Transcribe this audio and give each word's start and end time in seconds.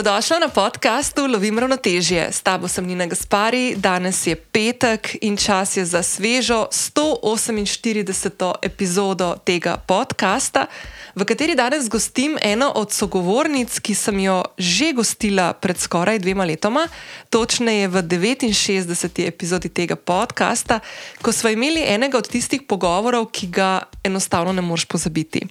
Dobrodošla 0.00 0.38
na 0.38 0.48
podkastu 0.48 1.26
Lovim 1.26 1.58
ravnotežje. 1.58 2.32
S 2.32 2.40
tabo 2.40 2.68
sem 2.68 2.86
Nina 2.86 3.06
Gaspari, 3.06 3.76
danes 3.76 4.26
je 4.26 4.36
petek 4.36 5.16
in 5.20 5.36
čas 5.36 5.76
je 5.76 5.84
za 5.84 6.02
svežo 6.02 6.68
148. 6.72 8.54
epizodo 8.62 9.36
tega 9.44 9.76
podcasta, 9.76 10.66
v 11.14 11.24
kateri 11.24 11.54
danes 11.54 11.88
gostim 11.88 12.38
eno 12.42 12.72
od 12.74 12.92
sogovornic, 12.92 13.80
ki 13.80 13.94
sem 13.94 14.18
jo 14.24 14.40
že 14.58 14.92
gostila 14.96 15.52
pred 15.52 15.76
skoraj 15.76 16.18
dvema 16.18 16.44
letoma, 16.44 16.86
točneje 17.30 17.88
v 17.88 18.02
69. 18.02 19.26
epizodi 19.26 19.68
tega 19.68 19.96
podcasta, 19.96 20.80
ko 21.22 21.32
smo 21.32 21.50
imeli 21.50 21.84
enega 21.84 22.18
od 22.18 22.28
tistih 22.28 22.62
pogovorov, 22.62 23.28
ki 23.32 23.46
ga 23.46 23.82
enostavno 24.04 24.52
ne 24.52 24.62
moreš 24.62 24.84
pozabiti. 24.84 25.44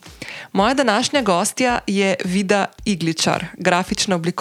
Moja 0.54 0.74
današnja 0.74 1.22
gostja 1.22 1.80
je 1.88 2.16
Vida 2.26 2.66
Igličar, 2.86 3.46
grafična 3.58 4.16
oblikovalka, 4.16 4.39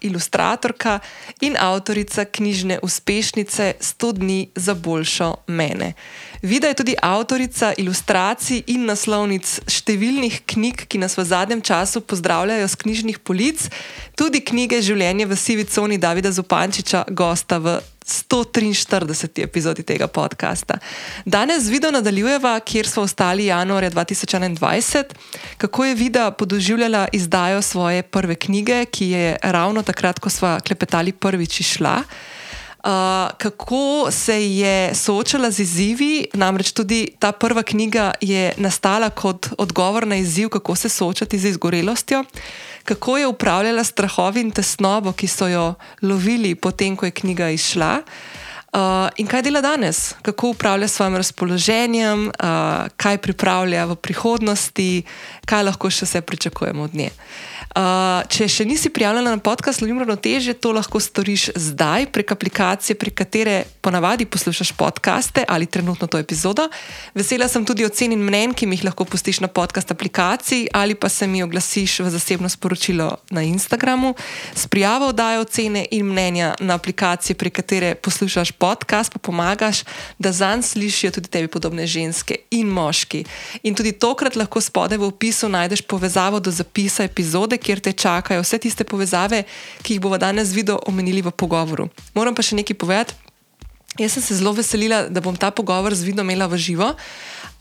ilustratorka 0.00 1.00
in 1.40 1.56
avtorica 1.58 2.24
knjižne 2.24 2.78
uspešnice 2.82 3.74
100 3.80 4.12
dni 4.12 4.48
za 4.54 4.74
boljšo 4.74 5.34
mene. 5.46 5.92
Vida 6.42 6.68
je 6.68 6.74
tudi 6.74 6.94
avtorica 7.02 7.72
ilustracij 7.76 8.62
in 8.66 8.84
naslovnic 8.84 9.60
številnih 9.70 10.42
knjig, 10.46 10.86
ki 10.88 10.98
nas 10.98 11.14
v 11.16 11.24
zadnjem 11.24 11.62
času 11.62 12.00
pozdravljajo 12.00 12.68
z 12.68 12.74
knjižnih 12.82 13.18
polic, 13.18 13.68
tudi 14.16 14.40
knjige 14.40 14.82
Življenje 14.82 15.26
v 15.26 15.36
sivi 15.36 15.64
coni 15.64 15.98
Davida 15.98 16.32
Zupančiča, 16.32 17.04
gosta 17.14 17.58
v 17.58 17.78
143. 18.12 19.42
epizodi 19.42 19.82
tega 19.82 20.06
podcasta. 20.06 20.78
Danes 21.24 21.62
z 21.64 21.68
video 21.70 21.90
nadaljujeva, 21.90 22.60
kjer 22.60 22.88
smo 22.88 23.02
ostali 23.02 23.46
januarja 23.46 23.90
2021, 23.90 25.04
kako 25.56 25.84
je 25.84 25.94
Vida 25.94 26.30
podoživljala 26.30 27.08
izdajo 27.12 27.62
svoje 27.62 28.02
prve 28.02 28.34
knjige, 28.34 28.84
ki 28.84 29.08
je 29.08 29.36
ravno 29.42 29.82
takrat, 29.82 30.18
ko 30.18 30.30
smo 30.30 30.58
klepetali 30.66 31.12
prvič 31.12 31.60
išla. 31.60 32.02
Uh, 32.82 32.88
kako 33.38 34.10
se 34.10 34.50
je 34.50 34.94
soočala 34.94 35.50
z 35.50 35.60
izzivi, 35.62 36.26
namreč 36.34 36.72
tudi 36.72 37.12
ta 37.18 37.32
prva 37.32 37.62
knjiga 37.62 38.10
je 38.20 38.52
nastala 38.56 39.10
kot 39.10 39.46
odgovor 39.58 40.06
na 40.06 40.16
izziv, 40.16 40.48
kako 40.48 40.74
se 40.74 40.88
soočati 40.88 41.38
z 41.38 41.44
izgorelostjo, 41.48 42.24
kako 42.84 43.18
je 43.18 43.26
upravljala 43.26 43.84
strahovi 43.84 44.40
in 44.40 44.50
tesnobo, 44.50 45.12
ki 45.12 45.28
so 45.28 45.46
jo 45.46 45.74
lovili, 46.02 46.54
potem 46.54 46.96
ko 46.96 47.06
je 47.06 47.10
knjiga 47.10 47.50
izšla. 47.50 48.02
Uh, 48.72 48.80
in 49.16 49.26
kaj 49.26 49.42
dela 49.42 49.60
danes, 49.60 50.14
kako 50.22 50.48
upravlja 50.48 50.88
s 50.88 50.94
svojim 50.94 51.16
razpoloženjem, 51.16 52.26
uh, 52.26 52.34
kaj 52.96 53.18
pripravlja 53.18 53.84
v 53.84 53.96
prihodnosti, 53.96 55.02
kaj 55.46 55.62
lahko 55.62 55.90
še 55.90 56.08
vse 56.08 56.20
pričakujemo 56.20 56.82
od 56.82 56.94
nje. 56.94 57.10
Uh, 57.12 57.61
Uh, 57.72 58.20
če 58.28 58.44
še 58.52 58.66
nisi 58.68 58.90
prijavljena 58.92 59.30
na 59.32 59.40
podcast 59.40 59.80
Ljubim 59.80 60.02
ravnoteže, 60.02 60.52
to 60.60 60.74
lahko 60.76 61.00
storiš 61.00 61.46
zdaj 61.56 62.04
prek 62.12 62.34
aplikacije, 62.34 62.96
prek 63.00 63.14
katere 63.16 63.54
ponavadi 63.80 64.26
poslušaš 64.28 64.74
podcaste 64.76 65.44
ali 65.48 65.64
trenutno 65.66 66.04
to 66.06 66.18
epizodo. 66.20 66.66
Vesela 67.16 67.48
sem 67.48 67.64
tudi 67.64 67.86
ocen 67.88 68.12
in 68.12 68.20
mnen, 68.20 68.52
ki 68.52 68.68
mi 68.68 68.76
jih 68.76 68.84
lahko 68.90 69.06
pustiš 69.08 69.40
na 69.40 69.48
podcast 69.48 69.88
aplikaciji 69.90 70.68
ali 70.76 70.94
pa 70.94 71.08
se 71.08 71.26
mi 71.26 71.40
oglasiš 71.42 72.02
v 72.04 72.10
zasebno 72.12 72.50
sporočilo 72.52 73.08
na 73.30 73.42
Instagramu. 73.42 74.12
S 74.54 74.68
prijavo 74.68 75.08
oddajo 75.08 75.46
ocene 75.46 75.86
in 75.90 76.04
mnenja 76.12 76.52
na 76.60 76.76
aplikaciji, 76.76 77.38
prek 77.40 77.56
katere 77.56 77.94
poslušaš 77.94 78.52
podcast, 78.52 79.12
pa 79.12 79.18
pomagaš, 79.18 79.80
da 80.18 80.32
zanj 80.32 80.62
slišijo 80.74 81.16
tudi 81.16 81.32
tebi 81.32 81.48
podobne 81.48 81.86
ženske 81.86 82.36
in 82.50 82.68
moški. 82.68 83.24
In 83.62 83.74
tudi 83.74 83.96
tokrat 83.96 84.36
lahko 84.36 84.60
spodaj 84.60 85.00
v 85.00 85.08
opisu 85.08 85.48
najdeš 85.48 85.86
povezavo 85.88 86.40
do 86.40 86.52
zapisa 86.52 87.08
epizode 87.08 87.61
kjer 87.62 87.80
te 87.80 87.92
čakajo 87.94 88.42
vse 88.42 88.58
tiste 88.58 88.84
povezave, 88.84 89.44
ki 89.82 89.96
jih 89.96 90.02
bomo 90.02 90.18
danes 90.18 90.52
video 90.52 90.80
omenili 90.86 91.22
v 91.22 91.30
pogovoru. 91.30 91.88
Moram 92.14 92.34
pa 92.34 92.42
še 92.42 92.58
nekaj 92.58 92.76
povedati. 92.76 93.14
Jaz 94.00 94.16
sem 94.16 94.22
se 94.24 94.38
zelo 94.40 94.54
veselila, 94.56 95.04
da 95.12 95.20
bom 95.20 95.36
ta 95.36 95.50
pogovor 95.52 95.92
z 95.92 96.08
vidom 96.08 96.24
imela 96.24 96.48
v 96.48 96.56
živo. 96.56 96.94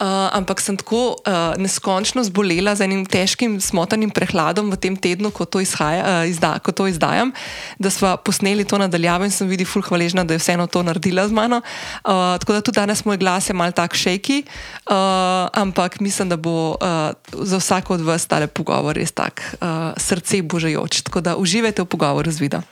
Uh, 0.02 0.34
ampak 0.34 0.58
sem 0.58 0.74
tako 0.74 1.14
uh, 1.14 1.54
neskončno 1.62 2.24
zbolela 2.26 2.74
z 2.74 2.90
enim 2.90 3.06
težkim, 3.06 3.60
smotanim 3.62 4.10
prehladom 4.10 4.74
v 4.74 4.78
tem 4.82 4.98
tednu, 4.98 5.30
ko 5.30 5.46
to, 5.46 5.62
izhaja, 5.62 6.02
uh, 6.02 6.26
izda, 6.26 6.58
ko 6.58 6.74
to 6.74 6.90
izdajam, 6.90 7.30
da 7.78 7.94
smo 7.94 8.16
posneli 8.18 8.66
to 8.66 8.82
nadaljavo 8.82 9.30
in 9.30 9.34
sem 9.36 9.46
videla, 9.46 9.70
ful 9.70 9.86
hvaležna, 9.86 10.26
da 10.26 10.34
je 10.34 10.42
vseeno 10.42 10.66
to 10.66 10.82
naredila 10.82 11.28
z 11.30 11.38
mano. 11.38 11.62
Uh, 12.02 12.34
tako 12.42 12.58
da 12.58 12.66
tudi 12.66 12.82
danes 12.82 13.06
moj 13.06 13.22
glas 13.22 13.46
je 13.46 13.54
mal 13.54 13.70
tak 13.78 13.94
šejki, 13.94 14.42
uh, 14.90 15.54
ampak 15.54 16.02
mislim, 16.02 16.34
da 16.34 16.38
bo 16.42 16.74
uh, 16.82 17.14
za 17.38 17.62
vsako 17.62 17.94
od 17.94 18.02
vas 18.02 18.26
tale 18.26 18.50
pogovor 18.50 18.98
res 18.98 19.14
tak 19.14 19.46
uh, 19.62 19.94
srce 20.02 20.42
božajoč. 20.42 21.06
Tako 21.06 21.22
da 21.22 21.38
uživajte 21.38 21.86
v 21.86 21.86
pogovoru 21.86 22.34
z 22.34 22.42
vidom. 22.42 22.66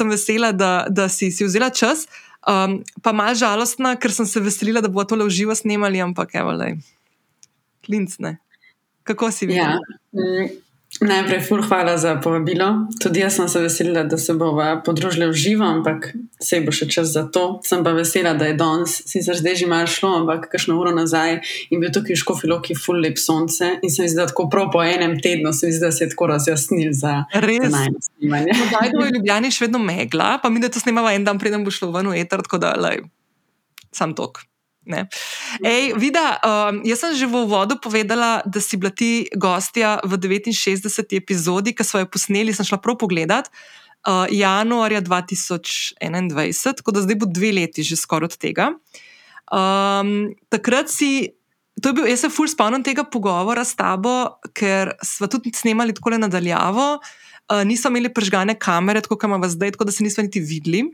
Sem 0.00 0.08
vesela, 0.08 0.52
da, 0.52 0.86
da 0.88 1.12
si, 1.12 1.28
si 1.28 1.44
vzela 1.44 1.68
čas. 1.68 2.08
Um, 2.46 2.78
pa 3.02 3.10
malo 3.10 3.34
žalostna, 3.34 3.96
ker 3.98 4.14
sem 4.14 4.26
se 4.28 4.40
veselila, 4.40 4.82
da 4.84 4.90
bo 4.92 5.02
to 5.02 5.18
le 5.18 5.26
v 5.26 5.34
živo 5.34 5.54
snimali, 5.58 5.98
ampak 5.98 6.36
evo, 6.38 6.54
le, 6.54 6.76
klincne. 7.82 8.36
Kako 9.06 9.30
si 9.34 9.50
videl? 9.50 9.82
Ja. 10.14 10.46
Najprej, 11.00 11.40
ful, 11.44 11.60
hvala 11.60 11.98
za 11.98 12.14
povabilo. 12.24 12.88
Tudi 13.02 13.20
jaz 13.20 13.36
sem 13.36 13.48
se 13.48 13.60
veselila, 13.60 14.04
da 14.08 14.18
se 14.18 14.32
bomo 14.34 14.64
podružili 14.84 15.28
v 15.28 15.32
živo, 15.32 15.64
ampak 15.64 16.08
se 16.40 16.60
bo 16.64 16.72
še 16.72 16.88
čas 16.88 17.12
za 17.12 17.26
to. 17.28 17.60
Sem 17.64 17.84
pa 17.84 17.92
vesela, 17.92 18.32
da 18.38 18.48
je 18.48 18.56
danes, 18.56 19.02
sicer 19.04 19.36
zdaj 19.36 19.60
že 19.60 19.68
malo 19.68 19.90
šlo, 19.90 20.14
ampak 20.22 20.48
kakšno 20.52 20.78
uro 20.80 20.94
nazaj 20.96 21.42
in 21.70 21.84
bil 21.84 21.92
tukaj 21.92 22.16
v 22.16 22.22
škofilo, 22.22 22.60
ki 22.64 22.72
je 22.72 22.80
ful 22.80 23.00
lep 23.02 23.20
sonce. 23.20 23.76
In 23.82 23.92
se 23.92 24.06
mi 24.06 24.08
zdi, 24.08 24.22
da 24.22 24.28
tako 24.32 24.48
prav 24.48 24.72
po 24.72 24.80
enem 24.80 25.18
tednu 25.20 25.52
se 25.52 25.68
mi 25.68 25.76
zdi, 25.76 25.84
da 25.84 25.92
se 25.92 26.04
je 26.06 26.14
tako 26.16 26.32
razjasnil 26.32 26.96
za 26.96 27.26
najmanj 27.34 28.00
snimanje. 28.08 28.56
Zdaj 28.56 28.88
je 28.88 28.96
v 28.96 29.12
Ljubljani 29.18 29.52
še 29.52 29.68
vedno 29.68 29.84
megla, 29.84 30.36
pa 30.40 30.48
mi 30.48 30.64
da 30.64 30.72
to 30.72 30.80
snimamo 30.80 31.12
en 31.12 31.28
dan, 31.28 31.38
preden 31.38 31.64
bo 31.66 31.74
šlo 31.74 31.92
ven 31.92 32.08
v 32.08 32.24
eter, 32.24 32.40
tako 32.46 32.62
da 32.62 32.72
lej, 32.80 33.04
sam 33.92 34.16
tok. 34.16 34.46
Ej, 35.64 35.94
vida, 35.98 36.38
um, 36.40 36.80
jaz 36.86 37.02
sem 37.02 37.14
že 37.18 37.26
v 37.26 37.42
uvodu 37.42 37.74
povedala, 37.82 38.40
da 38.46 38.62
si 38.62 38.78
bila 38.78 38.94
ti 38.94 39.26
gostja 39.34 39.98
v 40.06 40.14
69. 40.16 41.10
epizodi, 41.18 41.74
ki 41.74 41.82
so 41.82 41.98
jo 41.98 42.06
posneli, 42.06 42.54
sem 42.54 42.64
šla 42.66 42.78
prav 42.78 42.98
pogledat. 42.98 43.50
Uh, 44.06 44.30
januarja 44.30 45.02
2021, 45.02 45.98
tako 46.78 46.90
da 46.94 47.02
zdaj 47.02 47.16
bo 47.18 47.26
dve 47.26 47.50
leti 47.50 47.82
že 47.82 47.98
skoraj 47.98 48.30
od 48.30 48.36
tega. 48.38 48.70
Um, 49.50 50.30
takrat 50.46 50.86
si, 50.86 51.34
to 51.82 51.90
je 51.90 51.94
bil, 51.98 52.06
jaz 52.06 52.22
se 52.22 52.30
fulj 52.30 52.54
spomnim 52.54 52.86
tega 52.86 53.02
pogovora 53.02 53.66
s 53.66 53.74
tabo, 53.74 54.38
ker 54.54 54.94
smo 55.02 55.26
tudi 55.26 55.50
snemali 55.50 55.94
tako 55.94 56.14
le 56.14 56.22
nadaljavo, 56.22 57.02
uh, 57.02 57.62
nismo 57.66 57.90
imeli 57.90 58.14
pržgane 58.14 58.54
kamere, 58.54 59.02
tako 59.02 59.18
kot 59.18 59.26
imamo 59.26 59.50
zdaj, 59.50 59.74
tako 59.74 59.90
da 59.90 59.92
se 59.92 60.06
nismo 60.06 60.22
niti 60.22 60.38
videli. 60.38 60.86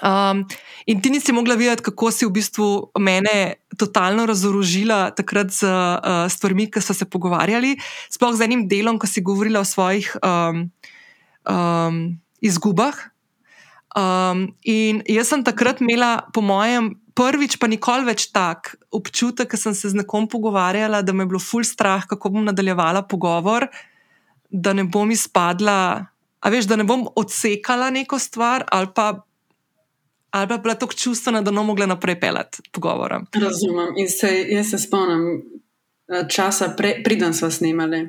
Um, 0.00 0.46
in 0.86 1.00
ti 1.02 1.10
nisi 1.10 1.32
mogla 1.32 1.54
videti, 1.60 1.84
kako 1.84 2.08
si 2.10 2.24
v 2.24 2.32
bistvu 2.32 2.66
mene 2.98 3.60
totalno 3.76 4.24
razorožila 4.26 5.10
takrat 5.12 5.52
z 5.52 5.68
uh, 5.68 6.24
stvarmi, 6.28 6.70
ki 6.72 6.80
so 6.80 6.96
se 6.96 7.04
pogovarjali, 7.04 7.76
sploh 8.08 8.32
z 8.36 8.48
enim 8.48 8.64
delom, 8.68 8.96
ko 8.96 9.06
si 9.06 9.20
govorila 9.20 9.60
o 9.60 9.68
svojih 9.68 10.08
um, 10.24 10.70
um, 11.44 12.00
izgubah. 12.40 12.96
Um, 13.90 14.54
in 14.64 15.02
jaz 15.04 15.34
sem 15.34 15.44
takrat 15.44 15.82
imela, 15.84 16.30
po 16.32 16.40
mojem, 16.40 16.94
prvič, 17.12 17.58
pa 17.60 17.68
nikoli 17.68 18.06
več 18.08 18.30
tak 18.32 18.78
občutek, 18.94 19.50
ker 19.50 19.60
sem 19.60 19.76
se 19.76 19.92
z 19.92 20.00
nekom 20.00 20.30
pogovarjala, 20.30 21.02
da 21.04 21.12
me 21.12 21.26
je 21.26 21.34
bilo 21.34 21.42
ful 21.42 21.66
strah, 21.66 22.06
kako 22.08 22.38
bom 22.38 22.46
nadaljevala 22.48 23.04
pogovor, 23.04 23.68
da 24.48 24.72
ne 24.72 24.86
bom 24.88 25.10
izpadla, 25.12 26.06
a 26.40 26.48
veš, 26.48 26.70
da 26.70 26.78
ne 26.80 26.86
bom 26.88 27.04
odsekala 27.20 27.90
neko 27.92 28.18
stvar 28.18 28.64
ali 28.72 28.88
pa 28.94 29.20
ali 30.30 30.48
pa 30.48 30.58
bila 30.58 30.74
tako 30.74 30.92
čustvena, 30.92 31.42
da 31.42 31.50
ne 31.50 31.62
mogla 31.62 31.86
naprej 31.86 32.20
pelati 32.20 32.62
pogovora. 32.72 33.22
Razumem. 33.34 33.94
In 33.96 34.08
se, 34.08 34.46
jaz 34.48 34.70
se 34.70 34.78
spomnim 34.78 35.42
eh, 36.08 36.24
časa, 36.28 36.74
preden 37.04 37.34
smo 37.34 37.50
snimali, 37.50 38.02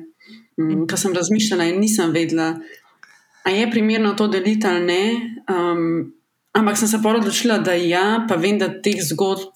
mm, 0.60 0.86
ko 0.90 0.96
sem 0.96 1.14
razmišljala 1.14 1.64
in 1.64 1.80
nisem 1.80 2.10
vedela, 2.10 2.56
ali 3.44 3.58
je 3.58 3.70
primerno 3.70 4.14
to 4.14 4.28
deliti 4.28 4.66
ali 4.66 4.84
ne. 4.84 5.04
Um, 5.50 6.14
ampak 6.52 6.78
sem 6.78 6.88
se 6.88 7.00
pa 7.02 7.08
odločila, 7.08 7.58
da 7.58 7.72
ja, 7.72 8.26
pa 8.28 8.36
vem, 8.36 8.58
da 8.58 8.68
teh 8.82 9.02
zgodb. 9.02 9.50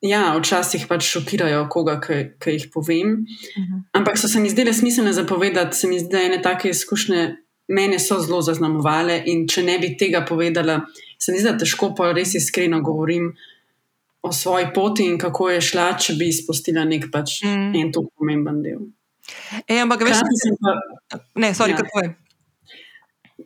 Ja, 0.00 0.36
včasih 0.38 0.84
pač 0.86 1.08
šokirajo 1.10 1.64
koga, 1.70 1.96
ki 1.98 2.52
jih 2.54 2.68
povem. 2.72 3.08
Uh 3.08 3.62
mhm. 3.62 3.74
-huh. 3.74 3.82
Ampak 3.92 4.18
so 4.18 4.28
se 4.28 4.40
mi 4.40 4.50
zdele 4.50 4.72
smiselne 4.72 5.12
zapovedati, 5.12 5.76
se 5.76 5.88
mi 5.88 5.98
zdi, 5.98 6.08
da 6.08 6.22
ene 6.22 6.42
take 6.42 6.70
izkušnje 6.70 7.36
mene 7.68 7.98
so 7.98 8.20
zelo 8.20 8.42
zaznamovale. 8.42 9.22
In 9.26 9.46
če 9.48 9.62
ne 9.62 9.78
bi 9.78 9.96
tega 9.96 10.24
povedala, 10.28 10.80
se 11.18 11.32
mi 11.32 11.40
zdi, 11.40 11.50
da 11.50 11.58
težko 11.58 11.92
pa 11.98 12.12
res 12.12 12.34
iskreno 12.38 12.80
govorim 12.84 13.32
o 14.22 14.32
svoji 14.32 14.70
poti 14.74 15.06
in 15.06 15.18
kako 15.18 15.50
je 15.50 15.60
šla, 15.70 15.90
če 15.98 16.14
bi 16.18 16.28
izpustila 16.28 16.84
nek 16.84 17.10
pač 17.12 17.40
mm. 17.44 17.74
en 17.78 17.92
tako 17.94 18.10
pomemben 18.18 18.62
del. 18.62 18.86
E, 19.66 19.78
ampak, 19.82 20.02
veš, 20.08 20.22
kaj 20.24 20.40
se 20.40 20.54
pa. 20.62 21.20
Ne, 21.38 21.52
sorry, 21.54 21.76
ja. 21.76 21.82
kako 21.82 22.04
je. 22.04 22.14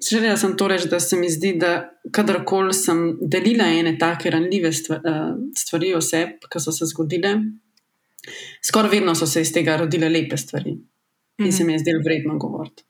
Želela 0.02 0.36
sem 0.40 0.54
to 0.56 0.68
reči, 0.68 0.88
da 0.88 1.00
se 1.00 1.18
mi 1.20 1.28
zdi, 1.30 1.52
da 1.60 1.72
kadarkoli 2.16 2.72
sem 2.74 3.02
delila 3.20 3.66
ene 3.68 3.92
take 4.00 4.30
ranljive 4.32 4.70
eh, 4.72 5.18
stvari 5.58 5.92
o 5.94 6.00
sebi, 6.00 6.48
ki 6.50 6.62
so 6.64 6.72
se 6.72 6.88
zgodile, 6.88 7.34
skoraj 8.64 8.90
vedno 8.96 9.14
so 9.14 9.28
se 9.28 9.44
iz 9.44 9.52
tega 9.52 9.76
rodile 9.82 10.08
lepe 10.08 10.36
stvari. 10.40 10.78
in 11.42 11.52
se 11.52 11.64
mi 11.64 11.72
je 11.72 11.78
zdelo 11.78 12.02
vredno 12.04 12.38
govoriti. 12.38 12.84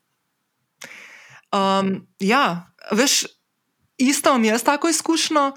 Um, 1.52 2.06
ja, 2.20 2.72
veš, 2.92 3.24
isto 3.98 4.30
imam 4.30 4.44
jaz 4.44 4.62
tako 4.62 4.88
izkušnjo. 4.88 5.52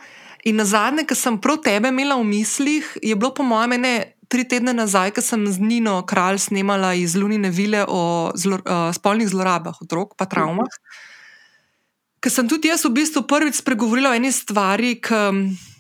In 0.46 0.56
na 0.56 0.66
zadnje, 0.66 1.08
ki 1.10 1.16
sem 1.18 1.40
prav 1.42 1.58
tebe 1.66 1.90
imela 1.90 2.20
v 2.20 2.24
mislih, 2.24 2.98
je 3.02 3.16
bilo 3.16 3.34
po 3.34 3.44
mojem 3.44 3.82
ne 3.82 4.16
tri 4.30 4.44
tedne 4.48 4.74
nazaj, 4.74 5.14
ko 5.16 5.22
sem 5.22 5.46
z 5.48 5.62
Nino 5.62 6.00
Kralj 6.06 6.40
snemala 6.50 6.94
iz 6.94 7.16
Lunine 7.16 7.50
vile 7.50 7.86
o 7.88 8.32
zlo, 8.36 8.60
uh, 8.62 8.90
spolnih 8.94 9.30
zlorabah 9.30 9.82
otrok, 9.82 10.14
pa 10.18 10.26
travmah. 10.30 10.70
Ker 12.22 12.34
sem 12.34 12.50
tudi 12.50 12.72
jaz 12.72 12.86
v 12.86 12.94
bistvu 12.98 13.26
prvič 13.30 13.62
spregovorila 13.62 14.14
o 14.14 14.18
eni 14.18 14.32
stvari, 14.34 14.96
ki 14.98 15.20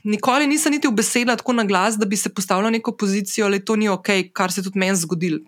nikoli 0.05 0.49
nisem 0.49 0.77
niti 0.77 0.89
v 0.89 0.93
besedah 0.93 1.37
tako 1.41 1.57
na 1.57 1.65
glas, 1.65 1.97
da 1.97 2.05
bi 2.05 2.17
se 2.17 2.29
postavila 2.29 2.69
neko 2.69 2.93
pozicijo, 2.97 3.49
da 3.49 3.59
to 3.59 3.75
ni 3.75 3.89
ok, 3.89 4.29
kar 4.33 4.53
se 4.53 4.61
je 4.61 4.69
tudi 4.69 4.81
meni 4.81 4.97
zgodilo. 4.97 5.41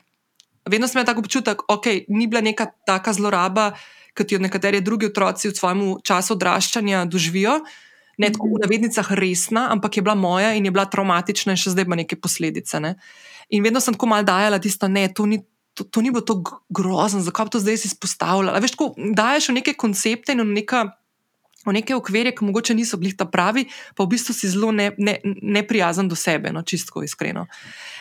Vedno 0.67 0.89
sem 0.89 0.97
imela 0.97 1.13
tako 1.13 1.23
občutek, 1.23 1.61
da 1.63 1.77
okay, 1.77 2.03
ni 2.09 2.27
bila 2.27 2.41
neka 2.41 2.65
taka 2.85 3.13
zloraba, 3.13 3.71
kot 4.17 4.31
jo 4.33 4.39
nekateri 4.41 4.81
drugi 4.81 5.11
otroci 5.11 5.51
v 5.51 5.57
svojem 5.57 5.83
času 6.03 6.35
odraščanja 6.35 7.05
doživijo 7.05 7.61
ne 8.17 8.31
tako 8.33 8.49
v 8.55 8.61
navednicah 8.65 9.11
resna, 9.13 9.67
ampak 9.71 9.97
je 9.97 10.03
bila 10.03 10.15
moja 10.15 10.53
in 10.57 10.65
je 10.65 10.73
bila 10.73 10.85
traumatična, 10.89 11.53
in 11.53 11.61
še 11.61 11.73
zdaj 11.75 11.85
ima 11.85 11.99
neke 11.99 12.17
posledice. 12.17 12.81
Ne? 12.81 12.95
In 13.53 13.63
vedno 13.63 13.81
sem 13.83 13.95
tako 13.95 14.09
mal 14.09 14.25
dajala 14.25 14.59
tisto, 14.59 14.89
ne, 14.89 15.07
to 15.13 15.29
ni. 15.29 15.43
To, 15.77 15.85
to 15.85 16.01
ni 16.01 16.09
bilo 16.09 16.23
tako 16.25 16.55
grozno, 16.73 17.19
zakaj 17.21 17.45
bi 17.45 17.51
to 17.53 17.59
zdaj 17.61 17.75
izpostavljala. 17.85 18.57
Veš, 18.63 18.71
tako 18.73 18.95
daješ 18.97 19.51
v 19.51 19.53
neke 19.59 19.75
koncepte 19.77 20.33
in 20.33 20.41
v, 20.41 20.55
neka, 20.55 20.79
v 21.67 21.75
neke 21.75 21.93
okvirje, 21.93 22.31
ki 22.33 22.47
mogoče 22.47 22.73
niso 22.73 22.97
bili 22.97 23.11
ta 23.13 23.27
pravi, 23.29 23.67
pa 23.93 24.07
v 24.07 24.09
bistvu 24.15 24.33
si 24.33 24.49
zelo 24.49 24.71
neprijazen 24.73 26.07
ne, 26.07 26.09
ne 26.09 26.09
do 26.09 26.17
sebe, 26.17 26.49
no, 26.49 26.65
čistko 26.65 27.05
iskreno. 27.05 27.45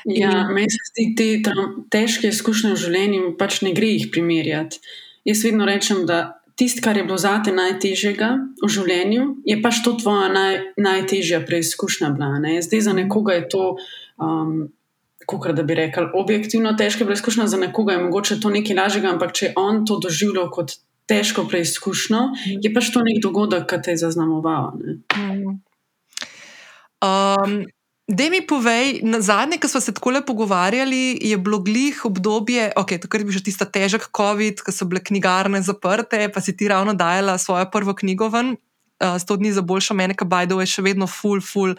Ja, 0.09 0.47
meni 0.49 0.73
se 0.73 0.81
zdi, 0.89 1.05
te 1.45 1.53
težke 1.93 2.33
izkušnje 2.33 2.73
v 2.73 2.81
življenju 2.81 3.35
pač 3.37 3.61
ne 3.61 3.77
gre 3.77 3.93
jih 3.93 4.09
primerjati. 4.09 4.81
Jaz 5.27 5.43
vedno 5.45 5.67
rečem, 5.67 6.05
da 6.07 6.41
tisto, 6.57 6.81
kar 6.85 6.97
je 6.97 7.05
bilo 7.05 7.19
zate 7.19 7.53
najtežjega 7.53 8.31
v 8.63 8.71
življenju, 8.71 9.27
je 9.45 9.59
pač 9.63 9.83
to 9.85 9.97
tvoja 10.01 10.31
naj, 10.33 10.59
najtežja 10.81 11.43
preizkušnja. 11.47 12.13
Bila, 12.17 12.39
ne? 12.43 12.57
Zdaj 12.65 12.87
za 12.89 12.95
nekoga 12.97 13.37
je 13.37 13.45
to, 13.53 13.65
um, 14.23 14.57
kako 15.27 15.53
da 15.59 15.67
bi 15.67 15.77
rekel, 15.77 16.09
objektivno 16.15 16.73
težka 16.79 17.05
preizkušnja, 17.05 17.49
za 17.51 17.61
nekoga 17.61 17.97
je 17.97 18.05
mogoče 18.07 18.41
to 18.41 18.55
nekaj 18.55 18.79
lažjega, 18.79 19.13
ampak 19.17 19.35
če 19.37 19.53
on 19.59 19.85
to 19.87 19.99
doživljal 20.03 20.49
kot 20.55 20.79
težko 21.11 21.45
preizkušnjo, 21.51 22.23
mm. 22.33 22.61
je 22.65 22.73
pač 22.75 22.91
to 22.95 23.03
nek 23.05 23.21
dogodek, 23.23 23.67
ki 23.71 23.83
te 23.83 23.95
je 23.95 24.03
zaznamoval. 24.07 24.79
Mm. 25.19 25.59
Um, 27.05 27.59
Da 28.07 28.31
mi 28.31 28.39
povej, 28.39 29.01
na 29.03 29.19
zadnje, 29.19 29.59
ko 29.59 29.69
smo 29.69 29.81
se 29.83 29.91
tako 29.95 30.11
lepo 30.15 30.27
pogovarjali, 30.31 31.19
je 31.27 31.37
bilo 31.39 31.59
glih 31.59 32.05
obdobje, 32.05 32.71
ok, 32.77 33.03
takrat 33.03 33.21
je 33.21 33.25
bil 33.27 33.35
že 33.35 33.43
tisti 33.43 33.67
težek 33.67 34.07
COVID, 34.15 34.63
ko 34.63 34.71
so 34.71 34.87
bile 34.87 35.03
knjigarne 35.03 35.59
zaprte, 35.59 36.31
pa 36.31 36.41
si 36.41 36.55
ti 36.55 36.69
ravno 36.71 36.95
dajala 36.95 37.35
svojo 37.39 37.67
prvo 37.71 37.95
knjigo 37.99 38.29
ven, 38.31 38.55
uh, 39.03 39.19
sto 39.19 39.37
dni 39.37 39.51
za 39.53 39.63
boljšo 39.63 39.99
mene, 39.99 40.15
ki 40.15 40.23
Bajdo 40.23 40.61
je 40.63 40.71
še 40.71 40.87
vedno 40.87 41.11
full, 41.11 41.43
full. 41.43 41.75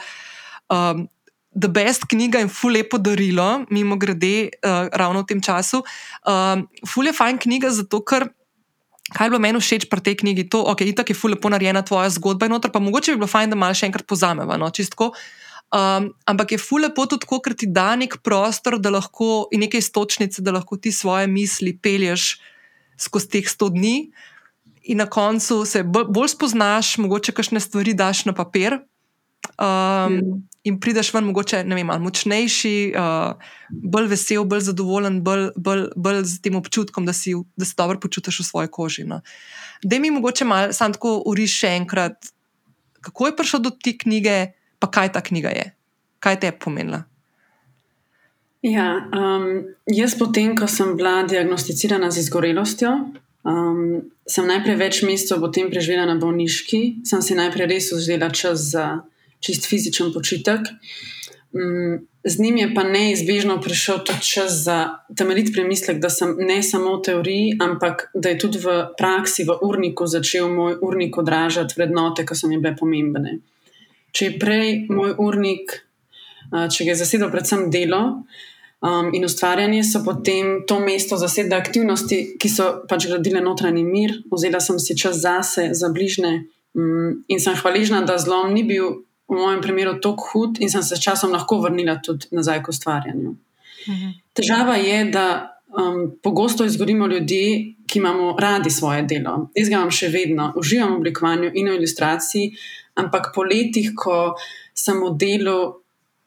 Um, 0.68 1.08
The 1.58 1.72
best 1.72 2.04
knjiga 2.12 2.38
in 2.44 2.52
ful 2.54 2.76
lepo 2.76 3.00
darilo, 3.00 3.64
mimo 3.72 3.96
grede, 3.98 4.52
uh, 4.62 4.92
ravno 4.94 5.24
v 5.24 5.32
tem 5.32 5.40
času. 5.42 5.80
Um, 6.28 6.68
ful 6.86 7.08
je 7.08 7.16
fajn 7.16 7.40
knjiga, 7.40 7.72
zato 7.72 8.04
ker, 8.04 8.28
kaj 9.16 9.26
je 9.26 9.32
bilo 9.32 9.40
meni 9.42 9.64
všeč 9.64 9.88
pri 9.88 10.04
tej 10.04 10.20
knjigi, 10.22 10.52
to, 10.52 10.60
ok, 10.60 10.84
itak 10.92 11.10
je 11.10 11.18
ful 11.18 11.34
lepo 11.34 11.50
narejena 11.50 11.88
tvoja 11.88 12.12
zgodba 12.14 12.46
in 12.46 12.54
noter, 12.54 12.70
pa 12.70 12.84
mogoče 12.84 13.16
bi 13.16 13.24
bilo 13.24 13.32
fajn, 13.32 13.56
da 13.56 13.58
malo 13.58 13.74
še 13.74 13.88
enkrat 13.88 14.06
pozameva, 14.06 14.60
no, 14.60 14.70
čistko. 14.70 15.16
Um, 15.68 16.14
ampak 16.24 16.54
je 16.56 16.58
fule 16.64 16.88
pot 16.96 17.10
tudi 17.12 17.26
tako, 17.26 17.42
ker 17.44 17.56
ti 17.58 17.68
da 17.68 17.92
nek 18.00 18.22
prostor, 18.24 18.78
da 18.80 18.94
lahko 18.94 19.50
in 19.52 19.66
neke 19.66 19.82
istočnice, 19.82 20.42
da 20.42 20.54
lahko 20.56 20.78
ti 20.80 20.94
svoje 20.96 21.28
misli 21.28 21.76
pelješ 21.76 22.38
skozi 22.98 23.30
teh 23.36 23.50
sto 23.50 23.68
dni, 23.70 24.08
in 24.88 24.98
na 24.98 25.06
koncu 25.06 25.66
se 25.66 25.84
bolj, 25.84 26.32
spoznaš, 26.32 26.98
mogoče 26.98 27.34
kakšne 27.36 27.60
stvari 27.60 27.94
daš 27.94 28.26
na 28.26 28.34
papir. 28.34 28.80
Um, 29.60 30.14
mm. 30.14 30.38
In 30.64 30.80
prideš 30.80 31.14
ven, 31.14 31.28
mogoče 31.28 31.62
ne 31.64 31.76
vem, 31.76 31.92
močnejši, 32.04 32.94
uh, 32.96 33.52
bolj 33.70 34.08
vesel, 34.12 34.44
bolj 34.48 34.66
zadovoljen, 34.68 35.22
bolj, 35.24 35.50
bolj, 35.56 35.86
bolj 35.96 36.24
z 36.28 36.42
tem 36.44 36.56
občutkom, 36.60 37.06
da, 37.08 37.14
si, 37.16 37.36
da 37.56 37.66
se 37.66 37.76
dobro 37.78 38.00
počutiš 38.04 38.42
v 38.42 38.48
svoji 38.48 38.72
koži. 38.72 39.06
No. 39.08 39.22
Da 39.84 40.00
mi 40.00 40.12
mogoče 40.12 40.46
malo, 40.46 40.74
samo 40.74 40.96
tako 40.96 41.14
uriš 41.32 41.60
še 41.62 41.74
enkrat, 41.82 42.32
kako 43.02 43.30
je 43.30 43.36
prišel 43.36 43.64
do 43.64 43.72
te 43.72 43.96
knjige, 43.98 44.38
pa 44.80 44.92
kaj 44.92 45.12
ta 45.14 45.22
knjiga 45.22 45.50
je, 45.50 45.72
kaj 46.20 46.40
te 46.40 46.52
je 46.52 46.60
pomenila. 46.60 47.04
Ja, 48.62 49.10
um, 49.14 49.68
jaz, 49.86 50.18
potem, 50.18 50.56
ko 50.58 50.68
sem 50.68 50.96
bila 50.98 51.22
diagnosticirana 51.30 52.10
z 52.12 52.26
izgorelostjo, 52.26 52.94
um, 53.46 53.84
sem 54.28 54.50
najprej 54.50 54.80
več 54.80 55.02
mesecev 55.06 55.44
potem 55.44 55.70
preživela 55.72 56.08
na 56.10 56.18
bolniški, 56.20 57.06
sem 57.08 57.22
si 57.22 57.38
najprej 57.38 57.70
res 57.70 57.92
vzela 57.94 58.32
čas 58.34 58.72
za 58.74 58.88
čist 59.46 59.70
fizičen 59.70 60.10
počitek. 60.14 60.74
Um, 61.54 62.08
z 62.28 62.44
njim 62.44 62.58
je 62.60 62.72
pa 62.76 62.84
neizbežno 62.84 63.60
prišel 63.64 64.02
tudi 64.04 64.26
čas 64.26 64.58
za 64.66 64.80
temeljit 65.16 65.54
premislek, 65.54 66.02
da 66.04 66.10
sem 66.12 66.34
ne 66.42 66.58
samo 66.66 66.98
v 66.98 67.04
teoriji, 67.08 67.54
ampak 67.64 68.10
da 68.14 68.34
je 68.34 68.40
tudi 68.42 68.60
v 68.60 68.74
praksi, 68.98 69.46
v 69.48 69.56
urniku 69.64 70.10
začel 70.10 70.50
moj 70.52 70.82
urnik 70.82 71.16
odražati 71.18 71.78
vrednote, 71.78 72.26
ki 72.28 72.36
so 72.36 72.50
mi 72.50 72.60
bile 72.60 72.76
pomembne 72.76 73.38
če 74.18 74.26
je 74.26 74.38
prej 74.42 74.70
moj 74.90 75.14
urnik, 75.22 75.74
če 76.50 76.86
ga 76.88 76.94
je 76.94 77.02
zasedel 77.04 77.30
predvsem 77.30 77.68
delo 77.70 78.02
um, 78.82 79.10
in 79.14 79.26
ustvarjanje, 79.26 79.84
so 79.84 80.02
potem 80.06 80.64
to 80.68 80.80
mesto 80.80 81.18
zasedle 81.18 81.58
aktivnosti, 81.58 82.20
ki 82.40 82.50
so 82.50 82.70
pač 82.90 83.08
gradile 83.12 83.42
notranji 83.44 83.84
mir. 83.86 84.16
Vzela 84.32 84.62
sem 84.64 84.80
si 84.82 84.98
čas 84.98 85.22
zase, 85.24 85.70
za 85.78 85.92
bližne 85.94 86.48
um, 86.74 87.20
in 87.28 87.44
sem 87.44 87.58
hvaležna, 87.60 88.02
da 88.08 88.18
zlom 88.22 88.54
ni 88.56 88.64
bil 88.68 89.04
v 89.28 89.36
mojem 89.36 89.62
primeru 89.62 89.98
tako 90.02 90.32
hud 90.32 90.62
in 90.64 90.72
sem 90.72 90.84
se 90.84 90.96
s 90.96 91.04
časom 91.04 91.36
lahko 91.36 91.60
vrnila 91.66 92.00
tudi 92.04 92.32
nazaj 92.32 92.64
k 92.64 92.74
ustvarjanju. 92.74 93.36
Mhm. 93.88 94.18
Težava 94.34 94.80
je, 94.82 95.06
da. 95.12 95.28
Um, 95.68 96.14
pogosto 96.24 96.64
izgorimo 96.66 97.10
ljudi, 97.12 97.76
ki 97.92 98.00
imamo 98.00 98.32
radi 98.40 98.70
svoje 98.72 99.02
delo. 99.04 99.50
Jaz 99.54 99.68
ga 99.68 99.76
imam 99.76 99.92
še 99.92 100.08
vedno, 100.10 100.46
uživam 100.56 100.94
v 100.94 101.00
oblikovanju 101.02 101.50
in 101.54 101.68
v 101.68 101.76
ilustraciji, 101.76 102.54
ampak 102.98 103.32
po 103.36 103.46
letih, 103.46 103.94
ko 103.96 104.36
sem 104.74 104.98
v 105.02 105.14
delu 105.18 105.60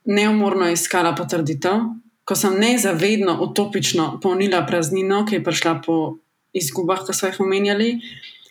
neumorno 0.07 0.71
iskala 0.71 1.12
potrditev, 1.19 1.91
ko 2.25 2.37
sem 2.39 2.55
nezavedno, 2.62 3.37
utopično 3.43 4.21
polnila 4.23 4.62
praznino, 4.67 5.25
ki 5.27 5.41
je 5.41 5.45
prišla 5.45 5.81
po 5.85 5.97
izgubah, 6.55 7.03
ki 7.07 7.15
so 7.17 7.31
jih 7.31 7.41
omenjali. 7.43 7.91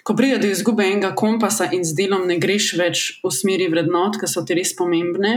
Ko 0.04 0.16
pride 0.18 0.40
do 0.42 0.50
izgube 0.50 0.84
enega 0.88 1.14
kompasa 1.16 1.70
in 1.76 1.84
z 1.86 1.96
delom 1.96 2.28
ne 2.28 2.40
greš 2.42 2.74
več 2.80 3.08
v 3.24 3.32
smeri 3.32 3.70
vrednot, 3.72 4.20
ki 4.20 4.28
so 4.28 4.44
ti 4.44 4.58
res 4.58 4.74
pomembne, 4.76 5.34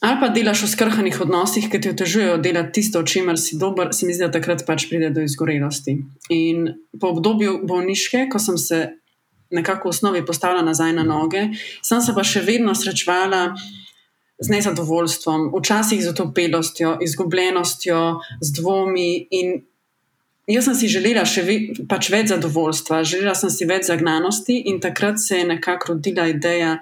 ali 0.00 0.20
pa 0.20 0.28
delaš 0.30 0.62
v 0.62 0.70
skrhanih 0.74 1.20
odnosih, 1.20 1.66
ki 1.70 1.80
ti 1.82 1.90
otežujejo 1.90 2.38
delati 2.42 2.78
tisto, 2.78 3.02
o 3.02 3.06
čemer 3.06 3.38
si 3.38 3.58
dober, 3.58 3.90
se 3.94 4.06
mi 4.06 4.14
zdi, 4.14 4.26
da 4.26 4.30
takrat 4.38 4.62
pač 4.66 4.86
pride 4.90 5.10
do 5.14 5.24
izgorelosti. 5.26 5.96
In 6.34 6.68
po 7.00 7.10
obdobju 7.16 7.62
bolniške, 7.66 8.28
ko 8.30 8.38
sem 8.38 8.58
se 8.62 8.82
nekako 9.50 9.88
v 9.88 9.94
osnovi 9.96 10.26
postavila 10.26 10.62
nazaj 10.62 10.92
na 10.92 11.02
noge. 11.02 11.48
Sem 11.82 12.00
se 12.00 12.14
pa 12.14 12.24
še 12.24 12.42
vedno 12.46 12.74
srečevala 12.74 13.54
z 14.38 14.48
nezadovoljstvom, 14.54 15.48
včasih 15.56 16.02
z 16.04 16.12
otopelostjo, 16.12 16.98
izgubljenostjo, 17.02 18.02
z 18.40 18.52
dvomi. 18.60 19.10
In 19.34 19.56
jaz 20.46 20.68
sem 20.68 20.76
si 20.78 20.90
želela 20.92 21.24
še 21.26 21.42
ve, 21.42 21.56
pač 21.90 22.10
več 22.14 22.30
zadovoljstva, 22.30 23.02
želela 23.02 23.34
sem 23.38 23.50
si 23.50 23.66
več 23.66 23.88
zagnanosti, 23.90 24.60
in 24.70 24.78
takrat 24.84 25.18
se 25.22 25.40
je 25.40 25.48
nekako 25.48 25.94
rodila 25.94 26.28
ideja 26.30 26.76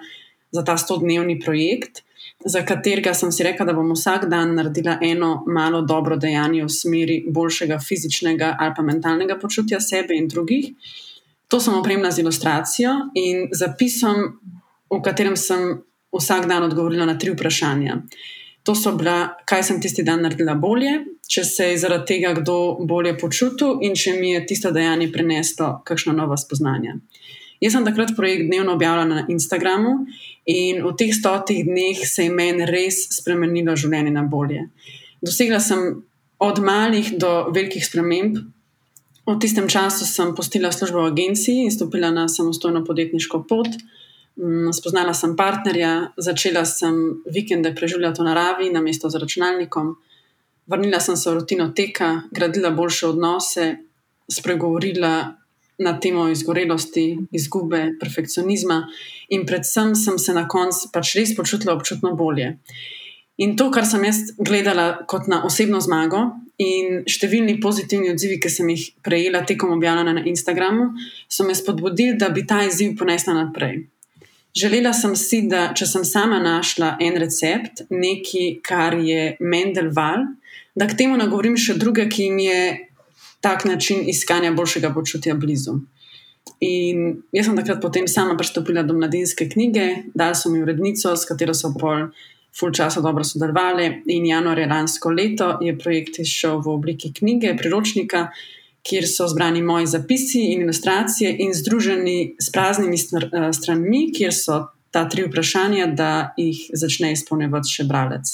za 0.53 0.63
ta 0.63 0.77
stodnevni 0.77 1.39
projekt. 1.39 2.03
Za 2.45 2.61
katerega 2.61 3.15
sem 3.17 3.31
si 3.33 3.43
rekla, 3.43 3.65
da 3.65 3.73
bom 3.73 3.89
vsak 3.95 4.27
dan 4.29 4.53
naredila 4.55 4.99
eno 5.01 5.41
malo 5.49 5.81
dobro 5.81 6.19
dejanje 6.21 6.61
v 6.67 6.69
smeri 6.69 7.17
boljšega 7.33 7.79
fizičnega 7.81 8.53
ali 8.59 8.75
pa 8.77 8.85
mentalnega 8.85 9.39
počutja 9.41 9.81
sebe 9.81 10.13
in 10.13 10.29
drugih. 10.29 10.69
To 11.47 11.59
sem 11.59 11.73
opremila 11.73 12.11
z 12.11 12.21
ilustracijo 12.21 12.91
in 13.15 13.47
zapisom, 13.51 14.39
v 14.91 15.01
katerem 15.03 15.37
sem 15.37 15.79
vsak 16.11 16.47
dan 16.47 16.63
odgovorila 16.63 17.05
na 17.05 17.17
tri 17.17 17.31
vprašanja. 17.31 18.01
To 18.67 18.75
so 18.75 18.91
bila, 18.99 19.37
kaj 19.47 19.63
sem 19.63 19.79
tisti 19.81 20.03
dan 20.03 20.25
naredila 20.25 20.57
bolje, 20.59 20.91
če 21.27 21.43
se 21.47 21.69
je 21.71 21.77
zaradi 21.79 22.05
tega 22.09 22.33
kdo 22.35 22.77
bolje 22.87 23.13
počutil 23.19 23.79
in 23.87 23.95
če 23.95 24.17
mi 24.19 24.33
je 24.33 24.43
tisto 24.49 24.71
dejanje 24.75 25.07
prineslo 25.11 25.77
kakšno 25.87 26.15
novo 26.15 26.35
spoznanje. 26.37 26.97
Jaz 27.63 27.73
sem 27.73 27.85
takrat 27.87 28.11
projekt 28.15 28.49
dnevno 28.51 28.75
objavila 28.75 29.05
na 29.07 29.23
Instagramu 29.31 29.93
in 30.51 30.83
v 30.83 30.91
teh 30.99 31.13
stotih 31.15 31.63
dneh 31.65 32.03
se 32.05 32.27
je 32.27 32.33
meni 32.33 32.67
res 32.67 33.07
spremenilo 33.17 33.75
življenje 33.75 34.11
na 34.13 34.25
bolje. 34.27 34.67
Dosegla 35.23 35.59
sem 35.63 36.03
od 36.43 36.59
malih 36.61 37.15
do 37.17 37.47
velikih 37.55 37.85
sprememb, 37.87 38.37
V 39.27 39.35
tistem 39.39 39.67
času 39.67 40.07
sem 40.07 40.31
postila 40.31 40.71
službo 40.71 41.03
v 41.03 41.11
agenciji 41.11 41.67
in 41.67 41.71
stopila 41.71 42.07
na 42.15 42.29
samostojno 42.31 42.85
podjetniško 42.87 43.43
pot. 43.43 43.67
Mm, 44.39 44.71
spoznala 44.71 45.11
sem 45.13 45.35
partnerja, 45.35 46.13
začela 46.15 46.63
sem 46.65 47.19
vikende 47.27 47.73
preživljati 47.75 48.21
v 48.21 48.25
naravi, 48.25 48.69
na 48.71 48.79
mesto 48.81 49.09
z 49.09 49.19
računalnikom. 49.19 49.97
vrnila 50.67 50.99
sem 50.99 51.17
se 51.17 51.29
v 51.29 51.33
rutino 51.33 51.71
teka, 51.75 52.21
gradila 52.31 52.71
boljše 52.71 53.07
odnose, 53.07 53.75
spregovorila 54.31 55.35
na 55.77 55.99
temo 55.99 56.27
izgorelosti, 56.29 57.17
izgube, 57.31 57.95
perfekcionizma 57.99 58.87
in 59.29 59.45
predvsem 59.45 59.95
sem 59.95 60.19
se 60.19 60.33
na 60.33 60.47
koncu 60.47 60.89
pač 60.93 61.15
res 61.15 61.35
počutila 61.35 61.75
občutno 61.75 62.15
bolje. 62.15 62.57
In 63.37 63.55
to, 63.57 63.69
kar 63.71 63.85
sem 63.85 64.03
jaz 64.07 64.31
gledala 64.37 65.05
kot 65.05 65.27
na 65.29 65.43
osebno 65.45 65.81
zmago, 65.83 66.23
in 66.57 67.03
številni 67.05 67.59
pozitivni 67.61 68.09
odzivi, 68.09 68.39
ki 68.41 68.49
sem 68.49 68.69
jih 68.73 68.87
prejela 69.05 69.43
tekom 69.45 69.75
objavljanja 69.75 70.15
na 70.17 70.23
Instagramu, 70.25 70.89
so 71.29 71.45
me 71.45 71.53
spodbudili, 71.53 72.17
da 72.17 72.31
bi 72.33 72.47
ta 72.49 72.63
izziv 72.65 72.95
ponesla 72.97 73.35
naprej. 73.37 73.83
Želela 74.57 74.89
sem 74.97 75.13
si, 75.15 75.43
da 75.45 75.67
če 75.77 75.85
sem 75.85 76.05
sama 76.07 76.39
našla 76.41 76.95
en 77.05 77.19
recept, 77.21 77.83
nekaj, 77.93 78.55
kar 78.65 78.97
je 78.97 79.35
Mendel 79.39 79.91
val, 79.93 80.25
da 80.73 80.87
k 80.89 80.97
temu 80.97 81.17
nagovorim 81.19 81.57
še 81.61 81.75
druge, 81.77 82.07
ki 82.09 82.25
jim 82.25 82.39
je 82.41 82.61
tak 83.45 83.67
način 83.69 84.07
iskanja 84.09 84.49
boljšega 84.57 84.89
počutja 84.95 85.35
blizu. 85.37 85.77
In 86.65 87.21
jaz 87.35 87.45
sem 87.45 87.59
takrat 87.59 87.83
potem 87.83 88.07
sama 88.09 88.33
pristopila 88.39 88.81
do 88.81 88.95
mladinske 88.97 89.45
knjige, 89.51 89.85
dala 90.17 90.33
sem 90.33 90.55
jo 90.57 90.65
urednico, 90.65 91.13
s 91.13 91.29
katero 91.29 91.53
so 91.53 91.69
pol 91.77 92.07
full 92.59 92.73
časa 92.73 93.01
dobro 93.01 93.23
sodelovali. 93.23 94.01
In 94.05 94.25
januarja 94.25 94.67
lansko 94.67 95.11
leto 95.11 95.57
je 95.61 95.77
projekt 95.77 96.19
izšel 96.19 96.61
v 96.61 96.73
obliki 96.73 97.13
knjige, 97.13 97.55
priročnika, 97.57 98.27
kjer 98.87 99.07
so 99.07 99.27
zbrani 99.27 99.61
moji 99.61 99.87
zapisi 99.87 100.41
in 100.53 100.61
ilustracije 100.61 101.35
in 101.39 101.53
združeni 101.53 102.35
s 102.39 102.51
praznimi 102.51 102.97
eh, 102.97 103.53
stranmi, 103.53 104.07
kjer 104.15 104.33
so 104.33 104.65
ta 104.91 105.09
tri 105.09 105.27
vprašanja, 105.27 105.87
da 105.87 106.33
jih 106.37 106.69
začne 106.73 107.11
izpolnjevati 107.11 107.69
še 107.69 107.85
bralec. 107.89 108.31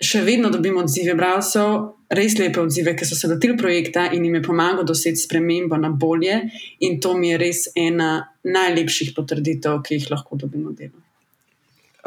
Še 0.00 0.22
vedno 0.24 0.48
dobim 0.48 0.78
odzive 0.80 1.12
bralcev, 1.14 1.74
res 2.16 2.38
lepe 2.38 2.62
odzive, 2.62 2.94
ki 2.96 3.04
so 3.04 3.18
se 3.18 3.28
lotili 3.28 3.58
projekta 3.60 4.06
in 4.16 4.24
jim 4.24 4.38
je 4.38 4.42
pomagal 4.46 4.88
doseči 4.88 5.26
spremembo 5.26 5.76
na 5.76 5.92
bolje, 5.92 6.40
in 6.80 6.96
to 7.04 7.12
mi 7.18 7.34
je 7.34 7.38
res 7.44 7.66
ena 7.76 8.10
najlepših 8.42 9.12
potrditev, 9.14 9.82
ki 9.84 10.00
jih 10.00 10.10
lahko 10.14 10.40
dobimo 10.40 10.72
delo. 10.72 10.99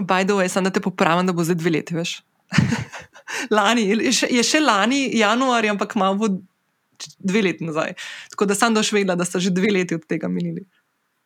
By 0.01 0.23
the 0.25 0.37
way, 0.37 0.49
sem 0.49 0.63
da 0.63 0.71
te 0.73 0.81
popravim, 0.81 1.27
da 1.27 1.33
bo 1.33 1.43
zdaj 1.45 1.59
dve 1.61 1.75
leti, 1.77 1.95
veš. 1.95 2.17
lani, 3.57 3.85
je, 3.89 4.13
še, 4.13 4.29
je 4.31 4.61
lani, 4.61 5.05
januar, 5.17 5.65
ampak 5.73 5.95
malo 5.99 6.19
bo 6.21 6.29
dve 7.19 7.43
leti 7.49 7.65
nazaj. 7.67 7.93
Tako 8.33 8.47
da 8.49 8.57
sem 8.57 8.73
došvedla, 8.73 9.15
da 9.19 9.25
sta 9.25 9.39
že 9.39 9.53
dve 9.53 9.71
leti 9.73 9.95
od 9.95 10.05
tega 10.09 10.27
minili. 10.31 10.65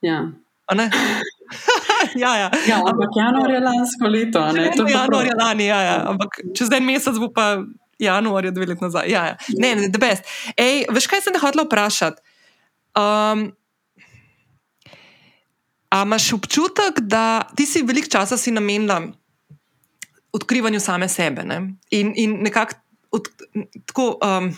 Ja. 0.01 0.25
ja, 2.23 2.31
ja. 2.35 2.49
ja, 2.67 2.77
ampak 2.83 3.15
januar 3.15 3.51
je 3.51 3.59
lansko 3.63 4.07
leto. 4.11 4.41
Ne, 4.53 4.71
januar 4.91 5.25
je 5.25 5.35
lani, 5.39 5.67
ja, 5.67 5.81
ja. 5.81 5.97
ampak 6.11 6.41
čez 6.55 6.71
en 6.75 6.83
mesec 6.83 7.15
bo 7.21 7.31
pa 7.31 7.63
januar 7.99 8.45
je 8.45 8.51
dve 8.51 8.73
leti 8.73 8.83
nazaj. 8.83 9.07
Ja, 9.11 9.25
ja. 9.31 9.37
Ne, 9.57 9.75
ne, 9.75 9.91
the 9.91 10.01
best. 10.01 10.27
Ej, 10.59 10.85
veš, 10.91 11.07
kaj 11.07 11.23
sem 11.23 11.35
te 11.35 11.41
hotela 11.41 11.63
vprašati? 11.67 12.21
Um, 12.97 13.51
A 15.89 16.01
imaš 16.03 16.33
občutek, 16.33 16.99
da 16.99 17.47
ti 17.55 17.65
si 17.65 17.83
veliko 17.83 18.09
časa 18.11 18.37
si 18.37 18.51
namenila 18.51 19.01
odkrivanju 20.31 20.79
same 20.79 21.09
sebe 21.09 21.43
ne? 21.43 21.73
in, 21.89 22.13
in 22.15 22.37
nekako 22.41 22.73
tako. 23.85 24.17
Um, 24.23 24.55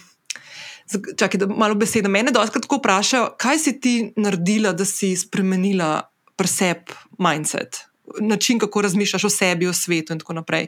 Čakaj, 0.89 1.37
da 1.37 1.45
malo 1.45 1.75
besede. 1.77 2.09
Mene 2.09 2.31
dostakrat 2.33 2.63
tako 2.65 2.79
vprašajo, 2.79 3.27
kaj 3.37 3.59
si 3.61 3.75
ti 3.81 3.91
naredila, 4.17 4.71
da 4.73 4.85
si 4.85 5.11
spremenila 5.17 6.01
presep 6.35 6.89
mindset, 7.21 7.83
način, 8.19 8.59
kako 8.59 8.81
razmišljaš 8.81 9.23
o 9.23 9.29
sebi, 9.29 9.67
o 9.67 9.73
svetu 9.73 10.13
in 10.13 10.19
tako 10.19 10.33
naprej. 10.33 10.65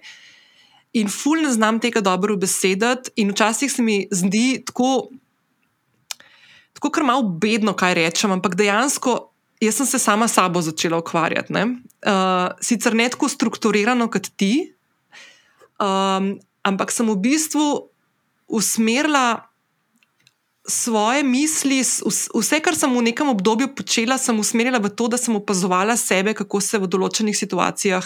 In 0.93 1.09
ful 1.09 1.41
ne 1.41 1.49
znam 1.51 1.79
tega 1.79 2.03
dobro 2.05 2.35
besedati, 2.37 3.09
in 3.15 3.31
včasih 3.31 3.71
se 3.71 3.81
mi 3.81 4.07
zdi 4.11 4.61
tako, 4.65 5.09
tako 6.73 6.91
kar 6.91 7.03
malo 7.03 7.23
bedno, 7.23 7.73
kaj 7.73 7.93
rečem, 7.93 8.31
ampak 8.31 8.55
dejansko 8.55 9.30
jaz 9.61 9.77
sem 9.77 9.85
se 9.85 9.99
sama 9.99 10.27
s 10.27 10.33
sabo 10.33 10.61
začela 10.61 10.97
ukvarjati. 10.97 11.53
Ne? 11.53 11.63
Uh, 12.05 12.49
sicer 12.61 12.95
ne 12.97 13.09
tako 13.09 13.29
strukturirano 13.29 14.09
kot 14.09 14.31
ti, 14.35 14.73
um, 15.77 16.33
ampak 16.65 16.91
sem 16.91 17.07
v 17.07 17.17
bistvu 17.21 17.67
usmerila 18.51 19.51
svoje 20.67 21.23
misli, 21.23 21.81
vse, 22.35 22.59
kar 22.61 22.77
sem 22.77 22.91
v 22.93 23.01
nekem 23.09 23.29
obdobju 23.29 23.73
počela, 23.75 24.17
sem 24.21 24.37
usmerila 24.37 24.77
v 24.77 24.93
to, 24.93 25.09
da 25.09 25.17
sem 25.17 25.33
opazovala 25.35 25.97
sebe, 25.97 26.35
kako 26.37 26.61
se 26.61 26.77
v 26.77 26.89
določenih 26.89 27.37
situacijah. 27.37 28.05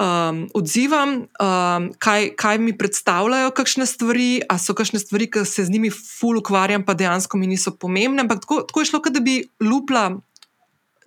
Um, 0.00 0.46
odzivam, 0.56 1.26
um, 1.28 1.90
kaj, 2.00 2.32
kaj 2.40 2.56
mi 2.56 2.72
predstavljajo, 2.72 3.52
kakšne 3.52 3.84
stvari, 3.84 4.40
ali 4.48 4.62
so 4.62 4.72
kakšne 4.72 5.00
stvari, 5.00 5.28
ki 5.28 5.44
se 5.44 5.66
z 5.68 5.72
njimi 5.72 5.90
ful 5.92 6.40
ukvarjam, 6.40 6.86
pa 6.88 6.96
dejansko 6.96 7.36
mi 7.36 7.50
niso 7.50 7.74
pomembne. 7.76 8.24
Ampak 8.24 8.40
tako, 8.46 8.62
tako 8.64 8.80
je 8.80 8.88
šlo, 8.92 9.02
da 9.12 9.20
bi 9.20 9.42
lupla 9.60 10.06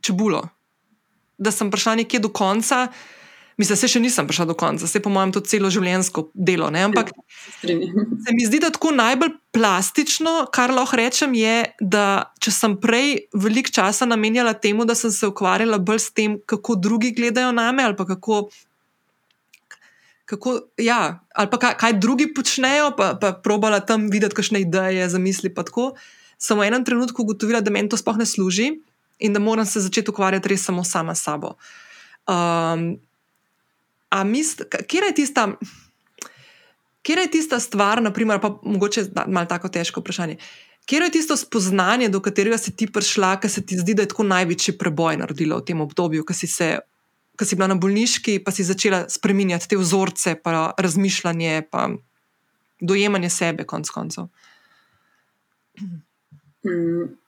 čebulo. 0.03 0.43
Da 1.37 1.51
sem 1.51 1.71
prišla 1.71 1.95
nekje 2.03 2.19
do 2.23 2.29
konca, 2.29 2.87
mislim, 3.57 3.77
da 3.79 3.89
še 3.89 4.01
nisem 4.01 4.27
prišla 4.29 4.45
do 4.49 4.55
konca, 4.57 4.87
se 4.87 5.01
po 5.03 5.11
mojem 5.13 5.33
to 5.35 5.41
celo 5.45 5.69
življenjsko 5.73 6.27
delo. 6.33 6.69
Ne? 6.73 6.85
Ampak 6.89 7.13
se 8.23 8.35
mi 8.35 8.45
zdi, 8.45 8.61
da 8.63 8.71
tako 8.73 8.93
najbolj 8.95 9.33
plastično, 9.53 10.35
kar 10.53 10.73
lahko 10.73 10.97
rečem, 10.99 11.35
je, 11.37 11.57
da 11.79 12.33
če 12.41 12.53
sem 12.53 12.77
prej 12.81 13.27
veliko 13.37 13.73
časa 13.73 14.07
namenjala 14.09 14.55
temu, 14.57 14.87
da 14.89 14.97
sem 14.97 15.13
se 15.13 15.29
ukvarjala 15.29 15.79
bolj 15.79 16.03
s 16.07 16.13
tem, 16.15 16.37
kako 16.49 16.77
drugi 16.81 17.13
gledajo 17.15 17.53
na 17.55 17.71
me 17.71 17.85
ali 17.85 17.97
pa 17.97 18.07
kako. 18.09 18.47
Kako, 20.23 20.53
ja, 20.79 21.19
ali 21.35 21.49
pa 21.51 21.57
kaj, 21.59 21.73
kaj 21.77 21.93
drugi 22.01 22.29
počnejo, 22.33 22.93
pa, 22.97 23.11
pa 23.19 23.33
probala 23.43 23.81
tam 23.83 24.07
videti, 24.09 24.33
kakšne 24.33 24.63
ideje, 24.63 25.09
zamisli. 25.11 25.51
Sem 26.39 26.57
v 26.57 26.65
enem 26.65 26.85
trenutku 26.87 27.21
ugotovila, 27.21 27.59
da 27.61 27.69
meni 27.69 27.91
to 27.91 27.99
sploh 27.99 28.17
ne 28.17 28.25
služi, 28.25 28.71
in 29.19 29.33
da 29.33 29.39
moram 29.39 29.65
se 29.65 29.81
začeti 29.81 30.11
ukvarjati 30.11 30.49
res 30.49 30.65
samo 30.65 30.83
sama 30.83 31.15
s 31.15 31.23
sabo. 31.23 31.55
Um, 32.27 32.99
Kje 34.87 35.01
je 35.07 35.13
tista, 35.15 35.47
kje 37.01 37.13
je 37.13 37.31
tista 37.31 37.59
stvar, 37.59 38.01
naprimer, 38.01 38.39
pa 38.41 38.59
mogoče 38.63 39.05
malo 39.27 39.45
tako 39.49 39.69
težko 39.69 40.03
vprašanje. 40.03 40.37
Kje 40.85 40.99
je 40.99 41.11
tisto 41.11 41.37
spoznanje, 41.37 42.09
do 42.09 42.19
katerega 42.19 42.57
si 42.57 42.75
ti 42.75 42.87
prišla, 42.87 43.39
ki 43.39 43.49
se 43.49 43.65
ti 43.65 43.77
zdi, 43.79 43.93
da 43.93 44.03
je 44.03 44.11
tako 44.11 44.23
največji 44.27 44.77
preboj 44.77 45.17
naredila 45.17 45.57
v 45.57 45.65
tem 45.65 45.81
obdobju, 45.81 46.25
ki 46.27 46.33
si, 46.33 46.47
se, 46.47 46.69
ki 47.39 47.45
si 47.45 47.55
bila 47.55 47.71
na 47.71 47.79
bolniški, 47.79 48.37
pa 48.43 48.51
si 48.51 48.67
začela 48.67 49.05
spremenjati 49.09 49.71
te 49.71 49.79
vzorce, 49.79 50.35
pa 50.43 50.73
razmišljanje, 50.77 51.65
pa 51.71 51.87
dojemanje 52.81 53.29
sebe, 53.29 53.65
konc 53.65 53.89
koncev? 53.89 54.29
Mm. 56.63 57.22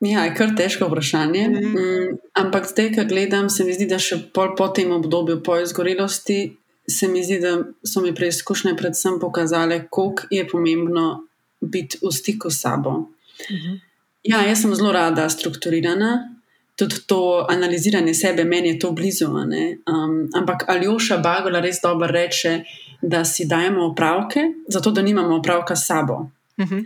Ja, 0.00 0.24
je 0.24 0.34
kar 0.34 0.54
težko 0.56 0.86
vprašanje. 0.88 1.48
Mm 1.48 1.54
-hmm. 1.54 2.16
Ampak 2.34 2.66
zdaj, 2.66 2.94
ko 2.94 3.04
gledam, 3.04 3.50
se 3.50 3.64
mi 3.64 3.72
zdi, 3.72 3.86
da 3.86 3.98
še 3.98 4.18
pol 4.34 4.54
po 4.56 4.68
tem 4.68 4.92
obdobju, 4.92 5.42
po 5.42 5.58
izgorelosti, 5.60 6.56
se 6.88 7.08
mi 7.08 7.24
zdi, 7.24 7.38
da 7.40 7.64
so 7.84 8.00
mi 8.00 8.14
preizkušnje 8.14 8.76
predvsem 8.76 9.20
pokazale, 9.20 9.86
koliko 9.90 10.22
je 10.30 10.48
pomembno 10.48 11.26
biti 11.60 11.98
v 12.02 12.12
stiku 12.12 12.50
s 12.50 12.60
sabo. 12.60 12.90
Mm 12.90 13.56
-hmm. 13.56 13.80
Ja, 14.22 14.42
jaz 14.42 14.60
sem 14.60 14.74
zelo 14.74 14.92
rada 14.92 15.28
strukturirana. 15.28 16.36
Tudi 16.76 16.94
to 17.06 17.46
analiziranje 17.48 18.14
sebe, 18.14 18.44
meni 18.44 18.68
je 18.68 18.78
to 18.78 18.92
blizu. 18.92 19.26
Um, 19.26 20.28
ampak 20.34 20.64
Aljoša 20.68 21.18
Bagola 21.18 21.60
res 21.60 21.76
dobro 21.82 22.08
reče, 22.08 22.64
da 23.02 23.24
si 23.24 23.44
dajemo 23.44 23.86
opravke, 23.86 24.40
zato 24.68 24.90
da 24.90 25.02
nimamo 25.02 25.36
opravka 25.36 25.76
s 25.76 25.86
sabo. 25.86 26.30
Uh 26.56 26.64
mhm. 26.64 26.74
-huh. 26.74 26.84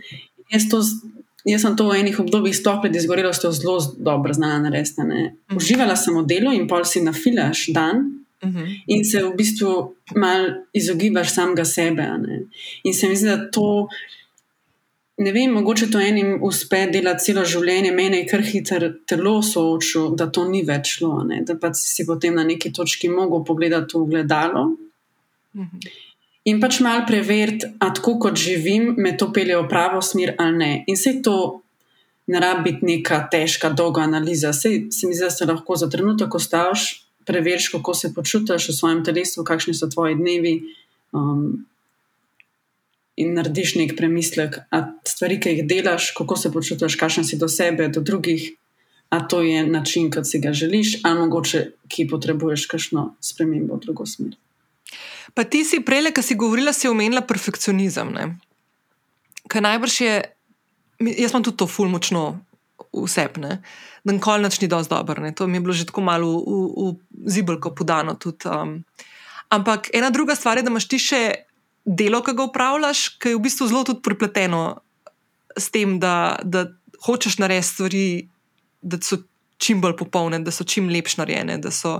Jaz 0.51 0.69
to 0.69 0.81
Jaz 1.45 1.61
sem 1.61 1.75
to 1.77 1.85
v 1.89 1.99
enih 2.01 2.19
obdobjih, 2.19 2.55
sploh 2.57 2.79
pred 2.81 2.95
izgorelostjo, 2.97 3.51
zelo 3.53 3.77
dobro 3.97 4.33
znala 4.33 4.63
narediti. 4.65 5.01
Mhm. 5.01 5.57
Uživala 5.57 5.95
sem 5.95 6.17
v 6.17 6.25
delu 6.25 6.53
in 6.53 6.67
pol 6.67 6.85
si 6.85 7.03
nafilaš 7.05 7.67
dan. 7.73 8.25
Uh 8.41 8.49
mhm. 8.49 8.57
-huh. 8.57 8.81
In 8.87 9.05
se 9.05 9.23
v 9.23 9.35
bistvu 9.37 9.95
malo 10.15 10.47
izogibaš 10.73 11.33
samega 11.33 11.65
sebe. 11.65 12.09
In 12.83 12.93
se 12.93 13.07
mi 13.07 13.15
zdi, 13.15 13.27
da 13.27 13.51
to, 13.51 13.87
ne 15.17 15.31
vem, 15.31 15.51
mogoče 15.51 15.91
to 15.91 15.99
enim 15.99 16.39
uspe 16.41 16.87
delati 16.91 17.23
celo 17.25 17.45
življenje, 17.45 17.91
meni 17.91 18.17
je 18.17 18.27
kar 18.27 18.41
hitro 18.41 18.89
telo 19.07 19.41
soočil, 19.41 20.15
da 20.15 20.31
to 20.31 20.47
ni 20.49 20.63
več 20.63 20.97
šlo. 20.97 21.23
Ne? 21.23 21.41
Da 21.41 21.55
pa 21.55 21.73
si 21.73 22.05
potem 22.05 22.35
na 22.35 22.43
neki 22.43 22.73
točki 22.73 23.09
mogel 23.09 23.43
pogledati 23.45 23.97
v 23.97 24.05
gledalo. 24.05 24.63
Uh 25.53 25.61
mhm. 25.61 25.77
-huh 25.77 26.05
in 26.45 26.61
pač 26.61 26.79
malo 26.85 27.05
preveriti, 27.07 27.67
da 27.81 27.91
tako 27.93 28.17
kot 28.21 28.37
živim, 28.37 28.93
me 28.97 29.15
to 29.17 29.31
pelje 29.33 29.57
v 29.57 29.67
pravo 29.69 30.01
smer 30.01 30.35
ali 30.37 30.57
ne. 30.57 30.71
In 30.87 30.97
se 30.97 31.19
to 31.25 31.61
ne 32.27 32.39
rabi 32.41 32.71
biti 32.71 32.85
neka 32.85 33.27
težka, 33.31 33.69
dolga 33.69 34.01
analiza. 34.05 34.53
Sej, 34.53 34.87
se 34.91 35.07
mi 35.07 35.13
zdi, 35.13 35.25
da 35.25 35.31
se 35.33 35.45
lahko 35.45 35.75
za 35.75 35.89
trenutek 35.89 36.35
ostaviš, 36.35 37.05
preveriš, 37.25 37.69
kako 37.73 37.93
se 37.93 38.13
počutiš 38.13 38.69
v 38.69 38.75
svojem 38.77 39.03
telesu, 39.05 39.43
kakšni 39.43 39.73
so 39.73 39.89
tvoji 39.89 40.15
dnevi. 40.15 40.59
Um, 41.13 41.65
In 43.15 43.29
narediš 43.31 43.77
nek 43.79 43.93
premislek, 43.95 44.57
a 44.75 44.81
stvari, 45.07 45.37
ki 45.39 45.53
jih 45.53 45.67
delaš, 45.69 46.09
kako 46.17 46.35
se 46.35 46.49
počutiš, 46.51 46.97
kakšen 46.99 47.23
si 47.23 47.37
do 47.39 47.47
sebe, 47.47 47.87
do 47.87 48.01
drugih, 48.03 48.49
a 49.07 49.21
to 49.23 49.39
je 49.41 49.61
način, 49.63 50.09
kot 50.11 50.27
si 50.27 50.41
ga 50.43 50.51
želiš, 50.51 50.97
ali 51.07 51.21
mogoče, 51.21 51.61
ki 51.87 52.09
potrebuješ 52.11 52.65
kakšno 52.67 53.05
spremembo 53.23 53.77
v 53.79 53.85
drugo 53.87 54.03
smer. 54.03 54.35
Pa 55.33 55.43
ti 55.43 55.65
si 55.67 55.81
prej, 55.83 56.11
ki 56.15 56.23
si 56.23 56.37
govorila, 56.39 56.73
si 56.73 56.87
omenila 56.87 57.25
perfekcionizem. 57.25 58.13
Kaj 59.51 59.61
najbrž 59.61 59.95
je, 60.01 60.13
jaz 60.99 61.31
imam 61.31 61.43
tudi 61.43 61.57
to 61.57 61.67
fulmočno 61.67 62.39
vsepne, 62.95 63.59
da 64.03 64.13
nikoli 64.13 64.45
noč 64.45 64.61
ni 64.61 64.69
dovolj 64.71 64.87
dobro. 64.89 65.31
To 65.31 65.47
mi 65.47 65.57
je 65.57 65.61
bilo 65.61 65.73
že 65.73 65.85
tako 65.85 66.01
malo 66.01 66.27
v, 66.27 66.39
v, 66.39 66.85
v 67.25 67.29
zibelko 67.29 67.75
podano. 67.75 68.15
Tudi, 68.15 68.47
um. 68.47 68.83
Ampak 69.49 69.89
ena 69.93 70.09
druga 70.09 70.35
stvar 70.35 70.57
je, 70.57 70.63
da 70.63 70.71
imaš 70.71 70.87
ti 70.89 70.99
še 70.99 71.21
delo, 71.85 72.23
ki 72.25 72.33
ga 72.33 72.47
upravljaš, 72.49 73.19
ki 73.21 73.35
je 73.35 73.37
v 73.37 73.43
bistvu 73.45 73.67
zelo 73.69 73.83
tudi 73.85 74.01
prepleteno 74.01 74.81
s 75.57 75.69
tem, 75.69 75.99
da, 76.01 76.39
da 76.43 76.65
hočeš 77.05 77.37
narediti 77.37 77.69
stvari, 77.69 78.05
da 78.81 78.97
so 79.01 79.21
čim 79.61 79.81
bolj 79.81 79.95
popolne, 79.99 80.39
da 80.43 80.51
so 80.51 80.65
čim 80.67 80.89
lepše 80.89 81.21
narejene, 81.21 81.59
da, 81.61 81.71
so, 81.71 81.99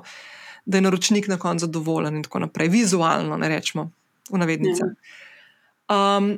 da 0.66 0.78
je 0.78 0.82
naročnik 0.82 1.28
na 1.28 1.38
koncu 1.38 1.66
zadovoljen 1.66 2.16
in 2.16 2.24
tako 2.24 2.40
naprej, 2.40 2.68
vizualno, 2.74 3.38
ne 3.38 3.50
rečemo, 3.50 3.92
v 4.30 4.42
navednicah. 4.42 4.90
Um, 5.90 6.38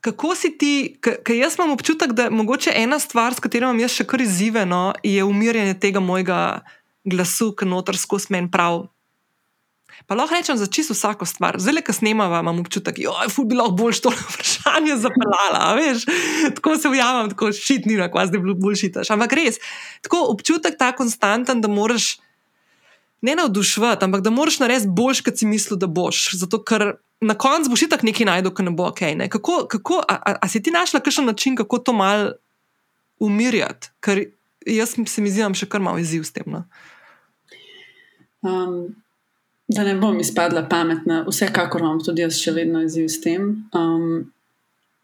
kako 0.00 0.34
si 0.34 0.52
ti, 0.58 0.96
ker 1.00 1.36
jaz 1.36 1.58
imam 1.58 1.74
občutek, 1.76 2.12
da 2.12 2.28
je 2.28 2.30
mogoče 2.30 2.72
ena 2.76 2.98
stvar, 2.98 3.34
s 3.34 3.40
katero 3.40 3.68
imam 3.68 3.80
jaz 3.80 3.98
še 4.00 4.06
kar 4.08 4.22
izziveno, 4.24 4.94
je 5.02 5.24
umirjanje 5.24 5.76
tega 5.80 6.00
mojega 6.00 6.60
glasu, 7.04 7.52
ki 7.56 7.68
noter 7.68 7.98
skozi 8.00 8.32
meni 8.34 8.50
prav. 8.50 8.88
Pa 10.08 10.16
lahko 10.16 10.34
rečem 10.34 10.56
za 10.56 10.66
čisto 10.66 10.94
vsako 10.96 11.26
stvar. 11.28 11.58
Zelo, 11.60 11.82
ko 11.84 11.92
snemava, 11.92 12.40
imam 12.40 12.62
občutek, 12.62 12.96
da 12.96 13.26
je 13.26 13.32
ful 13.32 13.44
bi 13.44 13.58
lahko 13.58 13.76
boljš 13.76 14.00
to 14.06 14.12
vprašanje 14.32 14.96
zapeljala. 14.96 15.76
Tako 16.56 16.76
se 16.78 16.88
ujamem, 16.88 17.30
tako 17.30 17.52
šitni, 17.52 17.98
na 18.00 18.08
kvazi, 18.10 18.32
da 18.32 18.38
bi 18.38 18.48
bil 18.48 18.58
boljši 18.58 18.92
taš. 18.96 19.12
Ampak 19.14 19.36
res, 19.36 19.60
tako 20.02 20.24
občutek 20.32 20.78
ta 20.80 20.92
konstanten, 20.96 21.60
da 21.60 21.68
moraš 21.68 22.16
ne 23.20 23.34
navduševati, 23.36 24.04
ampak 24.04 24.20
da 24.20 24.30
moraš 24.30 24.58
narediti 24.58 24.90
boljš, 24.96 25.20
kot 25.20 25.38
si 25.38 25.46
mislil, 25.46 25.78
da 25.78 25.86
boš. 25.86 26.30
Zato, 26.40 26.62
ker 26.64 26.92
na 27.20 27.34
koncu 27.34 27.70
boš 27.70 27.88
tako 27.90 28.08
nekaj 28.08 28.26
najdel, 28.26 28.54
ki 28.54 28.64
ne 28.64 28.70
bo 28.76 28.88
ok. 28.88 29.00
Ne? 29.16 29.28
Kako, 29.28 29.66
kako, 29.68 30.00
a, 30.08 30.16
a, 30.16 30.36
a 30.40 30.48
si 30.48 30.62
ti 30.62 30.72
našla 30.72 31.00
kakšen 31.00 31.28
način, 31.28 31.56
kako 31.56 31.78
to 31.78 31.92
mal 31.92 32.32
umirjati? 33.20 33.92
Ker 34.00 34.24
jaz 34.66 34.96
se 35.06 35.22
mi 35.22 35.30
zdi, 35.30 35.40
da 35.40 35.46
imam 35.48 35.54
še 35.54 35.68
kar 35.68 35.84
malo 35.84 36.00
izziv 36.00 36.24
s 36.24 36.32
tem. 36.32 36.48
No? 36.48 36.64
Um, 38.40 38.94
da 39.68 39.84
ne 39.84 39.94
bom 40.00 40.16
izpadla 40.20 40.64
pametna, 40.68 41.22
vsekakor 41.28 41.84
imam 41.84 42.00
tudi 42.04 42.24
jaz 42.24 42.40
še 42.40 42.56
vedno 42.56 42.82
izziv 42.86 43.08
s 43.08 43.20
tem. 43.24 43.56
Um, 43.76 44.30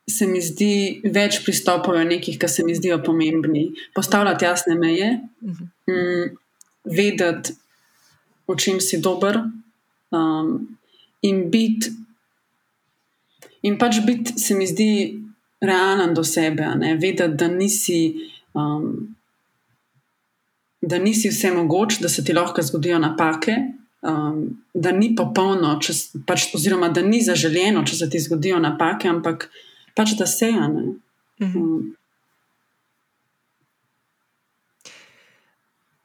Se 0.07 0.23
mi 0.31 0.39
zdi 0.39 1.01
več 1.03 1.41
pristopov, 1.43 1.97
nekih, 2.07 2.37
ki 2.39 2.47
se 2.47 2.63
mi 2.63 2.77
zdijo 2.79 3.01
pomembni. 3.03 3.65
Postavljati 3.91 4.45
jasne 4.47 4.77
meje, 4.79 5.09
mhm. 5.43 5.65
um, 5.91 6.29
vedeti, 6.87 7.57
v 8.49 8.57
čem 8.57 8.81
si 8.81 9.01
dober, 9.03 9.43
um, 10.11 10.79
in 11.23 11.49
biti 11.51 11.91
In 13.67 13.79
pač 13.79 14.01
biti, 14.07 14.37
se 14.39 14.55
mi 14.55 14.67
zdi, 14.67 14.91
realen 15.61 16.15
do 16.15 16.25
sebe, 16.25 16.69
vedeti, 17.01 17.35
da 17.35 17.49
nisi. 17.49 18.01
Um, 18.55 19.13
Da 20.87 20.99
nisi 21.03 21.31
vse 21.33 21.49
mogoč, 21.51 21.97
da 21.99 22.09
se 22.09 22.23
ti 22.23 22.35
lahko 22.37 22.63
zgodijo 22.63 22.99
napake, 23.01 23.55
um, 24.07 24.37
da 24.75 24.93
ni 24.93 25.09
popolno, 25.19 25.73
če, 25.83 25.95
pač, 26.29 26.45
oziroma 26.55 26.91
da 26.95 27.03
ni 27.03 27.19
zaželjeno, 27.25 27.81
če 27.83 27.97
se 27.97 28.09
ti 28.13 28.21
zgodijo 28.23 28.61
napake, 28.63 29.09
ampak 29.11 29.49
pač 29.97 30.13
da 30.21 30.29
se 30.31 30.53
je. 30.53 30.69
Mhm. 31.43 31.57
Um. 31.57 31.97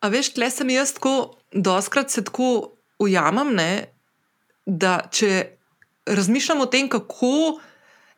A 0.02 0.10
veš, 0.10 0.34
tle 0.34 0.50
sem 0.50 0.70
jaz 0.74 0.96
tako, 0.98 1.38
doskrat 1.54 2.10
se 2.10 2.24
tako 2.26 2.78
ujamem, 3.02 3.54
ne, 3.58 3.72
da 4.66 5.00
če 5.14 5.58
razmišljam 6.10 6.64
o 6.64 6.70
tem, 6.70 6.90
kako 6.90 7.60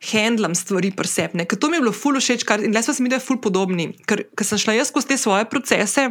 handlam 0.04 0.54
stvari 0.56 0.92
presepne. 0.96 1.46
Ker 1.48 1.60
to 1.60 1.68
mi 1.68 1.78
je 1.78 1.84
bilo 1.84 1.92
ful 1.96 2.16
všeč, 2.20 2.44
kar, 2.48 2.64
in 2.64 2.74
le 2.74 2.82
smo 2.84 2.94
se 2.96 3.04
mi 3.04 3.12
da 3.12 3.20
ful 3.20 3.40
podobni. 3.40 3.90
Ker, 4.08 4.26
ker 4.36 4.48
sem 4.48 4.60
šla 4.60 4.76
jaz 4.78 4.92
skozi 4.92 5.12
te 5.12 5.18
svoje 5.20 5.48
procese, 5.48 6.10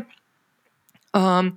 um, 1.17 1.51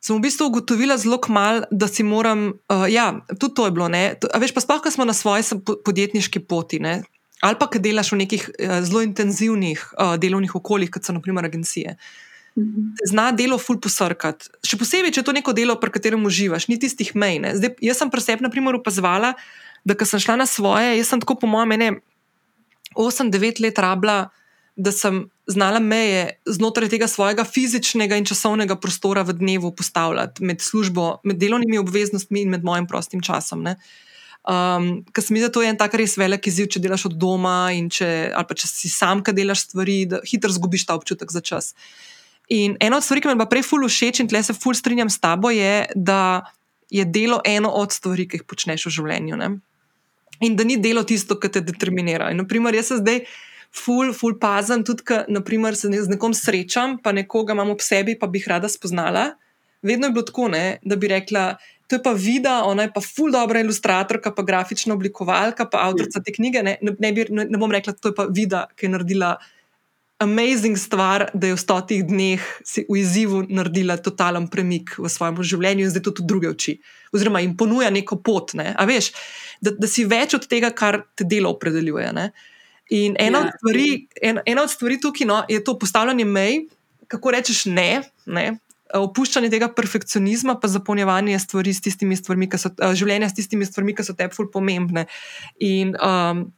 sem 0.00 0.16
v 0.16 0.24
bistvu 0.24 0.48
ugotovila 0.48 0.96
zelo 1.00 1.18
kmal, 1.24 1.64
da 1.70 1.88
si 1.90 2.06
moram, 2.06 2.50
uh, 2.72 2.86
ja, 2.88 3.10
tudi 3.34 3.54
to 3.56 3.68
je 3.68 3.74
bilo, 3.76 3.88
ne, 3.92 4.02
a 4.16 4.40
veš 4.40 4.54
pa 4.56 4.64
sploh, 4.64 4.80
ker 4.84 4.94
smo 4.94 5.08
na 5.08 5.16
svoji 5.16 5.60
podjetniški 5.64 6.44
poti, 6.48 6.80
ne, 6.84 7.00
ali 7.44 7.58
pa, 7.60 7.68
ker 7.68 7.82
delaš 7.84 8.12
v 8.14 8.22
nekih 8.24 8.48
uh, 8.52 8.78
zelo 8.86 9.04
intenzivnih 9.04 9.84
uh, 9.96 10.16
delovnih 10.20 10.56
okoljih, 10.56 10.92
kot 10.96 11.08
so 11.08 11.16
naprimer 11.16 11.48
agencije. 11.48 11.96
Uh, 11.96 12.27
zna 13.04 13.30
delo 13.32 13.58
ful 13.58 13.78
posrkati. 13.82 14.50
Še 14.66 14.78
posebej, 14.80 15.14
če 15.14 15.22
je 15.22 15.28
to 15.28 15.34
neko 15.36 15.54
delo, 15.56 15.78
pri 15.80 15.92
katerem 15.94 16.24
uživaš, 16.26 16.68
ni 16.70 16.78
tistih 16.80 17.14
mej. 17.18 17.40
Zdaj, 17.58 17.76
jaz 17.84 18.02
sem 18.02 18.10
pri 18.12 18.24
sebi, 18.24 18.44
na 18.46 18.52
primer, 18.52 18.78
opazovala, 18.78 19.34
da 19.86 19.96
ko 19.98 20.08
sem 20.08 20.22
šla 20.22 20.38
na 20.40 20.46
svoje, 20.48 20.96
jaz 20.98 21.12
sem 21.12 21.22
tako, 21.22 21.38
po 21.42 21.50
mojem, 21.50 22.00
8-9 22.98 23.62
let 23.62 23.78
rabila, 23.78 24.18
da 24.78 24.92
sem 24.94 25.26
znala 25.50 25.80
meje 25.82 26.38
znotraj 26.46 26.90
tega 26.92 27.08
svojega 27.10 27.44
fizičnega 27.44 28.18
in 28.18 28.26
časovnega 28.28 28.76
prostora 28.78 29.24
v 29.26 29.34
dnevu 29.38 29.72
postavljati 29.74 30.44
med 30.44 30.62
službo, 30.62 31.18
med 31.26 31.40
delovnimi 31.40 31.80
obveznostmi 31.82 32.44
in 32.46 32.52
med 32.54 32.64
mojim 32.64 32.86
prostim 32.86 33.22
časom. 33.24 33.64
Ne. 33.66 33.74
Um, 34.48 35.02
ker 35.12 35.24
se 35.24 35.34
mi 35.34 35.42
zdi, 35.42 35.48
da 35.48 35.52
to 35.52 35.64
je 35.64 35.72
en 35.72 35.80
tak 35.80 35.96
res 35.98 36.14
velik 36.16 36.46
izziv, 36.48 36.70
če 36.72 36.80
delaš 36.80 37.08
od 37.10 37.18
doma 37.20 37.72
in 37.74 37.90
če, 37.92 38.30
če 38.32 38.70
si 38.70 38.88
sam, 38.92 39.20
ki 39.26 39.34
delaš 39.36 39.66
stvari, 39.66 39.98
da 40.08 40.22
hitro 40.24 40.52
zgubiš 40.54 40.86
ta 40.88 40.96
občutek 40.96 41.34
za 41.34 41.42
čas. 41.44 41.74
Uh, 41.74 42.17
In 42.48 42.76
ena 42.80 42.96
od 42.96 43.04
stvari, 43.04 43.20
ki 43.20 43.28
mi 43.28 43.36
je 43.36 43.48
prej 43.50 43.64
ful 43.66 43.84
všeč 43.84 44.22
in 44.22 44.28
tle 44.28 44.40
se 44.42 44.54
ful 44.56 44.76
strinjam 44.76 45.10
s 45.12 45.20
tabo, 45.20 45.50
je, 45.52 45.84
da 45.94 46.48
je 46.90 47.04
delo 47.04 47.42
eno 47.44 47.68
od 47.76 47.92
stvari, 47.92 48.24
ki 48.28 48.40
jih 48.40 48.46
počneš 48.48 48.86
v 48.88 48.94
življenju. 48.96 49.36
Ne? 49.36 49.50
In 50.40 50.56
da 50.56 50.64
ni 50.64 50.78
delo 50.80 51.04
tisto, 51.04 51.36
kar 51.36 51.52
te 51.52 51.60
determinira. 51.60 52.30
In, 52.32 52.40
naprimer, 52.40 52.76
jaz 52.78 52.92
se 52.92 53.00
zdaj 53.02 53.24
ful, 53.74 54.14
ful 54.16 54.38
pazem, 54.40 54.84
tudi 54.86 55.04
ko 55.04 55.20
se 55.74 55.90
z 55.92 56.08
nekom 56.08 56.32
srečam, 56.32 56.96
pa 57.02 57.12
nekoga 57.12 57.52
imam 57.52 57.70
ob 57.70 57.84
sebi, 57.84 58.16
pa 58.16 58.26
bi 58.26 58.40
jih 58.40 58.48
rada 58.48 58.68
spoznala. 58.68 59.34
Vedno 59.82 60.08
je 60.08 60.12
bilo 60.12 60.24
tako, 60.24 60.48
ne, 60.48 60.78
da 60.82 60.96
bi 60.96 61.08
rekla. 61.08 61.58
To 61.88 61.96
je 61.96 62.02
pa 62.02 62.12
vida, 62.12 62.64
ona 62.64 62.84
je 62.84 62.92
pa 62.92 63.00
ful 63.00 63.30
dobra 63.32 63.60
ilustratorka, 63.60 64.32
pa 64.36 64.42
grafična 64.42 64.94
oblikovalka, 64.94 65.68
pa 65.68 65.86
avtorica 65.88 66.20
te 66.20 66.32
knjige. 66.32 66.62
Ne, 66.62 66.78
ne, 66.80 67.12
bi, 67.12 67.24
ne, 67.28 67.46
ne 67.48 67.60
bom 67.60 67.72
rekla, 67.72 67.94
da 67.96 68.08
je 68.08 68.16
pa 68.16 68.26
vida, 68.28 68.66
ki 68.76 68.88
je 68.88 68.92
naredila 68.92 69.36
amazing 70.18 70.78
stvar, 70.78 71.30
da 71.34 71.46
je 71.46 71.54
v 71.54 71.60
stotih 71.60 72.02
dneh 72.06 72.42
v 72.88 72.96
izzivu 72.98 73.44
naredila 73.48 73.96
totalen 74.02 74.48
premik 74.50 74.96
v 74.98 75.10
svojem 75.10 75.38
življenju 75.42 75.86
in 75.86 75.92
zdaj 75.94 76.04
to 76.08 76.14
tudi 76.18 76.28
druge 76.32 76.50
oči. 76.50 76.78
Oziroma 77.14 77.40
jim 77.40 77.54
ponuja 77.56 77.90
neko 77.94 78.18
pot, 78.22 78.54
ne? 78.58 78.72
veš, 78.88 79.12
da, 79.62 79.72
da 79.78 79.90
si 79.90 80.04
več 80.10 80.34
od 80.34 80.48
tega, 80.50 80.72
kar 80.74 81.04
te 81.14 81.26
delo 81.28 81.54
opredeljuje. 81.54 82.10
Ne? 82.16 82.30
In 82.98 83.14
ena, 83.20 83.44
ja. 83.44 83.46
od 83.46 83.60
stvari, 83.60 83.88
en, 84.22 84.42
ena 84.46 84.64
od 84.66 84.74
stvari 84.74 84.98
tukaj 85.00 85.28
no, 85.28 85.42
je 85.48 85.62
to 85.64 85.78
postavljanje 85.78 86.26
mej, 86.26 86.64
kako 87.08 87.36
rečeš 87.36 87.66
ne. 87.70 88.02
ne? 88.26 88.50
Opuščanje 88.98 89.52
tega 89.52 89.68
perfekcionizma, 89.76 90.56
pa 90.58 90.68
zapolnjevanje 90.72 91.38
stvari 91.38 91.74
s 91.76 91.84
tistimi 91.84 92.16
stvarmi, 92.16 92.48
ki 92.50 92.58
so 92.58 92.72
življenja 92.96 93.28
s 93.30 93.36
tistimi 93.36 93.68
stvarmi, 93.68 93.94
ki 93.94 94.06
so 94.06 94.16
tebi 94.16 94.48
pomembne. 94.50 95.04
In 95.62 95.92
um, 96.00 96.48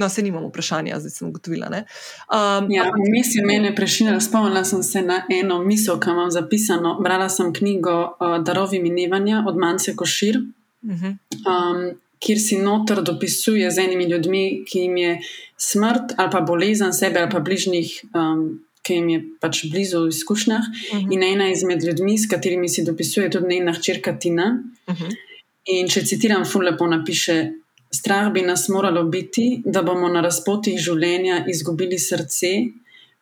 No, 0.00 0.08
se 0.08 0.22
nimamo 0.22 0.48
vprašanja, 0.48 0.98
zdaj 1.00 1.10
sem 1.10 1.28
ugotovila. 1.28 1.66
Um, 1.68 2.70
ja, 2.72 2.86
Vmes 2.96 3.34
je 3.34 3.44
mene 3.44 3.74
prešinila, 3.76 4.20
spomnila 4.20 4.64
sem 4.64 4.82
se 4.82 5.02
na 5.02 5.22
eno 5.28 5.58
misel, 5.64 5.98
ki 6.00 6.10
imam 6.10 6.30
zapisano. 6.30 6.94
Brala 7.04 7.28
sem 7.28 7.52
knjigo 7.52 7.96
uh, 8.00 8.38
Darovi 8.44 8.80
minevanja 8.80 9.44
od 9.48 9.58
Mance 9.60 9.96
Košir, 9.96 10.38
uh 10.38 10.90
-huh. 10.90 11.12
um, 11.44 12.00
kjer 12.18 12.40
si 12.40 12.58
notor 12.58 13.02
dopisuje 13.02 13.70
z 13.70 13.78
enimi 13.78 14.04
ljudmi, 14.04 14.64
ki 14.64 14.78
jim 14.78 14.96
je 14.96 15.18
smrt 15.56 16.16
ali 16.16 16.30
pa 16.30 16.40
bolezen 16.40 16.92
sebe 16.92 17.20
ali 17.20 17.30
pa 17.30 17.40
bližnjih. 17.40 18.04
Um, 18.14 18.64
Ki 18.82 18.94
jim 18.94 19.08
je 19.08 19.18
pač 19.40 19.58
blizu 19.70 19.98
v 20.04 20.08
izkušnjah, 20.08 20.60
uh 20.60 20.98
-huh. 20.98 21.12
in 21.12 21.22
ena 21.22 21.50
izmed 21.50 21.82
ljudmi, 21.84 22.18
s 22.18 22.28
katerimi 22.28 22.68
si 22.68 22.84
dopisuje, 22.84 23.30
tudi 23.30 23.54
njena 23.54 23.72
hčerka 23.72 24.18
Tina. 24.18 24.62
Uh 24.86 24.94
-huh. 24.94 25.16
In 25.64 25.88
če 25.88 26.04
citiram, 26.04 26.44
fullepo 26.44 26.86
napiše: 26.86 27.52
Strah 27.90 28.30
bi 28.32 28.42
nas 28.42 28.68
moralo 28.68 29.02
biti, 29.04 29.62
da 29.64 29.82
bomo 29.82 30.08
na 30.08 30.20
razpotih 30.22 30.78
življenja 30.78 31.44
izgubili 31.50 31.98
srce, 31.98 32.52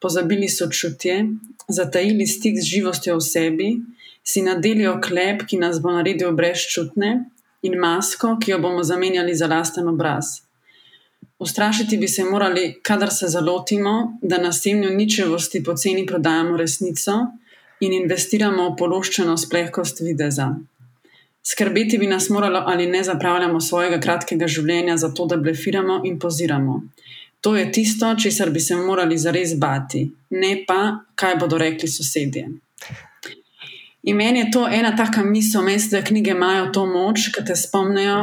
pozabili 0.01 0.49
sočutje, 0.49 1.23
zatajili 1.69 2.27
stik 2.27 2.61
z 2.61 2.69
živostjo 2.75 3.17
v 3.17 3.25
sebi, 3.25 3.71
si 4.23 4.45
nadeli 4.45 4.87
oklep, 4.87 5.47
ki 5.49 5.57
nas 5.57 5.81
bo 5.81 5.93
naredil 5.95 6.35
brezčutne, 6.37 7.15
in 7.63 7.79
masko, 7.81 8.37
ki 8.41 8.53
jo 8.53 8.59
bomo 8.63 8.85
zamenjali 8.85 9.35
za 9.35 9.49
lasten 9.49 9.89
obraz. 9.89 10.25
Ustrašiti 11.39 11.97
bi 11.97 12.09
se 12.09 12.25
morali, 12.25 12.81
kadar 12.83 13.11
se 13.15 13.29
zalotimo, 13.29 14.19
da 14.23 14.39
na 14.39 14.53
semnju 14.53 14.91
ničevosti 14.91 15.63
poceni 15.65 16.07
prodajamo 16.07 16.57
resnico 16.57 17.13
in 17.81 17.93
investiramo 17.93 18.71
v 18.71 18.77
pološčeno 18.77 19.37
splehkost 19.37 20.01
videza. 20.01 20.49
Skrbeti 21.51 21.99
bi 21.99 22.07
nas 22.07 22.29
moralo, 22.29 22.63
ali 22.67 22.87
ne 22.87 23.03
zapravljamo 23.05 23.61
svojega 23.61 24.01
kratkega 24.01 24.47
življenja 24.47 24.97
za 24.97 25.09
to, 25.15 25.27
da 25.27 25.37
blefiramo 25.37 26.03
in 26.05 26.19
poziramo. 26.19 26.83
To 27.41 27.55
je 27.57 27.71
tisto, 27.73 28.15
česar 28.23 28.51
bi 28.51 28.61
se 28.61 28.77
morali 28.77 29.19
zares 29.19 29.55
bati, 29.57 30.03
ne 30.31 30.51
pa, 30.67 30.81
kaj 31.15 31.37
bodo 31.41 31.59
rekli 31.59 31.89
sosedje. 31.89 32.49
In 34.03 34.17
meni 34.17 34.41
je 34.41 34.51
to 34.51 34.67
ena 34.69 34.93
taka 34.97 35.25
misel, 35.25 35.63
mest, 35.65 35.93
da 35.93 36.03
knjige 36.05 36.35
imajo 36.37 36.69
to 36.73 36.85
moč, 36.87 37.31
da 37.37 37.45
te 37.45 37.57
spomnijo, 37.57 38.19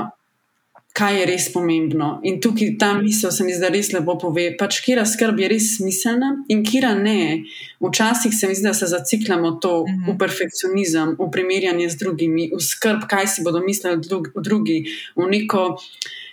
kaj 0.96 1.18
je 1.20 1.26
res 1.28 1.46
pomembno. 1.52 2.08
In 2.24 2.38
tukaj 2.42 2.78
ta 2.80 2.94
misel 2.96 3.32
se 3.36 3.44
mi 3.44 3.54
zdi 3.54 3.68
res 3.74 3.92
lepo 3.92 4.16
pove. 4.20 4.46
Pač, 4.60 4.80
kira 4.86 5.04
skrb 5.08 5.42
je 5.44 5.50
res 5.52 5.74
smiselna 5.76 6.30
in 6.54 6.64
kira 6.64 6.94
ne. 6.96 7.44
Včasih 7.84 8.32
se 8.32 8.48
mi 8.48 8.56
zdi, 8.56 8.70
da 8.70 8.74
se 8.74 8.88
zaciklamo 8.88 9.58
to 9.60 9.74
uh 9.82 9.90
-huh. 9.90 10.14
v 10.14 10.18
perfekcionizem, 10.18 11.16
v 11.20 11.30
primerjanje 11.32 11.90
z 11.90 12.00
drugimi, 12.00 12.50
v 12.54 12.62
skrb, 12.64 13.04
kaj 13.12 13.28
si 13.28 13.44
bodo 13.44 13.60
mislili 13.60 14.02
drugi, 14.36 14.86
v 15.16 15.28
neko 15.30 15.78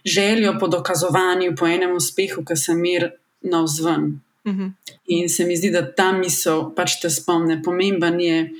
željo 0.05 0.59
po 0.61 0.68
dokazovanju, 0.68 1.57
po 1.59 1.66
enem 1.66 1.96
uspehu, 1.96 2.44
ki 2.44 2.57
se 2.57 2.75
mir 2.75 3.11
navzven. 3.40 4.20
Uh 4.44 4.55
-huh. 4.55 4.72
In 5.07 5.29
se 5.29 5.44
mi 5.44 5.57
zdi, 5.57 5.70
da 5.70 5.94
ta 5.94 6.12
misel 6.12 6.70
pač 6.75 7.01
te 7.01 7.11
spomne. 7.11 7.62
Pomemben 7.62 8.20
je, 8.20 8.51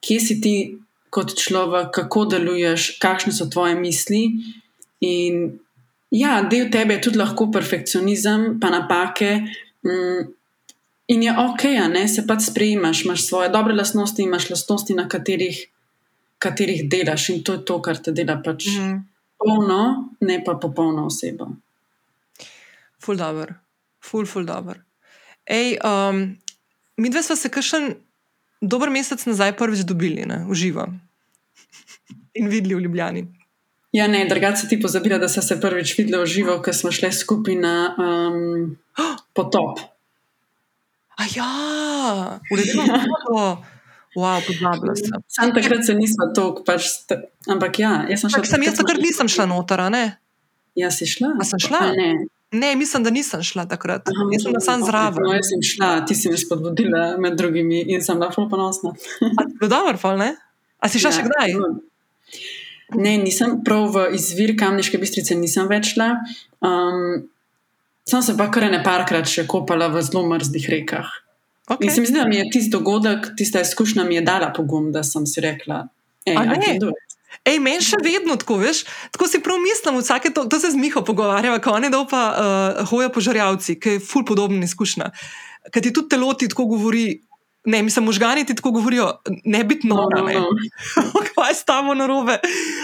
kje 0.00 0.20
si 0.20 0.40
ti 0.40 0.78
kot 1.10 1.34
človek, 1.34 1.90
kako 1.90 2.24
deluješ, 2.24 2.98
kakšne 2.98 3.32
so 3.32 3.46
tvoje 3.46 3.74
misli. 3.74 4.30
In 5.04 5.40
ja, 6.14 6.38
del 6.50 6.70
tebe 6.72 6.98
je 6.98 7.06
tudi 7.08 7.20
lahko 7.20 7.50
perfekcionizem, 7.52 8.54
pa 8.60 8.70
napake. 8.72 9.32
Mm, 9.84 10.28
in 11.14 11.24
je 11.26 11.32
ok, 11.44 11.64
da 11.92 12.04
se 12.08 12.26
pač 12.26 12.48
sprejmaš, 12.50 13.04
imaš 13.04 13.26
svoje 13.28 13.50
dobre 13.52 13.74
lastnosti, 13.76 14.22
imaš 14.22 14.50
lastnosti, 14.50 14.96
na 14.96 15.08
katerih, 15.08 15.58
katerih 16.38 16.86
delaš 16.90 17.28
in 17.34 17.42
to 17.44 17.58
je 17.58 17.64
to, 17.68 17.80
kar 17.82 18.00
te 18.00 18.14
dela 18.16 18.40
pač 18.44 18.70
mm 18.72 19.02
polno, 19.44 20.08
ne 20.20 20.40
pa 20.44 20.56
popolno 20.60 21.06
osebo. 21.06 21.50
Ful 23.02 23.20
dobr, 23.20 23.52
ful, 24.00 24.26
ful 24.26 24.46
dobr. 24.48 24.80
Ej, 25.44 25.76
um, 25.84 26.24
mi 26.96 27.10
dve 27.12 27.22
smo 27.22 27.36
se 27.36 27.50
kakšen 27.52 27.92
dober 28.64 28.88
mesec 28.90 29.20
nazaj 29.28 29.56
prvič 29.58 29.84
dobili, 29.84 30.24
ne, 30.28 30.44
v 30.48 30.56
živo 30.56 30.88
in 32.34 32.48
videli 32.50 32.74
v 32.74 32.86
Ljubljani. 32.86 33.26
Ja, 33.94 34.08
ne, 34.10 34.24
drugače 34.26 34.66
ti 34.68 34.80
pozabila, 34.82 35.20
da 35.22 35.28
so 35.30 35.42
se 35.42 35.54
prvič 35.60 35.92
videli 35.98 36.18
v 36.18 36.26
živo, 36.26 36.56
ker 36.62 36.74
smo 36.74 36.90
šli 36.90 37.12
skupaj 37.14 37.54
na 37.54 37.74
um, 37.94 38.74
potop. 39.38 39.78
A 41.14 41.28
ja, 41.30 41.50
uredimo 42.50 42.82
to. 43.28 43.44
Wow, 44.18 44.42
pozabila 44.46 44.96
sem. 44.98 45.22
Sam 45.30 45.54
takrat 45.54 45.86
se 45.86 45.94
nismo 45.94 46.26
toliko, 46.34 46.66
pač, 46.66 46.90
ampak 47.50 47.78
ja, 47.78 47.92
jaz 48.10 48.26
sem 48.26 48.34
šla. 48.34 48.44
Sem 48.50 48.66
jaz 48.66 48.82
takrat 48.82 48.98
nisem 49.02 49.30
šla 49.30 49.46
noter, 49.50 49.86
ne? 49.94 50.04
Ja, 50.74 50.90
si 50.90 51.06
šla? 51.06 51.36
A 51.38 51.46
sem 51.46 51.62
šla? 51.62 51.86
A, 51.90 51.94
ne. 51.94 52.26
Ne, 52.54 52.74
mislim, 52.78 53.06
da 53.06 53.14
nisem 53.14 53.46
šla 53.46 53.66
takrat. 53.70 54.10
Aha, 54.10 54.28
jaz 54.34 54.46
sem 54.46 54.60
sam 54.62 54.82
zraven. 54.86 55.22
No, 55.22 55.38
jaz 55.38 55.54
sem 55.54 55.62
šla, 55.62 55.94
ti 56.06 56.18
si 56.18 56.30
me 56.30 56.38
spodbudila 56.38 57.14
med 57.22 57.38
drugimi 57.38 57.86
in 57.94 58.02
sem 58.02 58.18
lahko 58.18 58.48
ponosna. 58.50 58.94
Dobro, 59.62 60.16
ne? 60.18 60.34
A 60.82 60.90
si 60.90 61.02
šla 61.02 61.14
ja, 61.14 61.18
še 61.18 61.30
kdaj? 61.30 61.58
No. 61.62 61.74
Ne, 62.92 63.16
nisem 63.18 63.62
prav 63.64 63.88
v 63.94 64.08
izvir 64.18 64.52
kamniške 64.60 65.00
bistrice, 65.00 65.36
nisem 65.38 65.68
več 65.70 65.94
šla. 65.94 66.10
Um, 66.60 67.24
sem 68.08 68.22
se 68.22 68.36
pa 68.36 68.50
kar 68.52 68.68
ne 68.70 68.82
parkrat 68.84 69.30
še 69.30 69.46
kopala 69.48 69.88
v 69.92 70.02
zelo 70.04 70.26
mrzlih 70.28 70.68
rekah. 70.68 71.08
Okay. 71.64 71.88
In 71.88 71.94
se 71.94 72.02
mi 72.04 72.10
zdi, 72.10 72.18
da 72.20 72.28
mi 72.28 72.36
je 72.36 72.50
tisti 72.52 72.70
dogodek, 72.74 73.30
tista 73.38 73.62
izkušnja 73.64 74.04
mi 74.04 74.18
je 74.18 74.22
dala 74.26 74.50
pogum, 74.52 74.90
da 74.92 75.00
sem 75.02 75.24
si 75.26 75.40
rekla, 75.40 75.86
da 76.28 76.58
je 76.60 76.76
to. 76.82 76.92
Ej, 77.44 77.58
meni 77.60 77.82
še 77.84 77.98
vedno 78.00 78.36
tako, 78.40 78.56
veš, 78.60 78.84
tako 79.12 79.26
si 79.28 79.40
prav 79.44 79.58
mislim, 79.60 79.98
vsake 80.00 80.30
to, 80.36 80.46
to 80.48 80.60
se 80.60 80.70
z 80.72 80.80
Miho 80.80 81.02
pogovarjava, 81.04 81.58
ko 81.60 81.74
oni 81.76 81.90
pa 82.08 82.22
uh, 82.32 82.84
hoja 82.88 83.10
požarjavci, 83.12 83.76
ki 83.80 83.96
je 83.96 84.00
ful 84.00 84.24
podobna 84.24 84.64
izkušnja. 84.64 85.10
Ker 85.72 85.84
ti 85.84 85.92
tudi 85.92 86.14
telo 86.14 86.32
ti 86.36 86.48
tako 86.48 86.68
govori, 86.72 87.20
ne, 87.64 87.82
mislim, 87.82 88.04
možgani 88.04 88.44
ti 88.46 88.54
tako 88.54 88.70
govorijo, 88.70 89.12
ne 89.44 89.64
biti 89.64 89.88
nora, 89.88 90.20
no, 90.20 90.26
no, 90.26 90.40
no. 90.40 91.20
kaj 91.34 91.50
je 91.50 91.54
stavo 91.54 91.94
na 91.94 92.06
robe. 92.06 92.38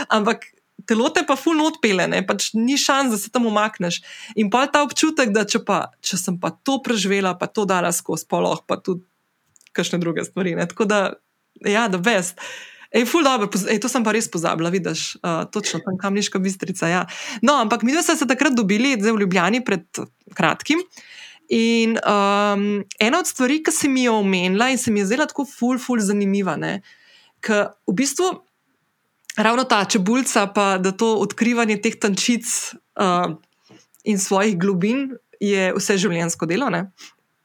Ampak 0.08 0.46
telo 0.86 1.08
te 1.08 1.22
pa 1.26 1.36
fulno 1.36 1.68
odpele, 1.70 2.06
ne, 2.10 2.22
pač 2.26 2.50
ni 2.56 2.78
šans, 2.80 3.12
da 3.12 3.18
se 3.20 3.30
tam 3.30 3.46
umakneš. 3.46 4.00
In 4.40 4.50
pa 4.50 4.64
ta 4.66 4.82
občutek, 4.86 5.34
da 5.34 5.44
če, 5.48 5.62
pa, 5.66 5.84
če 6.02 6.18
sem 6.18 6.40
pa 6.40 6.50
to 6.50 6.80
preživela, 6.84 7.36
pa 7.38 7.46
to 7.46 7.66
dala 7.68 7.92
skozi 7.94 8.26
poloh, 8.30 8.62
pa 8.66 8.80
tudi 8.80 9.04
kakšne 9.76 10.00
druge 10.02 10.24
stvari. 10.26 10.56
Ne. 10.58 10.66
Tako 10.70 10.88
da, 10.90 11.00
ja, 11.66 11.86
da 11.92 12.00
best. 12.02 12.40
Ej, 12.90 13.04
ful 13.06 13.22
dobro, 13.22 13.46
ej, 13.70 13.78
to 13.78 13.86
sem 13.86 14.02
pa 14.02 14.10
res 14.10 14.26
pozabila, 14.26 14.72
vidiš, 14.74 15.12
uh, 15.22 15.44
točno 15.54 15.78
tam 15.84 15.94
kamniška 16.00 16.40
bistrica. 16.42 16.88
Ja. 16.90 17.04
No, 17.38 17.54
ampak 17.62 17.84
mi 17.86 17.94
smo 17.94 18.16
se 18.18 18.26
takrat 18.26 18.56
dobili, 18.58 18.96
zdaj 18.98 19.14
v 19.14 19.22
Ljubljani, 19.22 19.62
pred 19.62 19.86
kratkim. 20.34 20.82
In 21.50 21.96
um, 21.98 22.84
ena 23.02 23.18
od 23.18 23.26
stvari, 23.26 23.58
ki 23.66 23.72
se 23.74 23.88
mi 23.88 24.04
je 24.04 24.10
omenila 24.10 24.68
in 24.70 24.78
se 24.78 24.92
mi 24.94 25.00
je 25.00 25.08
zdela 25.10 25.26
tako 25.26 25.44
ful, 25.50 25.80
ful, 25.82 25.98
zanimiva, 25.98 26.54
ker 27.42 27.72
v 27.88 27.94
bistvu 27.98 28.28
ravno 29.36 29.64
ta 29.64 29.84
čebulca, 29.84 30.46
pa 30.54 30.78
da 30.78 30.92
to 30.92 31.16
odkrivanje 31.18 31.80
teh 31.82 31.98
tančic 31.98 32.46
uh, 33.00 33.34
in 34.04 34.18
svojih 34.18 34.58
globin 34.58 35.10
je 35.40 35.72
vse 35.74 35.98
življenjsko 35.98 36.46
delo. 36.46 36.70
Ne? 36.70 36.90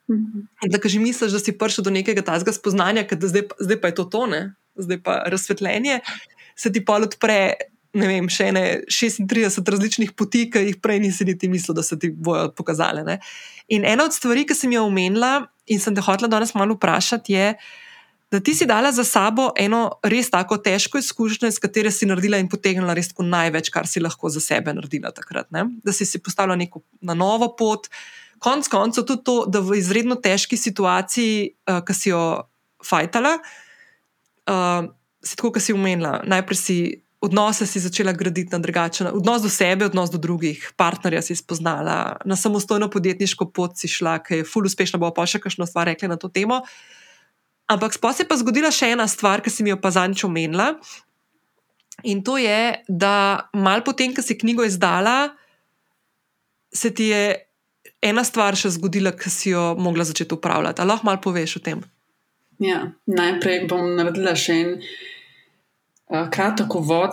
Da, 0.05 0.77
že 0.85 1.01
misliš, 1.01 1.33
da 1.33 1.41
si 1.41 1.55
prišel 1.57 1.87
do 1.87 1.93
nekega 1.93 2.21
tazga 2.21 2.53
spoznanja, 2.53 3.07
da 3.09 3.27
zdaj, 3.27 3.47
zdaj 3.57 3.81
pa 3.81 3.89
je 3.89 3.97
to 3.97 4.05
tone, 4.05 4.41
zdaj 4.77 5.01
pa 5.01 5.23
razsvetljenje, 5.31 6.01
se 6.55 6.71
ti 6.71 6.85
pa 6.85 6.99
odpre 7.01 7.55
ne 7.95 8.09
vem, 8.09 8.27
še 8.31 8.51
ne 8.55 8.65
36 8.91 9.71
različnih 9.71 10.13
poti, 10.17 10.45
ki 10.51 10.63
jih 10.67 10.77
prej 10.83 11.01
nisi 11.03 11.27
niti 11.27 11.49
mislil, 11.51 11.77
da 11.77 11.83
se 11.85 11.97
ti 11.99 12.11
bodo 12.11 12.49
pokazale. 12.55 13.05
Ne? 13.07 13.19
In 13.73 13.87
ena 13.87 14.05
od 14.07 14.15
stvari, 14.15 14.45
ki 14.47 14.57
sem 14.57 14.75
jo 14.75 14.85
omenila 14.89 15.47
in 15.71 15.81
sem 15.81 15.95
te 15.95 16.03
hotela 16.03 16.29
danes 16.31 16.53
malo 16.57 16.77
vprašati, 16.77 17.33
je, 17.33 17.47
da 18.33 18.41
ti 18.43 18.55
si 18.57 18.67
dala 18.67 18.91
za 18.91 19.05
sabo 19.07 19.49
eno 19.57 19.99
res 20.03 20.29
tako 20.33 20.57
težko 20.61 20.99
izkušnjo, 20.99 21.49
iz 21.49 21.59
katere 21.61 21.91
si 21.93 22.07
naredila 22.09 22.39
in 22.41 22.49
potegnila 22.51 22.95
res 22.97 23.13
največ, 23.15 23.71
kar 23.73 23.87
si 23.87 24.03
lahko 24.03 24.29
za 24.29 24.43
sebe 24.43 24.73
naredila 24.73 25.13
takrat. 25.15 25.49
Ne? 25.55 25.67
Da 25.85 25.93
si 25.95 26.05
si 26.05 26.19
postavila 26.19 26.57
neko 26.59 26.83
na 27.01 27.13
novo 27.13 27.53
pot. 27.55 27.87
Konec 28.43 28.67
koncev 28.67 29.05
tudi 29.07 29.23
to, 29.23 29.37
da 29.47 29.61
v 29.63 29.79
izredno 29.79 30.19
težki 30.19 30.57
situaciji, 30.59 31.55
uh, 31.69 31.79
ki 31.85 31.93
si 31.95 32.11
jo 32.11 32.25
fajtala, 32.83 33.37
uh, 34.51 34.91
si 35.23 35.37
tako, 35.39 35.55
kot 35.55 35.63
si 35.63 35.73
umenila, 35.73 36.19
najprej 36.27 36.59
si 36.59 36.77
odnose 37.25 37.65
si 37.67 37.79
začela 37.79 38.13
graditi 38.13 38.53
na 38.53 38.59
drugačen 38.59 39.05
način, 39.05 39.19
odnos 39.19 39.41
do 39.41 39.49
sebe, 39.49 39.85
odnos 39.85 40.11
do 40.11 40.17
drugih, 40.17 40.71
partnerja 40.77 41.21
si 41.21 41.35
spoznala, 41.35 42.17
na 42.25 42.35
samostojno 42.35 42.89
podjetniško 42.89 43.51
pot 43.51 43.77
si 43.77 43.87
šla, 43.87 44.19
ki 44.23 44.41
je 44.41 44.43
ful 44.43 44.65
uspešna, 44.65 44.99
bo 44.99 45.11
pa 45.13 45.25
še 45.25 45.39
kakšno 45.39 45.65
stvar 45.65 45.87
rekla 45.87 46.13
na 46.13 46.17
to 46.17 46.29
temo. 46.29 46.61
Ampak 47.67 47.93
sploh 47.93 48.13
se 48.15 48.23
je 48.23 48.27
pa 48.27 48.37
zgodila 48.37 48.71
še 48.71 48.93
ena 48.93 49.07
stvar, 49.07 49.41
ki 49.41 49.49
si 49.49 49.63
mi 49.63 49.73
jo 49.73 49.79
pa 49.81 49.91
zanč 49.91 50.23
omenila. 50.23 50.75
In 52.03 52.21
to 52.23 52.37
je, 52.37 52.83
da 52.87 53.49
mal 53.53 53.81
potem, 53.81 54.13
ko 54.13 54.21
si 54.21 54.37
knjigo 54.37 54.63
izdala, 54.63 55.33
se 56.73 56.91
ti 56.93 57.09
je 57.09 57.23
ena 58.01 58.23
stvar 58.23 58.55
še 58.55 58.69
zgodila, 58.75 59.15
ki 59.15 59.29
si 59.29 59.49
jo 59.49 59.73
mogla 59.79 60.05
začeti 60.05 60.35
upravljati. 60.35 60.85
Lahko 60.85 61.07
malo 61.07 61.21
poveš 61.23 61.57
o 61.57 61.63
tem? 61.63 61.81
Ja, 62.61 62.91
najprej 63.07 63.65
bom 63.67 63.95
naredila 63.97 64.35
še 64.37 64.53
en. 64.61 64.77
Eh, 66.09 66.27
kratek 66.31 66.75
uvod. 66.75 67.11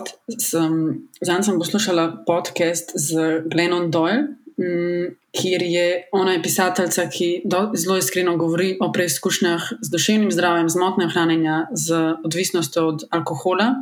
Zdaj 1.21 1.43
sem 1.43 1.59
poslušala 1.59 2.25
podcast 2.27 2.93
z 2.95 3.41
Glenom 3.49 3.91
Doyle, 3.91 4.37
mm, 4.61 5.17
kjer 5.33 5.63
je 5.63 6.09
ona 6.13 6.33
je 6.33 6.43
pisateljica, 6.43 7.09
ki 7.09 7.43
do, 7.45 7.71
zelo 7.75 7.97
iskreno 7.97 8.37
govori 8.37 8.77
o 8.81 8.93
preizkušnjah 8.93 9.73
z 9.81 9.91
duševnim 9.91 10.31
zdravjem, 10.33 10.69
z 10.69 10.77
motnjem 10.77 11.11
hranjenja, 11.11 11.67
z 11.73 12.17
odvisnostjo 12.25 12.87
od 12.87 13.05
alkohola. 13.11 13.75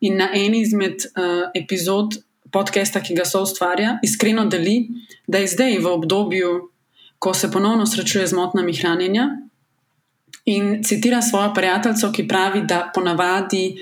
In 0.00 0.16
na 0.16 0.28
eni 0.34 0.60
izmed 0.60 1.06
uh, 1.14 1.46
epizod 1.54 2.18
podcasta, 2.50 3.00
ki 3.00 3.14
ga 3.14 3.24
so 3.24 3.42
ustvarja, 3.42 3.98
iskreno 4.02 4.48
deli, 4.50 4.88
da 5.26 5.38
je 5.38 5.46
zdaj 5.46 5.78
v 5.78 5.86
obdobju, 5.86 6.70
ko 7.18 7.34
se 7.34 7.52
ponovno 7.52 7.86
srečuje 7.86 8.26
z 8.26 8.34
motnjami 8.34 8.74
hranjenja. 8.74 9.30
In 10.44 10.82
citira 10.84 11.22
svojo 11.22 11.54
prijateljico, 11.54 12.12
ki 12.12 12.28
pravi, 12.28 12.66
da 12.66 12.90
ponavadi 12.94 13.76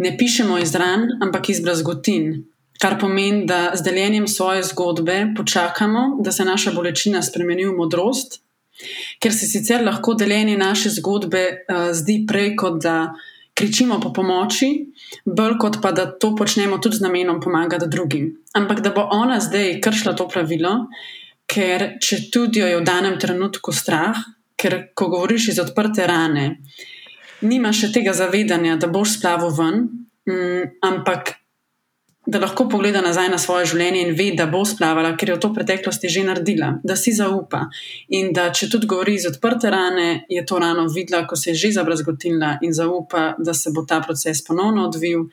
ne 0.00 0.16
pišemo 0.18 0.58
iz 0.58 0.74
ran, 0.74 1.08
ampak 1.22 1.48
iz 1.52 1.60
brazgotin. 1.64 2.44
Kar 2.80 2.96
pomeni, 3.00 3.44
da 3.46 3.72
z 3.76 3.84
deljenjem 3.84 4.28
svoje 4.28 4.62
zgodbe 4.64 5.34
počakamo, 5.36 6.16
da 6.24 6.32
se 6.32 6.44
naša 6.44 6.72
bolečina 6.72 7.20
spremeni 7.22 7.66
v 7.68 7.74
modrost, 7.76 8.40
ker 9.20 9.34
se 9.36 9.46
sicer 9.46 9.84
lahko 9.84 10.14
deljenje 10.16 10.56
naše 10.56 10.88
zgodbe 10.96 11.42
uh, 11.50 11.90
zdi 11.92 12.22
prej 12.28 12.54
kot 12.56 12.80
da 12.82 13.12
kričimo 13.54 13.98
po 14.00 14.12
pomoči, 14.16 14.70
bolj 15.24 15.58
kot 15.60 15.82
pa 15.82 15.92
da 15.92 16.06
to 16.08 16.32
počnemo 16.36 16.78
tudi 16.78 16.96
z 16.96 17.04
namenom 17.04 17.42
pomagati 17.44 17.88
drugim. 17.88 18.30
Ampak 18.56 18.80
da 18.80 18.94
bo 18.96 19.04
ona 19.12 19.40
zdaj 19.40 19.80
kršila 19.84 20.14
to 20.16 20.28
pravilo, 20.28 20.86
ker 21.50 21.98
če 22.00 22.22
tudi 22.32 22.62
jo 22.62 22.70
je 22.70 22.78
v 22.80 22.86
danem 22.86 23.18
trenutku 23.20 23.74
strah, 23.76 24.16
ker 24.56 24.78
ko 24.94 25.10
govoriš 25.12 25.50
iz 25.52 25.60
odprte 25.60 26.06
rane, 26.08 26.46
nima 27.42 27.72
še 27.72 27.92
tega 27.92 28.14
zavedanja, 28.16 28.76
da 28.80 28.88
boš 28.90 29.18
splavil 29.18 29.54
ven, 29.56 29.84
um, 30.30 30.72
ampak 30.86 31.36
da 32.26 32.38
lahko 32.38 32.68
pogleda 32.68 33.00
nazaj 33.00 33.28
na 33.32 33.38
svoje 33.38 33.66
življenje 33.72 34.00
in 34.04 34.12
ve, 34.14 34.28
da 34.36 34.46
bo 34.46 34.60
splavala, 34.68 35.14
ker 35.18 35.32
je 35.32 35.36
v 35.38 35.42
to 35.42 35.50
preteklosti 35.56 36.10
že 36.12 36.24
naredila, 36.28 36.74
da 36.84 36.96
si 36.96 37.14
zaupa. 37.16 37.64
In 38.16 38.32
da 38.36 38.50
če 38.54 38.68
tudi 38.70 38.86
govori 38.90 39.16
iz 39.16 39.26
odprte 39.30 39.70
rane, 39.72 40.26
je 40.28 40.44
to 40.46 40.60
rano 40.60 40.86
videla, 40.92 41.24
ko 41.26 41.36
se 41.36 41.50
je 41.50 41.62
že 41.64 41.72
zabrazgotila 41.80 42.58
in 42.62 42.76
zaupa, 42.76 43.34
da 43.38 43.54
se 43.54 43.72
bo 43.74 43.86
ta 43.88 44.02
proces 44.04 44.44
ponovno 44.46 44.86
odvil. 44.88 45.26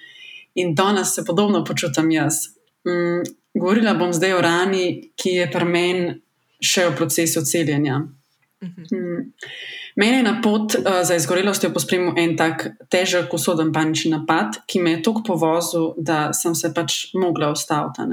In 0.57 0.73
danes 0.75 1.13
se 1.13 1.25
podobno 1.25 1.63
počutim 1.63 2.09
jaz. 2.11 2.47
Mm, 2.87 3.21
govorila 3.53 3.93
bom 3.93 4.13
zdaj 4.13 4.33
o 4.33 4.41
rani, 4.41 5.11
ki 5.15 5.35
je 5.41 5.49
pri 5.51 5.65
meni 5.65 6.15
še 6.63 6.87
v 6.89 6.95
procesu 6.97 7.43
celjenja. 7.45 7.99
Mm. 8.63 9.33
Mene 9.97 10.17
je 10.17 10.23
na 10.23 10.35
pot 10.43 10.75
uh, 10.75 10.99
za 11.01 11.15
izgorelostjo 11.17 11.71
pospremil 11.73 12.13
en 12.21 12.35
tak 12.37 12.67
težek, 12.93 13.33
usoden 13.33 13.71
panični 13.73 14.11
napad, 14.13 14.59
ki 14.69 14.81
me 14.83 14.93
je 14.93 15.01
tako 15.07 15.23
povozil, 15.25 15.87
da 15.97 16.29
sem 16.37 16.53
se 16.55 16.69
pač 16.73 16.99
mogla 17.17 17.49
ustaviti. 17.55 18.05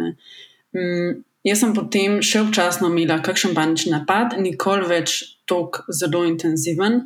Mm, 0.73 1.18
jaz 1.44 1.61
sem 1.61 1.75
potem 1.77 2.23
še 2.25 2.40
občasno 2.47 2.88
imela 2.88 3.20
kakšen 3.20 3.53
panični 3.57 3.92
napad, 3.92 4.38
nikoli 4.40 4.88
več 4.88 5.20
tako 5.44 5.85
zelo 5.92 6.25
intenziven. 6.25 7.03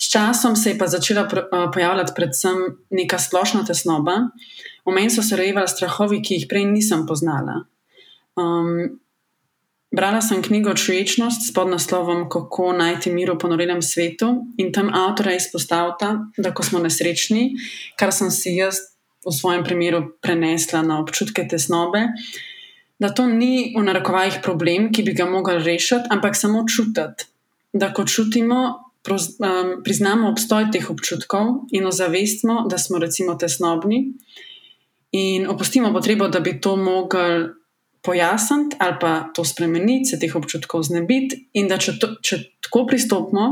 S 0.00 0.08
časom 0.10 0.56
se 0.56 0.72
je 0.72 0.80
pa 0.80 0.88
začela 0.88 1.28
uh, 1.28 1.68
pojavljati 1.74 2.16
predvsem 2.16 2.64
neka 2.96 3.20
splošna 3.20 3.66
tesnoba. 3.68 4.30
V 4.88 4.92
meni 4.92 5.12
so 5.12 5.20
se 5.20 5.36
rojevali 5.36 5.68
strahovi, 5.68 6.24
ki 6.24 6.40
jih 6.40 6.48
prej 6.48 6.64
nisem 6.72 7.04
poznala. 7.04 7.60
Um, 8.40 9.03
Brala 9.94 10.18
sem 10.18 10.42
knjigo 10.42 10.72
Človečnost 10.74 11.44
s 11.46 11.52
podnaslovom 11.54 12.26
Kako 12.26 12.72
najti 12.74 13.12
mir 13.14 13.30
v 13.30 13.38
ponorenem 13.38 13.78
svetu 13.78 14.26
in 14.58 14.72
tam 14.74 14.90
avtora 14.90 15.36
izpostavlja, 15.38 16.08
da 16.34 16.50
ko 16.50 16.66
smo 16.66 16.80
nesrečni, 16.82 17.54
kar 17.94 18.10
sem 18.10 18.32
si 18.34 18.56
jaz 18.56 18.80
v 19.22 19.30
svojem 19.30 19.62
primeru 19.62 20.02
prenesla 20.18 20.82
na 20.82 20.98
občutke 20.98 21.46
tesnobe, 21.46 22.08
da 22.98 23.12
to 23.14 23.28
ni 23.30 23.70
v 23.76 23.86
narekovajih 23.86 24.42
problem, 24.42 24.90
ki 24.90 25.06
bi 25.06 25.14
ga 25.14 25.30
mogli 25.30 25.62
rešiti, 25.62 26.10
ampak 26.10 26.34
samo 26.34 26.66
čutiti. 26.66 27.30
Da 27.70 27.92
ko 27.94 28.02
čutimo, 28.02 28.90
priznamo 29.86 30.30
obstoj 30.34 30.72
teh 30.74 30.90
občutkov 30.90 31.70
in 31.70 31.86
ozavestimo, 31.86 32.66
da 32.66 32.82
smo 32.82 32.98
recimo 32.98 33.38
tesnobni 33.38 34.08
in 35.14 35.46
opustimo 35.46 35.92
potrebo, 35.94 36.26
da 36.28 36.40
bi 36.40 36.58
to 36.58 36.74
mogli 36.76 37.62
pojasniti 38.04 38.76
ali 38.78 38.96
pa 39.00 39.12
to 39.34 39.44
spremeniti, 39.44 40.10
se 40.10 40.18
teh 40.20 40.36
občutkov 40.36 40.82
znebiti, 40.82 41.48
in 41.52 41.68
da 41.68 41.78
če, 41.80 41.96
to, 42.00 42.14
če 42.20 42.38
tako 42.66 42.84
pristopimo, 42.86 43.46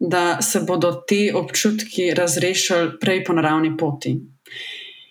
da 0.00 0.40
se 0.42 0.62
bodo 0.64 0.92
ti 1.06 1.28
občutki 1.34 2.14
razrešili 2.14 2.96
prej 3.00 3.24
po 3.24 3.36
naravni 3.36 3.74
poti. 3.76 4.14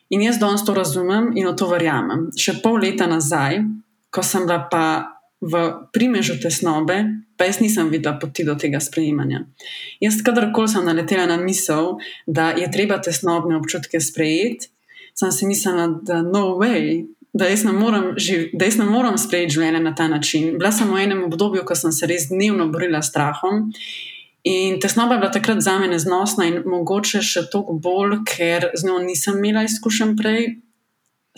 In 0.10 0.22
jaz 0.26 0.40
danes 0.42 0.66
to 0.66 0.74
razumem 0.74 1.30
in 1.38 1.48
v 1.48 1.54
to 1.56 1.68
verjamem. 1.70 2.30
Še 2.34 2.58
pol 2.64 2.80
leta 2.82 3.06
nazaj, 3.08 3.62
ko 4.10 4.24
sem 4.26 4.48
bila 4.48 4.64
pa 4.72 4.86
v 5.40 5.62
primežu 5.94 6.40
tesnobe, 6.42 6.98
pa 7.38 7.46
jaz 7.48 7.62
nisem 7.62 7.92
videla 7.94 8.18
poti 8.20 8.44
do 8.44 8.58
tega 8.60 8.82
sprejemanja. 8.84 9.46
Jaz, 10.02 10.18
kadarkoli 10.26 10.72
sem 10.72 10.88
naletela 10.88 11.30
na 11.30 11.38
misel, 11.40 12.00
da 12.28 12.50
je 12.58 12.68
treba 12.74 12.98
tesnobne 13.00 13.56
občutke 13.60 14.02
sprejeti, 14.02 14.74
sem 15.16 15.32
si 15.32 15.48
mislila, 15.48 15.88
da 16.04 16.24
no 16.26 16.58
way, 16.60 17.06
da 17.34 17.46
jaz 17.46 17.64
ne 17.64 17.72
morem, 17.72 18.14
morem 18.90 19.18
sprejeti 19.18 19.54
življenje 19.54 19.82
na 19.84 19.94
ta 19.96 20.08
način. 20.08 20.56
Bila 20.58 20.72
sem 20.72 20.90
v 20.90 21.04
enem 21.04 21.24
obdobju, 21.28 21.66
ko 21.66 21.76
sem 21.76 21.92
se 21.94 22.08
res 22.10 22.30
dnevno 22.32 22.70
borila 22.74 23.02
s 23.02 23.12
strahom. 23.12 23.70
In 24.50 24.80
tesnoba 24.80 25.18
je 25.18 25.20
bila 25.20 25.32
takrat 25.32 25.62
za 25.62 25.78
me 25.80 25.90
neznosna 25.92 26.48
in 26.48 26.64
mogoče 26.66 27.22
še 27.22 27.46
toliko 27.52 27.76
bolj, 27.84 28.22
ker 28.26 28.72
z 28.74 28.88
njo 28.88 28.98
nisem 29.04 29.38
imela 29.38 29.66
izkušenj 29.68 30.16
prej, 30.18 30.48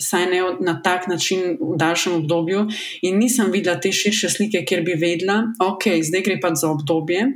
saj 0.00 0.26
ne 0.30 0.40
na 0.64 0.76
tak 0.82 1.08
način 1.10 1.58
v 1.60 1.76
daljšem 1.78 2.14
obdobju. 2.22 2.66
In 3.02 3.18
nisem 3.18 3.50
videla 3.52 3.80
te 3.80 3.92
širše 3.92 4.30
slike, 4.30 4.64
kjer 4.64 4.84
bi 4.86 4.96
vedela, 4.98 5.42
ok, 5.60 5.90
zdaj 6.02 6.24
gre 6.28 6.38
pa 6.40 6.54
za 6.54 6.70
obdobje, 6.70 7.26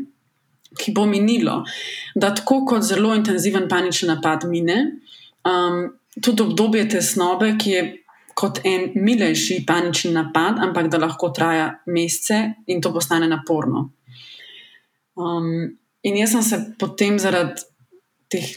ki 0.78 0.94
bo 0.96 1.04
minilo. 1.06 1.60
Da 2.14 2.32
tako 2.34 2.62
kot 2.66 2.86
zelo 2.86 3.14
intenziven 3.14 3.68
panični 3.68 4.08
napad 4.08 4.46
mine, 4.48 4.78
um, 5.44 5.86
tudi 6.22 6.42
obdobje 6.42 6.88
tesnobe, 6.96 7.52
ki 7.58 7.70
je 7.70 7.84
kot 8.36 8.60
en 8.68 8.90
milejši 8.94 9.62
panični 9.66 10.12
napad, 10.12 10.60
ampak 10.60 10.90
da 10.92 11.00
lahko 11.00 11.30
traja 11.32 11.70
mesece 11.86 12.42
in 12.66 12.82
to 12.84 12.92
postane 12.92 13.28
naporno. 13.28 13.88
Um, 15.16 15.48
in 16.04 16.18
jaz 16.20 16.34
sem 16.34 16.44
se 16.44 16.58
potem 16.78 17.16
zaradi 17.18 17.64
teh 18.28 18.50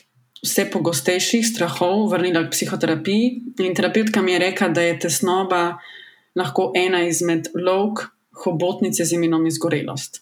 vse 0.44 0.66
pogostejših 0.72 1.48
strahov 1.48 2.10
vrnila 2.12 2.44
k 2.46 2.52
psihoterapiji, 2.56 3.32
in 3.64 3.76
terapeutka 3.76 4.22
mi 4.22 4.36
je 4.36 4.44
rekla, 4.44 4.70
da 4.76 4.84
je 4.84 5.00
tesnoba 5.06 5.64
lahko 6.36 6.72
ena 6.76 7.02
izmed 7.08 7.52
lok 7.56 8.06
hobotnice 8.44 9.06
z 9.06 9.16
imenom 9.16 9.48
izgorelost. 9.48 10.22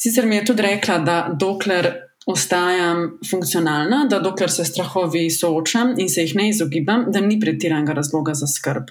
Sicer 0.00 0.26
mi 0.26 0.36
je 0.36 0.44
tudi 0.48 0.64
rekla, 0.64 0.98
da 0.98 1.16
dokler 1.40 1.92
ostajam 2.26 3.18
funkcionalna, 3.30 4.06
da 4.10 4.18
dokler 4.22 4.50
se 4.50 4.64
strahovi 4.64 5.30
soočam 5.30 5.94
in 5.98 6.08
se 6.08 6.22
jih 6.22 6.34
ne 6.36 6.48
izogibam, 6.48 7.04
da 7.08 7.20
ni 7.20 7.40
pretiranega 7.40 7.92
razloga 7.92 8.34
za 8.34 8.46
skrb. 8.46 8.90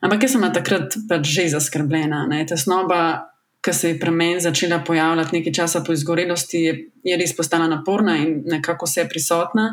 Ampak 0.00 0.22
jaz 0.22 0.34
sem 0.36 0.46
takrat 0.54 0.94
pač 1.08 1.26
že 1.26 1.48
zaskrbljena. 1.54 2.26
Ne? 2.30 2.44
Tesnoba, 2.46 3.28
ki 3.64 3.74
se 3.74 3.92
je 3.92 3.98
pri 3.98 4.10
meni 4.14 4.40
začela 4.40 4.78
pojavljati 4.86 5.38
nekaj 5.38 5.52
časa 5.52 5.82
po 5.86 5.92
izgorelosti, 5.92 6.62
je, 6.62 6.74
je 7.04 7.18
res 7.18 7.34
postala 7.36 7.66
naporna 7.68 8.16
in 8.22 8.42
nekako 8.46 8.86
vse 8.86 9.08
prisotna. 9.10 9.72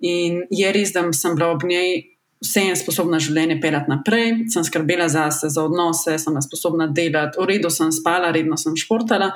In 0.00 0.44
je 0.50 0.72
res, 0.72 0.92
da 0.94 1.04
sem 1.12 1.34
bila 1.34 1.52
ob 1.54 1.66
njej. 1.66 2.10
Vse 2.44 2.60
je 2.60 2.74
sposobna 2.76 3.16
življenje 3.22 3.54
pelati 3.56 3.88
naprej, 3.88 4.26
sem 4.52 4.64
skrbela 4.66 5.06
za 5.08 5.30
sebe, 5.32 5.48
za 5.54 5.62
odnose, 5.64 6.18
sem 6.20 6.34
sposobna 6.44 6.90
delati, 6.92 7.38
v 7.40 7.46
redu 7.48 7.70
sem 7.72 7.88
spala, 7.94 8.34
redno 8.36 8.58
sem 8.60 8.74
športala, 8.76 9.30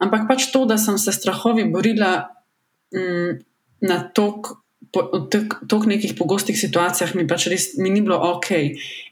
Ampak 0.00 0.26
pač 0.28 0.48
to, 0.52 0.64
da 0.64 0.78
sem 0.80 0.96
se 0.98 1.12
strahovi 1.12 1.66
borila 1.70 2.30
mm, 2.94 3.38
na 3.86 4.02
tok. 4.14 4.56
Po 4.90 5.04
tako 5.30 5.86
nekih 5.86 6.16
pogostih 6.18 6.56
situacijah 6.58 7.12
mi 7.14 7.22
pač 7.28 7.46
res 7.52 7.64
mi 7.78 7.92
ni 7.94 8.00
bilo 8.02 8.16
ok. 8.18 8.48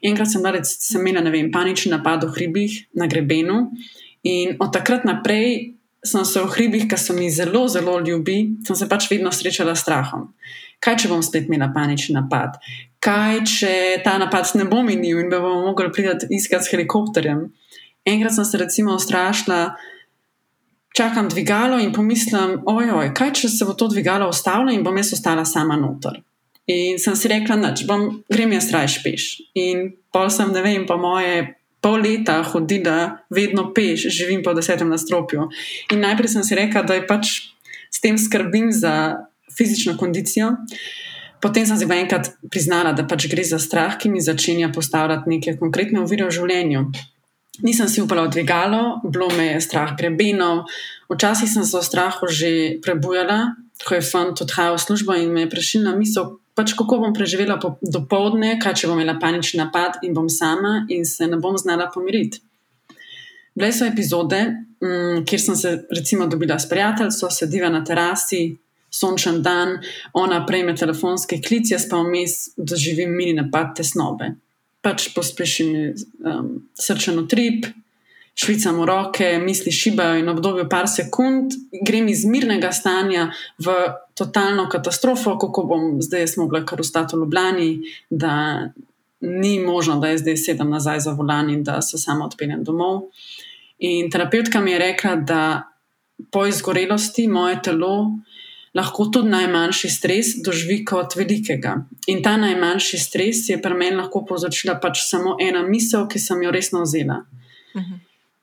Enkrat 0.03 0.33
sem, 0.33 0.42
dalec, 0.42 0.66
sem 0.66 1.05
imela 1.07 1.31
vem, 1.31 1.53
panični 1.55 1.92
napad 1.92 2.24
v 2.27 2.33
hribih 2.35 2.72
na 2.98 3.07
grebenu, 3.07 3.68
in 4.27 4.57
od 4.59 4.72
takrat 4.74 5.07
naprej 5.07 5.79
sem 6.03 6.24
se 6.24 6.40
v 6.40 6.51
hribih, 6.51 6.88
ki 6.90 6.98
so 6.98 7.14
mi 7.14 7.31
zelo, 7.31 7.68
zelo 7.68 7.98
ljubi, 8.01 8.59
sem 8.66 8.77
se 8.77 8.88
pač 8.88 9.07
vedno 9.11 9.31
srečala 9.35 9.74
s 9.74 9.85
strahom. 9.85 10.33
Kaj, 10.83 10.96
če 11.03 11.11
bom 11.11 11.22
spet 11.22 11.48
imela 11.51 11.70
panični 11.74 12.14
napad? 12.16 12.59
Kaj, 13.03 13.42
če 13.46 13.72
ta 14.03 14.16
napad 14.18 14.51
ne 14.59 14.66
bo 14.70 14.83
minil 14.87 15.20
in 15.22 15.31
bomo 15.31 15.66
mogli 15.66 15.90
priti 15.94 16.31
iskati 16.35 16.66
s 16.66 16.72
helikopterjem? 16.72 17.48
Enkrat 18.09 18.35
sem 18.35 18.46
se 18.46 18.59
recimo 18.59 18.94
ustrašila 18.94 19.74
čakam 20.96 21.29
dvigalo 21.29 21.79
in 21.79 21.92
pomislim, 21.92 22.59
ojoj, 22.66 23.12
kaj 23.14 23.33
če 23.40 23.51
se 23.53 23.66
bo 23.68 23.74
to 23.79 23.88
dvigalo 23.92 24.29
ustavilo 24.29 24.72
in 24.74 24.83
bom 24.87 24.96
jaz 24.98 25.12
ostala 25.18 25.44
sama 25.44 25.77
noter. 25.77 26.20
In 26.68 26.98
sem 27.01 27.16
si 27.16 27.31
rekla, 27.33 27.57
da 27.62 27.72
bom 27.88 28.09
grem 28.29 28.53
jaz 28.53 28.68
rajš 28.74 28.98
peš. 29.05 29.29
In 29.57 29.87
pol 30.12 30.29
sem, 30.33 30.51
ne 30.53 30.64
vem, 30.64 30.85
po 30.88 30.98
moje. 31.01 31.55
Pol 31.79 32.03
leta 32.03 32.40
hodila, 32.42 33.22
vedno 33.31 33.68
peš, 33.70 34.09
živim 34.11 34.42
po 34.42 34.51
desetem 34.53 34.88
nastropju. 34.90 35.46
In 35.94 36.03
najprej 36.03 36.33
sem 36.33 36.44
si 36.44 36.59
rekla, 36.59 36.83
da 36.83 36.96
je 36.98 37.05
pač 37.07 37.31
s 37.88 38.03
tem 38.03 38.18
skrbim 38.18 38.72
za 38.74 38.94
fizično 39.55 39.94
kondicijo. 39.96 40.57
Potem 41.38 41.68
sem 41.70 41.79
si 41.79 41.87
pa 41.87 41.94
enkrat 41.94 42.33
priznala, 42.51 42.92
da 42.98 43.07
pač 43.07 43.29
gre 43.31 43.46
za 43.46 43.62
strah, 43.62 43.94
ki 43.94 44.11
mi 44.11 44.18
začenja 44.20 44.72
postavljati 44.74 45.31
neke 45.31 45.55
konkretne 45.61 46.03
ovire 46.03 46.27
v 46.27 46.35
življenju 46.35 46.83
nisem 47.62 47.88
si 47.88 48.03
upala 48.03 48.27
v 48.27 48.31
dvigalo, 48.31 49.01
bilo 49.05 49.29
me 49.37 49.47
je 49.55 49.61
strah 49.61 49.97
grebenov. 49.97 50.64
Včasih 51.09 51.49
sem 51.51 51.64
se 51.64 51.79
v 51.79 51.85
strahu 51.85 52.27
že 52.31 52.79
prebujala, 52.83 53.57
ko 53.85 53.94
je 53.94 54.03
fant 54.03 54.37
odhajal 54.40 54.77
v 54.77 54.85
službo 54.85 55.12
in 55.14 55.33
me 55.33 55.47
je 55.47 55.51
prešil 55.51 55.83
na 55.83 55.94
misel, 55.97 56.38
pač 56.55 56.75
kako 56.75 56.99
bom 56.99 57.14
preživela 57.14 57.59
do 57.62 58.01
povdne, 58.11 58.59
kaj 58.59 58.75
če 58.75 58.90
bom 58.90 58.99
imela 58.99 59.18
panični 59.18 59.62
napad 59.62 60.03
in 60.03 60.14
bom 60.14 60.29
sama 60.29 60.87
in 60.90 61.07
se 61.07 61.27
ne 61.27 61.38
bom 61.38 61.55
znala 61.59 61.90
pomiriti. 61.94 62.42
Bile 63.55 63.73
so 63.75 63.87
epizode, 63.87 64.38
mm, 64.83 65.25
kjer 65.27 65.40
sem 65.40 65.57
se 65.57 65.71
recimo 65.90 66.27
dobila 66.27 66.59
s 66.59 66.68
prijateljem, 66.68 67.11
sediva 67.11 67.71
na 67.71 67.85
terasi, 67.85 68.57
sončen 68.90 69.42
dan, 69.42 69.79
ona 70.12 70.47
prejme 70.47 70.77
telefonske 70.77 71.40
klice, 71.42 71.75
jaz 71.75 71.88
pa 71.90 71.99
vmes 71.99 72.55
doživim 72.57 73.11
mini 73.11 73.35
napad 73.35 73.75
tesnobe 73.77 74.35
pač 74.82 75.10
pospešim 75.14 75.74
um, 76.24 76.50
srčen 76.78 77.18
utrip, 77.18 77.66
švicam 78.38 78.78
v 78.78 78.86
roke, 78.86 79.28
misli 79.42 79.72
šibajo 79.74 80.20
in 80.20 80.28
obdobju 80.30 80.68
par 80.70 80.86
sekund 80.86 81.56
grem 81.82 82.06
iz 82.08 82.22
mirnega 82.24 82.70
stanja 82.72 83.32
v 83.58 83.74
totalno 84.14 84.68
katastrofo, 84.70 85.34
kako 85.38 85.64
bom 85.66 85.88
zdaj 86.02 86.36
mogla 86.38 86.62
kar 86.66 86.80
ostati 86.80 87.16
v 87.16 87.24
Ljubljani, 87.24 87.70
da 88.10 88.34
ni 89.20 89.58
možno, 89.58 89.98
da 89.98 90.12
jaz 90.12 90.22
zdaj 90.22 90.36
sedem 90.36 90.70
nazaj 90.70 91.00
za 91.00 91.12
volan 91.18 91.50
in 91.50 91.64
da 91.66 91.80
se 91.82 91.98
samo 91.98 92.24
odpeljem 92.30 92.62
domov. 92.64 93.08
In 93.78 94.10
terapeutka 94.10 94.60
mi 94.60 94.70
je 94.70 94.78
rekla, 94.78 95.16
da 95.16 95.42
po 96.30 96.46
izgorelosti 96.46 97.28
moje 97.28 97.58
telo 97.62 98.18
lahko 98.74 99.09
tudi 99.12 99.31
najmanjši 99.33 99.90
stres 99.90 100.33
doživi 100.44 100.83
kot 100.85 101.16
velikega. 101.16 101.76
In 102.07 102.22
ta 102.22 102.37
najmanjši 102.37 102.98
stres 102.98 103.48
je 103.48 103.59
pri 103.62 103.74
meni 103.74 103.96
lahko 103.96 104.24
povzročila 104.28 104.78
pač 104.81 105.02
samo 105.07 105.37
ena 105.40 105.62
misel, 105.66 106.09
ki 106.09 106.18
sem 106.18 106.42
jo 106.42 106.50
resno 106.50 106.83
vzela. 106.83 107.24
Uh 107.74 107.83
-huh. 107.83 107.98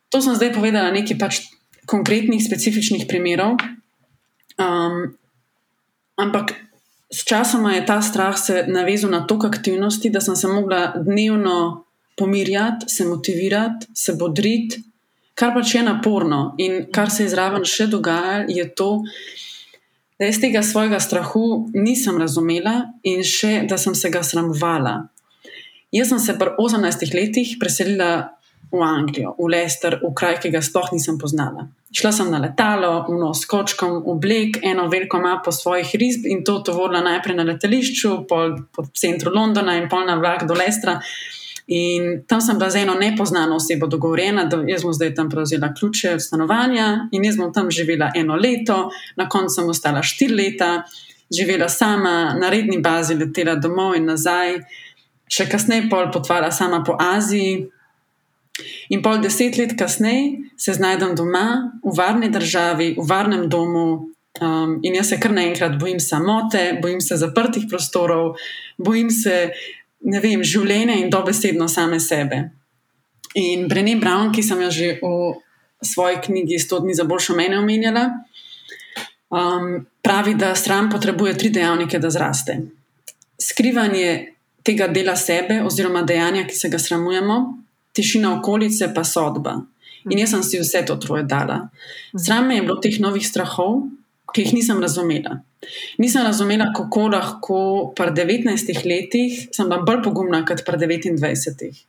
To 0.09 0.21
sem 0.21 0.35
zdaj 0.35 0.53
povedala 0.53 0.91
nekaj 0.91 1.17
pač 1.17 1.41
konkretnih, 1.85 2.43
specifičnih 2.43 3.05
primerov. 3.07 3.57
Um, 4.57 5.17
ampak 6.15 6.53
s 7.11 7.25
časom 7.25 7.69
je 7.69 7.85
ta 7.85 8.01
strah 8.01 8.37
se 8.37 8.65
navezal 8.67 9.11
na 9.11 9.27
toliko 9.27 9.47
aktivnosti, 9.47 10.09
da 10.09 10.21
sem 10.21 10.35
se 10.35 10.47
mogla 10.47 10.93
dnevno 10.95 11.85
pomirjati, 12.17 12.85
se 12.89 13.05
motivirati, 13.05 13.87
se 13.93 14.13
bodriti, 14.13 14.83
kar 15.35 15.53
pač 15.53 15.75
je 15.75 15.83
naporno. 15.83 16.55
In 16.57 16.85
kar 16.91 17.11
se 17.11 17.23
je 17.23 17.29
zraven 17.29 17.65
še 17.67 17.87
dogajalo, 17.91 18.45
je 18.47 18.65
to, 18.75 18.89
da 19.03 19.54
jaz 20.19 20.39
tega 20.41 20.63
svojega 20.63 20.99
strahu 20.99 21.69
nisem 21.73 22.17
razumela 22.21 22.75
in 23.03 23.23
še 23.23 23.65
da 23.69 23.77
sem 23.77 23.95
se 23.95 24.09
ga 24.09 24.23
sramovala. 24.23 24.95
Jaz 25.91 26.09
sem 26.11 26.19
se 26.19 26.37
pri 26.39 26.55
18 26.59 27.13
letih 27.15 27.55
preselila 27.59 28.35
v 28.71 28.81
Anglijo, 28.81 29.35
v 29.39 29.49
Leicester, 29.49 29.99
v 30.01 30.11
kraj, 30.17 30.39
ki 30.43 30.51
ga 30.51 30.61
sploh 30.63 30.89
nisem 30.91 31.19
poznala. 31.21 31.67
Šla 31.95 32.11
sem 32.11 32.31
na 32.31 32.41
letalo, 32.43 33.05
no, 33.13 33.31
s 33.31 33.47
kočkom, 33.47 34.01
oblek, 34.11 34.59
eno 34.65 34.89
veliko 34.91 35.21
mapo 35.21 35.53
svojih 35.53 35.93
risb 35.95 36.25
in 36.27 36.43
to 36.43 36.59
tovorila 36.65 37.03
najprej 37.05 37.37
na 37.37 37.45
letališču, 37.47 38.25
pol 38.27 38.57
po 38.75 38.87
centru 38.91 39.31
Londona 39.31 39.77
in 39.79 39.87
pol 39.91 40.03
na 40.07 40.17
vlak 40.19 40.43
do 40.49 40.57
Leicestra. 40.57 40.99
In 41.67 42.23
tam 42.27 42.41
sem 42.41 42.57
bila 42.57 42.69
z 42.69 42.75
eno 42.75 42.93
nepoznano 42.93 43.55
osebo 43.55 43.87
dogovorjena, 43.87 44.45
da 44.45 44.61
jaz 44.67 44.83
bom 44.83 44.93
zdaj 44.93 45.15
tam 45.15 45.29
prevzela 45.29 45.73
ključe 45.73 46.19
stanovanja 46.19 47.09
in 47.11 47.25
jaz 47.25 47.37
bom 47.37 47.53
tam 47.53 47.71
živela 47.71 48.11
eno 48.15 48.35
leto, 48.35 48.89
na 49.15 49.29
koncu 49.29 49.55
sem 49.55 49.69
ostala 49.69 50.03
štiri 50.03 50.35
leta, 50.35 50.83
živela 51.33 51.69
sama 51.69 52.35
na 52.39 52.49
redni 52.49 52.77
bazi, 52.81 53.15
letela 53.15 53.55
domov 53.55 53.95
in 53.97 54.05
nazaj, 54.05 54.59
še 55.25 55.47
kasneje 55.49 55.89
pol 55.89 56.11
potvala 56.13 56.51
sama 56.51 56.83
po 56.85 56.97
Aziji. 57.01 57.65
In 58.93 59.01
pol 59.01 59.17
deset 59.23 59.57
let 59.57 59.73
kasneje 59.79 60.51
se 60.57 60.73
znajdem 60.73 61.15
doma, 61.17 61.71
v 61.83 61.95
varni 61.97 62.29
državi, 62.29 62.93
v 62.97 63.07
varnem 63.09 63.49
domu. 63.49 64.11
Um, 64.35 64.79
in 64.83 64.95
jaz 64.99 65.09
se 65.09 65.17
kar 65.19 65.31
naenkrat 65.31 65.79
bojim 65.79 65.99
samote, 65.99 66.77
bojim 66.81 67.01
se 67.01 67.17
zaprtih 67.17 67.65
prostorov, 67.71 68.35
bojim 68.77 69.09
se 69.09 69.49
vem, 70.05 70.43
življenja 70.45 70.97
in 71.01 71.09
dobesedno 71.09 71.67
same 71.71 71.99
sebe. 71.99 72.43
In 73.35 73.67
Brené 73.67 73.97
Brown, 73.99 74.31
ki 74.31 74.43
sem 74.43 74.61
jo 74.61 74.69
že 74.71 74.91
v 75.01 75.33
svoji 75.83 76.21
knjigi 76.23 76.59
100 76.61 76.81
dni 76.85 76.93
za 76.95 77.03
boljšo 77.03 77.35
mene 77.35 77.59
omenjala, 77.59 78.05
um, 79.29 79.85
pravi, 80.01 80.35
da 80.39 80.55
stran 80.55 80.89
potrebuje 80.89 81.37
tri 81.37 81.49
dejavnike, 81.49 81.99
da 81.99 82.09
zraste. 82.09 82.57
Skrivanje 83.41 84.31
tega 84.63 84.87
dela 84.87 85.15
sebe, 85.15 85.59
oziroma 85.65 86.01
dejanja, 86.07 86.45
ki 86.47 86.55
se 86.55 86.69
ga 86.69 86.79
sramujemo, 86.79 87.37
tišina 87.93 88.37
okolice, 88.39 88.93
pa 88.95 89.03
sodba. 89.03 89.59
In 90.09 90.21
jaz 90.21 90.35
sem 90.35 90.43
si 90.45 90.61
vse 90.61 90.83
to 90.85 90.95
troje 91.01 91.25
dala. 91.25 91.69
Sram 92.13 92.47
me 92.47 92.59
je 92.59 92.65
bilo 92.65 92.77
teh 92.81 92.97
novih 93.01 93.25
strahov, 93.25 93.87
ki 94.33 94.45
jih 94.45 94.53
nisem 94.57 94.81
razumela. 94.81 95.39
Nisem 95.97 96.23
razumela, 96.25 96.71
kako 96.75 97.07
lahko 97.13 97.59
pri 97.95 98.11
19 98.17 98.85
letih 98.85 99.47
sem 99.51 99.69
bila 99.69 99.83
bolj 99.85 100.01
pogumna 100.03 100.43
kot 100.45 100.65
pri 100.65 100.77
29. 100.77 101.85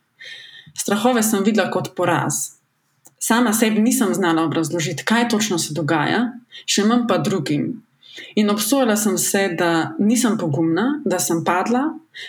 Strahove 0.77 1.23
sem 1.23 1.43
videla 1.43 1.71
kot 1.73 1.93
poraz. 1.95 2.57
Sama 3.19 3.53
sebi 3.53 3.81
nisem 3.81 4.13
znala 4.13 4.43
obrazložiti, 4.45 5.05
kaj 5.05 5.29
točno 5.29 5.57
se 5.59 5.73
dogaja, 5.73 6.27
še 6.69 6.85
manj 6.85 7.07
pa 7.09 7.17
drugim. 7.17 7.81
In 8.35 8.49
obsojala 8.49 8.95
sem 8.97 9.17
se, 9.17 9.47
da 9.57 9.93
nisem 9.99 10.37
pogumna, 10.37 11.01
da 11.05 11.19
sem 11.19 11.43
padla, 11.45 11.83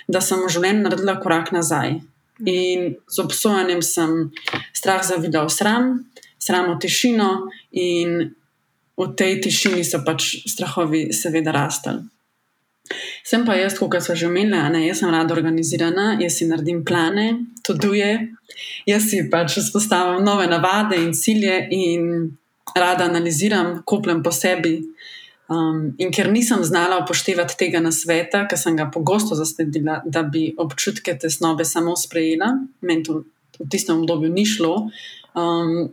da 0.08 0.20
sem 0.24 0.40
v 0.40 0.52
življenju 0.52 0.84
naredila 0.84 1.18
korak 1.20 1.52
nazaj. 1.52 1.98
In 2.46 2.94
z 3.08 3.22
obsojanjem 3.24 3.82
sem 3.82 4.16
strah 4.76 5.04
zavidal 5.04 5.48
sram, 5.52 6.04
sram 6.38 6.72
v 6.72 6.78
tišino, 6.84 7.30
in 7.72 8.34
v 8.98 9.14
tej 9.14 9.40
tišini 9.46 9.84
so 9.86 10.02
pač 10.04 10.42
strahovi, 10.50 11.08
seveda, 11.14 11.54
rastali. 11.54 12.02
Sem 13.24 13.44
pa 13.44 13.54
jaz, 13.58 13.76
kot 13.76 14.00
sem 14.00 14.16
že 14.16 14.26
omenila, 14.26 14.68
ne, 14.72 14.86
jaz 14.88 15.02
sem 15.02 15.12
rada 15.12 15.34
organizirana, 15.36 16.16
jaz 16.22 16.40
si 16.40 16.48
naredim 16.48 16.80
plane, 16.88 17.44
to 17.62 17.76
duje, 17.76 18.32
jaz 18.88 19.10
si 19.10 19.20
pač 19.30 19.58
vzpostavim 19.60 20.24
nove 20.24 20.48
navade 20.48 20.96
in 20.96 21.12
cilje, 21.12 21.60
in 21.70 22.32
rada 22.74 23.04
analiziram, 23.04 23.82
kopljem 23.84 24.22
po 24.24 24.32
sebi. 24.32 24.80
Um, 25.48 25.94
in 25.96 26.12
ker 26.12 26.28
nisem 26.28 26.60
znala 26.64 26.98
upoštevati 27.00 27.56
tega 27.56 27.80
na 27.80 27.92
sveta, 27.92 28.42
ker 28.48 28.60
sem 28.60 28.76
ga 28.76 28.90
pogosto 28.92 29.36
zasledila, 29.36 30.02
da 30.04 30.22
bi 30.24 30.50
občutke 30.60 31.14
tesnobe 31.16 31.64
samo 31.64 31.96
sprejela, 31.96 32.50
meni 32.84 33.04
to 33.04 33.22
v 33.58 33.68
tistem 33.72 34.02
obdobju 34.02 34.28
ni 34.32 34.44
šlo, 34.44 34.90
um, 35.32 35.88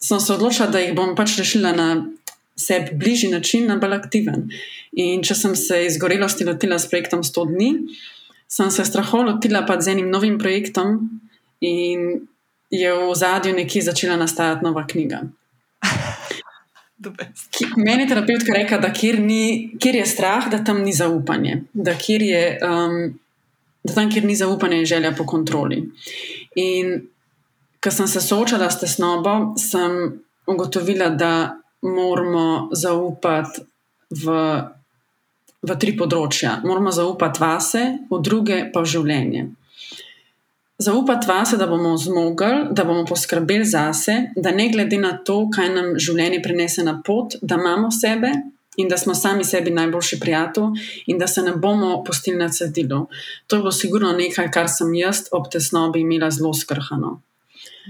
sem 0.00 0.20
se 0.20 0.32
odločila, 0.32 0.70
da 0.70 0.80
jih 0.80 0.94
bom 0.96 1.16
pač 1.18 1.36
rešila 1.38 1.74
na 1.76 1.88
sebi 2.60 2.96
bližji 3.00 3.30
način, 3.32 3.66
na 3.66 3.78
bolj 3.80 3.96
aktiven. 3.96 4.48
In 4.92 5.24
če 5.24 5.34
sem 5.34 5.56
se 5.56 5.84
izgorelosti 5.86 6.44
lotila 6.44 6.78
s 6.78 6.90
projektom 6.90 7.24
100 7.26 7.46
dni, 7.54 7.70
sem 8.50 8.70
se 8.70 8.84
strahov 8.84 9.24
lotila 9.26 9.64
pa 9.66 9.78
z 9.80 9.94
enim 9.94 10.10
novim 10.10 10.38
projektom, 10.38 10.98
in 11.60 12.26
je 12.70 12.92
v 12.94 13.14
zadju 13.14 13.54
nekje 13.54 13.82
začela 13.82 14.16
nastajati 14.16 14.64
nova 14.64 14.86
knjiga. 14.86 15.22
Meni 17.76 18.02
je 18.02 18.08
terapeutka 18.08 18.52
rekla, 18.52 18.78
da 18.78 18.92
kjer, 18.92 19.20
ni, 19.20 19.72
kjer 19.80 20.02
je 20.02 20.06
strah, 20.06 20.50
da 20.50 20.64
tam 20.64 20.82
ni 20.84 20.92
zaupanje. 20.92 21.62
Da, 21.72 21.94
kjer 21.96 22.22
je, 22.22 22.42
um, 22.66 22.98
da 23.84 23.94
tam, 23.94 24.10
kjer 24.12 24.24
ni 24.24 24.36
zaupanje, 24.36 24.82
je 24.82 24.90
želja 24.94 25.14
po 25.16 25.26
kontroli. 25.26 25.80
In 26.60 27.00
ko 27.80 27.90
sem 27.90 28.08
se 28.08 28.20
soočala 28.20 28.68
s 28.70 28.80
tesnobo, 28.80 29.54
sem 29.58 30.20
ugotovila, 30.46 31.08
da 31.08 31.59
moramo 31.82 32.68
zaupati 32.72 33.64
v, 34.10 34.34
v 35.62 35.78
tri 35.80 35.96
področja. 35.96 36.58
Moramo 36.64 36.92
zaupati 36.92 37.40
vase, 37.40 37.86
v 38.10 38.20
druge 38.24 38.66
pa 38.74 38.84
v 38.84 38.92
življenje 38.96 39.48
zaupati 40.80 41.26
vase, 41.28 41.56
da 41.56 41.66
bomo 41.66 41.96
zmogli, 41.96 42.46
da 42.70 42.84
bomo 42.84 43.04
poskrbeli 43.04 43.64
zase, 43.64 44.12
da 44.36 44.50
ne 44.50 44.68
glede 44.72 44.98
na 44.98 45.12
to, 45.24 45.42
kaj 45.54 45.68
nam 45.74 45.92
življenje 45.98 46.40
prinese 46.42 46.84
na 46.84 46.96
pot, 47.04 47.36
da 47.42 47.58
imamo 47.60 47.90
sebe 47.92 48.32
in 48.80 48.88
da 48.88 48.96
smo 48.96 49.14
sami 49.14 49.44
sebi 49.44 49.70
najboljši 49.76 50.20
prijatelj 50.20 50.80
in 51.06 51.18
da 51.18 51.26
se 51.26 51.42
ne 51.42 51.52
bomo 51.52 52.04
postili 52.04 52.38
na 52.38 52.48
cedilu. 52.48 53.06
To 53.46 53.56
je 53.56 53.60
bilo 53.60 53.72
sigurno 53.72 54.12
nekaj, 54.16 54.48
kar 54.54 54.70
sem 54.72 54.94
jaz 54.94 55.26
ob 55.36 55.50
tesnobi 55.52 56.00
imela 56.00 56.30
zelo 56.30 56.54
skrhano. 56.54 57.18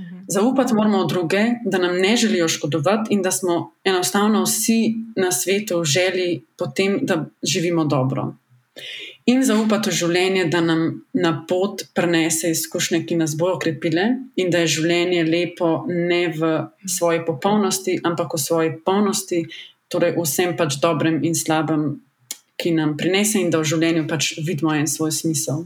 Mhm. 0.00 0.24
Zaupati 0.28 0.74
moramo 0.74 1.04
v 1.04 1.08
druge, 1.08 1.44
da 1.64 1.78
nam 1.78 1.96
ne 2.00 2.16
želijo 2.16 2.48
škodovati, 2.48 3.14
in 3.14 3.22
da 3.22 3.30
smo 3.30 3.72
enostavno 3.84 4.42
vsi 4.42 4.94
na 5.16 5.32
svetu 5.32 5.84
želi 5.84 6.44
potem, 6.56 6.98
da 7.02 7.24
živimo 7.42 7.84
dobro 7.84 8.32
in 9.30 9.42
zaupati 9.44 9.90
v 9.90 9.96
življenje, 9.96 10.44
da 10.52 10.60
nam 10.64 10.84
na 11.14 11.32
pot 11.48 11.84
prenese 11.96 12.50
izkušnje, 12.54 13.02
ki 13.06 13.18
nas 13.20 13.36
bodo 13.38 13.58
okrepile, 13.58 14.06
in 14.40 14.52
da 14.52 14.64
je 14.64 14.74
življenje 14.78 15.24
lepo 15.28 15.72
ne 15.88 16.22
v 16.36 16.52
svoji 16.88 17.24
popolnosti, 17.26 17.98
ampak 18.06 18.34
v 18.34 18.42
svoji 18.42 18.72
polnosti, 18.86 19.42
torej 19.92 20.16
vsem 20.18 20.56
pač 20.58 20.78
dobrem 20.82 21.20
in 21.26 21.36
slabem, 21.38 21.92
ki 22.60 22.74
nam 22.76 22.96
prinese, 23.00 23.40
in 23.40 23.52
da 23.52 23.60
v 23.60 23.70
življenju 23.72 24.06
pač 24.08 24.34
vidimo 24.46 24.74
en 24.76 24.88
svoj 24.90 25.12
smisel. 25.16 25.64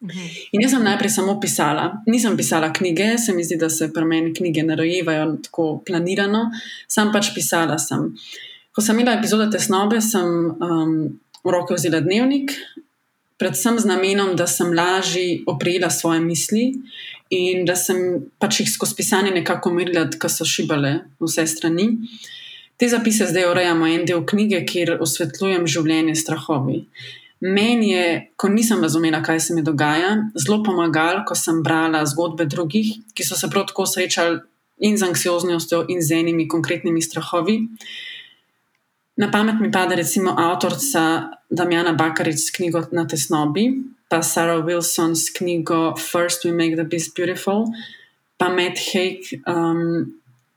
Mhm. 0.00 0.26
In 0.52 0.62
jaz 0.62 0.70
sem 0.70 0.84
najprej 0.84 1.10
samo 1.10 1.40
pisala, 1.40 2.02
nisem 2.06 2.36
pisala 2.36 2.70
knjige, 2.72 3.16
se 3.18 3.34
mi 3.34 3.44
zdi, 3.44 3.56
da 3.58 3.68
se 3.70 3.90
pri 3.92 4.04
meni 4.06 4.34
knjige 4.34 4.62
ne 4.62 4.76
rojevajo 4.78 5.32
tako 5.42 5.64
planirano, 5.86 6.44
sam 6.86 7.10
pač 7.12 7.32
pisala 7.34 7.78
sem. 7.82 8.12
Ko 8.72 8.82
sem 8.82 8.98
imela 8.98 9.16
epizodo 9.18 9.48
tesnobe, 9.50 9.98
sem 10.00 10.28
um, 10.54 10.94
v 11.42 11.50
roke 11.50 11.74
vzela 11.74 11.98
dnevnik, 12.00 12.54
predvsem 13.38 13.78
z 13.78 13.90
namenom, 13.90 14.36
da 14.38 14.46
sem 14.46 14.70
lažje 14.74 15.42
oprijela 15.50 15.90
svoje 15.90 16.20
misli 16.20 16.72
in 17.34 17.64
da 17.66 17.74
sem 17.76 18.30
pač 18.38 18.62
jih 18.62 18.70
skozi 18.70 18.94
pisanje 18.98 19.34
nekako 19.34 19.74
umirila, 19.74 20.06
ker 20.14 20.30
so 20.30 20.46
šibale 20.46 20.94
vse 21.18 21.46
strani. 21.46 21.90
Te 22.78 22.86
zapise 22.86 23.26
zdaj 23.26 23.50
urejamo 23.50 23.86
en 23.90 24.04
del 24.06 24.22
knjige, 24.26 24.62
kjer 24.62 25.00
osvetljujem 25.02 25.66
življenje 25.66 26.14
strahovi. 26.14 26.84
Meni 27.40 27.90
je, 27.90 28.32
ko 28.36 28.48
nisem 28.48 28.82
razumela, 28.82 29.22
kaj 29.22 29.40
se 29.40 29.54
mi 29.54 29.62
dogaja, 29.62 30.16
zelo 30.34 30.62
pomagal, 30.64 31.22
ko 31.26 31.36
sem 31.38 31.62
brala 31.62 32.02
zgodbe 32.06 32.48
drugih, 32.50 32.96
ki 33.14 33.24
so 33.24 33.38
se 33.38 33.50
prav 33.50 33.68
tako 33.70 33.86
srečali 33.86 34.40
in 34.78 34.98
z 34.98 35.06
anksioznostjo, 35.06 35.84
in 35.88 36.02
z 36.02 36.18
enimi 36.18 36.48
konkretnimi 36.48 37.02
strahovi. 37.02 37.60
Na 39.18 39.30
pamet 39.30 39.60
mi 39.60 39.70
pade 39.72 39.96
recimo 39.96 40.34
avtorica 40.38 41.30
Damjana 41.50 41.92
Bakarič 41.92 42.38
s 42.38 42.50
knjigo 42.54 42.86
Na 42.92 43.06
tesnobi, 43.06 43.70
pa 44.08 44.22
Sarah 44.22 44.64
Wilson 44.64 45.16
s 45.16 45.30
knjigo 45.30 45.96
First 45.96 46.44
We 46.44 46.52
Make 46.52 46.76
the 46.76 46.84
Beast 46.84 47.14
Beautiful, 47.16 47.66
pa 48.38 48.48
Matt 48.48 48.78
Haig 48.92 49.22
um, 49.46 50.14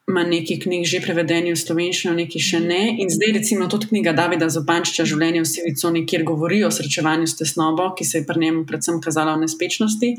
ima 0.09 0.23
nekaj 0.23 0.59
knjig 0.59 0.85
že 0.85 1.01
prevedenih 1.03 1.53
v 1.53 1.59
slovenščino, 1.61 2.13
nekaj 2.17 2.43
še 2.43 2.59
ne. 2.63 2.81
In 3.03 3.09
zdaj, 3.09 3.35
recimo, 3.37 3.67
tudi 3.71 3.91
knjiga 3.91 4.13
Davida 4.17 4.49
Zopančiča, 4.49 5.05
Življenje 5.07 5.43
v 5.43 5.49
sivi 5.49 5.73
coni, 5.77 6.05
kjer 6.09 6.25
govori 6.27 6.63
o 6.65 6.71
srečevanju 6.73 7.29
s 7.29 7.37
tesnobo, 7.39 7.91
ki 7.95 8.07
se 8.07 8.21
je 8.21 8.27
pri 8.27 8.41
njemu 8.45 8.65
predvsem 8.69 9.01
kazala 9.03 9.37
v 9.37 9.45
nespečnosti. 9.45 10.13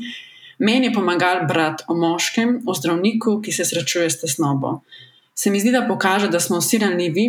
Meni 0.63 0.89
je 0.89 0.95
pomagal 0.95 1.43
brati 1.49 1.85
o 1.89 1.97
moškem, 1.97 2.61
o 2.65 2.75
zdravniku, 2.77 3.39
ki 3.43 3.51
se 3.51 3.65
srečuje 3.67 4.09
s 4.09 4.21
tesnobo. 4.21 4.79
Se 5.35 5.51
mi 5.51 5.59
zdi, 5.59 5.73
da 5.73 5.85
pokaže, 5.87 6.29
da 6.29 6.39
smo 6.39 6.61
vsi 6.61 6.79
ranljivi 6.83 7.25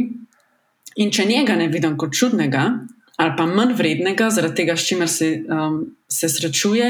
in 1.01 1.11
če 1.11 1.25
njega 1.27 1.57
ne 1.59 1.69
vidim 1.73 1.97
kot 1.99 2.15
čudnega 2.15 2.69
ali 3.15 3.31
pa 3.39 3.45
manj 3.47 3.77
vrednega, 3.79 4.27
zaradi 4.35 4.59
tega, 4.59 4.75
s 4.75 4.89
čimer 4.89 5.09
se, 5.09 5.29
um, 5.47 5.77
se 6.11 6.27
srečuje, 6.29 6.89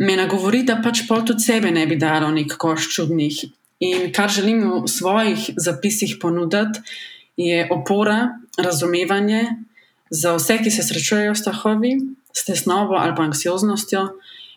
me 0.00 0.14
nagovori, 0.16 0.62
da 0.64 0.78
pač 0.80 1.02
pol 1.08 1.20
tudi 1.28 1.44
sebe 1.44 1.68
ne 1.68 1.84
bi 1.86 1.98
dalo 2.00 2.30
nek 2.32 2.56
koš 2.56 2.88
čudnih 2.94 3.42
In 3.80 4.12
kar 4.12 4.30
želim 4.30 4.62
v 4.84 4.88
svojih 4.88 5.50
zapisih 5.56 6.16
ponuditi, 6.20 6.80
je 7.36 7.68
opora, 7.70 8.38
razumevanje 8.58 9.46
za 10.10 10.36
vse, 10.36 10.58
ki 10.62 10.70
se 10.70 10.82
srečujejo 10.82 11.34
s 11.34 11.42
strahovi, 11.42 11.96
s 12.32 12.44
tesnobo 12.44 12.94
ali 12.94 13.14
pa 13.16 13.22
anksioznostjo, 13.22 14.08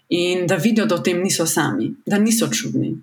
in 0.10 0.48
da 0.48 0.56
vidijo, 0.56 0.86
da 0.86 0.96
v 0.96 1.04
tem 1.04 1.24
niso 1.24 1.46
sami, 1.46 1.92
da 2.06 2.18
niso 2.18 2.48
čudni. 2.48 2.96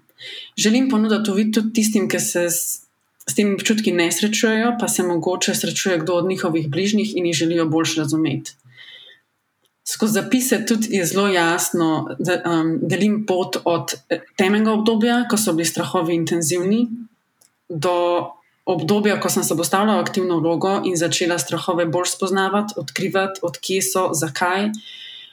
Želim 0.57 0.89
ponuditi 0.91 1.31
uvid 1.31 1.55
tudi 1.55 1.73
tistim, 1.73 2.09
ki 2.09 2.21
se 2.21 2.47
s, 2.51 2.87
s 3.27 3.35
temi 3.35 3.55
občutki 3.59 3.93
ne 3.93 4.13
srečujejo, 4.13 4.77
pa 4.81 4.89
se 4.89 5.03
mogoče 5.03 5.55
srečuje 5.55 5.99
kdo 5.99 6.21
od 6.23 6.29
njihovih 6.29 6.69
bližnjih 6.71 7.17
in 7.17 7.27
jih 7.27 7.37
želijo 7.37 7.67
bolj 7.67 7.97
razumeti. 7.97 8.55
Skozi 9.85 10.13
zapise 10.13 10.63
tudi 10.67 10.97
je 10.97 11.05
zelo 11.05 11.27
jasno, 11.29 12.17
da 12.19 12.39
um, 12.47 12.79
delim 12.83 13.27
pot 13.27 13.57
od 13.65 13.93
eh, 14.09 14.23
temeljnega 14.37 14.73
obdobja, 14.73 15.19
ko 15.31 15.37
so 15.37 15.53
bili 15.53 15.69
strahovi 15.69 16.15
intenzivni, 16.17 16.87
do 17.69 17.93
obdobja, 18.65 19.19
ko 19.21 19.29
sem 19.29 19.45
se 19.45 19.57
postavila 19.57 19.99
v 19.99 20.05
aktivno 20.07 20.39
vlogo 20.41 20.79
in 20.89 20.97
začela 20.97 21.39
strahove 21.39 21.85
bolj 21.87 22.15
spoznavati, 22.15 22.79
odkrivati, 22.81 23.45
odkje 23.45 23.83
so, 23.83 24.09
zakaj, 24.17 24.71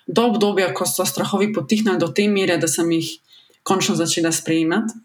do 0.08 0.28
obdobja, 0.34 0.74
ko 0.76 0.86
so 0.86 1.06
strahovi 1.08 1.54
potihnili 1.54 2.00
do 2.00 2.12
te 2.12 2.28
mere, 2.28 2.58
da 2.60 2.68
sem 2.68 2.92
jih 2.92 3.14
končno 3.64 3.96
začela 3.96 4.32
sprejemati. 4.36 5.00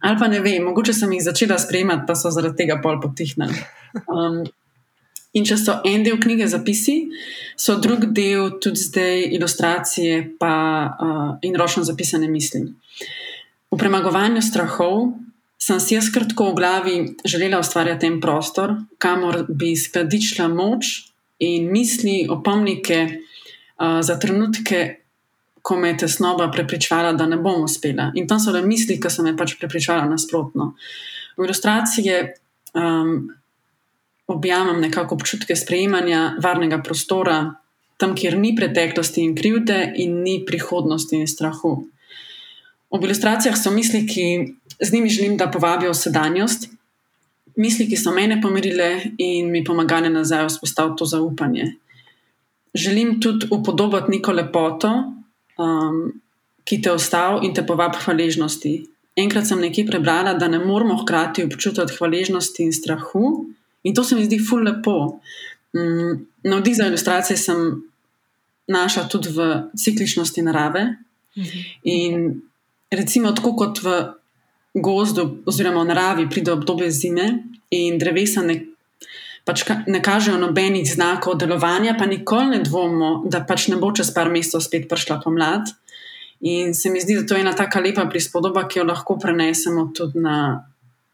Ali 0.00 0.16
pa 0.20 0.28
ne 0.28 0.40
vem, 0.40 0.64
mogoče 0.64 0.92
sem 0.96 1.12
jih 1.12 1.24
začela 1.24 1.58
sprejemati, 1.58 2.04
pa 2.08 2.16
so 2.16 2.32
zaradi 2.32 2.64
tega 2.64 2.80
pol 2.84 3.00
potihnili. 3.00 3.64
Um, 4.06 4.42
In 5.38 5.46
če 5.46 5.56
so 5.60 5.76
en 5.86 6.02
del 6.02 6.18
knjige 6.18 6.48
zapisi, 6.50 6.96
so 7.54 7.76
drug 7.78 8.08
del 8.16 8.56
tudi 8.62 8.82
zdaj 8.82 9.28
ilustracije 9.36 10.22
pa, 10.40 10.54
uh, 10.90 11.32
in 11.46 11.54
ročno 11.54 11.84
zapisane 11.86 12.26
misli. 12.28 12.64
V 13.70 13.78
premagovanju 13.78 14.42
strahov 14.42 15.12
sem 15.60 15.78
si 15.78 15.94
jaz 15.94 16.08
kratko 16.10 16.50
v 16.50 16.56
glavi 16.58 16.96
želela 17.22 17.60
ustvarjati 17.62 18.08
en 18.08 18.18
prostor, 18.20 18.74
kamor 18.98 19.44
bi 19.46 19.76
skladiščila 19.78 20.48
moč 20.50 21.12
in 21.38 21.70
misli, 21.70 22.24
opomnike 22.26 22.98
uh, 23.06 24.00
za 24.02 24.18
trenutke, 24.18 24.80
ko 25.62 25.76
me 25.76 25.92
je 25.92 26.06
tesnoba 26.06 26.48
prepričvala, 26.50 27.12
da 27.12 27.26
ne 27.28 27.36
bom 27.36 27.62
uspela. 27.62 28.10
In 28.16 28.26
tam 28.26 28.40
so 28.40 28.50
le 28.50 28.64
misli, 28.66 28.98
ki 28.98 29.12
so 29.12 29.22
me 29.22 29.36
pač 29.36 29.54
prepričala 29.60 30.08
nasprotno. 30.10 30.72
V 31.36 31.46
ilustraciji 31.46 32.16
um, 32.74 33.28
objamem 34.32 34.80
nekako 34.80 35.14
občutke 35.14 35.56
sprejemanja 35.56 36.36
varnega 36.42 36.80
prostora, 36.82 37.54
tam, 38.00 38.14
kjer 38.16 38.38
ni 38.38 38.54
preteklosti 38.56 39.22
in 39.22 39.34
krivde, 39.36 39.78
in 39.96 40.22
ni 40.24 40.40
prihodnosti 40.46 41.16
in 41.16 41.28
strahu. 41.28 41.74
Ob 42.90 43.04
ilustracijah 43.04 43.58
so 43.58 43.70
misli, 43.70 44.06
ki 44.08 44.26
z 44.80 44.92
njimi 44.92 45.08
želim, 45.08 45.36
da 45.36 45.50
povabijo 45.50 45.94
sedanjost, 45.94 46.68
misli, 47.56 47.86
ki 47.88 47.96
so 47.96 48.14
mene 48.14 48.40
pomirile 48.42 48.90
in 49.18 49.50
mi 49.50 49.64
pomagale 49.64 50.10
nazaj 50.10 50.48
vzpostaviti 50.48 50.98
to 50.98 51.04
zaupanje. 51.04 51.74
Želim 52.74 53.20
tudi 53.20 53.46
upodobiti 53.50 54.16
neko 54.16 54.32
lepoto, 54.32 54.90
um, 55.58 56.00
ki 56.64 56.80
te 56.82 56.92
ostavi 56.92 57.46
in 57.46 57.54
te 57.54 57.66
povabi 57.66 57.98
hvaležnosti. 58.04 58.74
Enkrat 59.16 59.46
sem 59.46 59.60
nekje 59.60 59.86
prebrala, 59.86 60.34
da 60.34 60.48
ne 60.48 60.58
moramo 60.58 60.96
hkrati 61.02 61.44
občutiti 61.44 61.96
hvaležnosti 61.98 62.62
in 62.62 62.72
strahu, 62.72 63.24
In 63.82 63.94
to 63.94 64.04
se 64.04 64.14
mi 64.14 64.24
zdi 64.24 64.38
ful 64.38 64.64
lepo. 64.64 65.20
Mm, 65.76 66.26
navdih 66.42 66.76
za 66.76 66.86
ilustracije 66.86 67.36
sem 67.36 67.82
našla 68.66 69.08
tudi 69.08 69.28
v 69.28 69.62
cikličnosti 69.76 70.42
narave. 70.42 70.86
In 71.82 72.42
recimo, 72.90 73.32
tako 73.32 73.54
kot 73.56 73.82
v 73.82 73.94
gozdu, 74.74 75.42
oziroma 75.46 75.82
v 75.82 75.90
naravi, 75.90 76.28
pride 76.30 76.52
obdobje 76.52 76.90
zime 76.90 77.26
in 77.70 77.98
drevesa 77.98 78.42
ne, 78.42 78.56
pač 79.46 79.64
ne 79.86 80.02
kažejo 80.02 80.38
nobenih 80.38 80.86
znakov 80.86 81.38
delovanja, 81.38 81.96
pa 81.98 82.06
nikoli 82.06 82.56
ne 82.56 82.62
dvomimo, 82.66 83.10
da 83.30 83.42
pač 83.46 83.68
ne 83.70 83.78
bo 83.78 83.92
čez 83.94 84.12
par 84.14 84.30
mesecev 84.30 84.62
spet 84.62 84.88
prišla 84.90 85.20
pomlad. 85.24 85.70
In 86.40 86.74
se 86.74 86.90
mi 86.90 87.00
zdi, 87.00 87.18
da 87.20 87.26
to 87.26 87.36
je 87.36 87.44
ena 87.44 87.52
tako 87.56 87.82
lepa 87.84 88.06
prispodoba, 88.10 88.64
ki 88.68 88.80
jo 88.80 88.84
lahko 88.88 89.18
prenesemo 89.20 89.90
tudi 89.94 90.22
na 90.22 90.36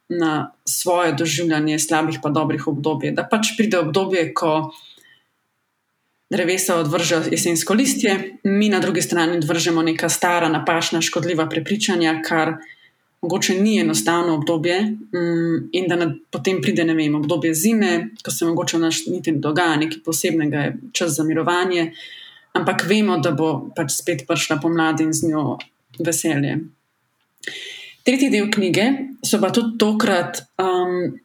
na 0.09 0.53
svoje 0.65 1.13
doživljanje 1.13 1.79
slabih, 1.79 2.19
pa 2.23 2.31
dobrih 2.31 2.67
obdobij. 2.69 3.11
Da 3.17 3.27
pač 3.31 3.57
pride 3.57 3.79
obdobje, 3.79 4.29
ko 4.35 4.71
drevesa 6.31 6.77
odvržejo 6.83 7.23
jesensko 7.31 7.75
listje, 7.75 8.39
mi 8.45 8.69
na 8.69 8.81
drugi 8.81 9.03
strani 9.03 9.39
odvržemo 9.39 9.83
neka 9.83 10.09
stara, 10.09 10.49
napačna, 10.49 11.01
škodljiva 11.01 11.49
prepričanja, 11.49 12.21
kar 12.25 12.57
mogoče 13.23 13.55
ni 13.61 13.79
enostavno 13.81 14.35
obdobje, 14.35 14.79
um, 14.81 15.69
in 15.73 15.89
da 15.89 16.11
potem 16.31 16.61
pride 16.63 16.85
vem, 16.85 17.15
obdobje 17.15 17.55
zime, 17.55 18.09
ko 18.25 18.31
se 18.31 18.45
mogoče 18.45 18.77
v 18.77 18.81
naš 18.81 19.07
niti 19.07 19.33
ne 19.33 19.39
dogaja 19.39 19.77
nekaj 19.77 20.03
posebnega, 20.05 20.59
je 20.59 20.77
čas 20.93 21.17
za 21.17 21.25
mirovanje, 21.25 21.93
ampak 22.53 22.85
vemo, 22.87 23.19
da 23.19 23.31
bo 23.31 23.71
pač 23.77 23.97
spet 23.99 24.27
prišla 24.29 24.61
pomlad 24.63 25.01
in 25.01 25.13
z 25.13 25.31
njo 25.31 25.59
veselje. 25.99 26.59
Tretji 28.07 28.31
del 28.31 28.51
knjige 28.55 28.85
so 29.27 29.41
pa 29.43 29.51
tudi 29.51 29.75
tokrat 29.83 30.39
um, 30.63 31.17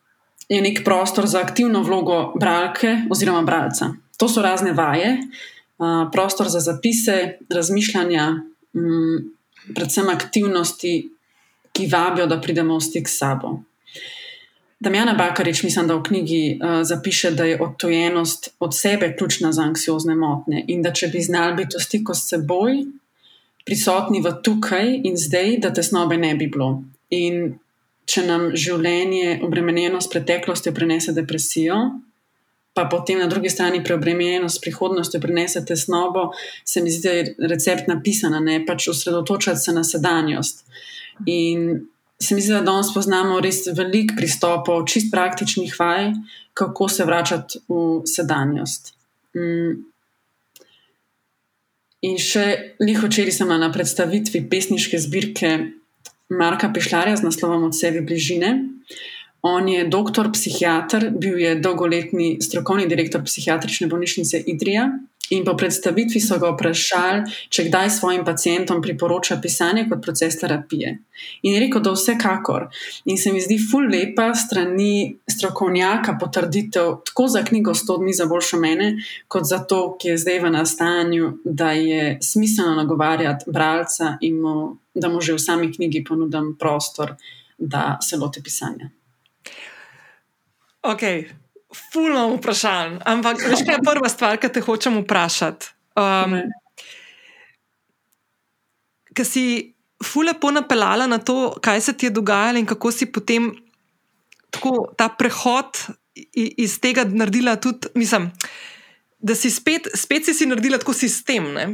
nek 0.50 0.84
prostor 0.84 1.28
za 1.30 1.40
aktivno 1.40 1.84
vlogo 1.86 2.34
bralke 2.40 2.96
oziroma 3.10 3.42
bralca. 3.46 3.92
To 4.18 4.28
so 4.28 4.42
razne 4.42 4.74
vaje, 4.74 5.18
uh, 5.78 6.10
prostor 6.12 6.50
za 6.50 6.60
zapise, 6.60 7.38
razmišljanja, 7.50 8.26
um, 8.74 9.20
predvsem 9.76 10.10
aktivnosti, 10.10 10.96
ki 11.72 11.88
vabijo, 11.88 12.26
da 12.28 12.42
pridemo 12.42 12.78
v 12.78 12.84
stik 12.84 13.10
s 13.10 13.18
sabo. 13.22 13.60
Damjana 14.82 15.14
Bakarič, 15.14 15.62
mislim, 15.64 15.88
da 15.88 15.96
v 15.96 16.04
knjigi 16.04 16.42
uh, 16.58 16.82
zapiše, 16.84 17.32
da 17.32 17.46
je 17.46 17.62
odtojenost 17.62 18.56
od 18.60 18.74
sebe 18.78 19.14
ključna 19.18 19.52
za 19.52 19.62
anksiozne 19.70 20.16
motnje 20.16 20.66
in 20.68 20.82
da 20.82 20.94
če 20.94 21.08
bi 21.14 21.22
znali 21.22 21.56
biti 21.62 21.78
v 21.78 21.84
stiku 21.86 22.18
s 22.18 22.26
seboj, 22.34 22.82
prisotni 23.66 24.22
v 24.22 24.34
tukaj 24.44 25.02
in 25.04 25.18
zdaj, 25.18 25.58
da 25.62 25.74
tesnobe 25.74 26.18
ne 26.18 26.34
bi 26.36 26.48
bilo. 26.52 26.84
In 27.14 27.60
če 28.10 28.24
nam 28.28 28.50
življenje, 28.58 29.40
obremenjeno 29.46 30.02
s 30.02 30.10
preteklostjo, 30.12 30.74
prenese 30.76 31.14
depresijo, 31.16 31.78
pa 32.74 32.86
potem 32.92 33.20
na 33.20 33.28
drugi 33.28 33.52
strani 33.52 33.84
preobremenjeno 33.84 34.50
s 34.50 34.62
prihodnostjo, 34.64 35.20
prenese 35.22 35.64
tesnobo, 35.68 36.30
se 36.66 36.82
mi 36.82 36.92
zdi, 36.92 37.08
da 37.08 37.16
je 37.18 37.52
recept 37.52 37.90
napisan, 37.92 38.38
ne 38.44 38.62
pač 38.66 38.88
osredotočati 38.94 39.60
se 39.60 39.76
na 39.76 39.84
sedanjost. 39.84 40.64
In 41.28 41.68
se 42.22 42.36
mi 42.36 42.42
zdi, 42.42 42.54
da 42.54 42.64
danes 42.66 42.94
poznamo 42.96 43.42
res 43.44 43.66
veliko 43.76 44.16
pristopov, 44.18 44.86
čist 44.88 45.12
praktičnih 45.12 45.76
vaj, 45.80 46.12
kako 46.58 46.88
se 46.90 47.06
vračati 47.06 47.64
v 47.68 48.02
sedanjost. 48.08 48.94
Mm. 49.36 49.91
In 52.02 52.18
še 52.18 52.76
liho 52.82 53.06
včeraj 53.06 53.36
sem 53.36 53.52
na 53.52 53.70
predstavitvi 53.70 54.42
pesniške 54.50 54.98
zbirke 54.98 55.52
Marka 56.34 56.72
Pišlarja 56.74 57.20
z 57.20 57.28
naslovom 57.28 57.68
Od 57.70 57.78
sebe 57.78 58.02
bližine. 58.02 58.56
On 59.46 59.66
je 59.70 59.86
doktor, 59.90 60.30
psihiater, 60.34 61.10
bil 61.14 61.38
je 61.42 61.56
dolgoletni 61.62 62.38
strokovni 62.42 62.86
direktor 62.90 63.24
psihiatrične 63.26 63.90
bolnišnice 63.90 64.44
Idrija 64.50 64.90
In 65.32 65.46
po 65.46 65.54
predstavitvi 65.56 66.20
so 66.20 66.36
ga 66.42 66.50
vprašali, 66.52 67.22
če 67.50 67.64
kdaj 67.70 67.90
svojim 67.96 68.26
pacijentom 68.28 68.82
priporoča 68.84 69.38
pisanje 69.40 69.86
kot 69.88 70.02
proces 70.04 70.36
terapije. 70.40 70.92
In 71.48 71.56
je 71.56 71.62
rekel, 71.64 71.84
da 71.84 71.94
vsekakor. 71.96 72.68
In 73.08 73.18
se 73.18 73.32
mi 73.32 73.40
zdi 73.40 73.56
ful 73.64 73.88
lepa 73.88 74.34
strani 74.36 75.16
strokovnjaka 75.32 76.18
potrditev 76.20 76.92
tako 77.08 77.28
za 77.32 77.46
knjigo 77.48 77.74
100 77.78 78.00
dni 78.04 78.14
za 78.20 78.28
boljšo 78.28 78.60
mene, 78.60 78.92
kot 79.32 79.48
za 79.48 79.64
to, 79.64 79.82
ki 79.96 80.14
je 80.14 80.22
zdaj 80.26 80.40
v 80.44 80.54
nastanju, 80.58 81.34
da 81.46 81.72
je 81.72 82.18
smiselno 82.22 82.76
nagovarjati 82.84 83.52
bralca 83.52 84.18
in 84.22 84.42
mu, 84.44 84.56
da 84.94 85.10
mu 85.10 85.22
že 85.22 85.38
v 85.40 85.46
sami 85.46 85.72
knjigi 85.72 86.04
ponudim 86.04 86.58
prostor, 86.60 87.16
da 87.58 88.00
se 88.04 88.18
loti 88.18 88.44
pisanja. 88.44 88.90
Okay 90.84 91.41
fulno 91.76 92.28
vprašanj. 92.36 93.00
Ampak, 93.06 93.44
veš, 93.44 93.64
kaj 93.68 93.78
je 93.78 93.86
prva 93.86 94.10
stvar, 94.10 94.40
ki 94.42 94.50
te 94.52 94.64
hočem 94.64 95.02
vprašati? 95.04 95.72
Um, 96.00 96.40
Ker 99.12 99.28
si 99.28 99.46
fulno 100.04 100.52
napeljala 100.52 101.08
na 101.08 101.18
to, 101.20 101.56
kaj 101.62 101.82
se 101.82 101.94
ti 101.94 102.06
je 102.06 102.16
dogajalo 102.16 102.60
in 102.60 102.66
kako 102.66 102.92
si 102.92 103.06
potem 103.12 103.52
tako, 104.50 104.94
ta 104.98 105.10
prehod 105.10 105.80
iz 106.34 106.80
tega 106.80 107.04
naredila 107.04 107.56
tudi, 107.56 107.88
mislim, 107.96 108.32
da 109.20 109.36
si 109.36 109.52
spet, 109.52 109.88
spet 109.96 110.26
si, 110.26 110.34
si 110.34 110.46
naredila 110.46 110.78
tako 110.78 110.94
sistem. 110.94 111.54
Ne? 111.54 111.68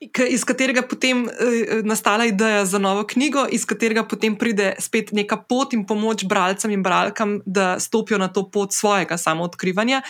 Iz 0.00 0.44
katerega 0.44 0.82
potem 0.84 1.24
je 1.24 1.80
nastala 1.82 2.26
ideja 2.28 2.64
za 2.68 2.78
novo 2.78 3.06
knjigo, 3.08 3.46
iz 3.48 3.64
katerega 3.64 4.04
potem 4.04 4.36
pride 4.36 4.74
spet 4.78 5.12
neka 5.16 5.38
pot 5.48 5.72
in 5.72 5.86
pomoč 5.88 6.26
bralcem 6.28 6.70
in 6.70 6.82
bralkam, 6.82 7.40
da 7.46 7.78
stopijo 7.80 8.18
na 8.18 8.28
to 8.28 8.44
pot 8.50 8.76
svojega 8.76 9.16
samoodkrivanja. 9.16 10.02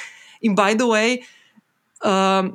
In 0.43 0.57
by 0.57 0.75
the 0.75 0.85
way, 0.91 1.23
uh, 2.03 2.51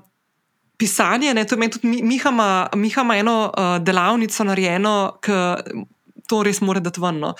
pisanje, 0.77 1.33
ne, 1.33 1.45
to 1.47 1.55
je 1.55 1.69
tudi 1.69 2.03
Miha, 2.03 2.29
ima, 2.29 2.69
Miha 2.75 3.01
ima 3.01 3.17
eno 3.17 3.37
uh, 3.47 3.77
delavnico 3.83 4.43
narejeno, 4.43 5.17
ki 5.23 5.31
to 6.27 6.43
res 6.43 6.61
mora 6.61 6.79
dati 6.79 7.01
ven. 7.01 7.19
No. 7.19 7.35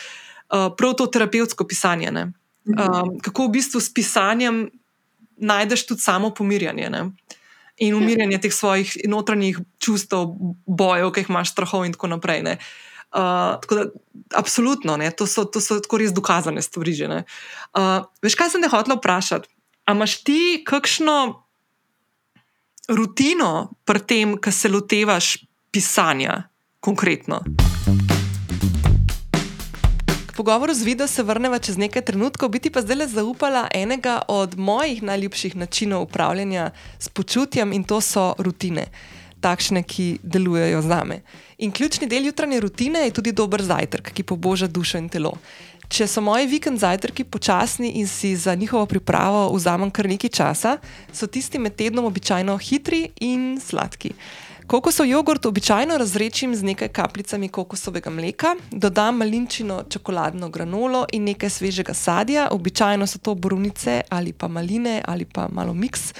Uh, 0.48 0.70
prav 0.78 0.96
to 0.96 1.08
terapevtsko 1.08 1.68
pisanje. 1.68 2.12
Uh, 2.12 3.18
kako 3.24 3.50
v 3.50 3.58
bistvu 3.60 3.82
s 3.82 3.92
pisanjem 3.94 4.70
najdeš 5.38 5.88
tudi 5.90 6.02
samo 6.02 6.30
pomirjanje. 6.30 6.90
Ne. 6.90 7.10
In 7.78 7.96
umirjanje 7.96 8.42
teh 8.42 8.54
svojih 8.54 8.94
notranjih 9.10 9.60
čustev, 9.80 10.36
bojev, 10.68 11.12
ki 11.14 11.24
jih 11.24 11.30
imaš, 11.32 11.54
strahov, 11.56 11.86
in 11.88 11.96
tako 11.96 12.12
naprej. 12.12 12.44
Uh, 13.12 13.58
tako 13.64 13.76
da, 13.76 13.86
absolutno, 14.40 14.98
to 15.18 15.28
so, 15.28 15.46
to 15.46 15.62
so 15.62 15.80
tako 15.80 15.98
res 15.98 16.14
dokazane 16.14 16.62
stvari. 16.62 16.94
Uh, 17.02 18.06
veš, 18.24 18.36
kaj 18.36 18.54
sem 18.54 18.62
te 18.64 18.70
hotel 18.72 19.00
vprašati? 19.00 19.50
A 19.86 19.96
imaš 19.96 20.22
ti 20.24 20.64
kakšno 20.68 21.44
rutino 22.92 23.72
pri 23.86 24.00
tem, 24.08 24.38
ki 24.38 24.52
se 24.52 24.70
lotevaš 24.70 25.38
pisanja, 25.72 26.44
konkretno. 26.80 27.42
K 30.32 30.34
pogovoru 30.34 30.74
z 30.74 30.84
vidom 30.84 31.08
se 31.08 31.24
vrnemo 31.24 31.60
čez 31.60 31.76
nekaj 31.78 32.08
trenutkov, 32.08 32.50
biti 32.56 32.70
pa 32.72 32.80
zdaj 32.80 32.96
le 32.96 33.08
zaupala 33.08 33.68
enega 33.76 34.22
od 34.32 34.56
mojih 34.56 35.04
najljubših 35.04 35.56
načinov 35.56 36.08
upravljanja 36.08 36.72
s 37.00 37.10
počutjem 37.10 37.74
in 37.74 37.84
to 37.84 38.00
so 38.02 38.32
rutine. 38.40 38.86
Takšne, 39.44 39.84
ki 39.84 40.24
delujejo 40.24 40.82
za 40.82 41.04
me. 41.04 41.20
In 41.58 41.72
ključni 41.72 42.08
del 42.08 42.26
jutranje 42.26 42.60
rutine 42.60 43.00
je 43.00 43.12
tudi 43.12 43.32
dober 43.32 43.60
zajtrk, 43.62 44.14
ki 44.14 44.24
poboža 44.24 44.72
dušo 44.72 45.04
in 45.04 45.10
telo. 45.10 45.34
Če 45.92 46.08
so 46.08 46.24
moji 46.24 46.48
vikend 46.48 46.80
zajtrki 46.80 47.28
počasni 47.28 47.92
in 48.00 48.08
si 48.08 48.32
za 48.36 48.56
njihovo 48.56 48.86
pripravo 48.86 49.52
vzamem 49.52 49.92
kar 49.92 50.08
nekaj 50.08 50.30
časa, 50.30 50.78
so 51.12 51.28
tisti 51.28 51.60
med 51.60 51.76
tednom 51.76 52.08
običajno 52.08 52.56
hitri 52.58 53.10
in 53.20 53.60
sladki. 53.60 54.14
Kokosov 54.72 55.06
jogurt 55.06 55.46
običajno 55.46 55.98
razrečim 55.98 56.56
z 56.56 56.64
nekaj 56.64 56.88
kapljicami 56.88 57.50
kokosovega 57.50 58.10
mleka, 58.10 58.56
dodam 58.72 59.18
malinčino 59.18 59.84
čokoladno 59.90 60.50
granolo 60.50 61.06
in 61.12 61.24
nekaj 61.24 61.50
svežega 61.50 61.94
sadja, 61.94 62.48
običajno 62.52 63.08
so 63.08 63.20
to 63.20 63.36
borovnice 63.36 64.02
ali 64.10 64.34
pa 64.34 64.48
maline 64.48 65.02
ali 65.08 65.26
pa 65.26 65.50
malo 65.52 65.74
miks 65.74 66.14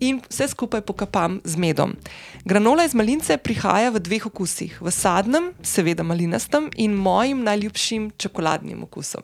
in 0.00 0.20
vse 0.30 0.48
skupaj 0.48 0.80
pokapam 0.80 1.40
z 1.44 1.56
medom. 1.56 1.96
Granola 2.44 2.84
iz 2.84 2.94
malince 2.94 3.36
prihaja 3.36 3.90
v 3.90 3.98
dveh 3.98 4.26
okusih: 4.26 4.78
v 4.80 4.90
sadnem, 4.90 5.50
seveda 5.62 6.02
malinastem, 6.02 6.70
in 6.76 6.94
mojim 6.94 7.42
najljubšim 7.42 8.12
čokoladnim 8.18 8.82
okusom. 8.82 9.22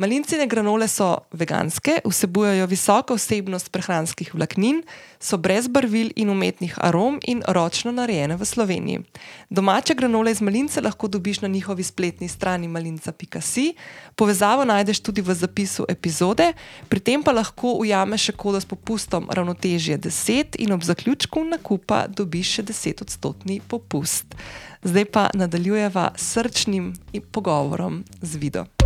Malincine 0.00 0.46
granole 0.46 0.88
so 0.88 1.18
veganske, 1.36 1.98
vsebujejo 2.08 2.64
visoko 2.66 3.18
vsebnost 3.18 3.68
prehranskih 3.68 4.30
vlaknin, 4.32 4.78
so 5.20 5.36
brez 5.36 5.66
barvil 5.68 6.08
in 6.16 6.30
umetnih 6.32 6.78
arom 6.80 7.18
in 7.28 7.42
ročno 7.44 7.92
narejene 7.92 8.38
v 8.40 8.48
Sloveniji. 8.48 9.02
Domače 9.50 9.94
granole 9.94 10.32
iz 10.32 10.40
malince 10.40 10.80
lahko 10.80 11.08
dobiš 11.08 11.42
na 11.44 11.48
njihovi 11.48 11.84
spletni 11.84 12.28
strani 12.28 12.68
malinca.si, 12.68 13.74
povezavo 14.16 14.64
najdeš 14.64 15.00
tudi 15.04 15.20
v 15.20 15.34
zapisu 15.34 15.84
epizode, 15.88 16.52
pri 16.88 17.00
tem 17.00 17.22
pa 17.22 17.36
lahko 17.36 17.76
ujameš 17.84 18.30
še 18.30 18.38
kodo 18.40 18.60
s 18.60 18.64
popustom 18.64 19.28
ravnotežje 19.28 19.98
10 19.98 20.62
in 20.64 20.72
ob 20.72 20.80
zaključku 20.80 21.44
nakupa 21.44 22.06
dobiš 22.08 22.56
še 22.56 22.68
10 22.72 23.04
odstotni 23.04 23.60
popust. 23.60 24.32
Zdaj 24.80 25.12
pa 25.12 25.28
nadaljujeva 25.36 26.14
srčnim 26.16 26.94
pogovorom 27.32 28.04
z 28.22 28.36
video. 28.40 28.79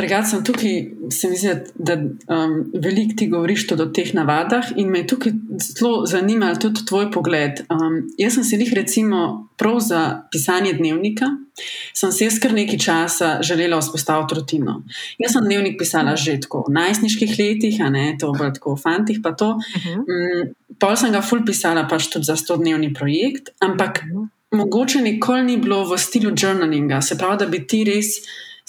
Drugač 0.00 0.30
sem 0.30 0.44
tukaj, 0.44 0.76
se 1.12 1.28
mi 1.28 1.36
zdi, 1.36 1.52
da 1.76 1.96
um, 2.00 2.54
veliko 2.72 3.16
ti 3.18 3.26
govoriš 3.28 3.66
tudi 3.68 3.84
o 3.84 3.90
teh 3.92 4.14
navadah 4.16 4.72
in 4.80 4.88
me 4.88 5.02
je 5.02 5.08
tukaj 5.12 5.34
zelo 5.60 6.06
zanimalo 6.08 6.56
tudi 6.62 6.86
tvoj 6.88 7.10
pogled. 7.12 7.60
Um, 7.68 7.98
jaz 8.18 8.38
sem 8.38 8.46
si 8.48 8.56
jih 8.62 8.72
recimo 8.78 9.50
prav 9.60 9.76
za 9.84 10.00
pisanje 10.32 10.72
dnevnika, 10.78 11.28
sem 11.94 12.12
se 12.12 12.24
jaz 12.24 12.38
kar 12.40 12.56
nekaj 12.56 12.80
časa 12.80 13.30
želela 13.44 13.80
vzpostaviti 13.82 14.38
rutino. 14.38 14.80
Jaz 15.20 15.36
sem 15.36 15.44
dnevnik 15.44 15.76
pisala 15.78 16.16
že 16.16 16.38
tako 16.40 16.64
v 16.68 16.76
najstniških 16.78 17.36
letih, 17.38 17.80
a 17.84 17.90
ne 17.92 18.16
to 18.20 18.32
bolj 18.32 18.54
tako 18.56 18.78
v 18.78 18.82
fantih, 18.86 19.20
pa 19.22 19.36
to. 19.36 19.52
Uh 19.58 19.84
-huh. 19.84 19.98
um, 20.00 20.52
pol 20.80 20.96
sem 20.96 21.12
ga 21.12 21.20
ful 21.20 21.44
pisala 21.44 21.88
pač 21.88 22.08
tudi 22.08 22.24
za 22.24 22.36
100-dnevni 22.36 22.94
projekt, 22.94 23.52
ampak 23.60 24.04
uh 24.04 24.08
-huh. 24.08 24.28
mogoče 24.56 25.00
nikoli 25.00 25.42
ni 25.42 25.56
bilo 25.56 25.84
v 25.84 25.98
stilu 25.98 26.32
journalinga, 26.42 27.00
se 27.02 27.18
pravi, 27.18 27.38
da 27.38 27.46
bi 27.46 27.66
ti 27.66 27.84
res 27.84 28.06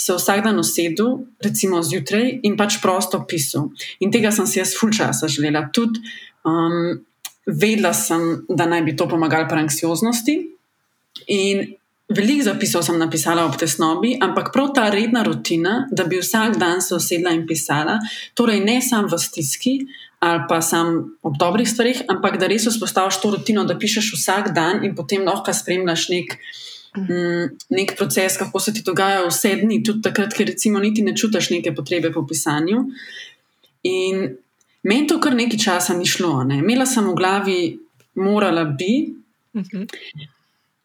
se 0.02 0.14
vsak 0.14 0.44
dan 0.44 0.60
usedel, 0.60 1.20
recimo 1.44 1.82
zjutraj, 1.84 2.40
in 2.48 2.56
pač 2.58 2.80
prosto 2.82 3.22
pisal. 3.28 3.70
In 4.02 4.12
tega 4.14 4.32
sem 4.34 4.48
si 4.50 4.58
jaz 4.58 4.74
ful 4.78 4.94
časa 4.94 5.30
želela. 5.30 5.68
Tudi 5.74 6.02
um, 6.48 6.96
vedela 7.46 7.94
sem, 7.94 8.42
da 8.50 8.66
naj 8.70 8.82
bi 8.88 8.96
to 8.98 9.06
pomagalo 9.12 9.50
pri 9.50 9.62
anksioznosti. 9.68 10.36
In 11.38 11.62
veliko 12.10 12.48
zapisov 12.50 12.86
sem 12.88 12.98
napisala 12.98 13.46
ob 13.46 13.60
tesnobi, 13.62 14.16
ampak 14.18 14.50
prav 14.56 14.72
ta 14.76 14.88
redna 14.90 15.22
rutina, 15.28 15.86
da 15.92 16.08
bi 16.10 16.22
vsak 16.22 16.58
dan 16.62 16.82
se 16.82 16.96
usedla 16.98 17.36
in 17.38 17.46
pisala, 17.48 18.00
torej 18.34 18.64
ne 18.66 18.80
samo 18.82 19.12
v 19.14 19.22
stiski. 19.22 19.76
Ali 20.22 20.44
pa 20.50 20.60
sam 20.62 21.18
ob 21.26 21.38
dobrih 21.42 21.66
stvarih, 21.66 22.04
ampak 22.10 22.36
da 22.42 22.50
res 22.50 22.68
vzpostaviš 22.70 23.22
to 23.22 23.32
rutino, 23.34 23.66
da 23.66 23.78
pišeš 23.78 24.12
vsak 24.18 24.52
dan 24.54 24.84
in 24.86 24.94
potem 24.98 25.26
lahko 25.26 25.54
spremljaš 25.54 26.10
nek 26.14 26.36
uh, 26.38 26.60
nek 27.70 27.96
proces, 27.98 28.38
kako 28.38 28.60
se 28.60 28.74
ti 28.74 28.82
dogaja 28.86 29.24
vse 29.28 29.56
dni, 29.62 29.82
tudi 29.84 30.02
takrat, 30.02 30.34
ker 30.36 30.48
recimo 30.48 30.80
niti 30.80 31.02
ne 31.02 31.16
čutiš 31.16 31.50
neke 31.54 31.76
potrebe 31.76 32.12
po 32.12 32.26
pisanju. 32.28 32.84
In 33.88 34.26
meni 34.84 35.08
to 35.08 35.20
kar 35.24 35.36
nekaj 35.36 35.60
časa 35.60 35.96
ni 35.98 36.06
šlo. 36.06 36.44
Ne. 36.44 36.60
Imela 36.60 36.86
sem 36.86 37.08
v 37.08 37.16
glavi, 37.16 37.62
morala 38.16 38.66
bi. 38.66 39.14
Mhm. 39.56 39.88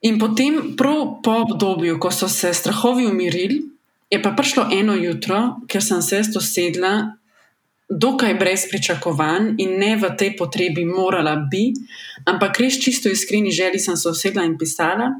In 0.06 0.18
potem, 0.18 0.76
prav 0.76 1.22
po 1.24 1.40
obdobju, 1.42 1.98
ko 1.98 2.10
so 2.10 2.28
se 2.28 2.52
strahovi 2.54 3.06
umirili, 3.06 3.62
je 4.10 4.22
pa 4.22 4.30
prišlo 4.36 4.68
eno 4.72 4.94
jutro, 4.94 5.56
ker 5.66 5.82
sem 5.82 6.02
se 6.02 6.22
sedla, 6.22 7.16
dokaj 7.88 8.34
brez 8.34 8.66
pričakovanj 8.70 9.54
in 9.58 9.78
ne 9.78 9.96
v 9.96 10.10
tej 10.18 10.36
potrebi, 10.36 10.84
morala 10.84 11.36
bi, 11.50 11.72
ampak 12.26 12.60
res 12.60 12.78
čisto 12.82 13.08
iskreni 13.08 13.50
želji 13.50 13.78
sem 13.78 13.96
se 13.96 14.08
usedla 14.08 14.44
in 14.44 14.58
pisala. 14.58 15.10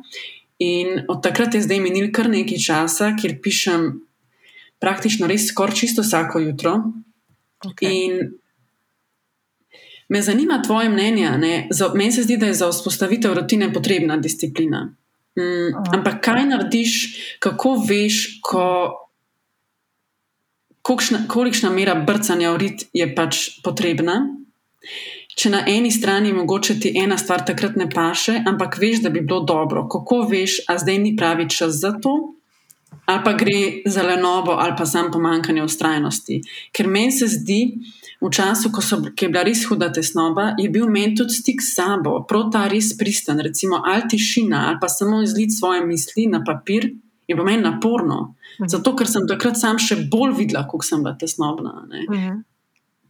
In 0.59 1.05
od 1.09 1.23
takrat 1.23 1.55
je 1.55 1.63
zdaj 1.63 1.81
minil 1.81 2.09
kar 2.13 2.31
nekaj 2.33 2.59
časa, 2.59 3.13
kjer 3.21 3.37
pišem 3.45 3.89
praktično 4.81 5.29
res 5.29 5.49
skoraj 5.51 5.77
čisto 5.77 6.03
vsako 6.03 6.41
jutro. 6.41 6.77
Okay. 7.65 7.91
In 7.91 8.13
me 10.09 10.23
zanima 10.23 10.63
tvoje 10.63 10.89
mnenje. 10.89 11.31
Meni 11.95 12.13
se 12.13 12.23
zdi, 12.23 12.37
da 12.37 12.47
je 12.47 12.55
za 12.55 12.71
vzpostavitev 12.71 13.35
rutine 13.35 13.73
potrebna 13.73 14.17
disciplina. 14.17 14.95
Mm, 15.37 15.75
ampak 15.93 16.23
kaj 16.25 16.47
narediš, 16.49 16.93
kako 17.39 17.75
veš, 17.89 18.39
ko, 18.43 18.65
kolikšna 21.29 21.71
mera 21.71 21.95
brcanja 21.95 22.55
v 22.55 22.63
rit 22.63 22.87
je 22.97 23.09
pač 23.15 23.61
potrebna? 23.65 24.23
Če 25.37 25.51
na 25.53 25.61
eni 25.69 25.91
strani 25.93 26.33
mogoče 26.33 26.79
ti 26.81 26.95
ena 26.97 27.19
stvar 27.21 27.45
takrat 27.45 27.77
ne 27.77 27.91
paše, 27.93 28.39
ampak 28.49 28.79
veš, 28.81 29.03
da 29.05 29.13
bi 29.13 29.21
bilo 29.21 29.43
dobro, 29.45 29.85
kako 29.93 30.23
veš, 30.31 30.63
a 30.69 30.79
zdaj 30.81 30.99
ni 30.99 31.13
pravi 31.17 31.49
čas 31.53 31.77
za 31.83 31.93
to, 32.03 32.15
ali 33.07 33.21
pa 33.25 33.33
gre 33.39 33.61
za 33.87 34.03
lenobo 34.03 34.57
ali 34.59 34.75
pa 34.79 34.87
samo 34.87 35.13
pomankanje 35.13 35.63
ustrajnosti. 35.63 36.41
Ker 36.73 36.89
meni 36.89 37.13
se 37.13 37.29
zdi, 37.31 37.61
v 38.21 38.31
času, 38.33 38.73
ko, 38.73 38.83
so, 38.83 38.99
ko 39.05 39.27
je 39.27 39.29
bila 39.29 39.45
res 39.45 39.67
huda 39.69 39.91
tesnoba, 39.93 40.55
je 40.59 40.71
bil 40.73 40.89
meni 40.91 41.15
tudi 41.15 41.37
stik 41.37 41.61
s 41.63 41.77
sabo, 41.77 42.17
prav 42.29 42.49
ta 42.53 42.65
res 42.73 42.95
pristen, 42.99 43.41
recimo 43.45 43.83
ali 43.85 44.09
tišina, 44.11 44.65
ali 44.71 44.81
pa 44.81 44.89
samo 44.89 45.21
izlit 45.23 45.53
svoje 45.53 45.85
misli 45.87 46.27
na 46.33 46.43
papir. 46.45 46.95
Je 47.29 47.37
pa 47.37 47.43
meni 47.43 47.63
naporno, 47.63 48.35
mhm. 48.61 48.69
zato 48.71 48.97
ker 48.97 49.09
sem 49.11 49.27
takrat 49.29 49.59
sam 49.59 49.79
še 49.83 50.07
bolj 50.11 50.37
videla, 50.39 50.65
kako 50.65 50.85
sem 50.87 51.03
bila 51.03 51.17
tesnobna. 51.19 51.83
Uh 51.85 52.15
mhm. 52.15 52.23
-huh. 52.25 52.43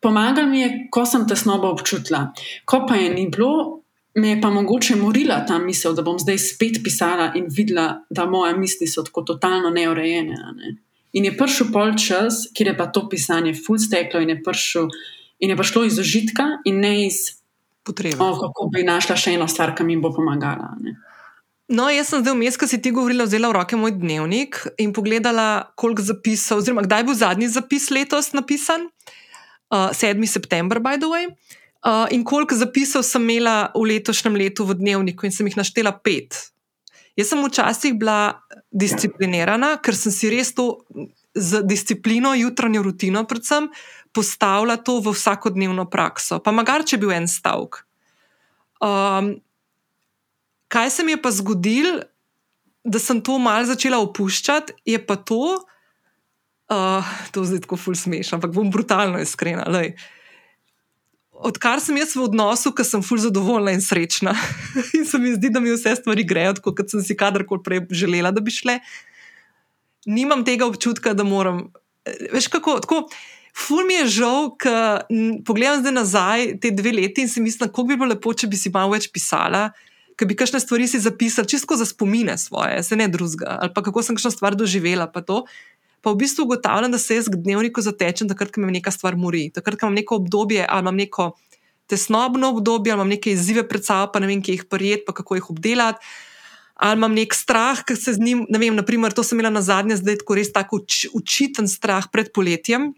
Pomagal 0.00 0.46
mi 0.46 0.60
je, 0.60 0.70
ko 0.90 1.06
sem 1.06 1.26
tesnobo 1.28 1.70
občutila. 1.72 2.32
Ko 2.64 2.84
pa 2.88 2.96
je 2.96 3.10
ni 3.14 3.26
bilo, 3.32 3.82
me 4.16 4.28
je 4.28 4.40
pa 4.40 4.50
mogoče 4.50 4.96
morila 4.96 5.40
ta 5.46 5.58
misel, 5.58 5.94
da 5.94 6.02
bom 6.02 6.18
zdaj 6.18 6.38
spet 6.38 6.80
pisala 6.84 7.32
in 7.34 7.46
videla, 7.50 8.02
da 8.10 8.26
moje 8.26 8.56
misli 8.56 8.86
so 8.86 9.04
tako 9.04 9.22
totalno 9.22 9.70
neurejene. 9.70 10.36
Ne? 10.56 10.76
In 11.12 11.24
je 11.24 11.36
prišel 11.36 11.72
pol 11.72 11.96
čas, 11.96 12.46
kjer 12.54 12.72
je 12.72 12.76
pa 12.76 12.86
to 12.92 13.08
pisanje 13.08 13.54
full 13.54 13.80
steklo 13.80 14.20
in 14.20 14.34
je, 14.34 14.38
prišel, 14.42 14.88
in 15.40 15.50
je 15.52 15.56
prišlo 15.56 15.84
iz 15.84 15.98
užitka 15.98 16.48
in 16.64 16.80
ne 16.80 17.06
iz 17.06 17.40
potrebe. 17.84 18.20
Oh, 18.20 18.36
kako 18.40 18.70
bi 18.72 18.84
našla 18.84 19.16
še 19.16 19.36
eno 19.36 19.48
stvar, 19.48 19.74
ki 19.76 19.84
mi 19.84 19.96
bo 20.00 20.12
pomagala. 20.12 20.74
Ne? 20.80 20.96
No, 21.72 21.88
jaz 21.90 22.12
sem 22.12 22.22
zdaj 22.22 22.36
vmes, 22.36 22.56
ko 22.60 22.68
si 22.70 22.78
ti 22.78 22.92
govorila, 22.94 23.26
vzela 23.26 23.48
v 23.50 23.56
roke 23.58 23.76
moj 23.76 23.96
dnevnik 23.96 24.60
in 24.78 24.92
pogledala, 24.94 25.72
koliko 25.74 26.04
zapisov, 26.04 26.62
oziroma 26.62 26.84
kdaj 26.86 27.08
bo 27.08 27.14
zadnji 27.16 27.48
zapis 27.50 27.88
letos 27.90 28.30
napisan, 28.36 28.86
uh, 28.86 29.25
7. 29.72 30.26
september, 30.26 30.78
by 30.80 30.96
the 30.96 31.08
way, 31.10 31.26
uh, 31.86 32.06
in 32.10 32.24
koliko 32.24 32.54
zapisov 32.54 33.02
sem 33.02 33.22
imela 33.22 33.70
v 33.74 33.96
letošnjem 33.96 34.36
letu 34.36 34.64
v 34.64 34.78
dnevniku, 34.78 35.26
in 35.26 35.34
sem 35.34 35.46
jih 35.46 35.58
naštela 35.58 35.92
pet. 35.98 36.52
Jaz 37.16 37.32
sem 37.32 37.40
včasih 37.40 37.96
bila 37.96 38.42
disciplinirana, 38.70 39.76
ker 39.80 39.96
sem 39.96 40.12
si 40.12 40.28
res 40.28 40.52
to 40.52 40.84
z 41.36 41.64
disciplino, 41.64 42.34
jutranjo 42.36 42.82
rutino, 42.84 43.24
predvsem 43.24 43.68
postavila 44.12 44.76
to 44.80 45.00
v 45.00 45.12
vsakodnevno 45.12 45.88
prakso. 45.88 46.40
Pa 46.40 46.52
magar, 46.52 46.84
če 46.84 47.00
bil 47.00 47.12
en 47.12 47.28
stavek. 47.28 47.82
Um, 48.80 49.36
kaj 50.72 50.92
se 50.92 51.04
mi 51.04 51.16
je 51.16 51.20
pa 51.20 51.32
zgodilo, 51.32 52.04
da 52.86 53.00
sem 53.02 53.20
to 53.20 53.36
malo 53.42 53.66
začela 53.68 53.98
opuščati, 54.04 54.76
je 54.86 55.00
pa 55.02 55.16
to, 55.16 55.58
uh, 56.72 57.16
to 57.32 57.44
zdaj 57.44 57.64
tako 57.66 57.78
ful 57.80 57.94
smešno, 57.94 58.38
ampak 58.38 58.54
bom 58.54 58.70
brutalno 58.70 59.20
iskrena. 59.22 59.66
Lej. 59.70 59.94
Odkar 61.36 61.82
sem 61.84 61.98
jaz 62.00 62.14
v 62.16 62.24
odnosu, 62.24 62.72
ker 62.72 62.86
sem 62.88 63.02
ful 63.04 63.20
zadovoljna 63.20 63.74
in 63.76 63.82
srečna, 63.84 64.32
in 64.96 65.04
se 65.04 65.20
mi 65.20 65.34
zdi, 65.36 65.52
da 65.52 65.60
mi 65.60 65.74
vse 65.74 65.96
stvari 65.98 66.24
grejo 66.24 66.56
tako, 66.60 66.72
kot 66.78 66.92
sem 66.92 67.04
si 67.04 67.16
kadarkoli 67.18 67.62
prej 67.62 67.84
želela, 67.92 68.32
da 68.32 68.40
bi 68.40 68.54
šle, 68.54 68.78
nimam 70.06 70.44
tega 70.46 70.66
občutka, 70.66 71.12
da 71.14 71.26
moram. 71.26 71.66
Veš 72.32 72.48
kako, 72.48 72.80
tako. 72.84 73.06
Ful 73.56 73.86
mi 73.88 73.94
je 73.96 74.20
žal, 74.20 74.50
ker 74.60 75.06
pogledam 75.48 75.80
zdaj 75.80 75.94
nazaj 75.96 76.42
te 76.60 76.70
dve 76.76 76.92
leti 76.92 77.24
in 77.24 77.30
si 77.32 77.40
mislim, 77.40 77.70
kako 77.70 77.86
bi 77.88 77.96
bilo 77.96 78.10
lepo, 78.12 78.34
če 78.36 78.50
bi 78.52 78.58
si 78.60 78.68
malo 78.72 78.92
več 78.92 79.08
pisala, 79.08 79.70
ki 80.16 80.28
bi 80.28 80.36
kakšne 80.36 80.60
stvari 80.60 80.88
si 80.88 81.00
zapisali, 81.00 81.48
čisto 81.48 81.76
za 81.76 81.86
spomine 81.88 82.36
svoje, 82.38 82.82
se 82.84 82.96
ne 83.00 83.08
drugega, 83.08 83.56
ali 83.60 83.72
pa 83.72 83.80
kako 83.84 84.04
sem 84.04 84.16
kakšno 84.16 84.32
stvar 84.34 84.56
doživela. 84.60 85.08
Pa, 85.08 85.24
pa 86.06 86.12
v 86.14 86.20
bistvu 86.20 86.44
ugotavljam, 86.46 86.92
da 86.94 86.98
se 87.02 87.16
jaz 87.16 87.26
k 87.26 87.34
dnevniku 87.34 87.82
zatečem, 87.82 88.28
takrat, 88.30 88.52
ko 88.54 88.62
me 88.62 88.70
neka 88.70 88.92
stvar 88.94 89.16
mori, 89.18 89.48
takrat, 89.50 89.74
ko 89.80 89.88
imam 89.88 89.96
neko 89.98 90.20
obdobje 90.20 90.62
ali 90.62 90.84
imam 90.84 91.00
neko 91.02 91.24
tesnobno 91.90 92.52
obdobje, 92.54 92.92
ali 92.92 93.00
imam 93.00 93.10
neke 93.10 93.32
izzive 93.34 93.64
pred 93.66 93.82
sabo, 93.82 94.12
pa 94.12 94.20
ne 94.22 94.28
vem, 94.30 94.38
kje 94.38 94.54
jih 94.54 94.62
prijet, 94.70 95.02
pa 95.06 95.14
kako 95.16 95.34
jih 95.34 95.48
obdelati. 95.50 96.06
Ali 96.78 97.00
imam 97.00 97.16
nek 97.16 97.34
strah, 97.34 97.80
ki 97.82 97.96
se 97.98 98.14
z 98.14 98.22
njim, 98.22 98.44
ne 98.46 98.60
vem, 98.62 98.76
naprimer, 98.78 99.16
to 99.16 99.24
sem 99.26 99.34
imela 99.34 99.50
na 99.50 99.64
zadnje, 99.66 99.96
zdaj 99.98 100.20
tako 100.22 100.36
res 100.38 100.52
tako 100.54 100.78
uč, 100.78 101.08
učiten 101.10 101.66
strah 101.66 102.06
pred 102.12 102.30
poletjem, 102.30 102.92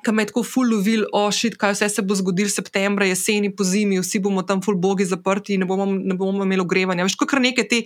ki 0.00 0.14
me 0.16 0.24
je 0.24 0.30
tako 0.30 0.46
ful 0.48 0.72
lovil, 0.72 1.04
ošit, 1.12 1.58
kaj 1.60 1.76
vse 1.76 1.90
se 1.98 2.06
bo 2.06 2.16
zgodilo 2.16 2.48
septembra, 2.48 3.10
jeseni, 3.10 3.52
po 3.52 3.66
zimi, 3.68 4.00
vsi 4.00 4.22
bomo 4.24 4.40
tam 4.46 4.64
ful 4.64 4.80
bogi 4.80 5.04
zaprti 5.04 5.60
ne 5.60 5.68
bomo, 5.68 5.84
ne 5.92 6.16
bomo 6.16 6.46
imeli 6.48 6.64
ogrevanja. 6.64 7.04
Veš, 7.04 7.18
kar 7.28 7.44
nekaj 7.44 7.68
te 7.68 7.82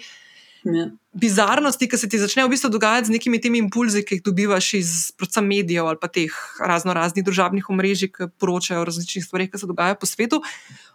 ja. 0.64 0.86
bizarnosti, 1.12 1.88
ki 1.88 1.98
se 1.98 2.08
ti 2.08 2.18
začnejo 2.18 2.48
v 2.48 2.54
bistvu 2.54 2.70
dogajati 2.70 3.10
z 3.10 3.16
nekimi 3.16 3.40
temi 3.40 3.58
impulzi, 3.62 4.04
ki 4.06 4.18
jih 4.18 4.24
dobivaš 4.24 4.72
iz 4.78 4.90
predvsem 5.18 5.46
medijev 5.46 5.86
ali 5.86 6.00
pa 6.00 6.08
teh 6.08 6.32
razno 6.60 6.94
raznih 6.96 7.24
družabnih 7.24 7.70
omrežij, 7.70 8.12
ki 8.14 8.30
poročajo 8.38 8.82
o 8.82 8.88
različnih 8.88 9.24
stvarih, 9.24 9.50
ki 9.52 9.60
se 9.60 9.68
dogajajo 9.70 10.00
po 10.00 10.06
svetu. 10.06 10.42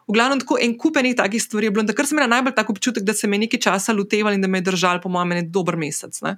V 0.09 0.15
glavnem, 0.17 0.41
tako 0.41 0.57
en 0.61 0.77
kupenih 0.77 1.15
takih 1.15 1.43
stvari 1.43 1.69
je 1.69 1.75
bilo, 1.75 1.85
da 1.87 1.93
kar 1.95 2.07
sem 2.09 2.17
imela 2.17 2.31
najbolj 2.35 2.55
tako 2.57 2.73
občutek, 2.75 3.05
da 3.07 3.13
se 3.13 3.27
me 3.27 3.39
nekaj 3.41 3.61
časa 3.67 3.93
lutevali 3.93 4.35
in 4.35 4.41
da 4.41 4.49
me 4.49 4.59
je 4.59 4.69
držal, 4.71 5.01
po 5.01 5.09
mojem, 5.09 5.45
dober 5.51 5.77
mesec. 5.77 6.17
Ne. 6.25 6.37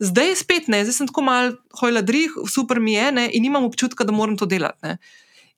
Zdaj 0.00 0.28
je 0.28 0.36
spet 0.36 0.68
ne, 0.68 0.84
zdaj 0.84 0.96
sem 0.96 1.08
tako 1.10 1.24
mal 1.26 1.54
hojla 1.80 2.00
drih, 2.00 2.32
super 2.48 2.80
mi 2.80 2.94
je 2.94 3.12
ne, 3.12 3.28
in 3.32 3.44
imam 3.44 3.64
občutka, 3.64 4.04
da 4.04 4.12
moram 4.12 4.36
to 4.36 4.46
delati. 4.46 4.78
Ne. 4.86 4.96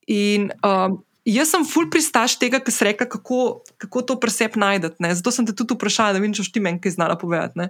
In 0.07 0.50
um, 0.66 1.03
jaz 1.29 1.53
sem 1.53 1.64
full 1.68 1.91
pristaš 1.91 2.37
tega, 2.41 2.61
ki 2.62 2.75
se 2.75 2.87
reka, 2.87 3.07
kako, 3.09 3.62
kako 3.83 4.03
to 4.03 4.18
presep 4.20 4.57
najdete. 4.59 5.14
Zato 5.18 5.35
sem 5.35 5.47
te 5.47 5.55
tudi 5.57 5.77
vprašala, 5.77 6.16
da 6.16 6.23
vidiš, 6.23 6.49
če 6.49 6.57
ti 6.57 6.64
meni 6.64 6.83
kaj 6.83 6.97
znala 6.97 7.16
povedati. 7.18 7.68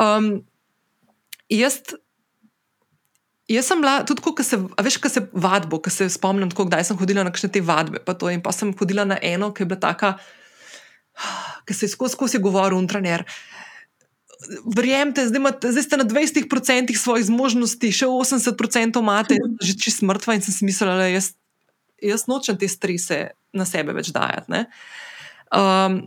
Um, 0.00 0.44
jaz, 1.48 1.80
jaz 3.48 3.70
sem 3.70 3.80
bila 3.80 3.96
tudi, 4.08 4.24
ko 4.24 4.34
se, 4.44 4.60
veš, 4.60 5.00
ko 5.00 5.12
se 5.12 5.24
vadbo, 5.32 5.80
ko 5.80 5.92
se 5.92 6.10
spomnim, 6.12 6.52
tako, 6.52 6.68
kdaj 6.68 6.90
sem 6.90 7.00
hodila 7.00 7.24
na 7.24 7.32
kakšne 7.32 7.52
te 7.56 7.64
vadbe. 7.64 8.04
Pa, 8.04 8.16
to, 8.18 8.32
pa 8.44 8.52
sem 8.52 8.74
hodila 8.76 9.08
na 9.08 9.18
eno, 9.22 9.52
ki 9.54 9.64
je 9.64 9.72
bila 9.72 9.80
taka, 9.80 10.16
ki 11.64 11.76
se 11.76 11.88
je 11.88 11.94
skozi 11.96 12.18
skozi 12.18 12.42
govoril, 12.42 12.78
untraner 12.78 13.24
verjemite, 14.76 15.22
zdaj, 15.28 15.40
zdaj 15.62 15.82
ste 15.82 15.96
na 15.96 16.04
20% 16.04 16.96
svojih 16.98 17.24
zmožnosti, 17.24 17.88
še 17.92 18.08
80% 18.10 19.00
imate, 19.00 19.38
že 19.62 19.72
čist 19.78 20.04
mrtva 20.04 20.36
in 20.36 20.44
sem 20.44 20.52
si 20.52 20.66
mislila, 20.68 20.98
da 21.00 21.06
jaz, 21.08 21.32
jaz 22.04 22.26
nočem 22.30 22.58
te 22.60 22.68
strese 22.68 23.30
na 23.54 23.66
sebe 23.68 23.94
več 23.96 24.10
dajati. 24.14 24.64
Um, 25.54 25.98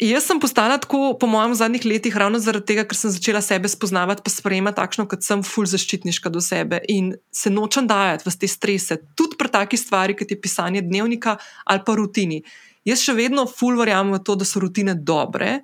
jaz 0.00 0.24
sem 0.26 0.40
postala 0.40 0.78
tako, 0.80 1.12
po 1.20 1.28
mojem, 1.30 1.52
v 1.52 1.60
zadnjih 1.60 1.84
letih, 1.84 2.16
ravno 2.16 2.40
zaradi 2.40 2.72
tega, 2.72 2.86
ker 2.88 2.96
sem 2.96 3.12
začela 3.12 3.42
sebe 3.44 3.68
spoznavati, 3.68 4.24
pa 4.24 4.32
sprejemati 4.32 4.80
takšno, 4.80 5.06
kot 5.10 5.26
sem, 5.26 5.44
ful 5.46 5.68
zaščitniška 5.68 6.32
do 6.32 6.42
sebe 6.44 6.80
in 6.88 7.12
se 7.32 7.52
nočem 7.52 7.88
dajati 7.90 8.26
v 8.26 8.34
te 8.40 8.48
strese, 8.48 9.00
tudi 9.18 9.38
pri 9.40 9.52
takih 9.52 9.80
stvarih, 9.80 10.18
kot 10.18 10.32
je 10.32 10.40
pisanje 10.40 10.84
dnevnika 10.86 11.36
ali 11.64 11.84
pa 11.86 11.98
rutini. 11.98 12.40
Jaz 12.88 13.04
še 13.04 13.14
vedno 13.18 13.44
ful 13.46 13.76
verjamem 13.76 14.16
v 14.16 14.24
to, 14.24 14.38
da 14.40 14.48
so 14.48 14.62
rutine 14.62 14.96
dobre. 14.96 15.60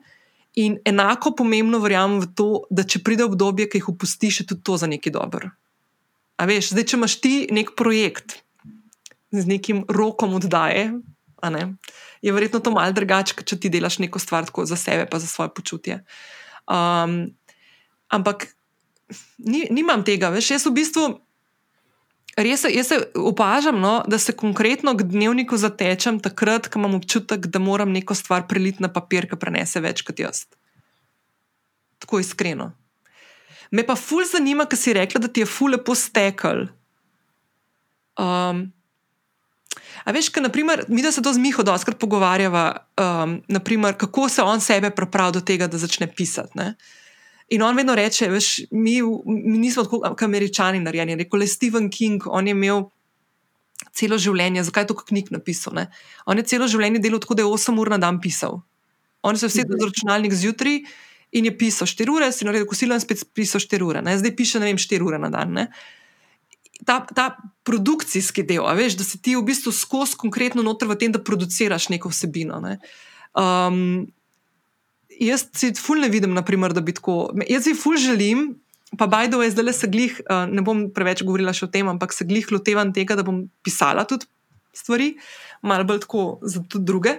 In 0.57 0.79
enako 0.89 1.35
pomembno 1.37 1.81
verjamem 1.83 2.23
v 2.23 2.33
to, 2.37 2.49
da 2.73 2.85
če 2.85 3.03
pride 3.05 3.25
obdobje, 3.29 3.69
ki 3.69 3.81
jih 3.81 3.91
opustiš, 3.93 4.41
je 4.41 4.47
tudi 4.53 4.65
to 4.65 4.77
za 4.81 4.89
nekaj 4.89 5.13
dobro. 5.13 5.53
A 6.37 6.45
veš, 6.49 6.73
zdaj, 6.73 6.85
če 6.89 6.97
imaš 6.97 7.17
ti 7.25 7.35
nek 7.53 7.73
projekt 7.77 8.41
z 9.43 9.51
nekim 9.51 9.85
rokom 9.89 10.35
oddaje, 10.39 10.93
ne, 11.51 11.75
je 12.23 12.33
verjetno 12.33 12.61
to 12.61 12.73
malce 12.75 12.97
drugače, 12.97 13.45
če 13.47 13.59
ti 13.61 13.71
delaš 13.71 14.01
neko 14.03 14.19
stvar 14.19 14.47
za 14.65 14.77
sebe, 14.77 15.07
pa 15.11 15.19
za 15.19 15.27
svoje 15.27 15.53
počutje. 15.55 16.01
Um, 16.67 17.37
ampak 18.09 18.49
ni, 19.39 19.67
nimam 19.71 20.05
tega, 20.05 20.31
veš, 20.35 20.51
jaz 20.57 20.67
v 20.67 20.75
bistvu. 20.81 21.07
Res 22.37 22.67
je, 22.67 22.73
jaz 22.77 22.91
se 22.91 22.99
opažam, 23.17 23.79
no, 23.81 24.03
da 24.09 24.19
se 24.21 24.35
konkretno 24.37 24.93
k 24.97 25.07
dnevniku 25.09 25.57
zatečem 25.57 26.19
takrat, 26.21 26.69
ko 26.69 26.83
imam 26.83 26.99
občutek, 26.99 27.47
da 27.49 27.63
moram 27.63 27.95
neko 27.95 28.15
stvar 28.15 28.45
preliti 28.49 28.85
na 28.85 28.91
papir, 28.93 29.29
ki 29.31 29.39
prenese 29.41 29.81
več 29.81 30.03
kot 30.05 30.21
jaz. 30.21 30.45
Tako 32.03 32.21
iskreno. 32.21 32.75
Me 33.73 33.87
pa 33.87 33.97
ful 33.97 34.27
zanima, 34.29 34.67
ker 34.69 34.79
si 34.79 34.93
rekla, 34.95 35.23
da 35.23 35.33
ti 35.33 35.43
je 35.43 35.49
ful 35.49 35.73
lepo 35.73 35.97
stekel. 35.97 36.67
Um, 38.21 38.67
a 40.07 40.15
veš, 40.15 40.31
kaj, 40.31 40.45
naprimer, 40.47 40.85
mi 40.89 41.03
da 41.03 41.11
se 41.13 41.23
to 41.23 41.33
z 41.35 41.43
Miho 41.43 41.65
doskrat 41.67 41.99
pogovarjava, 41.99 42.67
um, 42.95 43.41
naprimer, 43.51 43.97
kako 43.99 44.29
se 44.31 44.43
on 44.43 44.61
sebe 44.63 44.93
pripravi 44.95 45.35
do 45.35 45.41
tega, 45.43 45.67
da 45.67 45.79
začne 45.83 46.07
pisati. 46.07 46.55
Ne? 46.55 46.75
In 47.51 47.63
on 47.63 47.77
vedno 47.77 47.95
reče, 47.95 48.29
veš, 48.31 48.51
mi, 48.71 49.01
mi 49.27 49.59
nismo 49.59 49.83
tako 49.83 50.01
kot 50.07 50.23
američani 50.23 50.81
narejeni. 50.81 51.19
Rekel 51.25 51.43
je 51.43 51.49
Stephen 51.49 51.91
King, 51.91 52.23
on 52.27 52.47
je 52.47 52.55
imel 52.55 52.85
celo 53.97 54.19
življenje, 54.19 54.63
zakaj 54.67 54.87
je 54.87 54.93
to 54.93 54.99
knjig 55.11 55.33
napisal. 55.35 55.75
Ne? 55.75 55.89
On 56.27 56.39
je 56.39 56.47
celo 56.47 56.71
življenje 56.71 57.03
delal 57.03 57.23
tako, 57.23 57.39
da 57.39 57.43
je 57.43 57.51
8 57.51 57.83
ur 57.83 57.91
na 57.91 57.99
dan 58.03 58.21
pisal. 58.23 58.61
On 59.27 59.37
se 59.37 59.47
je 59.47 59.51
vsedel 59.51 59.79
za 59.81 59.91
računalnik 59.91 60.35
zjutraj 60.39 60.81
in 61.35 61.51
je 61.51 61.53
pisal 61.59 61.91
4 61.91 62.15
ure, 62.15 62.31
si 62.33 62.47
naredil 62.47 62.69
kosilo 62.71 62.95
in 62.95 63.03
spet 63.03 63.27
pisal 63.35 63.63
4 63.63 63.83
ure. 63.83 64.03
Ne? 64.07 64.15
Zdaj 64.23 64.37
piše, 64.39 64.63
ne 64.63 64.71
vem, 64.71 64.79
4 64.79 65.03
ure 65.03 65.19
na 65.19 65.31
dan. 65.35 65.55
Ne? 65.59 65.67
Ta, 66.85 67.01
ta 67.17 67.31
produkcijski 67.65 68.45
del, 68.47 68.67
veš, 68.77 68.99
da 69.01 69.05
si 69.07 69.19
ti 69.23 69.33
v 69.37 69.45
bistvu 69.49 69.73
skozi 69.73 70.19
konkretno 70.21 70.63
noter 70.63 70.91
v 70.91 70.99
tem, 71.01 71.15
da 71.15 71.23
produciraš 71.23 71.89
neko 71.89 72.13
vsebino. 72.13 72.61
Ne? 72.61 72.77
Um, 73.33 74.07
jaz 75.17 75.49
si 75.57 75.73
ful 75.81 76.05
ne 76.05 76.11
vidim, 76.13 76.37
naprimer, 76.37 76.77
da 76.77 76.85
bi 76.85 76.95
tako. 76.97 77.33
Jaz 77.49 77.65
si 77.67 77.75
ful 77.79 77.97
želim, 78.01 78.51
pa 79.01 79.09
bajdo 79.11 79.41
je 79.43 79.51
zdaj 79.57 79.67
le 79.67 79.75
se 79.75 79.91
glih, 79.91 80.21
uh, 80.29 80.45
ne 80.53 80.63
bom 80.63 80.87
preveč 80.95 81.25
govorila 81.27 81.55
še 81.57 81.67
o 81.67 81.73
tem, 81.73 81.89
ampak 81.89 82.15
se 82.15 82.29
glih 82.29 82.47
lotevam 82.53 82.93
tega, 82.95 83.17
da 83.19 83.27
bom 83.27 83.47
pisala 83.67 84.07
tudi 84.09 84.29
stvari, 84.77 85.15
malo 85.65 85.85
bolj 85.89 86.05
tako 86.05 86.39
za 86.43 86.63
tudi 86.69 86.85
druge. 86.85 87.19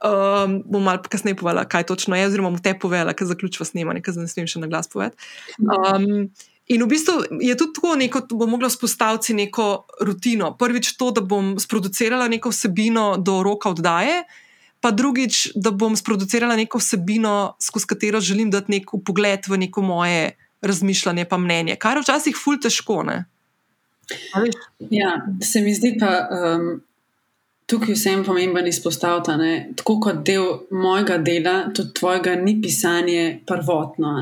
Um, 0.00 0.62
bom 0.64 0.82
malo 0.82 1.02
kasneje 1.12 1.36
povedala, 1.36 1.66
kaj 1.68 1.84
točno 1.90 2.16
je, 2.16 2.26
oziroma 2.26 2.50
bom 2.50 2.62
te 2.62 2.72
povedala, 2.78 3.12
ker 3.12 3.28
zaključujem 3.28 3.68
snemanje, 3.68 4.02
ker 4.04 4.16
ne 4.16 4.28
smem 4.28 4.48
še 4.48 4.62
na 4.62 4.68
glas 4.70 4.88
povedati. 4.88 5.20
Um, 5.60 6.30
In 6.70 6.84
v 6.84 6.86
bistvu 6.86 7.40
je 7.42 7.56
tudi 7.58 7.72
tako, 7.74 7.96
da 7.98 8.36
bom 8.38 8.50
mogla 8.50 8.68
vzpostaviti 8.68 9.34
neko 9.34 9.86
rutino. 10.06 10.52
Prvič 10.56 10.92
to, 10.96 11.10
da 11.10 11.20
bom 11.20 11.56
sproducirala 11.58 12.28
neko 12.28 12.52
vsebino 12.54 13.16
do 13.18 13.42
roka 13.42 13.72
oddaje, 13.74 14.22
pa 14.80 14.90
drugič, 14.90 15.50
da 15.54 15.70
bom 15.70 15.96
sproducirala 15.96 16.56
neko 16.56 16.78
vsebino, 16.78 17.56
skozi 17.60 17.86
katero 17.86 18.20
želim 18.20 18.50
dati 18.50 18.72
nek 18.76 18.94
pogled 19.06 19.48
v 19.48 19.58
neko 19.66 19.82
moje 19.82 20.36
razmišljanje, 20.62 21.24
pa 21.24 21.38
mnenje, 21.38 21.76
kar 21.76 21.98
je 21.98 22.04
včasih 22.04 22.38
ful 22.38 22.60
težko. 22.62 23.02
Ne? 23.02 23.24
Ja, 24.90 25.16
se 25.42 25.60
mi 25.60 25.74
zdi 25.74 25.96
pa 25.98 26.12
um, 26.30 26.80
tukaj 27.66 27.94
vsem 27.94 28.24
pomemben 28.24 28.66
izpostaviti, 28.66 29.36
da 29.42 29.74
tako 29.76 29.98
kot 30.06 30.22
del 30.26 30.46
mojega 30.70 31.18
dela, 31.18 31.70
tudi 31.74 31.94
tvojega 31.98 32.34
ni 32.38 32.60
pisanje 32.62 33.40
prvotno. 33.46 34.18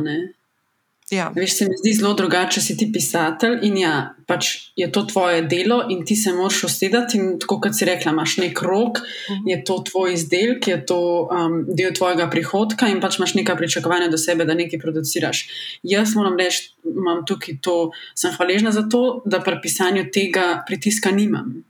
Ja. 1.11 1.31
Veš, 1.37 1.55
se 1.57 1.65
mi 1.65 1.77
zdi 1.81 1.93
zelo 1.97 2.11
drugače, 2.15 2.59
če 2.59 2.61
si 2.61 2.75
ti 2.77 2.87
pisatelj 2.93 3.63
in 3.65 3.77
ja, 3.81 3.93
pač 4.29 4.49
je 4.77 4.91
to 4.93 5.07
tvoje 5.09 5.43
delo 5.49 5.79
in 5.89 6.03
ti 6.05 6.17
se 6.17 6.33
moraš 6.37 6.65
usedeti. 6.69 7.17
In 7.17 7.39
tako 7.41 7.57
kot 7.65 7.77
si 7.79 7.87
rekla, 7.89 8.13
imaš 8.13 8.37
nek 8.43 8.61
rok, 8.63 9.01
Mhm. 9.31 9.49
je 9.49 9.65
to 9.65 9.79
tvoj 9.91 10.13
izdelek, 10.13 10.69
je 10.69 10.87
to 10.87 10.99
um, 11.33 11.65
del 11.69 11.93
tvojega 11.97 12.29
prihodka 12.31 12.89
in 12.93 13.01
pač 13.01 13.17
imaš 13.19 13.35
nekaj 13.35 13.57
pričakovanja 13.57 14.09
do 14.13 14.19
sebe, 14.19 14.45
da 14.45 14.55
nekaj 14.55 14.79
produciraš. 14.79 15.47
Jaz 15.83 16.13
moram 16.15 16.37
reči, 16.37 16.75
imam 16.85 17.25
tukaj 17.27 17.57
to, 17.63 17.91
sem 18.15 18.33
hvaležna 18.37 18.73
za 18.73 18.85
to, 18.89 19.23
da 19.25 19.41
pri 19.41 19.61
pisanju 19.63 20.11
tega 20.13 20.63
pritiska 20.67 21.11
nimam. 21.11 21.65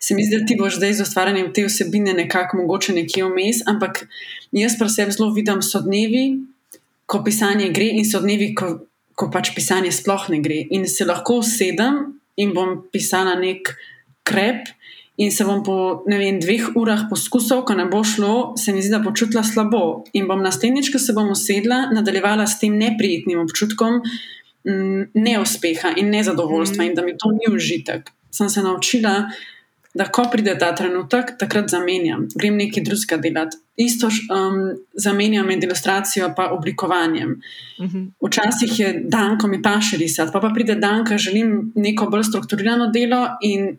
Se 0.00 0.14
mi 0.14 0.24
zdi, 0.24 0.38
da 0.40 0.46
ti 0.46 0.56
boš 0.56 0.76
zdaj 0.80 0.94
z 0.94 1.02
ustvarjanjem 1.02 1.52
te 1.52 1.64
vsebine 1.66 2.14
nekako 2.16 2.56
mogoče 2.56 2.92
nekje 2.96 3.24
vmes, 3.28 3.60
ampak 3.68 4.06
jaz 4.52 4.78
pri 4.78 4.88
sebi 4.88 5.12
zelo 5.12 5.28
vidim 5.36 5.60
so 5.62 5.80
dnevi, 5.84 6.40
ko 7.10 7.22
pisanje 7.26 7.72
gre, 7.74 7.88
in 7.98 8.06
so 8.06 8.20
dnevi, 8.22 8.52
ko, 8.54 8.86
ko 9.18 9.30
pač 9.34 9.50
pisanje 9.56 9.90
sploh 9.94 10.28
ne 10.30 10.38
gre. 10.44 10.60
In 10.70 10.86
se 10.88 11.04
lahko 11.08 11.40
usedem 11.42 12.04
in 12.38 12.52
bom 12.54 12.76
pisala 12.92 13.34
nek 13.40 13.72
krep, 14.22 14.70
in 15.20 15.32
se 15.34 15.44
bom 15.44 15.60
po 15.66 15.74
vem, 16.06 16.38
dveh 16.40 16.70
urah 16.78 17.02
poskusov, 17.10 17.64
ko 17.68 17.74
ne 17.76 17.84
bo 17.90 18.00
šlo, 18.06 18.54
se 18.56 18.72
mi 18.72 18.80
zdi, 18.80 18.94
da 18.94 19.02
počutila 19.04 19.42
slabo. 19.44 20.04
In 20.16 20.30
bom 20.30 20.40
naslednjič, 20.40 20.92
ko 20.94 21.02
se 21.02 21.12
bom 21.16 21.28
usedla, 21.34 21.90
nadaljevala 21.92 22.46
s 22.48 22.60
tem 22.62 22.78
neprijetnim 22.78 23.42
občutkom 23.42 24.00
mm, 24.64 25.10
neuspeha 25.18 25.92
in 26.00 26.14
nezadovoljstva, 26.14 26.84
Mhm. 26.84 26.88
in 26.90 26.96
da 26.96 27.02
mi 27.02 27.18
to 27.18 27.34
ni 27.36 27.50
užitek. 27.54 28.10
Sem 28.30 28.48
se 28.48 28.62
naučila, 28.62 29.10
da 29.10 29.30
ko 30.12 30.24
pride 30.30 30.54
ta 30.58 30.70
trenutek, 30.74 31.34
takrat 31.38 31.70
zamenjam, 31.70 32.28
grem 32.34 32.56
nekaj 32.56 32.84
drugega 32.86 33.16
delati. 33.18 33.58
Isto 33.76 34.06
um, 34.06 34.60
zamenjam 34.94 35.46
med 35.46 35.64
ilustracijo 35.64 36.28
in 36.30 36.34
oblikovanjem. 36.50 37.40
Mhm. 37.80 38.06
Včasih 38.22 38.80
je 38.80 38.92
dan, 39.04 39.38
ko 39.38 39.48
mi 39.48 39.62
paše 39.62 39.96
risati, 39.96 40.32
pa 40.32 40.40
pa 40.40 40.50
pride 40.54 40.74
dan, 40.74 41.04
ko 41.04 41.18
želim 41.18 41.72
neko 41.74 42.06
bolj 42.06 42.24
strukturirano 42.24 42.90
delo 42.90 43.26
in 43.42 43.78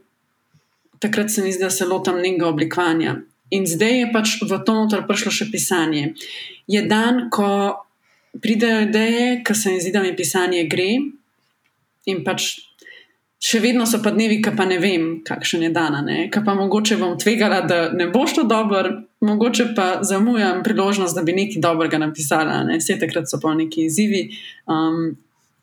takrat 0.99 1.31
se 1.31 1.41
mi 1.41 1.51
zdi, 1.51 1.63
da 1.63 1.69
se 1.69 1.85
lotam 1.85 2.19
nekega 2.21 2.47
oblikovanja. 2.47 3.15
In 3.51 3.65
zdaj 3.67 3.99
je 3.99 4.11
pač 4.13 4.35
v 4.41 4.59
to 4.65 4.73
notor 4.73 5.07
prišlo 5.07 5.31
še 5.31 5.47
pisanje. 5.51 6.13
Je 6.67 6.81
dan, 6.87 7.29
ko 7.31 7.47
pridejo 8.41 8.81
ideje, 8.87 9.43
ko 9.43 9.53
se 9.53 9.71
mi 9.71 9.81
zdi, 9.81 9.91
da 9.91 10.03
mi 10.03 10.15
pisanje 10.15 10.67
gre 10.67 10.91
in 12.05 12.23
pač. 12.23 12.67
Še 13.41 13.57
vedno 13.57 13.87
so 13.89 13.97
pa 14.05 14.11
dnevi, 14.13 14.37
ki 14.43 14.51
pa 14.53 14.67
ne 14.69 14.77
vem, 14.77 15.05
kakšen 15.25 15.63
je 15.65 15.71
dan, 15.73 15.95
ki 16.29 16.43
pa 16.45 16.53
mogoče 16.53 16.99
bom 17.01 17.15
tvegala, 17.17 17.63
da 17.65 17.87
ne 17.89 18.05
bo 18.13 18.27
šlo 18.29 18.43
dobro, 18.45 18.91
mogoče 19.25 19.71
pa 19.77 19.87
zamujam 20.05 20.61
priložnost, 20.63 21.17
da 21.17 21.23
bi 21.25 21.33
nekaj 21.33 21.63
dobrega 21.63 21.97
napisala. 22.01 22.59
Ne? 22.67 22.77
Vse 22.77 22.99
takrat 23.01 23.29
so 23.29 23.41
pa 23.41 23.55
neki 23.57 23.87
izzivi, 23.89 24.27
um, 24.69 25.15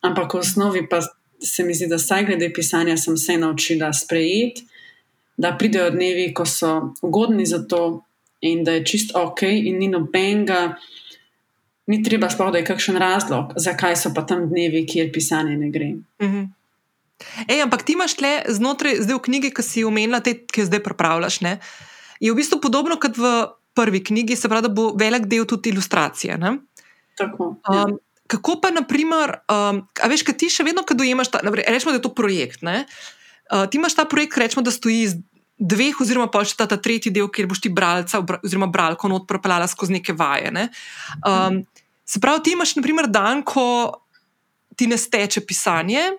ampak 0.03 0.35
v 0.35 0.43
osnovi 0.43 0.83
pa 0.91 0.99
se 1.39 1.63
mi 1.63 1.73
zdi, 1.73 1.87
da 1.87 1.95
vsaj 1.95 2.27
glede 2.27 2.51
pisanja 2.51 2.97
sem 2.99 3.15
se 3.17 3.37
naučila 3.39 3.93
sprejeti, 3.95 4.67
da 5.39 5.55
pridejo 5.55 5.93
dnevi, 5.95 6.33
ko 6.35 6.43
so 6.45 6.93
ugodni 7.01 7.47
za 7.47 7.63
to 7.63 8.01
in 8.43 8.63
da 8.67 8.75
je 8.75 8.85
čist 8.85 9.15
ok, 9.15 9.47
in 9.47 9.79
ni 9.79 9.87
nobenega, 9.87 10.75
ni 11.87 12.03
treba 12.03 12.27
sploh, 12.29 12.51
da 12.51 12.59
je 12.59 12.67
kakšen 12.67 12.99
razlog, 12.99 13.55
zakaj 13.55 13.95
so 13.95 14.11
pa 14.15 14.27
tam 14.27 14.49
dnevi, 14.51 14.83
kjer 14.87 15.13
pisanje 15.15 15.55
ne 15.57 15.71
gre. 15.71 15.93
Mhm. 16.21 16.47
Ej, 17.47 17.63
ampak 17.65 17.83
ti 17.83 17.95
imaš 17.97 18.17
tle 18.19 18.33
znotraj, 18.47 19.01
zdaj 19.03 19.19
v 19.19 19.23
knjigi, 19.27 19.53
ki 19.55 19.63
si 19.65 19.85
omenila, 19.87 20.21
te, 20.23 20.37
ki 20.47 20.63
jo 20.63 20.69
zdaj 20.69 20.83
pripravljaš, 20.85 21.41
ne, 21.45 21.57
je 22.19 22.31
v 22.31 22.37
bistvu 22.39 22.59
podobno 22.63 22.99
kot 22.99 23.19
v 23.19 23.31
prvi 23.75 24.03
knjigi, 24.03 24.35
se 24.35 24.51
pravi, 24.51 24.67
da 24.67 24.73
bo 24.73 24.91
velik 24.97 25.27
del 25.31 25.47
tudi 25.47 25.71
ilustracije. 25.71 26.37
Ne? 26.39 26.57
Tako. 27.19 27.55
ja. 27.63 27.85
Um, 27.87 27.97
kako 28.29 28.59
pa, 28.61 28.69
naprimer, 28.69 29.39
um, 29.49 29.81
a 29.87 30.09
veš, 30.11 30.23
kaj 30.27 30.37
ti 30.37 30.51
še 30.53 30.63
vedno, 30.67 30.83
ko 30.85 30.93
dojemaš, 30.93 31.31
ta, 31.33 31.41
naprej, 31.45 31.65
rečemo, 31.65 31.95
da 31.95 32.01
je 32.01 32.05
to 32.07 32.13
projekt. 32.15 32.61
ne, 32.61 32.85
Uh, 33.49 33.65
ti 33.65 33.79
imaš 33.81 33.95
ta 33.97 34.03
projekt, 34.05 34.37
rečemo, 34.37 34.61
da 34.61 34.69
stoji 34.69 34.99
iz 35.01 35.15
dveh, 35.57 35.97
oziroma 35.97 36.29
pa 36.29 36.43
še 36.45 36.53
ta, 36.53 36.67
ta 36.69 36.77
tretji 36.77 37.09
del, 37.09 37.31
kjer 37.33 37.47
boš 37.49 37.63
ti 37.65 37.71
bralca 37.73 38.21
oziroma 38.21 38.69
bralko 38.69 39.09
not 39.09 39.25
propeljala 39.27 39.65
skozi 39.67 39.97
neke 39.97 40.13
vaje. 40.13 40.51
Ne? 40.53 40.67
Um, 41.25 41.63
se 42.05 42.21
pravi, 42.21 42.43
ti 42.45 42.53
imaš, 42.53 42.75
naprimer, 42.77 43.09
dan, 43.11 43.41
ko 43.41 43.65
ti 44.77 44.85
ne 44.87 45.01
steče 45.01 45.43
pisanje, 45.49 46.11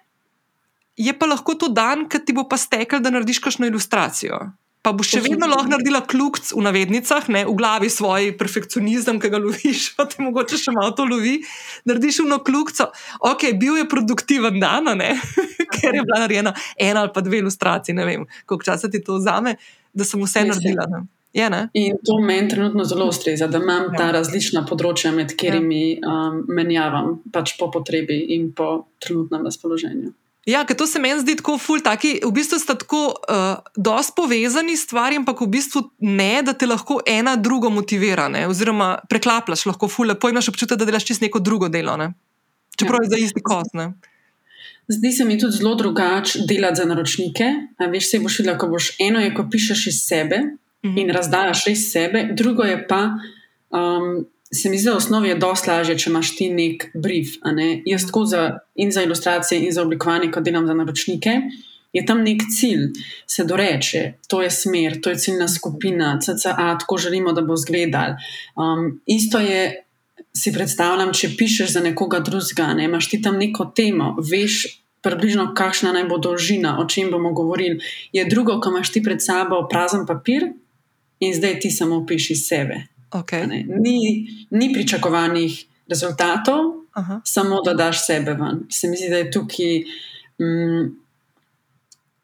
je 1.00 1.12
pa 1.16 1.28
lahko 1.30 1.54
to 1.56 1.68
dan, 1.72 2.04
ki 2.10 2.20
ti 2.24 2.34
bo 2.36 2.44
pa 2.48 2.58
stekel, 2.60 3.00
da 3.00 3.12
narediš 3.14 3.40
kakšno 3.40 3.68
ilustracijo. 3.70 4.40
Pa 4.80 4.94
boš 4.96 5.10
še 5.12 5.20
vedno 5.20 5.44
lahko 5.44 5.68
naredila 5.68 6.00
kljukc 6.08 6.54
v 6.56 6.62
navednicah, 6.64 7.26
ne, 7.28 7.42
v 7.44 7.52
glavi 7.52 7.90
svoj 7.92 8.30
perfekcionizem, 8.40 9.18
ki 9.20 9.28
ga 9.28 9.40
loviš, 9.42 9.90
pa 9.98 10.06
te 10.08 10.22
mogoče 10.24 10.56
še 10.56 10.72
malo 10.72 10.94
to 10.96 11.04
lovi, 11.04 11.34
narediš 11.88 12.22
eno 12.24 12.38
kljukco. 12.44 12.88
Ok, 13.28 13.44
bil 13.60 13.76
je 13.80 13.84
produktiven 13.92 14.56
dan, 14.62 14.88
ne, 14.96 15.10
ker 15.76 15.98
je 15.98 16.04
bila 16.04 16.22
narejena 16.24 16.54
ena 16.80 17.04
ali 17.04 17.12
pa 17.12 17.20
dve 17.20 17.42
ilustraciji, 17.44 17.96
ne 17.96 18.08
vem, 18.08 18.24
koliko 18.48 18.70
časa 18.70 18.88
ti 18.88 19.02
to 19.04 19.18
vzame, 19.20 19.56
da 19.92 20.04
sem 20.08 20.20
vse 20.24 20.46
je. 20.46 20.52
naredila. 20.52 20.86
Ne. 20.94 21.02
Je, 21.32 21.44
ne? 21.46 21.68
In 21.78 22.00
to 22.02 22.16
meni 22.18 22.48
trenutno 22.50 22.82
zelo 22.84 23.04
ustreza, 23.06 23.46
da 23.46 23.60
imam 23.60 23.92
Ja. 23.92 23.98
ta 24.00 24.08
različna 24.16 24.64
področja, 24.66 25.12
med 25.14 25.30
katerimi 25.36 26.00
um, 26.02 26.40
menjavam, 26.48 27.20
pač 27.30 27.52
po 27.60 27.68
potrebi 27.70 28.16
in 28.34 28.48
po 28.50 28.88
trenutnem 28.98 29.44
razpoloženju. 29.46 30.10
Ja, 30.50 30.64
ker 30.66 30.74
to 30.76 30.86
se 30.86 30.98
meni 30.98 31.20
zdi 31.20 31.36
tako 31.38 31.54
ful, 31.60 31.78
taki, 31.84 32.16
v 32.24 32.30
bistvu 32.34 32.58
sta 32.58 32.74
tako 32.74 33.00
uh, 33.12 33.50
dosti 33.76 34.16
povezani 34.16 34.74
stvari, 34.76 35.20
ampak 35.20 35.40
v 35.44 35.48
bistvu 35.52 35.82
ne, 36.00 36.40
da 36.42 36.52
te 36.52 36.66
lahko 36.66 36.98
ena 37.06 37.36
drugo 37.36 37.70
motivira, 37.70 38.26
ne? 38.28 38.46
oziroma 38.50 38.96
preklaplaš 39.08 39.66
lahko 39.68 39.88
ful, 39.88 40.08
lepo 40.10 40.28
imaš 40.28 40.48
občutek, 40.48 40.80
da 40.80 40.88
delaš 40.88 41.06
čisto 41.06 41.24
neko 41.24 41.38
drugo 41.40 41.68
delo. 41.68 41.94
Ne? 41.96 42.10
Čeprav 42.76 43.02
Ja. 43.02 43.04
je 43.06 43.10
za 43.10 43.20
isti 43.26 43.42
kos. 43.42 43.70
Ne? 43.74 43.92
Zdi 44.90 45.12
se 45.12 45.24
mi 45.24 45.38
tudi 45.38 45.56
zelo 45.56 45.74
drugače 45.74 46.38
delati 46.48 46.76
za 46.76 46.84
naročnike. 46.84 47.46
A 47.78 47.86
veš, 47.86 48.10
se 48.10 48.18
boš 48.18 48.38
videla, 48.38 48.58
ko 48.58 48.66
boš 48.68 48.96
eno 49.00 49.20
je, 49.20 49.34
ko 49.34 49.46
pišeš 49.50 49.86
iz 49.86 50.00
sebe 50.08 50.40
Mhm. 50.84 50.98
in 50.98 51.10
razdajaš 51.10 51.66
iz 51.66 51.90
sebe, 51.92 52.28
drugo 52.32 52.62
je 52.62 52.86
pa, 52.88 53.00
um, 53.70 54.24
se 54.52 54.70
mi 54.70 54.78
zdi, 54.78 54.84
da 54.84 54.92
v 54.92 54.96
osnovi 54.96 55.28
je 55.28 55.38
dosti 55.38 55.70
lažje, 55.70 55.98
če 55.98 56.10
imaš 56.10 56.30
ti 56.36 56.48
nek 56.52 56.88
brief. 56.94 57.36
Ne? 57.54 57.82
Jaz 57.86 58.06
tako 58.08 58.24
za, 58.26 58.44
in 58.74 58.90
za 58.92 59.04
ilustracije, 59.06 59.60
in 59.66 59.72
za 59.72 59.82
oblikovanje, 59.82 60.30
ko 60.34 60.40
delam 60.40 60.66
za 60.66 60.74
naročnike. 60.74 61.36
Je 61.92 62.04
tam 62.06 62.22
nek 62.22 62.42
cilj, 62.54 62.90
se 63.26 63.44
doreče, 63.44 64.02
to 64.30 64.42
je 64.42 64.50
smer, 64.50 65.00
to 65.02 65.10
je 65.10 65.18
ciljna 65.18 65.48
skupina, 65.48 66.18
CCA, 66.22 66.76
tako 66.78 66.98
želimo, 67.02 67.32
da 67.32 67.42
bo 67.42 67.56
izgledal. 67.58 68.14
Um, 68.54 69.00
isto 69.06 69.40
je, 69.42 69.64
si 70.36 70.52
predstavljam, 70.54 71.10
če 71.12 71.32
pišeš 71.38 71.72
za 71.74 71.82
nekoga 71.82 72.20
drugega, 72.22 72.68
ne, 72.78 72.86
imaš 72.86 73.08
ti 73.10 73.18
tam 73.22 73.40
neko 73.42 73.72
temo, 73.74 74.12
veš 74.22 74.62
približno, 75.02 75.48
kakšna 75.56 75.90
naj 75.96 76.06
bo 76.06 76.20
dolžina, 76.22 76.76
o 76.78 76.86
čem 76.86 77.10
bomo 77.10 77.32
govorili. 77.34 77.80
Je 78.12 78.24
drugo, 78.30 78.60
ko 78.60 78.70
imaš 78.70 78.92
ti 78.94 79.02
pred 79.02 79.18
sabo 79.24 79.64
prazen 79.70 80.06
papir 80.06 80.46
in 81.20 81.34
zdaj 81.34 81.58
ti 81.60 81.74
samo 81.74 82.04
piši 82.06 82.36
sebe. 82.36 82.84
Okay. 83.10 83.46
ne. 83.46 83.64
Ni, 83.80 84.26
ni 84.50 84.72
pričakovanih 84.72 85.64
rezultatov, 85.88 86.86
Aha. 86.92 87.20
samo 87.24 87.62
da 87.64 87.74
daš 87.74 88.06
sebe 88.06 88.34
ven. 88.34 88.66
Se 88.70 88.88
mi 88.88 88.96
zdi, 88.96 89.08
da 89.10 89.16
je 89.16 89.30
tukaj. 89.30 89.82
Mm, 90.40 90.96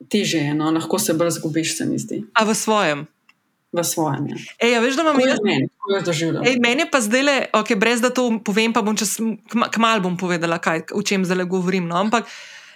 Teže 0.09 0.39
je, 0.39 0.55
no? 0.55 0.71
lahko 0.71 0.99
se 0.99 1.15
bolj 1.15 1.31
zgubiš, 1.31 1.77
se 1.79 1.85
mi 1.85 1.99
zdi, 1.99 2.21
A 2.35 2.45
v 2.45 2.55
svojem. 2.55 3.07
v 3.73 3.83
svojem. 3.85 4.29
ja. 4.31 4.37
Ej, 4.63 4.77
a 4.77 4.81
veš, 4.81 4.95
da 4.97 5.03
imam 5.03 5.19
jaz 5.21 5.41
meni, 5.45 5.67
tako 5.69 5.93
jaz 5.93 6.05
doživljam. 6.05 6.45
Ej, 6.47 6.57
meni 6.63 6.85
je 6.85 6.91
pa 6.91 7.01
zdaj 7.01 7.23
le, 7.23 7.37
okay, 7.53 7.75
brez 7.75 8.01
da 8.01 8.11
to 8.15 8.39
povem, 8.45 8.73
pa 8.73 8.83
bom 8.87 8.95
čez 8.97 9.17
kma- 9.19 9.69
kmalu 9.73 10.05
bom 10.07 10.17
povedala, 10.17 10.61
kaj, 10.63 10.93
o 10.95 11.03
čem 11.03 11.25
zdaj 11.27 11.45
govorim. 11.51 11.89
No? 11.91 11.97
Ampak 11.99 12.29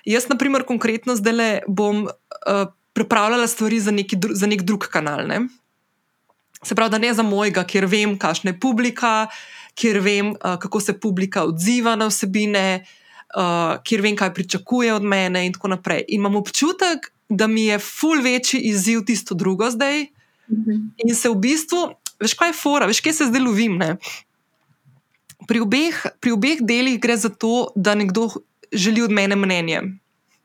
jaz, 0.05 0.27
na 0.29 0.35
primer, 0.35 0.67
konkretno 0.67 1.15
zdaj 1.17 1.33
le 1.33 1.51
bom 1.69 2.09
uh, 2.09 2.67
pripravljala 2.93 3.47
stvari 3.47 3.79
za, 3.81 3.93
dru- 3.95 4.35
za 4.35 4.47
nek 4.51 4.67
drug 4.67 4.89
kanal. 4.91 5.23
Ne? 5.29 5.47
Se 6.63 6.75
pravi, 6.75 6.91
da 6.91 6.99
ne 6.99 7.15
za 7.15 7.23
mojega, 7.23 7.65
kjer 7.65 7.87
vem, 7.87 8.19
kakšna 8.19 8.51
je 8.51 8.61
publika, 8.61 9.29
kjer 9.75 10.01
vem, 10.05 10.35
uh, 10.35 10.59
kako 10.61 10.81
se 10.81 10.99
publika 11.01 11.45
odziva 11.45 11.97
na 11.97 12.11
vsebine, 12.11 12.85
uh, 13.37 13.79
kjer 13.85 14.03
vem, 14.05 14.17
kaj 14.17 14.35
pričakuje 14.35 14.95
od 14.95 15.05
mene, 15.05 15.47
in 15.47 15.55
tako 15.57 15.73
naprej. 15.73 16.05
In 16.09 16.21
imam 16.21 16.37
občutek, 16.37 17.13
da 17.29 17.47
mi 17.47 17.65
je 17.65 17.79
ful 17.79 18.21
večji 18.23 18.61
izziv 18.61 19.05
tisto 19.07 19.35
drugo 19.35 19.71
zdaj. 19.71 20.07
Mhm. 20.51 20.77
In 21.07 21.15
se 21.15 21.29
v 21.29 21.35
bistvu, 21.35 21.87
veš, 22.21 22.35
kaj 22.35 22.49
je 22.49 22.59
fora, 22.59 22.87
veš, 22.87 23.01
kje 23.01 23.13
se 23.13 23.31
zdaj 23.31 23.41
lovim. 23.41 23.79
Ne? 23.79 23.97
Pri 25.49 25.61
obeh, 25.61 26.07
pri 26.21 26.33
obeh 26.35 26.61
delih 26.61 27.01
gre 27.01 27.17
za 27.17 27.29
to, 27.29 27.71
da 27.77 27.95
nekdo 27.95 28.29
želi 28.73 29.03
od 29.03 29.11
mene 29.11 29.37
mnenje. 29.37 29.83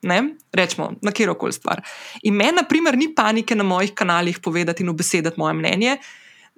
Ne? 0.05 0.19
Rečemo, 0.53 0.91
na 1.01 1.11
kjer 1.11 1.33
koli 1.39 1.55
stvar. 1.55 1.81
In 2.23 2.37
meni, 2.37 2.59
na 2.59 2.63
primer, 2.69 2.97
ni 2.97 3.09
panike 3.15 3.55
na 3.57 3.65
mojih 3.65 3.95
kanalih 3.97 4.39
povedati 4.39 4.83
in 4.83 4.91
obesedati 4.93 5.39
moje 5.41 5.57
mnenje. 5.57 5.97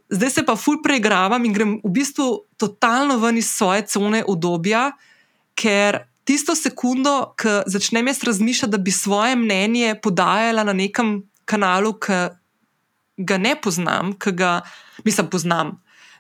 Zdaj 0.10 0.30
se 0.32 0.44
pa 0.46 0.56
ful 0.56 0.82
preigravam 0.84 1.46
in 1.46 1.54
grem 1.56 1.78
v 1.84 1.92
bistvu 1.96 2.28
totalno 2.60 3.18
ven 3.20 3.40
iz 3.40 3.50
svoje 3.52 3.86
cone 3.88 4.24
obdobja, 4.28 4.92
ker 5.56 6.04
tisto 6.28 6.56
sekundo, 6.56 7.34
ko 7.40 7.62
začnem 7.68 8.08
jaz 8.12 8.24
razmišljati, 8.24 8.72
da 8.72 8.78
bi 8.78 8.92
svoje 8.92 9.36
mnenje 9.36 9.96
podajala 10.04 10.64
na 10.68 10.76
nekem 10.76 11.22
kanalu, 11.48 11.94
ki 12.04 12.20
ga 13.18 13.38
ne 13.38 13.56
poznam, 13.62 14.14
ki 14.20 14.32
ga 14.32 14.62
mislim, 15.08 15.30
poznam. 15.32 15.78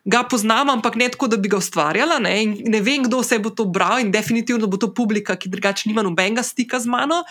Ga 0.07 0.23
poznam, 0.23 0.69
ampak 0.71 0.95
ne 0.95 1.09
tako, 1.11 1.27
da 1.27 1.37
bi 1.37 1.51
ga 1.51 1.59
ustvarjala. 1.59 2.19
Ne, 2.23 2.39
ne 2.47 2.79
vem, 2.81 3.03
kdo 3.03 3.19
se 3.23 3.39
bo 3.43 3.51
to 3.51 3.67
bral 3.67 3.99
in 3.99 4.11
definitivno 4.11 4.69
bo 4.71 4.79
to 4.79 4.93
publika, 4.95 5.35
ki 5.35 5.51
drugače 5.51 5.89
nima 5.89 6.05
nobenega 6.05 6.43
stika 6.47 6.79
z 6.79 6.87
mano. 6.87 7.23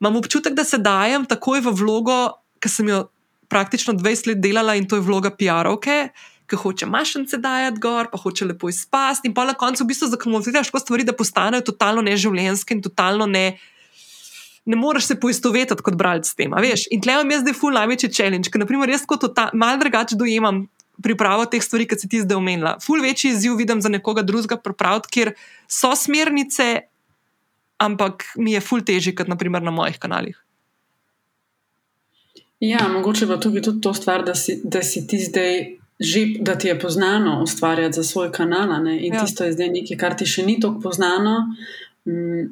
Imam 0.00 0.16
občutek, 0.16 0.56
da 0.56 0.64
se 0.64 0.80
dajem 0.80 1.26
takoj 1.28 1.60
v 1.68 1.74
vlogo, 1.76 2.16
ki 2.60 2.72
sem 2.72 2.88
jo 2.88 3.04
praktično 3.52 3.94
20 3.94 4.32
let 4.32 4.40
delala 4.40 4.74
in 4.76 4.88
to 4.88 4.96
je 4.96 5.04
vloga 5.04 5.30
PR-ovke. 5.30 6.08
Ki 6.46 6.56
hoče 6.56 6.86
mašence 6.86 7.40
dajati 7.42 7.80
gor, 7.82 8.08
pa 8.12 8.18
hoče 8.22 8.46
lepo 8.46 8.70
izpasti, 8.70 9.28
in 9.28 9.34
pa 9.34 9.44
na 9.44 9.56
koncu 9.58 9.82
v 9.82 9.90
bistvu 9.90 10.08
zakamufliraš 10.12 10.70
tako 10.70 10.78
stvari, 10.78 11.04
da 11.04 11.12
postanejo 11.12 11.64
totalno 11.66 12.04
neživljenjske 12.06 12.76
in 12.76 12.84
totalno 12.84 13.26
ne, 13.26 13.58
ne 14.64 14.78
moreš 14.78 15.10
se 15.10 15.16
poistovetiti 15.20 15.82
kot 15.82 15.98
bralec 15.98 16.30
s 16.30 16.38
tem. 16.38 16.54
In 16.94 17.02
tle 17.02 17.18
imam 17.18 17.34
jaz 17.34 17.42
zdaj 17.42 17.58
full 17.58 17.74
največji 17.74 18.12
challenge, 18.14 18.52
ker 18.52 18.62
naprimer 18.62 18.94
jaz 18.94 19.04
kot 19.10 19.26
malo 19.58 19.82
drugače 19.82 20.16
dojemam 20.16 20.68
pripravo 21.02 21.46
teh 21.50 21.62
stvari, 21.62 21.86
kot 21.88 22.00
si 22.00 22.08
ti 22.08 22.20
zdaj 22.22 22.38
omenila. 22.38 22.76
Ful 22.82 23.02
večji 23.02 23.30
izziv 23.34 23.56
vidim 23.58 23.82
za 23.82 23.92
nekoga 23.92 24.22
drugega 24.22 24.58
pripraviti, 24.60 25.12
kjer 25.12 25.32
so 25.68 25.92
smernice, 25.96 26.68
ampak 27.82 28.24
mi 28.36 28.56
je 28.56 28.60
ful 28.64 28.84
težji, 28.84 29.14
kot 29.16 29.28
naprimer 29.28 29.62
na 29.62 29.74
mojih 29.74 29.98
kanalih. 30.00 30.38
Ja, 32.60 32.86
mogoče 32.88 33.26
pa 33.28 33.36
tukaj 33.40 33.62
tudi 33.62 33.82
to 33.84 33.92
stvar, 33.94 34.24
da 34.24 34.34
si, 34.34 34.60
da 34.64 34.82
si 34.82 35.06
ti 35.06 35.20
zdaj. 35.24 35.76
Že 35.96 36.20
da 36.44 36.58
ti 36.60 36.68
je 36.68 36.74
poznano 36.76 37.38
ustvarjati 37.42 37.96
za 37.96 38.02
svoj 38.04 38.28
kanal, 38.32 38.68
ne? 38.84 38.98
in 39.00 39.14
ja. 39.14 39.22
tisto 39.24 39.44
je 39.44 39.54
zdaj 39.56 39.70
nekaj, 39.72 39.96
kar 39.96 40.12
ti 40.12 40.26
še 40.28 40.42
ni 40.44 40.58
tako 40.60 40.82
poznano. 40.84 41.38
Um, 42.04 42.50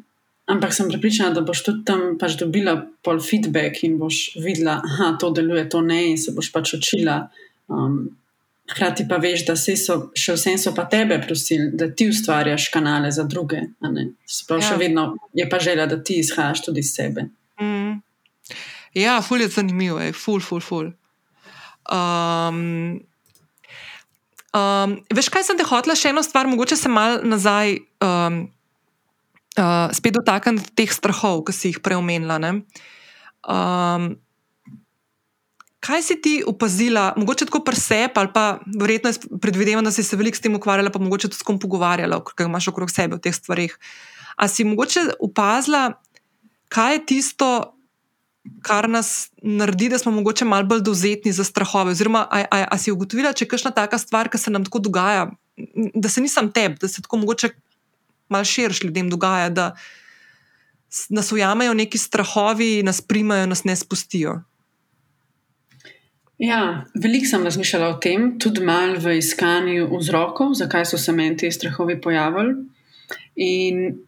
ampak 0.49 0.73
sem 0.73 0.89
pripričana, 0.89 1.35
da 1.37 1.43
boš 1.45 1.61
tudi 1.67 1.85
tam 1.85 2.17
pač 2.17 2.39
dobila 2.41 2.79
pol 3.05 3.21
feedback 3.21 3.83
in 3.85 3.99
boš 4.01 4.39
videla, 4.41 4.79
da 4.81 5.11
to 5.21 5.29
deluje, 5.37 5.67
to 5.69 5.83
ne, 5.85 5.99
in 6.15 6.17
se 6.17 6.33
boš 6.33 6.49
pač 6.57 6.73
učila. 6.79 7.19
Um, 7.69 8.17
Hkrati 8.71 9.05
pa 9.09 9.19
veš, 9.21 9.45
da 9.45 9.57
so, 9.61 9.97
še 10.17 10.39
vsem 10.39 10.57
so 10.61 10.73
pa 10.77 10.87
tebe 10.89 11.19
prosili, 11.21 11.69
da 11.77 11.91
ti 11.93 12.09
ustvarjaš 12.09 12.71
kanale 12.73 13.11
za 13.13 13.27
druge. 13.29 13.61
Sprav, 14.25 14.63
ja. 14.63 14.71
Še 14.71 14.79
vedno 14.81 15.11
je 15.37 15.45
pa 15.51 15.61
želja, 15.61 15.85
da 15.91 15.99
ti 16.01 16.17
izhajaš 16.23 16.65
tudi 16.65 16.81
iz 16.81 16.95
sebe. 16.97 17.29
Mm. 17.61 17.99
Ja, 18.97 19.19
ful 19.23 19.45
je 19.45 19.51
zanimivo, 19.53 20.01
je 20.01 20.15
ful, 20.17 20.41
ful, 20.41 20.63
ful. 20.65 20.89
Um, 21.93 23.03
um, 24.57 24.97
veš, 25.13 25.29
kaj 25.29 25.45
sem 25.51 25.61
te 25.61 25.69
hotela, 25.69 25.99
še 25.99 26.15
eno 26.15 26.25
stvar, 26.25 26.49
mogoče 26.49 26.79
se 26.81 26.89
mal 26.89 27.21
nazaj 27.27 27.77
um, 28.01 28.45
uh, 29.59 29.93
spet 29.93 30.17
dotakniti 30.17 30.73
teh 30.79 30.93
strahov, 30.95 31.45
ki 31.45 31.53
si 31.53 31.75
jih 31.75 31.83
preomenila. 31.85 32.41
Um, 33.45 34.15
Kaj 35.85 36.03
si 36.03 36.15
ti 36.23 36.35
opazila, 36.47 37.13
mogoče 37.17 37.45
tako 37.51 37.61
presep, 37.65 38.17
ali 38.17 38.31
pa 38.33 38.59
verjetno 38.81 39.11
predvidevam, 39.41 39.85
da 39.85 39.93
si 39.93 40.03
se 40.03 40.17
veliko 40.17 40.39
s 40.39 40.41
tem 40.41 40.55
ukvarjala, 40.57 40.91
pa 40.91 41.03
mogoče 41.03 41.29
tudi 41.29 41.43
s 41.43 41.45
kom 41.45 41.59
pogovarjala, 41.61 42.23
ker 42.25 42.49
imaš 42.49 42.71
okrog 42.73 42.93
sebe 42.93 43.19
v 43.19 43.25
teh 43.27 43.35
stvarih. 43.37 43.77
A 44.41 44.49
si 44.49 44.65
mogoče 44.65 45.05
opazila, 45.21 45.91
kaj 46.73 46.95
je 46.95 47.03
tisto, 47.07 47.51
kar 48.65 48.89
nas 48.89 49.29
naredi, 49.43 49.91
da 49.93 49.99
smo 50.01 50.13
mogoče 50.13 50.49
malo 50.49 50.65
bolj 50.69 50.81
dovzetni 50.89 51.33
za 51.33 51.45
strahove? 51.45 51.93
Oziroma, 51.93 52.25
a, 52.31 52.47
a, 52.49 52.65
a 52.71 52.79
si 52.81 52.93
ugotovila, 52.93 53.35
če 53.37 53.45
je 53.45 53.53
kakšna 53.53 53.75
taka 53.77 54.01
stvar, 54.01 54.33
ki 54.33 54.41
se 54.41 54.53
nam 54.55 54.65
tako 54.65 54.81
dogaja, 54.89 55.29
da 55.95 56.09
se 56.09 56.25
nisem 56.25 56.49
teb, 56.53 56.81
da 56.81 56.89
se 56.89 57.05
tako 57.05 57.21
mogoče 57.27 57.53
malo 58.33 58.45
širš 58.45 58.83
ljudem 58.89 59.13
dogaja, 59.13 59.53
da 59.53 59.75
nas 61.09 61.33
ujamejo 61.33 61.75
neki 61.75 61.99
strahovi, 61.99 62.83
nas 62.83 63.01
primajo, 63.05 63.47
nas 63.47 63.65
ne 63.65 63.77
spustijo. 63.77 64.41
Ja, 66.39 66.85
veliko 66.95 67.27
sem 67.31 67.45
razmišljala 67.45 67.89
o 67.95 67.99
tem, 68.03 68.39
tudi 68.43 68.65
malo 68.65 68.99
v 68.99 69.19
iskanju 69.21 69.87
vzrokov, 69.99 70.55
zakaj 70.59 70.87
so 70.91 70.99
se 70.99 71.13
meni 71.13 71.37
ti 71.37 71.51
strahovi 71.53 72.01
pojavili. 72.01 72.55
In 73.37 73.99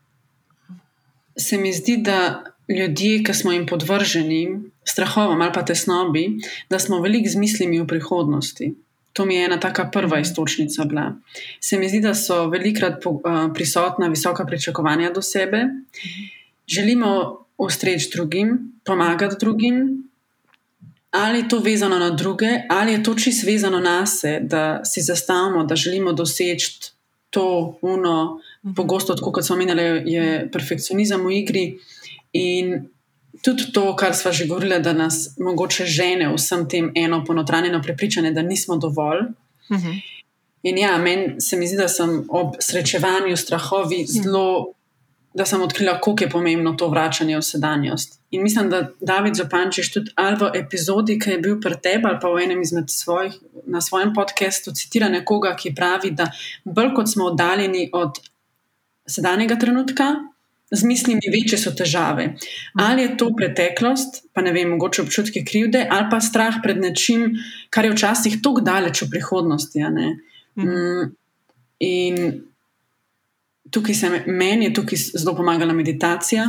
se 1.38 1.58
mi 1.58 1.72
zdi, 1.72 1.96
da 2.02 2.44
ljudje, 2.68 3.22
ki 3.24 3.34
smo 3.34 3.52
jim 3.52 3.66
podvrženi 3.66 4.48
strahovom 4.84 5.42
ali 5.42 5.52
pa 5.52 5.62
tesnobi, 5.64 6.26
da 6.70 6.78
smo 6.78 7.00
veliko 7.00 7.28
z 7.28 7.36
mislimi 7.36 7.80
v 7.80 7.86
prihodnosti. 7.86 8.74
To 9.12 9.24
mi 9.24 9.34
je 9.34 9.44
ena 9.44 9.60
taka 9.60 9.86
prva 9.90 10.18
istočnica 10.20 10.84
bila. 10.84 11.14
Se 11.60 11.78
mi 11.78 11.88
zdi, 11.88 12.00
da 12.00 12.14
so 12.14 12.48
velikrat 12.50 13.04
prisotna 13.54 14.08
visoka 14.08 14.44
pričakovanja 14.46 15.10
do 15.10 15.22
sebe, 15.22 15.62
želimo 16.66 17.38
ustreči 17.58 18.10
drugim, 18.12 18.72
pomagati 18.84 19.36
drugim, 19.40 20.05
ali 21.16 21.38
je 21.38 21.48
to 21.48 21.58
vezano 21.58 21.98
na 21.98 22.10
druge, 22.10 22.48
ali 22.68 22.92
je 22.92 23.02
to 23.02 23.14
čisto 23.14 23.46
vezano 23.46 23.80
na 23.80 24.06
sebe, 24.06 24.46
da 24.46 24.84
si 24.84 25.02
zastavimo, 25.02 25.64
da 25.64 25.76
želimo 25.76 26.12
doseči 26.12 26.80
to, 27.30 27.78
uno, 27.82 28.40
mhm. 28.64 28.74
pogosto, 28.74 29.14
tako 29.14 29.32
kot 29.32 29.44
smo 29.44 29.56
omenjali, 29.56 29.82
je 30.12 30.48
perfekcionizem 30.52 31.26
v 31.26 31.32
igri. 31.32 31.78
In 32.32 32.88
tudi 33.42 33.72
to, 33.72 33.96
kar 33.96 34.14
smo 34.14 34.32
že 34.32 34.46
govorili, 34.46 34.80
da 34.80 34.92
nas 34.92 35.28
mogoče 35.38 35.84
žene 35.84 36.32
vsem 36.34 36.68
tem 36.68 36.92
eno 36.94 37.24
ponotranjeno 37.24 37.82
prepričanje, 37.82 38.32
da 38.32 38.42
nismo 38.42 38.76
dovolj. 38.76 39.20
Uh 39.68 39.76
mhm. 39.76 39.86
-huh. 39.86 40.00
In 40.62 40.78
ja, 40.78 40.98
meni 40.98 41.40
se 41.40 41.56
mi 41.56 41.66
zdi, 41.66 41.76
da 41.76 41.88
sem 41.88 42.24
ob 42.28 42.54
srečevanju 42.60 43.36
s 43.36 43.40
strahovi 43.40 44.02
mhm. 44.02 44.22
zelo 44.22 44.75
da 45.36 45.44
sem 45.44 45.62
odkrila, 45.62 45.98
kako 46.00 46.16
je 46.20 46.30
pomembno 46.30 46.72
to 46.72 46.88
vračanje 46.88 47.36
v 47.36 47.42
sedanjost. 47.42 48.20
In 48.30 48.42
mislim, 48.42 48.70
da 48.70 48.88
David 49.00 49.34
Zopančiš 49.36 49.92
tudi 49.92 50.10
ali 50.14 50.36
v 50.40 50.48
epizodi, 50.62 51.18
ki 51.20 51.30
je 51.30 51.42
bil 51.44 51.58
pri 51.60 51.76
tebi, 51.82 52.08
ali 52.08 52.16
pa 52.22 52.30
v 52.32 52.46
enem 52.46 52.62
izmed 52.64 52.88
svojih, 52.90 53.34
na 53.66 53.80
svojem 53.84 54.14
podkastu, 54.16 54.72
citira 54.72 55.10
nekoga, 55.12 55.52
ki 55.56 55.74
pravi, 55.76 56.14
da 56.16 56.30
bolj 56.64 56.94
kot 56.96 57.12
smo 57.12 57.28
oddaljeni 57.34 57.90
od 57.92 58.22
sedanjega 59.06 59.60
trenutka. 59.60 60.14
Z 60.70 60.82
mislimi 60.82 61.28
večje 61.30 61.60
so 61.62 61.70
težave. 61.78 62.32
Ali 62.82 63.04
je 63.04 63.12
to 63.20 63.28
preteklost, 63.36 64.24
pa 64.34 64.42
ne 64.42 64.50
vem, 64.56 64.72
mogoče 64.72 65.04
občutki 65.04 65.44
krivde, 65.46 65.84
ali 65.90 66.08
pa 66.10 66.18
strah 66.20 66.58
pred 66.62 66.80
nečim, 66.82 67.36
kar 67.70 67.86
je 67.86 67.92
včasih 67.92 68.40
tako 68.42 68.64
daleč 68.66 69.04
v 69.04 69.12
prihodnosti. 69.12 69.84
Mm. 70.58 71.12
In 71.86 72.18
tukaj 73.70 73.94
se 73.94 74.10
meni 74.26 74.64
je 74.64 74.74
tukaj 74.74 74.98
zelo 75.14 75.36
pomagala 75.36 75.72
meditacija, 75.72 76.46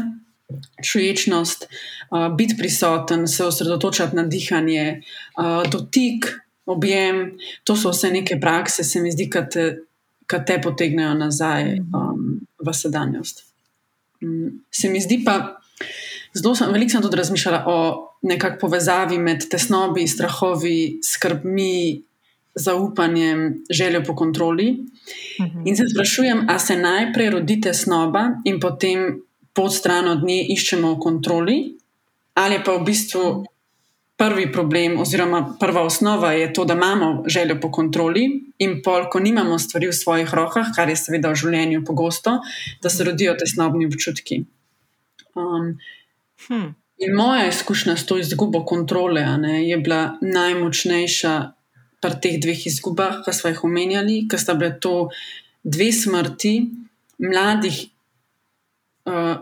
čuječnost, 0.83 1.67
uh, 1.67 2.35
biti 2.35 2.57
prisoten, 2.57 3.27
se 3.27 3.45
osredotočati 3.45 4.15
na 4.15 4.23
dihanje, 4.23 5.01
uh, 5.37 5.71
dotik, 5.71 6.25
objem. 6.65 7.37
To 7.63 7.75
so 7.75 7.91
vse 7.91 8.11
neke 8.11 8.39
prakse, 8.39 8.83
se 8.83 9.01
mi 9.01 9.11
zdi, 9.11 9.29
ki 9.29 9.43
te, 9.51 9.67
te 10.45 10.59
potegnejo 10.63 11.13
nazaj 11.17 11.77
um, 11.79 12.39
v 12.59 12.73
sedanjost. 12.73 13.45
Um, 14.21 14.63
se 14.71 14.89
mi 14.89 15.01
zdi 15.01 15.21
pa, 15.25 15.57
zelo 16.35 16.55
sem, 16.55 16.71
veliko 16.73 16.95
sem 16.95 17.05
tudi 17.05 17.19
razmišljala 17.19 17.63
o 17.67 17.77
nekakšni 18.27 18.59
povezavi 18.59 19.19
med 19.21 19.47
tesnobi, 19.51 20.07
strahovi, 20.07 20.99
skrbmi, 21.03 22.03
zaupanjem, 22.57 23.63
željo 23.69 24.03
po 24.03 24.15
kontroli. 24.15 24.71
In 25.65 25.75
se 25.75 25.83
sprašujem, 25.93 26.45
ali 26.49 26.59
se 26.59 26.77
najprej 26.77 27.29
rodite 27.29 27.73
snoba 27.73 28.29
in 28.45 28.59
potem 28.59 29.21
pod 29.53 29.73
stran 29.73 30.07
od 30.07 30.23
nje 30.23 30.43
iščemo 30.53 30.93
v 30.93 30.99
kontroli, 30.99 31.57
ali 32.33 32.59
pa 32.63 32.77
v 32.77 32.83
bistvu 32.85 33.23
prvi 34.17 34.51
problem, 34.51 34.97
oziroma 34.99 35.55
prva 35.59 35.83
osnova 35.85 36.31
je 36.33 36.53
to, 36.53 36.65
da 36.65 36.73
imamo 36.73 37.23
željo 37.27 37.59
po 37.61 37.71
kontroli 37.71 38.25
in 38.57 38.81
pol, 38.83 39.09
ko 39.11 39.19
nimamo 39.19 39.59
stvari 39.59 39.87
v 39.87 39.93
svojih 39.93 40.33
rokah, 40.33 40.71
kar 40.75 40.89
je 40.89 40.97
seveda 40.97 41.29
v 41.29 41.37
življenju 41.37 41.83
pogosto, 41.85 42.39
da 42.81 42.89
se 42.89 43.05
rodijo 43.05 43.35
te 43.37 43.45
snobni 43.45 43.85
občutki. 43.85 44.43
Um, 45.37 45.77
hm. 46.47 46.73
In 46.97 47.13
moja 47.13 47.45
izkušnja 47.47 47.93
s 47.97 48.05
to 48.09 48.17
izgubo 48.17 48.63
kontrole 48.65 49.21
ne, 49.37 49.61
je 49.69 49.77
bila 49.77 50.17
najmočnejša 50.21 51.33
pri 52.07 52.19
teh 52.23 52.39
dveh 52.39 52.63
izgubah, 52.71 53.19
ki 53.25 53.35
smo 53.35 53.51
jih 53.51 53.63
omenjali, 53.67 54.21
ker 54.31 54.39
sta 54.39 54.55
bile 54.55 54.77
to 54.79 55.09
dve 55.67 55.89
smrti 55.91 56.55
mladih 57.19 57.81
uh, 59.11 59.35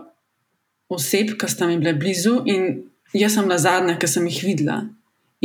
oseb, 0.90 1.36
ki 1.38 1.50
sta 1.50 1.70
mi 1.70 1.78
bile 1.78 1.94
blizu, 1.94 2.40
in 2.50 2.82
jaz 3.14 3.38
sem 3.38 3.46
bila 3.46 3.60
zadnja, 3.62 3.94
ki 4.00 4.10
sem 4.10 4.26
jih 4.26 4.42
videla. 4.50 4.80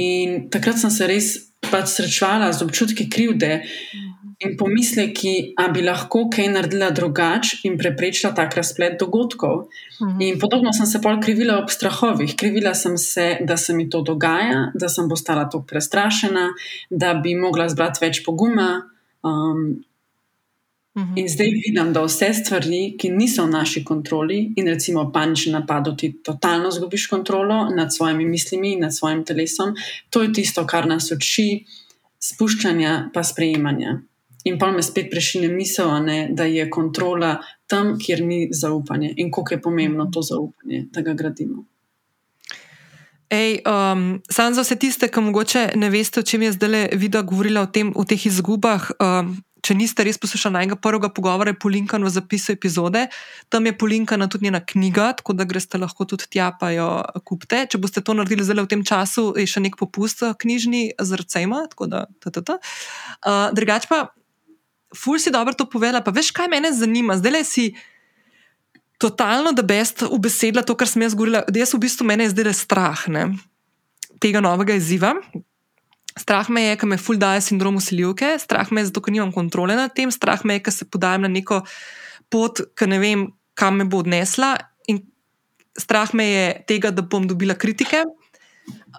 In 0.02 0.48
takrat 0.50 0.82
sem 0.82 0.94
se 0.94 1.08
res 1.10 1.32
pač 1.72 1.96
srečala 1.98 2.52
z 2.54 2.66
občutki 2.66 3.10
krivde. 3.10 3.62
In 4.42 4.56
pomisleki, 4.58 5.54
da 5.54 5.68
bi 5.70 5.84
lahko 5.86 6.24
kaj 6.34 6.48
naredila 6.50 6.88
drugače 6.98 7.60
in 7.70 7.76
preprečila 7.78 8.32
tak 8.34 8.56
razplet 8.58 8.98
dogodkov. 9.00 9.68
Mhm. 10.02 10.22
In 10.22 10.40
podobno 10.42 10.74
sem 10.74 10.86
se 10.90 11.02
pol 11.02 11.20
krivila 11.22 11.60
ob 11.62 11.70
strahovih. 11.70 12.34
Krivila 12.36 12.74
sem 12.74 12.98
se, 12.98 13.38
da 13.46 13.58
se 13.58 13.74
mi 13.74 13.90
to 13.90 14.02
dogaja, 14.02 14.72
da 14.74 14.90
sem 14.90 15.10
postala 15.10 15.46
tako 15.46 15.66
prestrašena, 15.70 16.50
da 16.90 17.14
bi 17.14 17.36
mogla 17.36 17.70
zbrati 17.70 18.02
več 18.02 18.24
poguma. 18.26 18.82
Um, 19.22 19.84
mhm. 20.98 21.18
In 21.18 21.30
zdaj 21.30 21.48
vidim, 21.48 21.94
da 21.94 22.04
vse 22.04 22.34
stvari, 22.34 22.96
ki 23.00 23.10
niso 23.10 23.46
v 23.46 23.50
naši 23.50 23.84
kontroli, 23.84 24.54
in 24.58 24.68
recimo 24.68 25.12
panični 25.12 25.54
napad, 25.54 25.92
ti 25.98 26.14
totalno 26.24 26.72
zgubiš 26.72 27.08
kontrolo 27.08 27.70
nad 27.76 27.94
svojimi 27.94 28.26
mislimi 28.26 28.74
in 28.74 28.80
nad 28.80 28.96
svojim 28.96 29.26
telesom, 29.26 29.76
to 30.10 30.22
je 30.22 30.34
tisto, 30.34 30.66
kar 30.68 30.88
nas 30.88 31.12
uči 31.12 31.66
spuščanja, 32.20 33.10
pa 33.14 33.24
sprejemanja. 33.24 34.02
in 34.44 34.58
pa 34.60 34.72
me 34.72 34.82
spet 34.82 35.10
prešine 35.12 35.48
misel, 35.48 36.04
ne, 36.04 36.30
da 36.34 36.44
je 36.50 36.70
kontrola 36.70 37.36
tam, 37.68 37.98
kjer 38.00 38.24
ni 38.26 38.48
zaupanje 38.52 39.14
in 39.18 39.32
koliko 39.32 39.54
je 39.54 39.62
pomembno 39.62 40.10
to 40.14 40.22
zaupanje, 40.22 40.86
da 40.92 41.02
ga 41.02 41.14
gradimo. 41.14 41.66
Ej, 43.30 43.62
um, 43.64 44.22
Sam 44.30 44.54
za 44.54 44.62
vse 44.62 44.76
tiste, 44.76 45.08
ki 45.08 45.22
morda 45.24 45.70
ne 45.76 45.90
veste, 45.90 46.20
o 46.20 46.24
čem 46.24 46.42
je 46.42 46.52
zdaj 46.52 46.90
videla, 47.00 47.24
govorila 47.24 47.62
o, 47.62 47.70
tem, 47.72 47.94
o 47.96 48.04
teh 48.04 48.26
izgubah. 48.26 48.90
Um, 49.00 49.38
če 49.62 49.76
niste 49.78 50.04
res 50.06 50.18
poslušali 50.22 50.58
najnega 50.58 50.78
prvega 50.82 51.10
pogovora, 51.14 51.54
je 51.54 51.60
polinkan 51.62 52.04
v 52.04 52.12
zapisu 52.14 52.56
epizode. 52.56 53.06
Tam 53.54 53.66
je 53.66 53.74
polinkana 53.78 54.28
tudi 54.32 54.50
njena 54.50 54.62
knjiga, 54.66 55.12
tako 55.22 55.36
da 55.38 55.46
greste 55.46 55.80
lahko 55.82 56.06
tudi 56.10 56.28
tja, 56.34 56.52
pa 56.60 56.72
jo 56.74 56.88
kupite. 57.28 57.64
Če 57.70 57.82
boste 57.82 58.04
to 58.06 58.16
naredili 58.18 58.46
zelo 58.48 58.66
v 58.66 58.72
tem 58.74 58.84
času, 58.86 59.32
je 59.38 59.46
še 59.50 59.64
nek 59.64 59.78
popust 59.80 60.26
knjižni 60.42 60.98
z 60.98 61.22
recema. 61.22 61.64
Uh, 61.78 62.58
drugač 63.56 63.88
pa, 63.90 64.10
ful 64.98 65.22
si 65.22 65.34
dobro 65.34 65.54
to 65.54 65.70
povedala. 65.70 66.04
Pa 66.04 66.14
veš, 66.16 66.34
kaj 66.36 66.50
mene 66.52 66.74
zanima? 66.74 67.20
Zdaj 67.22 67.34
le 67.38 67.44
si 67.48 67.66
totalno, 69.02 69.54
da 69.54 69.66
best 69.66 70.06
ubesedila 70.06 70.66
to, 70.66 70.78
kar 70.78 70.90
sem 70.90 71.06
jaz 71.06 71.16
govorila. 71.18 71.46
Jaz 71.54 71.74
v 71.74 71.86
bistvu 71.86 72.06
mene 72.06 72.28
je 72.28 72.34
zdaj 72.36 72.50
le 72.50 72.54
strah 72.58 73.06
ne, 73.10 73.24
tega 74.22 74.44
novega 74.44 74.78
izziva. 74.78 75.16
Strah 76.20 76.50
me 76.50 76.62
je, 76.62 76.78
ker 76.80 76.90
me 76.92 76.98
ful 77.00 77.20
daje 77.20 77.42
sindrom 77.46 77.78
usiljivke, 77.80 78.34
strah 78.40 78.72
me 78.72 78.82
je, 78.82 78.90
zato 78.92 79.04
ker 79.04 79.14
nimam 79.16 79.32
kontrole 79.32 79.78
nad 79.80 79.94
tem, 79.96 80.12
strah 80.12 80.44
me 80.44 80.58
je, 80.58 80.66
ker 80.66 80.76
se 80.76 80.88
podajam 80.90 81.24
na 81.24 81.32
neko 81.32 81.62
pot, 82.32 82.60
ki 82.76 82.88
ne 82.92 83.00
vem, 83.00 83.30
kam 83.56 83.80
me 83.80 83.88
bo 83.88 84.02
odnesla. 84.04 84.56
In 84.92 85.00
strah 85.80 86.12
me 86.18 86.28
je 86.28 86.46
tega, 86.68 86.92
da 86.92 87.06
bom 87.06 87.28
dobila 87.30 87.56
kritike. 87.56 88.04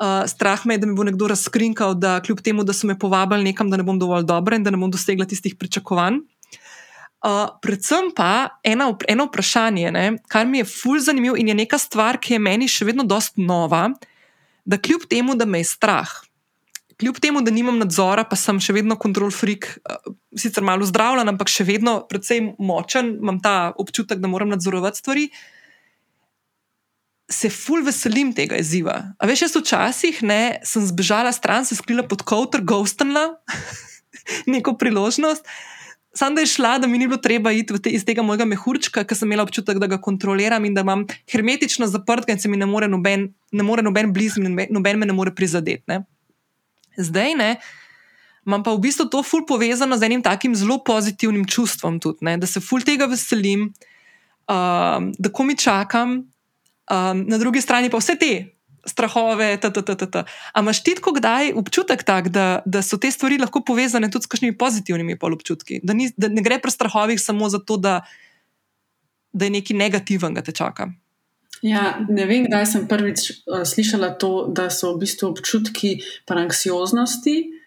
Uh, 0.00 0.24
strah 0.26 0.64
me 0.64 0.74
je, 0.74 0.82
da 0.82 0.88
mi 0.88 0.96
bo 0.96 1.04
nekdo 1.04 1.28
razkrinkal, 1.28 1.94
da 2.00 2.16
kljub 2.24 2.40
temu, 2.44 2.64
da 2.64 2.72
so 2.72 2.88
me 2.88 2.98
povabili 2.98 3.44
nekam, 3.50 3.70
da 3.70 3.76
ne 3.76 3.86
bom 3.86 3.98
dovolj 4.00 4.24
dobra 4.28 4.56
in 4.56 4.64
da 4.64 4.72
ne 4.72 4.80
bom 4.80 4.90
dosegla 4.90 5.28
tistih 5.28 5.56
pričakovanj. 5.60 6.22
Uh, 7.22 7.52
predvsem 7.62 8.08
pa 8.16 8.58
ena, 8.66 8.88
eno 9.08 9.28
vprašanje, 9.28 9.92
ne, 9.94 10.06
kar 10.32 10.46
mi 10.46 10.58
je 10.58 10.66
fulj 10.66 11.04
zanimivo 11.06 11.36
in 11.38 11.52
je 11.52 11.54
neka 11.54 11.78
stvar, 11.78 12.18
ki 12.18 12.34
je 12.34 12.40
meni 12.42 12.66
še 12.66 12.88
vedno 12.88 13.04
dosti 13.06 13.44
nova, 13.46 13.84
da 14.64 14.78
kljub 14.78 15.06
temu, 15.10 15.36
da 15.38 15.46
me 15.46 15.60
je 15.62 15.68
strah, 15.70 16.10
kljub 17.02 17.18
temu, 17.18 17.42
da 17.42 17.50
nimam 17.50 17.80
nadzora, 17.82 18.22
pa 18.28 18.38
sem 18.38 18.60
še 18.62 18.76
vedno 18.76 18.94
kontrol 19.00 19.32
freak, 19.34 19.66
uh, 19.82 20.14
sicer 20.38 20.62
malo 20.62 20.86
zdravljen, 20.86 21.32
ampak 21.34 21.50
še 21.50 21.66
vedno 21.66 21.98
precej 22.06 22.54
močen, 22.62 23.16
imam 23.18 23.40
ta 23.42 23.72
občutek, 23.74 24.22
da 24.22 24.30
moram 24.30 24.52
nadzorovati 24.54 25.02
stvari. 25.02 25.26
Se 27.32 27.50
ful 27.50 27.82
veselim 27.82 28.30
tega 28.36 28.60
izziva. 28.60 28.94
A 29.18 29.26
veš, 29.26 29.48
jaz 29.48 29.58
včasih 29.58 30.22
ne, 30.28 30.42
sem 30.68 30.84
zbežala 30.86 31.32
stran, 31.34 31.66
se 31.66 31.78
skrila 31.78 32.06
pod 32.06 32.22
kavter, 32.28 32.62
ghostala 32.62 33.32
neko 34.54 34.76
priložnost. 34.78 35.46
Sam 36.14 36.34
da 36.36 36.44
je 36.44 36.50
šla, 36.52 36.76
da 36.78 36.86
mi 36.86 37.00
ni 37.00 37.06
bilo 37.08 37.16
treba 37.24 37.50
iti 37.56 37.78
te, 37.82 37.90
iz 37.90 38.04
tega 38.04 38.22
mojega 38.22 38.44
mehurčka, 38.44 39.02
ker 39.08 39.16
sem 39.16 39.30
imela 39.30 39.46
občutek, 39.48 39.80
da 39.80 39.88
ga 39.88 39.98
kontroliram 39.98 40.64
in 40.68 40.76
da 40.76 40.84
imam 40.84 41.06
hermetično 41.32 41.88
zaprt, 41.88 42.28
in 42.28 42.38
se 42.38 42.52
mi 42.52 42.60
ne 42.60 42.68
more 42.68 42.86
noben, 42.88 43.30
ne 43.52 43.64
more 43.64 43.82
noben 43.82 44.12
blizu, 44.12 44.44
noben 44.44 45.00
me 45.00 45.08
ne 45.08 45.16
more 45.16 45.32
prizadeti. 45.34 45.88
Ne. 45.88 46.02
Zdaj 46.96 47.34
ne, 47.38 47.50
imam 48.46 48.62
pa 48.62 48.74
v 48.74 48.82
bistvu 48.82 49.08
to 49.10 49.22
ful 49.22 49.46
povezano 49.46 49.96
z 49.96 50.08
enim 50.08 50.22
takim 50.22 50.54
zelo 50.54 50.80
pozitivnim 50.84 51.46
čustvom, 51.46 52.00
tudi, 52.02 52.24
ne, 52.26 52.36
da 52.36 52.46
se 52.46 52.60
ful 52.60 52.82
tega 52.82 53.06
veselim, 53.06 53.70
um, 54.50 55.12
da 55.18 55.32
ko 55.32 55.46
mi 55.46 55.56
čakam, 55.56 56.18
um, 56.90 57.24
na 57.28 57.38
drugi 57.38 57.62
strani 57.62 57.90
pa 57.90 58.02
vse 58.02 58.18
te 58.18 58.32
strahove. 58.86 59.58
Ampak 59.62 60.26
imaš 60.58 60.82
ti 60.82 60.94
tako 60.94 61.12
kdaj 61.12 61.52
občutek 61.54 62.02
tak, 62.02 62.28
da, 62.28 62.62
da 62.66 62.82
so 62.82 62.98
te 62.98 63.10
stvari 63.10 63.38
lahko 63.38 63.62
povezane 63.62 64.10
tudi 64.10 64.26
s 64.26 64.30
kakšnimi 64.30 64.58
pozitivnimi 64.58 65.16
občutki? 65.20 65.80
Da, 65.82 65.94
ni, 65.94 66.10
da 66.16 66.28
ne 66.28 66.42
gre 66.42 66.58
pri 66.58 66.70
strahovih 66.70 67.20
samo 67.20 67.48
zato, 67.48 67.76
da, 67.76 68.00
da 69.32 69.44
je 69.44 69.50
nekaj 69.50 69.76
negativnega 69.76 70.42
te 70.42 70.52
čaka. 70.52 70.90
Ja, 71.62 72.00
ne 72.08 72.26
vem, 72.26 72.48
kdaj 72.50 72.66
sem 72.66 72.86
prvič 72.90 73.20
uh, 73.30 73.62
slišala 73.62 74.16
to, 74.18 74.50
da 74.50 74.66
so 74.70 74.96
v 74.96 75.06
bistvu 75.06 75.30
občutki 75.30 76.00
anksioznosti 76.26 77.62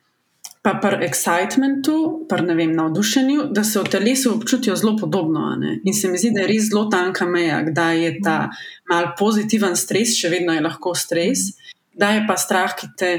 pa 0.66 0.74
pri 0.82 1.06
excitementu, 1.06 2.26
pri 2.26 2.66
navdušenju, 2.68 3.44
da 3.54 3.64
se 3.64 3.80
v 3.80 3.84
telesu 3.86 4.34
občutijo 4.34 4.76
zelo 4.76 4.96
podobno. 4.98 5.54
In 5.84 5.94
se 5.94 6.10
mi 6.10 6.18
zdi, 6.18 6.32
da 6.34 6.42
je 6.42 6.48
res 6.48 6.70
zelo 6.72 6.88
tanka 6.90 7.26
meja, 7.30 7.62
kdaj 7.62 8.02
je 8.02 8.12
ta 8.26 8.50
mal 8.90 9.12
pozitiven 9.20 9.78
stres, 9.78 10.16
še 10.18 10.32
vedno 10.34 10.56
je 10.58 10.64
lahko 10.66 10.96
stres, 10.98 11.52
kdaj 11.94 12.18
je 12.18 12.24
pa 12.26 12.38
strah, 12.42 12.74
te, 12.98 13.12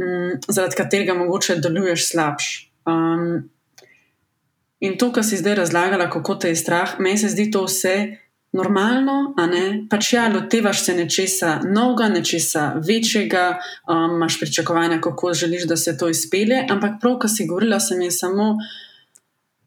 m, 0.00 0.38
zaradi 0.48 0.80
katerega 0.80 1.14
mogoče 1.20 1.58
deluješ 1.60 2.08
slabš. 2.14 2.48
Um, 2.88 3.44
in 4.80 4.96
to, 4.96 5.12
kar 5.12 5.24
si 5.24 5.36
zdaj 5.36 5.60
razlagala, 5.60 6.08
kako 6.08 6.40
te 6.40 6.54
je 6.54 6.56
strah, 6.56 6.96
meni 6.96 7.20
se 7.20 7.28
zdi 7.28 7.50
to 7.52 7.66
vse 7.68 7.96
normalno, 8.56 9.34
a 9.36 9.46
ne 9.46 9.64
pač 9.90 10.12
ja, 10.12 10.26
lotevaš 10.32 10.82
se 10.84 10.94
nečesa 10.94 11.60
novega, 11.64 12.08
nečesa 12.08 12.66
večjega, 12.88 13.46
um, 13.88 14.16
imaš 14.16 14.40
pričakovanja, 14.40 15.00
kako 15.00 15.34
želiš, 15.34 15.66
da 15.68 15.76
se 15.76 15.96
to 15.98 16.08
izpelje. 16.08 16.64
Ampak 16.70 17.00
prav, 17.00 17.18
kar 17.22 17.30
si 17.30 17.46
govorila, 17.46 17.80
sem 17.80 18.02
jim 18.02 18.10
samo 18.10 18.54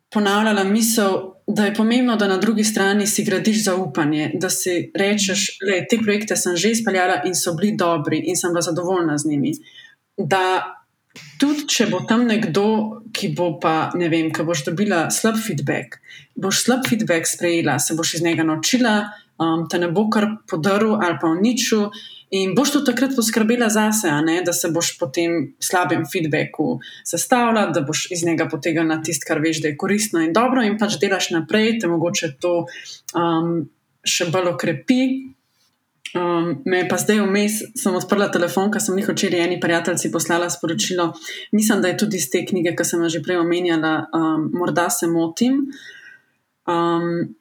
ponavljala 0.09 0.63
misel, 0.63 1.19
da 1.47 1.65
je 1.65 1.73
pomembno, 1.73 2.15
da 2.15 2.27
na 2.27 2.37
drugi 2.37 2.63
strani 2.63 3.07
si 3.07 3.23
gradiš 3.25 3.63
zaupanje, 3.63 4.31
da 4.33 4.49
si 4.49 4.91
rečeš, 4.95 5.47
da 5.61 5.79
te 5.89 5.97
projekte 6.03 6.35
sem 6.35 6.57
že 6.57 6.71
izpeljala 6.71 7.21
in 7.25 7.35
so 7.35 7.53
bili 7.57 7.75
dobri 7.77 8.21
in 8.25 8.37
sem 8.37 8.53
bila 8.53 8.61
zadovoljna 8.61 9.17
z 9.17 9.29
njimi. 9.29 9.53
Da 10.17 10.75
tudi 11.39 11.65
če 11.71 11.87
bo 11.91 12.03
tam 12.07 12.27
nekdo, 12.27 12.65
ki 13.15 13.31
bo 13.37 13.53
pa 13.61 13.91
ne 13.97 14.09
vem, 14.11 14.29
ki 14.33 14.45
boš 14.45 14.65
dobila 14.67 15.07
slab 15.13 15.39
feedback, 15.39 15.99
boš 16.35 16.65
slab 16.65 16.85
feedback 16.87 17.27
sprejela, 17.29 17.79
se 17.79 17.95
boš 17.97 18.17
iz 18.19 18.23
njega 18.25 18.45
naučila, 18.47 18.95
um, 19.39 19.65
te 19.69 19.79
ne 19.79 19.91
bo 19.91 20.07
kar 20.11 20.27
podaril 20.49 20.97
ali 20.99 21.19
pa 21.21 21.31
uničil. 21.31 21.89
In 22.29 22.51
boš 22.53 22.75
to 22.75 22.79
takrat 22.85 23.15
poskrbela 23.17 23.71
zase, 23.73 24.11
da 24.45 24.53
se 24.53 24.69
boš 24.69 24.91
po 24.99 25.07
tem 25.09 25.55
slabem 25.59 26.03
feedbacku 26.05 26.77
sestavljala, 27.07 27.71
da 27.73 27.81
boš 27.81 28.11
iz 28.13 28.21
njega 28.25 28.45
potegnila 28.51 28.99
tisto, 29.01 29.25
kar 29.27 29.41
veš, 29.41 29.63
da 29.63 29.71
je 29.71 29.77
koristno 29.77 30.21
in 30.21 30.33
dobro, 30.33 30.61
in 30.61 30.77
pač 30.77 30.99
delaš 31.01 31.31
naprej, 31.33 31.79
te 31.81 31.89
mogoče 31.89 32.35
to 32.37 32.53
um, 33.17 33.55
še 34.05 34.29
bolj 34.29 34.53
okrepi. 34.53 35.01
Um, 36.15 36.61
me 36.65 36.87
pa 36.89 36.97
zdaj 36.97 37.21
vmes, 37.21 37.59
sem 37.77 37.93
odprla 37.95 38.31
telefon, 38.33 38.71
ker 38.73 38.81
sem 38.81 38.97
jih 38.97 39.11
včeraj 39.11 39.43
eni 39.45 39.59
prijatelji 39.61 40.11
poslala 40.11 40.49
sporočilo. 40.49 41.11
Mislim, 41.51 41.81
da 41.81 41.91
je 41.91 41.97
tudi 42.01 42.17
iz 42.17 42.29
te 42.33 42.41
knjige, 42.45 42.73
ki 42.75 42.85
sem 42.85 43.03
jo 43.03 43.09
že 43.09 43.21
prej 43.21 43.37
omenjala, 43.43 43.93
um, 44.13 44.49
morda 44.53 44.89
se 44.89 45.07
motim. 45.07 45.67
Um, 46.65 47.35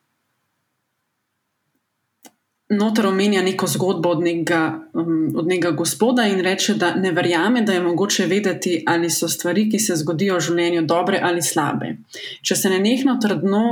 Notor 2.68 3.06
omenja 3.08 3.40
neko 3.40 3.64
zgodbo 3.66 4.10
od 4.12 4.20
nekega, 4.20 4.90
um, 4.92 5.30
od 5.40 5.46
nekega 5.48 5.70
gospoda 5.72 6.26
in 6.28 6.42
reče, 6.44 6.74
da 6.76 6.90
ne 6.94 7.14
verjame, 7.16 7.62
da 7.64 7.72
je 7.72 7.80
mogoče 7.80 8.26
vedeti, 8.28 8.82
ali 8.86 9.08
so 9.10 9.28
stvari, 9.28 9.70
ki 9.70 9.78
se 9.80 9.96
zgodijo 9.96 10.36
v 10.36 10.44
življenju, 10.44 10.82
dobre 10.84 11.20
ali 11.24 11.40
slabe. 11.42 11.94
Če 12.44 12.56
se 12.56 12.68
ne 12.68 12.82
nekno 12.84 13.16
trdno 13.22 13.62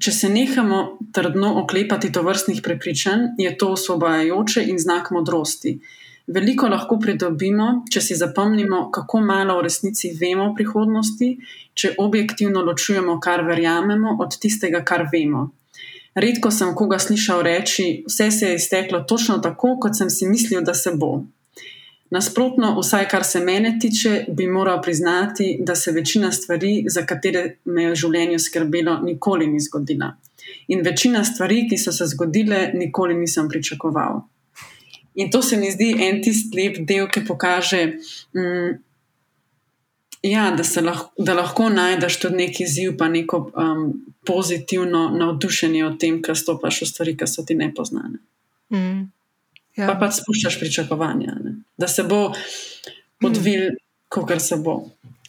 Če 0.00 0.12
se 0.12 0.28
nehamo 0.28 0.78
trdno 1.14 1.52
oklepati 1.60 2.10
to 2.12 2.22
vrstnih 2.26 2.62
prepričanj, 2.62 3.28
je 3.38 3.52
to 3.58 3.68
osvobajajoče 3.76 4.64
in 4.70 4.78
znak 4.78 5.10
modrosti. 5.14 5.78
Veliko 6.26 6.70
lahko 6.72 6.96
pridobimo, 6.98 7.66
če 7.92 8.00
si 8.00 8.16
zapomnimo, 8.16 8.88
kako 8.90 9.20
malo 9.20 9.58
v 9.58 9.66
resnici 9.66 10.10
vemo 10.18 10.48
o 10.50 10.54
prihodnosti, 10.56 11.28
če 11.78 11.92
objektivno 12.00 12.64
ločujemo, 12.64 13.18
kar 13.20 13.44
verjamemo, 13.46 14.16
od 14.24 14.38
tistega, 14.40 14.80
kar 14.88 15.06
vemo. 15.12 15.50
Redko 16.14 16.50
sem 16.54 16.72
koga 16.78 16.98
slišal 16.98 17.42
reči: 17.42 17.86
Vse 18.08 18.30
se 18.30 18.50
je 18.50 18.58
izteklo 18.58 19.04
točno 19.08 19.38
tako, 19.42 19.76
kot 19.82 19.98
sem 19.98 20.10
si 20.10 20.26
mislil, 20.30 20.62
da 20.64 20.74
se 20.74 20.94
bo. 20.96 21.20
Nasprotno, 22.14 22.76
vsaj 22.78 23.08
kar 23.10 23.24
se 23.24 23.40
mene 23.40 23.72
tiče, 23.80 24.24
bi 24.28 24.46
moral 24.46 24.82
priznati, 24.82 25.56
da 25.60 25.74
se 25.74 25.92
večina 25.92 26.32
stvari, 26.32 26.84
za 26.88 27.02
katere 27.06 27.56
me 27.64 27.82
je 27.82 27.90
v 27.90 27.96
življenju 28.02 28.38
skrbelo, 28.38 29.00
nikoli 29.02 29.48
ni 29.50 29.58
zgodila. 29.60 30.12
In 30.68 30.84
večina 30.86 31.24
stvari, 31.24 31.64
ki 31.70 31.78
so 31.78 31.92
se 31.92 32.06
zgodile, 32.12 32.68
nikoli 32.74 33.16
nisem 33.18 33.48
pričakoval. 33.48 34.20
In 35.14 35.30
to 35.30 35.42
se 35.42 35.56
mi 35.56 35.72
zdi 35.74 35.90
en 36.06 36.22
tisti 36.22 36.58
lep 36.58 36.78
del, 36.86 37.08
ki 37.10 37.24
pokaže, 37.26 37.82
um, 38.38 38.78
ja, 40.22 40.46
da, 40.54 40.68
lahko, 40.86 41.10
da 41.18 41.34
lahko 41.34 41.68
najdeš 41.70 42.20
tudi 42.22 42.44
neki 42.44 42.68
ziv, 42.76 42.94
pa 42.98 43.08
neko 43.08 43.42
um, 43.50 43.84
pozitivno 44.26 45.08
navdušenje 45.18 45.82
o 45.86 45.92
tem, 45.98 46.22
kar 46.22 46.38
stopaš 46.38 46.82
v 46.84 46.90
stvari, 46.92 47.18
ki 47.18 47.30
so 47.30 47.42
ti 47.42 47.58
nepoznane. 47.58 48.22
Mm. 48.70 49.10
Ja. 49.74 49.88
Pa 49.90 49.96
pa 49.98 50.10
spuščaš 50.14 50.58
pričakovanja, 50.60 51.34
ne? 51.42 51.56
da 51.76 51.88
se 51.90 52.04
bo 52.06 52.28
odvil, 53.24 53.72
mm. 53.72 53.80
kot 54.08 54.30
se 54.42 54.56
bo. 54.62 54.84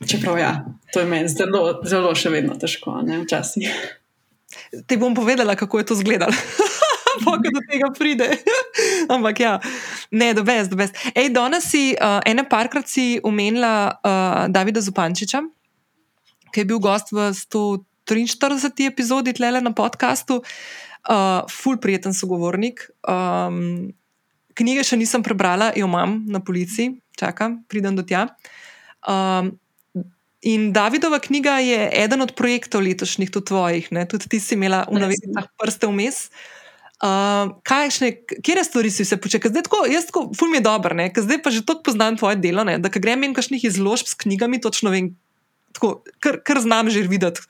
Čeprav 0.06 0.38
ja, 0.38 0.52
to 0.94 1.02
je 1.02 1.08
meni 1.10 1.32
zelo, 1.32 1.80
zelo 1.88 2.12
še 2.16 2.30
vedno 2.34 2.58
težko, 2.60 3.00
včasih. 3.24 3.72
Ti 4.86 4.98
bom 5.00 5.16
povedala, 5.16 5.56
kako 5.56 5.80
je 5.80 5.88
to 5.90 5.98
izgledalo. 5.98 6.36
Pokaj 7.24 7.54
do 7.56 7.62
tega 7.72 7.90
pride. 7.96 8.28
Ampak 9.16 9.40
ja, 9.40 9.54
ne, 10.12 10.34
da 10.36 10.44
best, 10.44 10.70
da 10.74 10.80
best. 10.84 11.00
Ej, 11.16 11.32
danes 11.34 11.70
si 11.72 11.96
uh, 11.96 12.20
ene 12.28 12.44
parkrat 12.50 12.92
si 12.92 13.22
umenila 13.24 13.74
uh, 13.96 14.46
Davida 14.52 14.84
Zupančiča, 14.84 15.42
ki 16.52 16.64
je 16.64 16.70
bil 16.70 16.82
gost 16.84 17.16
v 17.16 17.32
143. 17.32 18.92
epizodi 18.92 19.34
tlele 19.34 19.64
na 19.64 19.72
podkastu. 19.72 20.44
Uh, 21.06 21.46
ful 21.52 21.80
prijeten 21.80 22.14
sogovornik. 22.18 22.90
Um, 23.08 23.96
knjige 24.56 24.86
še 24.88 25.00
nisem 25.00 25.24
prebrala, 25.26 25.72
jo 25.76 25.88
imam 25.90 26.22
na 26.32 26.42
policiji, 26.44 26.96
čakam, 27.20 27.62
pridem 27.72 27.96
do 27.98 28.06
tja. 28.08 28.28
Um, 29.06 29.56
in 30.46 30.70
Davidova 30.76 31.20
knjiga 31.20 31.60
je 31.64 31.90
eden 32.04 32.22
od 32.26 32.36
projektov 32.38 32.86
letošnjih, 32.86 33.32
tudi 33.34 33.52
tvojih, 33.52 33.90
ne? 33.96 34.06
tudi 34.10 34.30
ti 34.30 34.40
si 34.40 34.56
imela 34.58 34.86
v 34.90 35.02
navednicah 35.02 35.50
prste 35.60 35.90
vmes. 35.90 36.30
Uh, 37.04 37.52
Kje 37.66 38.64
stvari 38.64 38.90
si 38.94 39.04
se 39.06 39.18
počela? 39.20 39.52
Zdaj, 39.52 39.66
tako, 39.68 39.84
jaz, 39.90 40.08
tako, 40.08 40.30
ful 40.38 40.50
mi 40.50 40.62
je 40.62 40.68
dobro, 40.68 40.96
ker 40.96 41.26
zdaj 41.26 41.42
pa 41.44 41.52
že 41.52 41.66
tako 41.68 41.84
poznam 41.92 42.16
tvoje 42.16 42.40
delo, 42.40 42.64
ne? 42.64 42.80
da 42.80 42.90
grem 42.90 43.28
in 43.28 43.36
kakšnih 43.36 43.68
izložb 43.68 44.08
s 44.08 44.16
knjigami, 44.16 44.62
točno 44.64 44.94
vem, 44.96 45.12
tako, 45.76 46.06
kar, 46.24 46.40
kar 46.40 46.64
znam 46.64 46.88
že 46.88 47.04
videti, 47.04 47.44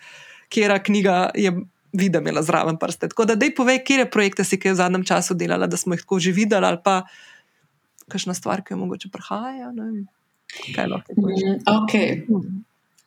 kera 0.49 0.81
knjiga 0.81 1.29
je 1.37 1.53
videla, 1.97 2.21
imela 2.21 2.43
zraven 2.43 2.77
prste. 2.77 3.09
Tako 3.11 3.25
da, 3.25 3.35
dej 3.39 3.55
povej, 3.55 3.81
kje 3.87 4.05
projekte 4.11 4.43
si 4.43 4.59
kaj 4.59 4.75
v 4.75 4.79
zadnjem 4.81 5.05
času 5.07 5.37
delala, 5.37 5.67
da 5.67 5.77
smo 5.77 5.95
jih 5.95 6.03
tako 6.03 6.19
že 6.19 6.35
videli, 6.35 6.65
ali 6.65 6.79
pa 6.83 7.03
kakšna 8.11 8.35
stvar, 8.37 8.61
ki 8.61 8.75
jo 8.75 8.83
mogoče 8.83 9.09
prihaja. 9.09 9.71
Mm, 9.71 10.05
okay. 11.65 12.21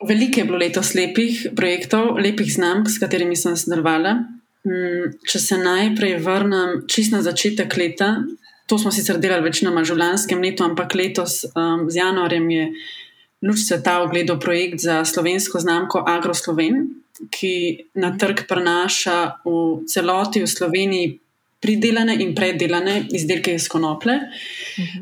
Veliko 0.09 0.41
je 0.41 0.45
bilo 0.45 0.59
letos 0.59 0.95
lepih 0.95 1.47
projektov, 1.57 2.19
lepih 2.19 2.51
znamk, 2.53 2.91
s 2.91 2.99
katerimi 2.99 3.37
sem 3.37 3.57
sodelovala. 3.57 4.19
Mm, 4.67 5.15
če 5.27 5.39
se 5.39 5.59
najprej 5.59 6.19
vrnem 6.23 6.83
čist 6.91 7.15
na 7.15 7.23
začetek 7.23 7.77
leta, 7.79 8.17
to 8.69 8.79
smo 8.79 8.91
sicer 8.93 9.17
delali 9.23 9.47
večinoma 9.47 9.81
v 9.81 9.89
življenjskem 9.89 10.43
letu, 10.45 10.65
ampak 10.67 10.95
letos 10.99 11.45
um, 11.49 11.87
z 11.89 12.03
januarjem 12.03 12.51
je 12.53 12.65
luč 13.49 13.65
sveta 13.65 14.01
ogledal 14.03 14.41
projekt 14.43 14.83
za 14.83 15.05
slovensko 15.09 15.63
znamko 15.63 16.03
AgroSloven, 16.07 16.83
ki 17.31 17.55
na 17.99 18.13
trg 18.19 18.47
prenaša 18.49 19.43
v 19.45 19.85
celoti 19.91 20.43
v 20.45 20.51
Sloveniji 20.51 21.09
pridelane 21.61 22.15
in 22.23 22.35
predelane 22.35 23.03
izdelke 23.11 23.55
iz 23.55 23.67
konople. 23.69 24.15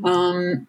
Um, 0.01 0.67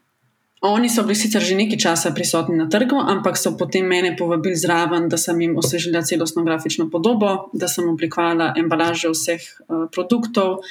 oni 0.67 0.89
so 0.89 1.03
bili 1.05 1.15
sicer 1.15 1.43
že 1.43 1.55
nekaj 1.55 1.79
časa 1.79 2.11
prisotni 2.11 2.57
na 2.57 2.65
trgu, 2.69 2.97
ampak 2.97 3.37
so 3.37 3.53
potem 3.57 3.85
mene 3.85 4.15
povabili 4.17 4.55
zraven, 4.57 5.07
da 5.09 5.17
sem 5.17 5.39
jim 5.41 5.57
osvežila 5.57 6.01
celostno 6.01 6.43
grafično 6.43 6.89
podobo, 6.89 7.49
da 7.53 7.67
sem 7.67 7.87
oblikovala 7.89 8.53
embalaže 8.57 9.13
vseh 9.13 9.39
uh, 9.39 9.85
produktov. 9.93 10.65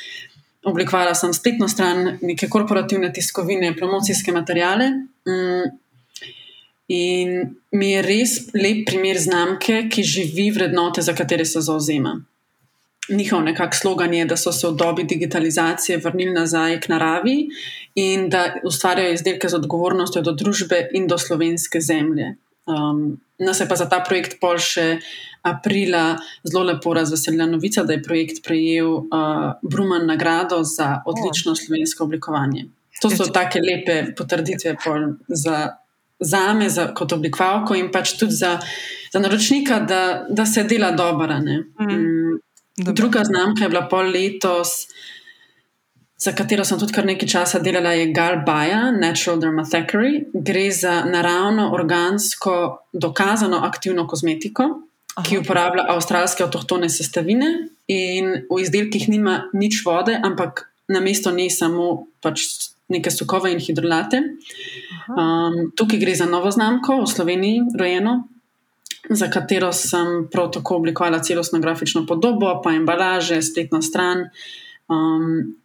Oblikovala 0.67 1.15
sem 1.15 1.33
spletno 1.33 1.69
stran, 1.71 2.19
neke 2.23 2.49
korporativne 2.51 3.13
tiskovine, 3.15 3.77
promocijske 3.79 4.35
materijale. 4.35 4.91
Um, 5.25 5.79
In 6.89 7.57
mi 7.73 7.91
je 7.91 8.03
res 8.03 8.33
lep 8.55 8.85
primer 8.87 9.19
znamke, 9.19 9.89
ki 9.91 10.03
živi 10.07 10.51
vrednote, 10.55 11.03
za 11.03 11.15
katere 11.19 11.45
se 11.45 11.61
zauzema. 11.61 12.15
Njihov 13.11 13.43
nekakšen 13.47 13.81
slogan 13.81 14.15
je, 14.15 14.25
da 14.27 14.37
so 14.37 14.53
se 14.53 14.69
v 14.69 14.77
dobi 14.79 15.05
digitalizacije 15.05 15.99
vrnili 16.03 16.33
nazaj 16.35 16.81
k 16.81 16.89
naravi 16.89 17.37
in 17.95 18.29
da 18.31 18.55
ustvarjajo 18.65 19.15
izdelke 19.15 19.49
z 19.49 19.59
odgovornostjo 19.59 20.23
do 20.23 20.33
družbe 20.33 20.89
in 20.93 21.07
do 21.07 21.19
slovenske 21.19 21.81
zemlje. 21.81 22.35
Um, 22.67 23.21
nas 23.39 23.61
je 23.61 23.69
pa 23.69 23.77
za 23.77 23.87
ta 23.89 24.01
projekt 24.03 24.41
pol 24.41 24.59
še 24.59 24.99
aprila 25.47 26.17
zelo 26.43 26.65
lepo 26.67 26.95
razveselila 26.95 27.47
novica, 27.47 27.85
da 27.87 27.95
je 27.95 28.03
projekt 28.03 28.43
prejel 28.43 28.91
uh, 28.91 29.53
Bruman 29.63 30.07
nagrado 30.07 30.63
za 30.63 31.03
odlično 31.07 31.55
slovensko 31.55 32.05
oblikovanje. 32.05 32.67
To 33.03 33.11
so 33.11 33.27
take 33.31 33.61
lepe 33.63 34.15
potrditve 34.19 34.75
za 35.29 35.77
za 36.21 36.53
me, 36.55 36.71
za, 36.71 36.89
kot 36.95 37.13
oblikovalko, 37.13 37.77
in 37.77 37.91
pač 37.93 38.17
tudi 38.19 38.33
za, 38.33 38.57
za 39.13 39.21
naročnika, 39.21 39.81
da, 39.81 40.01
da 40.29 40.47
se 40.47 40.65
dela 40.65 40.91
dobro. 40.91 41.39
Mm. 41.39 41.91
Mm. 41.93 42.41
Druga 42.77 43.25
znamka 43.25 43.65
je 43.65 43.69
bila 43.69 43.87
pol 43.89 44.11
letos, 44.13 44.87
za 46.19 46.33
katero 46.33 46.65
sem 46.65 46.79
tudi 46.81 46.95
kar 46.97 47.05
nekaj 47.07 47.29
časa 47.29 47.61
delala, 47.61 47.93
je 47.93 48.13
Galbaja, 48.13 48.91
Natural 48.91 49.41
Dermathecary. 49.41 50.25
Gre 50.33 50.71
za 50.73 51.05
naravno, 51.05 51.71
organsko, 51.73 52.79
dokazano 52.93 53.61
aktivno 53.65 54.07
kozmetiko. 54.09 54.69
Aha. 55.17 55.25
Ki 55.29 55.39
uporablja 55.41 55.87
avstralske 55.89 56.45
avtohtone 56.45 56.89
sestavine, 56.93 57.47
in 57.89 58.33
v 58.51 58.61
izdelkih 58.61 59.09
nima 59.09 59.47
nič 59.55 59.81
vode, 59.87 60.17
ampak 60.23 60.67
na 60.89 61.01
mesto 61.01 61.33
ne 61.33 61.49
samo 61.51 62.07
pač 62.23 62.45
neke 62.89 63.11
sokove 63.11 63.51
in 63.53 63.61
hidrolate. 63.61 64.23
Um, 65.11 65.71
tukaj 65.77 66.01
gre 66.03 66.15
za 66.15 66.27
novo 66.27 66.51
znamko 66.51 67.01
v 67.03 67.11
Sloveniji, 67.11 67.63
rojeno, 67.79 68.17
za 69.11 69.31
katero 69.31 69.73
sem 69.73 70.27
prav 70.33 70.51
tako 70.55 70.81
oblikovala 70.81 71.23
celostno 71.23 71.61
grafično 71.63 72.07
podobo, 72.07 72.61
pa 72.65 72.75
embalaže, 72.75 73.43
spletno 73.43 73.83
stran. 73.83 74.29
Um, 74.89 75.57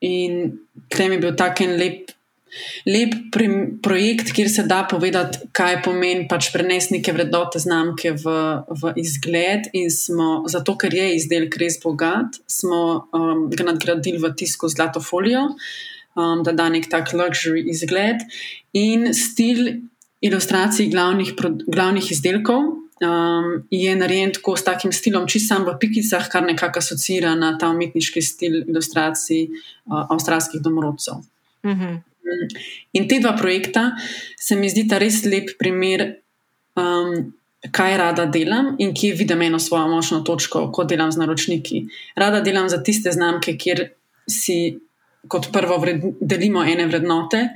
in 0.00 0.58
tem 0.88 1.12
je 1.12 1.18
bil 1.18 1.36
tak 1.36 1.60
en 1.64 1.78
lep. 1.80 2.10
Lep 2.86 3.14
projekt, 3.82 4.28
kjer 4.30 4.46
se 4.48 4.62
da 4.70 4.84
povedati, 4.86 5.48
kaj 5.52 5.80
pomeni 5.82 6.28
pač 6.30 6.52
prenesti 6.54 6.94
neke 6.94 7.10
vrednote 7.12 7.58
znamke 7.58 8.12
v, 8.14 8.34
v 8.70 8.92
izgled. 9.02 9.66
In 9.74 9.90
smo, 9.90 10.44
zato 10.46 10.76
ker 10.78 10.94
je 10.94 11.08
izdelek 11.16 11.58
res 11.58 11.80
bogat, 11.82 12.38
smo 12.46 13.08
um, 13.10 13.48
ga 13.50 13.66
nadgradili 13.72 14.22
v 14.22 14.30
tisku 14.38 14.70
zlato 14.70 15.02
folijo. 15.02 15.48
Uh, 15.50 15.93
um, 16.14 16.42
da 16.42 16.52
da 16.52 16.68
nek 16.68 16.88
tak 16.90 17.12
luxury 17.12 17.64
izgled 17.70 18.22
in 18.72 19.12
stil 19.14 19.82
ilustracij 20.24 20.88
glavnih, 20.90 21.34
glavnih 21.66 22.10
izdelkov. 22.12 22.62
Um, 23.04 23.66
je 23.70 23.96
narejen 23.96 24.32
tako 24.32 24.54
s 24.56 24.64
takim 24.64 24.92
stilom, 24.92 25.26
čist 25.28 25.50
sam 25.50 25.66
v 25.66 25.74
pikicah, 25.80 26.28
kar 26.30 26.46
nekako 26.46 26.78
asocira 26.78 27.34
na 27.34 27.56
ta 27.58 27.68
umetniški 27.74 28.22
stil 28.22 28.60
ilustracij 28.62 29.48
uh, 29.50 30.06
avstralskih 30.14 30.62
domorodcev. 30.62 31.14
Mm 31.66 31.74
-hmm. 31.74 32.02
In 32.92 33.08
te 33.08 33.18
dva 33.20 33.34
projekta 33.36 33.90
se 34.40 34.56
mi 34.56 34.70
zdita 34.70 34.98
res 34.98 35.24
lep 35.24 35.56
primer, 35.58 36.06
um, 36.76 37.34
kaj 37.72 37.96
rada 37.96 38.26
delam 38.26 38.74
in 38.78 38.94
kje 38.94 39.14
vidim 39.14 39.42
eno 39.42 39.58
svojo 39.58 39.88
močno 39.88 40.20
točko, 40.20 40.70
ko 40.72 40.84
delam 40.84 41.12
z 41.12 41.16
naročniki. 41.22 41.86
Rada 42.16 42.40
delam 42.40 42.68
za 42.68 42.82
tiste 42.82 43.12
znamke, 43.12 43.56
kjer 43.56 43.88
si 44.30 44.78
kot 45.28 45.50
prvo 45.52 45.78
vred, 45.82 46.04
delimo 46.20 46.64
ene 46.64 46.86
vrednote. 46.86 47.48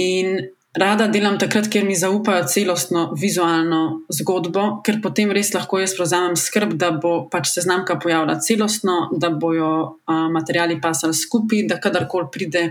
In 0.00 0.38
rada 0.78 1.06
delam 1.12 1.36
takrat, 1.38 1.68
ker 1.68 1.84
mi 1.84 1.94
zaupajo 1.96 2.46
celostno 2.48 3.04
vizualno 3.18 3.82
zgodbo, 4.12 4.64
ker 4.84 5.02
potem 5.04 5.32
res 5.34 5.52
lahko 5.52 5.82
jaz 5.82 5.94
prevzamem 5.98 6.36
skrb, 6.38 6.74
da 6.80 6.90
bo 6.96 7.26
pač 7.32 7.50
se 7.52 7.64
znamka 7.66 7.98
pojavila 8.00 8.38
celostno, 8.40 9.10
da 9.12 9.30
bojo 9.30 9.72
a, 10.06 10.28
materiali 10.32 10.80
pasali 10.80 11.16
skupaj, 11.16 11.66
da 11.68 11.80
kadarkoli 11.82 12.30
pride 12.32 12.64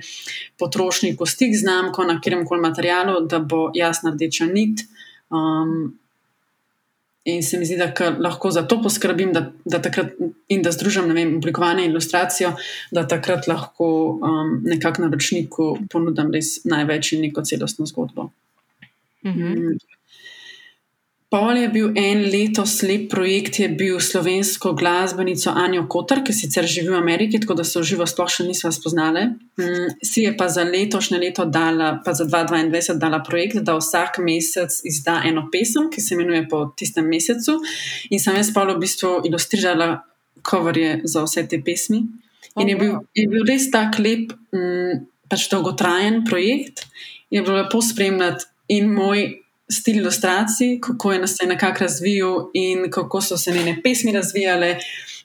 potrošnik 0.58 1.22
v 1.22 1.30
stik 1.30 1.54
z 1.54 1.62
znamko 1.66 2.08
na 2.10 2.18
kjerem 2.22 2.46
koli 2.48 2.66
materialu, 2.66 3.20
da 3.30 3.40
bo 3.40 3.70
jasna 3.78 4.16
rdeča 4.16 4.50
nit. 4.50 4.88
Um, 5.30 5.94
In 7.30 7.44
se 7.46 7.60
mi 7.60 7.66
zdi, 7.66 7.78
da 7.78 7.92
lahko 8.18 8.50
za 8.52 8.64
to 8.66 8.80
poskrbim, 8.82 9.30
da, 9.34 9.44
da 9.66 9.78
takrat 9.82 10.16
in 10.50 10.64
da 10.66 10.72
združim 10.74 11.12
vem, 11.14 11.36
oblikovanje 11.38 11.86
in 11.86 11.92
ilustracijo, 11.92 12.56
da 12.92 13.04
takrat 13.08 13.48
lahko 13.48 13.90
um, 14.18 14.56
nekako 14.66 15.06
naročniku 15.06 15.68
ponudim 15.92 16.32
res 16.34 16.64
največ 16.66 17.14
in 17.14 17.28
neko 17.28 17.46
celostno 17.46 17.86
zgodbo. 17.86 18.32
Mhm. 19.26 19.78
Pol 21.32 21.56
je 21.56 21.68
bil 21.72 21.94
en 21.96 22.26
letos 22.28 22.74
lep 22.84 23.06
projekt, 23.08 23.62
je 23.62 23.70
bil 23.72 24.02
slovensko 24.04 24.74
glasbenico 24.76 25.54
Anjo 25.56 25.86
Kotar, 25.88 26.20
ki 26.28 26.34
sicer 26.36 26.66
živi 26.68 26.90
v 26.92 26.98
Ameriki, 26.98 27.40
tako 27.40 27.56
da 27.56 27.64
se 27.64 27.80
v 27.80 27.88
živo 27.88 28.04
sploh 28.04 28.28
še 28.28 28.44
nismo 28.50 28.68
spoznali. 28.76 29.22
Mm, 29.56 29.94
si 30.04 30.26
je 30.26 30.34
pa 30.36 30.50
za 30.52 30.66
letošnje 30.68 31.22
leto 31.22 31.46
dala, 31.48 31.94
pa 32.04 32.12
za 32.12 32.26
2022 32.28 33.00
dala 33.00 33.22
projekt, 33.24 33.62
da 33.64 33.78
vsak 33.80 34.20
mesec 34.20 34.76
izda 34.84 35.22
eno 35.30 35.46
pesem, 35.54 35.88
ki 35.88 36.04
se 36.04 36.18
imenuje 36.18 36.50
po 36.52 36.66
tistem 36.76 37.08
mesecu. 37.08 37.62
In 38.12 38.20
sem 38.20 38.36
jaz 38.36 38.52
pa 38.52 38.66
v 38.68 38.76
bistvu 38.84 39.22
ilustrirala 39.32 40.02
coverje 40.44 40.98
za 41.08 41.24
vse 41.24 41.46
te 41.48 41.62
pesmi. 41.64 42.02
In 42.60 42.74
je 42.74 42.76
bil, 42.76 42.98
je 43.16 43.30
bil 43.32 43.48
res 43.48 43.70
tak 43.72 44.02
lep, 44.04 44.36
mm, 44.52 45.00
pač 45.32 45.48
dolgotrajen 45.48 46.26
projekt. 46.28 46.84
Je 47.32 47.40
bilo 47.40 47.56
lepo 47.56 47.80
spremljati 47.80 48.52
in 48.76 48.92
moj 48.92 49.30
stil 49.72 50.02
ilustracij, 50.02 50.80
kako 50.82 51.14
je 51.14 51.20
nas 51.20 51.38
nekako 51.46 51.84
razvijal 51.86 52.50
in 52.54 52.92
kako 52.92 53.22
so 53.22 53.38
se 53.38 53.52
njene 53.52 53.80
pesmi 53.84 54.12
razvijale, 54.12 54.76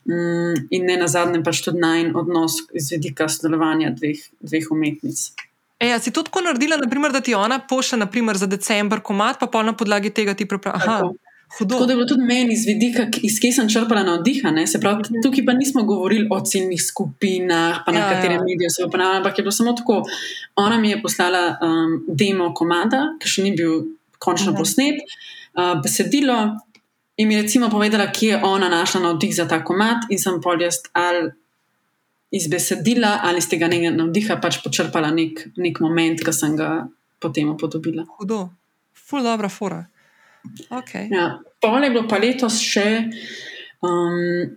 um, 0.06 0.66
in 0.70 0.86
ne 0.86 0.96
na 0.96 1.08
zadnjem 1.08 1.44
pač 1.44 1.60
tudi 1.64 1.82
najn 1.82 2.14
odnos 2.16 2.62
iz 2.74 2.90
vidika 2.94 3.28
sodelovanja 3.28 3.90
dveh, 3.98 4.22
dveh 4.40 4.70
umetnic. 4.70 5.30
E, 5.78 5.90
ja, 5.90 5.98
si 6.00 6.10
to 6.10 6.22
tako 6.24 6.40
naredila, 6.46 6.78
naprimer, 6.80 7.12
da 7.12 7.20
ti 7.20 7.34
ona 7.34 7.58
pošlje 7.68 7.98
naprimer, 8.06 8.38
za 8.40 8.46
decembr 8.46 9.02
komat, 9.04 9.42
pa 9.52 9.62
na 9.62 9.76
podlagi 9.76 10.10
tega 10.10 10.34
ti 10.34 10.48
pripravi. 10.48 10.80
Tako 11.58 11.86
da 11.86 11.92
je 11.92 11.96
bilo 11.96 12.06
tudi 12.06 12.22
meni 12.22 12.54
iz 12.54 12.64
vidika, 12.66 13.06
iz 13.22 13.38
kje 13.40 13.52
sem 13.52 13.68
črpala 13.70 14.02
na 14.02 14.16
vdiha. 14.18 14.50
Mhm. 14.50 15.20
Tukaj 15.22 15.44
pa 15.46 15.52
nismo 15.52 15.82
govorili 15.82 16.26
o 16.30 16.40
ciljnih 16.40 16.82
skupinah, 16.82 17.82
pa 17.86 17.92
na 17.92 17.98
ja, 17.98 18.08
katerem 18.10 18.40
ja. 18.40 18.44
mediju 18.48 18.70
se 18.70 18.84
upravlja, 18.84 19.18
ampak 19.18 19.38
je 19.38 19.42
bilo 19.42 19.52
samo 19.52 19.72
tako. 19.72 20.02
Ona 20.56 20.78
mi 20.78 20.90
je 20.90 21.02
poslala 21.02 21.56
um, 21.62 22.02
demo 22.08 22.54
komada, 22.54 23.14
ki 23.20 23.28
še 23.28 23.46
ni 23.46 23.54
bil 23.56 23.84
končno 24.18 24.52
uh 24.52 24.54
mhm. 24.54 24.60
posnet, 24.62 24.96
uh, 25.54 25.80
besedilo, 25.82 26.36
in 27.16 27.28
mi 27.28 27.42
recimo 27.42 27.70
povedala, 27.70 28.12
kje 28.12 28.28
je 28.28 28.42
ona 28.42 28.68
našla 28.68 29.00
navdih 29.00 29.34
za 29.34 29.48
ta 29.48 29.64
komat, 29.64 30.10
in 30.10 30.18
sem 30.18 30.40
pol 30.40 30.60
jaz 30.62 30.82
ali 30.92 31.30
iz 32.30 32.48
besedila 32.50 33.20
ali 33.22 33.38
iz 33.38 33.48
tega 33.48 33.68
nekega 33.68 33.96
navdiha 33.96 34.36
pač 34.42 34.58
počrpala 34.64 35.10
nek, 35.14 35.46
nek 35.56 35.80
moment, 35.80 36.20
ki 36.20 36.32
sem 36.32 36.56
ga 36.56 36.86
potem 37.22 37.48
upodobila. 37.48 38.04
Hudo, 38.18 38.48
ful 38.92 39.22
dobra 39.22 39.48
fora. 39.48 39.86
Okay. 40.70 41.08
Ja, 41.10 41.38
pol 41.62 41.82
je 41.82 41.90
bilo 41.90 42.06
pa 42.08 42.20
letos 42.22 42.60
še. 42.62 42.86
Um, 43.82 44.56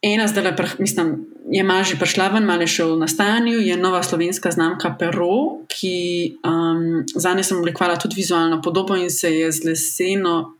Ena 0.00 0.24
zdaj, 0.28 0.54
mislim, 0.80 1.10
je 1.48 1.62
maži 1.64 1.96
prišla 1.98 2.28
ven, 2.34 2.44
malo 2.44 2.66
še 2.68 2.84
v 2.84 2.98
nastajanju, 3.00 3.58
je 3.64 3.76
nova 3.80 4.02
slovenska 4.02 4.52
znamka 4.52 4.92
Perro, 4.98 5.64
ki 5.72 5.96
um, 6.44 7.04
za 7.06 7.34
njo 7.34 7.44
sem 7.46 7.58
oblikovala 7.58 7.98
tudi 8.00 8.20
vizualno 8.20 8.60
podobo 8.62 8.96
in 8.96 9.10
se 9.10 9.32
je 9.32 9.52
z 9.52 9.70
leseno, 9.70 10.56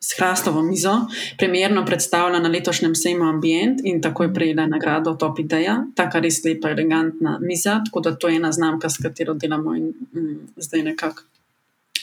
s 0.00 0.14
hrastovo 0.14 0.62
mizo, 0.62 0.92
primerno 1.38 1.82
predstavila 1.86 2.38
na 2.38 2.48
letošnjem 2.48 2.94
sejmu 2.94 3.24
Ambient 3.26 3.80
in 3.84 3.98
tako 4.02 4.28
je 4.28 4.34
prejela 4.34 4.66
nagrado 4.70 5.16
Top 5.18 5.40
Ideja, 5.42 5.80
taka 5.96 6.20
res 6.22 6.38
lepa, 6.44 6.70
elegantna 6.70 7.38
miza. 7.42 7.80
Tako 7.86 8.00
da 8.06 8.14
to 8.14 8.30
je 8.30 8.38
ena 8.38 8.52
znamka, 8.52 8.88
s 8.88 9.02
katero 9.02 9.34
delamo 9.34 9.74
in 9.74 9.90
um, 10.14 10.28
zdaj 10.56 10.84
nekako 10.92 11.26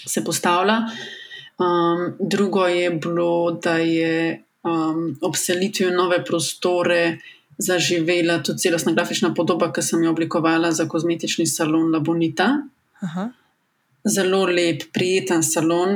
se 0.05 0.23
postavlja. 0.23 0.81
Um, 1.55 2.11
drugo 2.19 2.67
je 2.67 2.91
bilo, 2.91 3.51
da 3.63 3.77
je 3.77 4.43
um, 4.63 5.15
ob 5.21 5.39
selitvi 5.39 5.87
v 5.87 5.95
nove 5.95 6.19
prostore 6.25 7.17
zaživela 7.57 8.43
tudi 8.43 8.59
celostna 8.59 8.93
grafična 8.93 9.33
podoba, 9.33 9.71
ki 9.73 9.81
sem 9.81 10.03
jo 10.03 10.11
oblikovala 10.11 10.71
za 10.71 10.87
kozmetični 10.87 11.45
salon 11.47 11.91
La 11.91 11.99
Bonita. 11.99 12.51
Aha. 12.99 13.31
Zelo 14.05 14.43
lep, 14.45 14.83
prijeten 14.93 15.43
salon, 15.43 15.95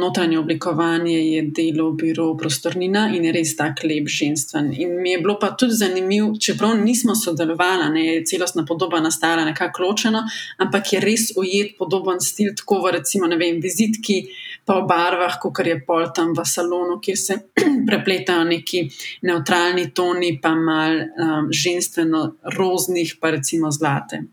notranje 0.00 0.38
oblikovanje 0.38 1.18
je 1.18 1.42
delo, 1.54 1.92
biro, 1.92 2.32
prostornina 2.36 3.04
in 3.14 3.28
je 3.28 3.32
res 3.32 3.52
tako 3.56 3.86
lep, 3.86 4.08
ženstven. 4.10 4.72
In 4.74 4.96
mi 5.02 5.12
je 5.12 5.20
bilo 5.22 5.36
pa 5.38 5.52
tudi 5.54 5.76
zanimivo, 5.78 6.32
čeprav 6.40 6.74
nismo 6.80 7.14
sodelovali, 7.14 7.92
ne, 7.94 8.06
je 8.06 8.24
celostna 8.26 8.64
podoba 8.66 9.00
nastala 9.00 9.44
nekako 9.44 9.82
ločeno, 9.82 10.24
ampak 10.56 10.92
je 10.92 11.00
res 11.00 11.28
ujet 11.36 11.76
podoben 11.78 12.18
stil, 12.20 12.50
tako 12.58 12.80
v 12.88 12.96
recimo, 12.98 13.30
ne 13.30 13.38
vem, 13.38 13.62
vizitki, 13.62 14.24
pa 14.68 14.76
v 14.76 14.84
barvah, 14.84 15.38
kot 15.40 15.62
je 15.64 15.78
pol 15.80 16.10
tam 16.12 16.34
v 16.36 16.44
salonu, 16.44 16.98
kjer 17.00 17.16
se 17.16 17.36
prepletajo 17.88 18.44
neki 18.44 18.84
neutralni 19.24 19.88
toni, 19.96 20.34
pa 20.42 20.52
mal 20.52 21.00
um, 21.00 21.48
ženstveno 21.48 22.24
roznih, 22.52 23.16
pa 23.20 23.32
recimo 23.32 23.72
zlate. 23.72 24.26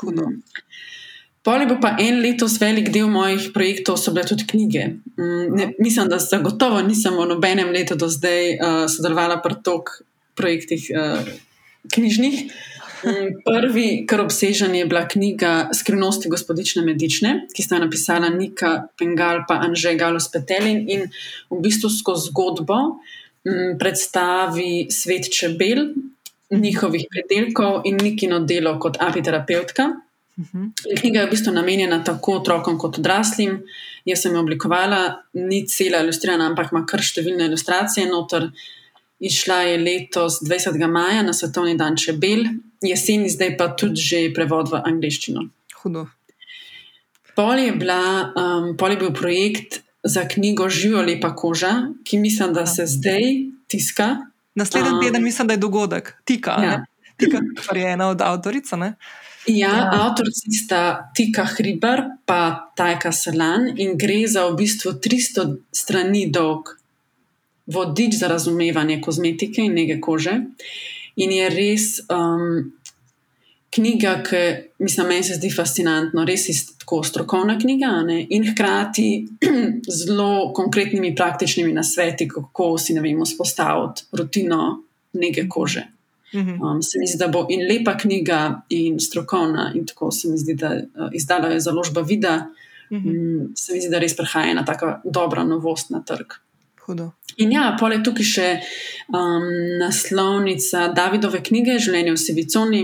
Hudo. 0.00 0.28
Poli 1.40 1.64
bo 1.64 1.78
pa 1.80 1.94
en 1.96 2.20
letos 2.20 2.58
velik 2.60 2.90
del 2.92 3.08
mojih 3.08 3.48
projektov, 3.54 3.96
so 3.96 4.12
bile 4.12 4.26
tudi 4.28 4.44
knjige. 4.44 4.82
Ne, 5.16 5.70
mislim, 5.80 6.10
da 6.12 6.20
zagotovo 6.20 6.82
nisem 6.84 7.16
v 7.16 7.24
nobenem 7.32 7.72
letu 7.72 7.96
do 7.96 8.10
zdaj 8.12 8.44
uh, 8.52 8.82
sodelovala 8.92 9.40
pri 9.40 9.56
toliko 9.64 10.04
projektih 10.36 10.84
uh, 10.92 11.32
knjižnih. 11.96 12.44
Prvi, 13.44 14.04
kar 14.08 14.20
obsežen 14.20 14.74
je 14.74 14.86
bila 14.86 15.06
knjiga 15.08 15.70
Skrivnosti 15.74 16.28
gospodične 16.28 16.82
Medične, 16.84 17.46
ki 17.54 17.62
sta 17.62 17.78
jo 17.78 17.84
napisala 17.86 18.28
Nika 18.28 18.72
Pengal 18.98 19.44
in 19.48 19.64
Anžej 19.70 19.96
Galus 19.96 20.28
Petelin 20.32 20.84
in 20.88 21.06
v 21.50 21.60
bistvu 21.64 21.90
skozi 21.90 22.28
zgodbo 22.28 22.78
m, 23.44 23.78
predstavi 23.80 24.90
svet 24.90 25.30
čebel, 25.32 25.94
njihovih 26.50 27.06
predelkov 27.10 27.82
in 27.84 27.96
Nikino 28.02 28.40
delo 28.40 28.78
kot 28.78 29.00
apiterapeutka. 29.00 29.90
Knjiga 31.00 31.20
je 31.20 31.26
v 31.26 31.30
bistvu 31.30 31.52
namenjena 31.52 32.02
tako 32.04 32.40
otrokom 32.40 32.78
kot 32.78 32.98
odraslim. 32.98 33.60
Jaz 34.04 34.24
sem 34.24 34.34
jo 34.34 34.40
oblikovala, 34.40 35.20
ni 35.36 35.66
cela 35.68 36.00
ilustrirana, 36.04 36.48
ampak 36.50 36.72
ima 36.72 36.86
kar 36.88 37.02
številne 37.04 37.48
ilustracije 37.50 38.08
noter. 38.08 38.48
Išla 39.20 39.58
je 39.68 39.78
letos 39.78 40.40
20. 40.40 40.80
maja 40.88 41.22
na 41.22 41.34
Svetovni 41.36 41.76
dan 41.76 41.98
čebel, 42.00 42.46
jeseni 42.82 43.28
zdaj 43.28 43.56
pa 43.56 43.68
tudi 43.76 44.00
že 44.00 44.18
prevod 44.34 44.70
v 44.72 44.80
angliščino. 44.84 45.48
Hudo. 45.82 46.06
Pol 47.36 47.58
je, 47.58 47.72
bila, 47.72 48.32
um, 48.36 48.76
pol 48.76 48.90
je 48.90 48.96
bil 48.96 49.12
projekt 49.12 49.80
za 50.04 50.24
knjigo 50.28 50.68
Živo 50.68 51.02
lepa 51.02 51.30
koža, 51.36 51.92
ki 52.04 52.18
mislim, 52.18 52.52
da 52.52 52.66
se 52.66 52.86
zdaj 52.86 53.22
tiska. 53.68 54.16
Naslednji 54.54 54.90
Um, 54.90 55.00
teden 55.02 55.22
mislim, 55.24 55.46
da 55.48 55.54
je 55.54 55.58
dogodek, 55.62 56.16
Tika, 56.24 56.50
Ja. 56.50 56.64
ja. 56.64 56.84
Tika 57.16 57.38
kar 57.66 57.76
je 57.76 57.92
ena 57.92 58.08
od 58.08 58.20
avtoric. 58.20 58.70
ne? 58.72 58.94
Ja, 59.46 59.68
Ja. 59.68 59.90
avtorici 59.92 60.50
sta 60.52 61.10
Tika 61.16 61.44
Hriber 61.44 61.98
in 62.00 62.54
Tajka 62.76 63.12
Selan 63.12 63.72
in 63.76 63.96
gre 63.96 64.26
za 64.28 64.46
v 64.46 64.56
bistvu 64.56 64.92
300 65.00 65.56
strani 65.72 66.26
dolg 66.30 66.76
vodič 67.66 68.14
za 68.18 68.28
razumevanje 68.28 69.00
kozmetike 69.00 69.62
in 69.62 69.74
nege 69.74 70.00
kože. 70.00 70.40
In 71.16 71.32
je 71.32 71.48
res 71.50 71.86
um, 72.08 72.72
knjiga, 73.70 74.22
ki 74.26 74.42
mislim, 74.78 75.08
meni 75.08 75.24
se 75.24 75.34
zdi 75.38 75.50
fascinantna, 75.54 76.24
res 76.24 76.48
je 76.48 76.54
tako 76.78 77.02
strokovna 77.06 77.58
knjiga 77.58 77.90
ne, 78.06 78.20
in 78.30 78.46
hkrati 78.50 79.08
zelo 80.00 80.52
konkretnimi 80.54 81.14
praktičnimi 81.16 81.72
nasveti, 81.72 82.28
kako 82.28 82.78
si 82.78 82.94
ne 82.94 83.04
vemo 83.04 83.26
spostaviti 83.26 84.08
rutino 84.12 84.82
nege 85.12 85.48
kože. 85.48 85.86
Mhm. 86.34 86.62
Um, 86.62 86.82
se 86.82 86.98
mi 86.98 87.06
zdi, 87.06 87.18
da 87.18 87.28
bo 87.28 87.46
in 87.50 87.66
lepa 87.66 87.96
knjiga, 87.98 88.62
in 88.68 89.00
strokovna, 89.00 89.72
in 89.74 89.86
tako 89.86 90.10
se 90.10 90.28
mi 90.28 90.38
zdi, 90.38 90.54
da 90.54 90.74
uh, 90.74 91.08
izdala 91.12 91.48
je 91.48 91.60
založba 91.60 92.00
Vida. 92.00 92.46
Mhm. 92.92 93.08
Um, 93.08 93.52
se 93.56 93.72
mi 93.72 93.80
zdi, 93.80 93.90
da 93.90 93.98
res 93.98 94.16
prihaja 94.16 94.50
ena 94.50 94.64
tako 94.64 94.94
dobra 95.04 95.44
novost 95.44 95.90
na 95.90 96.02
trg. 96.06 96.38
Hudo. 96.90 97.10
In 97.38 97.52
ja, 97.54 97.68
poleg 97.78 98.02
tukaj 98.02 98.26
še 98.26 98.48
um, 99.08 99.46
naslovnica 99.78 100.88
Davidove 100.92 101.40
knjige 101.40 101.78
Življenje 101.78 102.12
v 102.12 102.20
Siviconi. 102.20 102.82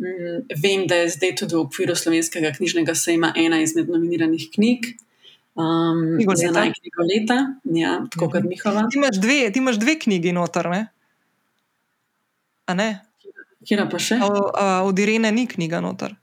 Um, 0.00 0.24
vem, 0.56 0.86
da 0.86 1.02
je 1.02 1.10
zdaj 1.12 1.34
tudi 1.36 1.54
v 1.54 1.62
okviru 1.62 1.94
slovenskega 1.94 2.50
knjižnega 2.52 2.94
sejma 2.96 3.30
ena 3.36 3.60
izmed 3.60 3.88
nominiranih 3.88 4.48
knjig. 4.50 4.90
Um, 5.52 6.16
Knjigo 6.16 6.34
za 6.34 6.46
leta. 6.46 6.56
naj 6.56 6.70
knjigo 6.72 7.04
leta, 7.04 7.36
ja, 7.74 7.92
tako 8.06 8.24
Mhm. 8.24 8.32
kot 8.32 8.44
Mihova. 8.44 8.82
Ti 8.86 8.96
imaš 8.96 9.16
dve, 9.18 9.50
ti 9.50 9.58
imaš 9.58 9.76
dve 9.76 9.98
knjigi 9.98 10.32
noter, 10.32 10.68
ne? 10.68 10.82
A 12.66 12.74
ne? 12.74 12.88
Kira 13.60 13.84
pa 13.86 13.98
še? 13.98 14.16
A, 14.16 14.28
a, 14.54 14.82
od 14.82 14.98
Irene 14.98 15.28
ni 15.30 15.46
knjiga 15.46 15.80
noter. 15.80 16.14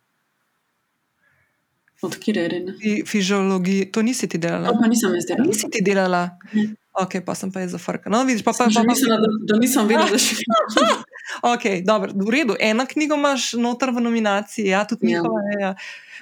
Od 2.00 2.16
kire 2.16 2.42
je 2.42 2.50
Rena? 2.50 2.74
Fi, 2.80 3.04
fiziologija, 3.06 3.92
to 3.92 4.02
nisi 4.02 4.28
ti 4.28 4.38
delala. 4.38 4.70
To 4.70 4.80
pa 4.80 4.88
nisem 4.88 5.14
jaz 5.14 5.26
delala. 5.26 5.48
Nisi 5.48 5.70
ti 5.70 5.82
delala. 5.82 6.24
Ne. 6.54 6.66
Ok, 6.98 7.20
pa 7.26 7.36
sem 7.38 7.52
pa 7.54 7.62
jaz 7.62 7.72
zafrka. 7.76 8.10
No, 8.10 8.24
vidiš, 8.26 8.42
pa 8.42 8.52
pa, 8.52 8.66
Sem 8.66 8.72
že 8.74 8.82
pa, 8.82 8.86
pa, 8.86 8.90
mislila, 8.90 9.18
da, 9.22 9.30
da 9.54 9.60
nisem 9.62 9.86
vedela, 9.90 10.10
da 10.10 10.18
še 10.18 10.42
Ok, 11.54 11.66
dobro, 11.86 12.10
v 12.16 12.30
redu. 12.34 12.56
Ena 12.60 12.88
knjiga 12.90 13.14
imaš 13.20 13.52
noter 13.54 13.92
v 13.94 14.02
nominaciji, 14.02 14.72
ja, 14.72 14.82
tudi 14.88 15.12
Ja. 15.12 15.20
njihova. 15.22 15.42
Ja. 15.46 15.60
Ja. 15.60 15.72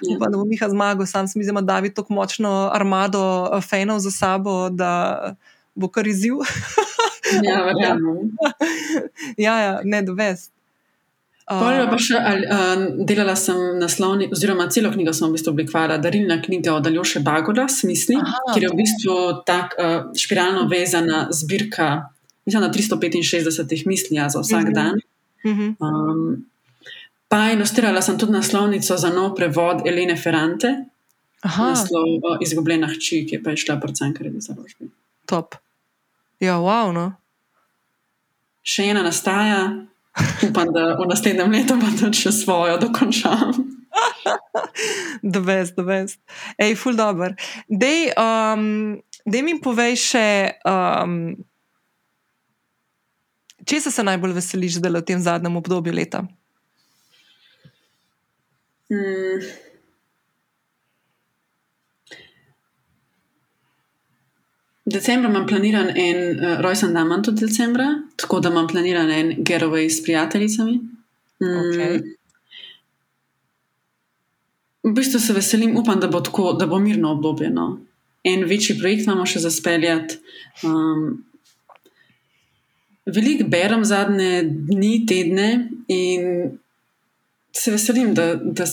Ja. 0.04 0.16
Upam, 0.16 0.32
da 0.32 0.36
bo 0.36 0.44
Miha 0.44 0.68
zmagal, 0.68 1.06
sam 1.08 1.28
se 1.28 1.38
mi 1.38 1.44
zdi, 1.44 1.48
da 1.48 1.56
ima 1.56 1.64
David 1.64 1.94
tako 1.96 2.12
močno 2.12 2.68
armado 2.74 3.22
eh, 3.48 3.60
fanov 3.64 3.98
za 4.04 4.10
sabo, 4.10 4.68
da 4.68 5.32
bo 5.74 5.88
kar 5.88 6.06
izziv. 6.06 6.44
Ja, 7.42 7.64
verjamem. 7.64 8.36
ja, 9.46 9.54
ja, 9.60 9.80
ne, 9.84 10.02
da 10.02 10.12
vest. 10.12 10.52
Pol 11.46 11.76
pa 11.86 11.94
še, 11.96 12.18
ali, 12.18 12.42
uh, 12.42 13.04
delala 13.06 13.36
sem 13.38 13.54
naslovni, 13.78 14.26
oziroma 14.32 14.64
celo 14.66 14.90
knjigo 14.90 15.12
sem 15.14 15.28
v 15.28 15.36
bistvu 15.36 15.52
oblikovala, 15.52 15.98
darilna 15.98 16.40
knjiga 16.42 16.72
od 16.74 16.86
Aljoše 16.86 17.20
Bagoda, 17.20 17.68
Smisli, 17.68 18.16
Aha. 18.16 18.40
kjer 18.50 18.62
je 18.62 18.70
v 18.72 18.76
bistvu 18.76 19.14
tak 19.46 19.76
uh, 19.78 19.84
špiralno 20.12 20.64
vezana 20.66 21.28
zbirka, 21.30 22.08
mislim, 22.44 22.62
na 22.62 22.70
365 22.70 23.86
misli 23.86 24.16
ja, 24.16 24.26
za 24.28 24.40
vsak 24.40 24.64
Mhm. 24.64 24.72
dan. 24.72 24.98
Mhm. 25.44 25.76
Um, 25.78 26.46
pa 27.28 27.52
ilustrirala 27.52 28.02
sem 28.02 28.18
tudi 28.18 28.32
naslovnico 28.32 28.96
za 28.96 29.10
nov 29.10 29.34
prevod 29.34 29.86
Elene 29.86 30.16
Ferrante, 30.16 30.74
Aha, 31.42 31.70
naslov 31.70 32.02
uh, 32.24 32.38
Izgubljena 32.40 32.88
hči, 32.88 33.22
ki 33.22 33.34
je 33.34 33.42
pa 33.42 33.52
išla 33.52 33.78
predvsem 33.78 34.10
kar 34.12 34.26
je 34.26 34.40
založbi. 34.40 34.90
top. 35.26 35.54
Ja, 36.40 36.58
wow, 36.58 36.90
no. 36.90 37.12
Še 38.62 38.82
ena 38.84 39.02
nastaja, 39.02 39.86
upam, 40.48 40.72
da 40.72 40.94
v 40.96 41.08
naslednjem 41.08 41.52
letu 41.52 41.76
pa 41.80 41.90
tudi 41.98 42.20
še 42.24 42.32
svojo 42.32 42.78
dokončam. 42.82 43.56
The 45.22 45.40
best, 45.40 45.76
the 45.76 45.84
best. 45.86 46.20
Ej, 46.60 46.76
ful 46.76 46.96
dobr. 46.98 47.34
Dej, 47.68 48.12
um, 48.20 48.96
dej 49.24 49.42
mi 49.42 49.56
povej 49.62 49.96
še, 49.98 50.26
um, 50.68 51.34
česa 53.64 53.90
se 53.90 54.04
najbolj 54.04 54.36
veseliš 54.36 54.78
zdaj 54.80 55.00
v 55.00 55.06
tem 55.08 55.20
zadnjem 55.22 55.56
obdobju 55.56 55.96
leta? 55.96 56.26
Mm. 58.92 59.65
Decembra 64.86 65.30
imam 65.30 65.46
planiran 65.46 65.90
en 65.98 66.20
uh, 66.36 66.60
rojsten 66.62 66.94
dan, 66.94 67.06
imam 67.06 67.22
tudi 67.26 67.46
decembra, 67.46 67.88
tako 68.16 68.40
da 68.40 68.52
imam 68.52 68.68
planiran 68.70 69.10
en 69.10 69.32
getaway 69.38 69.88
s 69.90 70.02
prijateljicami. 70.02 70.78
Mm. 71.42 71.56
Okej. 71.58 71.98
V 74.86 74.92
bistvu 74.94 75.20
se 75.20 75.34
veselim, 75.34 75.76
upam, 75.76 76.00
da 76.00 76.06
bo, 76.08 76.20
tako, 76.20 76.52
da 76.52 76.66
bo 76.66 76.78
mirno 76.78 77.12
obdobje. 77.12 77.50
No. 77.50 77.80
en 78.26 78.44
večji 78.44 78.78
projekt 78.78 79.06
imamo 79.06 79.26
še 79.26 79.42
zaspeljati. 79.44 80.18
Um, 80.66 81.22
Veliko 83.06 83.46
berem 83.46 83.84
zadnje 83.86 84.42
dni, 84.66 85.04
tedne 85.06 85.50
in 85.94 86.56
se 87.54 87.70
veselim, 87.70 88.14
da, 88.18 88.32
da, 88.34 88.66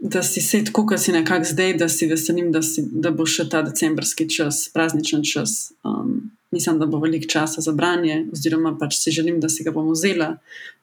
da 0.00 0.22
si 0.22 0.40
se 0.40 0.64
tako, 0.64 0.86
kot 0.86 1.00
si 1.00 1.12
nekako 1.12 1.44
zdaj, 1.44 1.74
da 1.74 1.88
si 1.88 2.06
veselim, 2.06 2.52
da, 2.52 2.62
si, 2.62 2.82
da 2.92 3.10
bo 3.12 3.26
še 3.28 3.48
ta 3.52 3.60
decembrski 3.62 4.28
čas, 4.32 4.64
prazničen 4.72 5.24
čas. 5.24 5.72
Um, 5.84 6.30
mislim, 6.50 6.78
da 6.80 6.88
bo 6.88 6.98
veliko 6.98 7.28
časa 7.28 7.60
za 7.60 7.72
branje, 7.76 8.24
oziroma 8.32 8.72
pač 8.80 8.96
si 8.96 9.12
želim, 9.12 9.40
da 9.40 9.48
si 9.52 9.64
ga 9.64 9.74
bom 9.76 9.92
vzela 9.92 10.32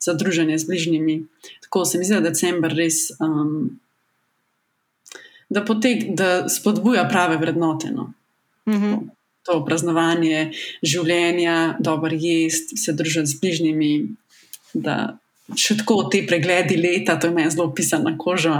za 0.00 0.14
druženje 0.14 0.58
z 0.58 0.70
bližnjimi. 0.70 1.18
Tako 1.66 1.84
se 1.84 1.98
mi 1.98 2.06
zdi, 2.06 2.14
da 2.14 2.30
decembr 2.30 2.74
res. 2.78 3.08
Um, 3.18 3.76
Da, 5.48 5.62
potek, 5.64 6.02
da 6.12 6.48
spodbuja 6.52 7.06
prave 7.08 7.38
vrednote. 7.40 7.88
No. 7.90 8.12
Mm 8.68 8.74
-hmm. 8.74 8.96
To, 9.46 9.52
to 9.52 9.64
praznovanje 9.64 10.52
življenja, 10.82 11.76
dobro 11.80 12.10
jesti, 12.12 12.76
se 12.76 12.92
družiti 12.92 13.26
z 13.26 13.40
bližnjimi, 13.40 14.08
da 14.74 15.18
še 15.56 15.78
tako 15.80 16.02
te 16.12 16.20
pregledi 16.28 16.76
leta, 16.80 17.16
to 17.20 17.30
je 17.30 17.34
meni 17.36 17.50
zelo 17.50 17.70
pisano 17.74 18.10
na 18.10 18.16
kožo. 18.18 18.52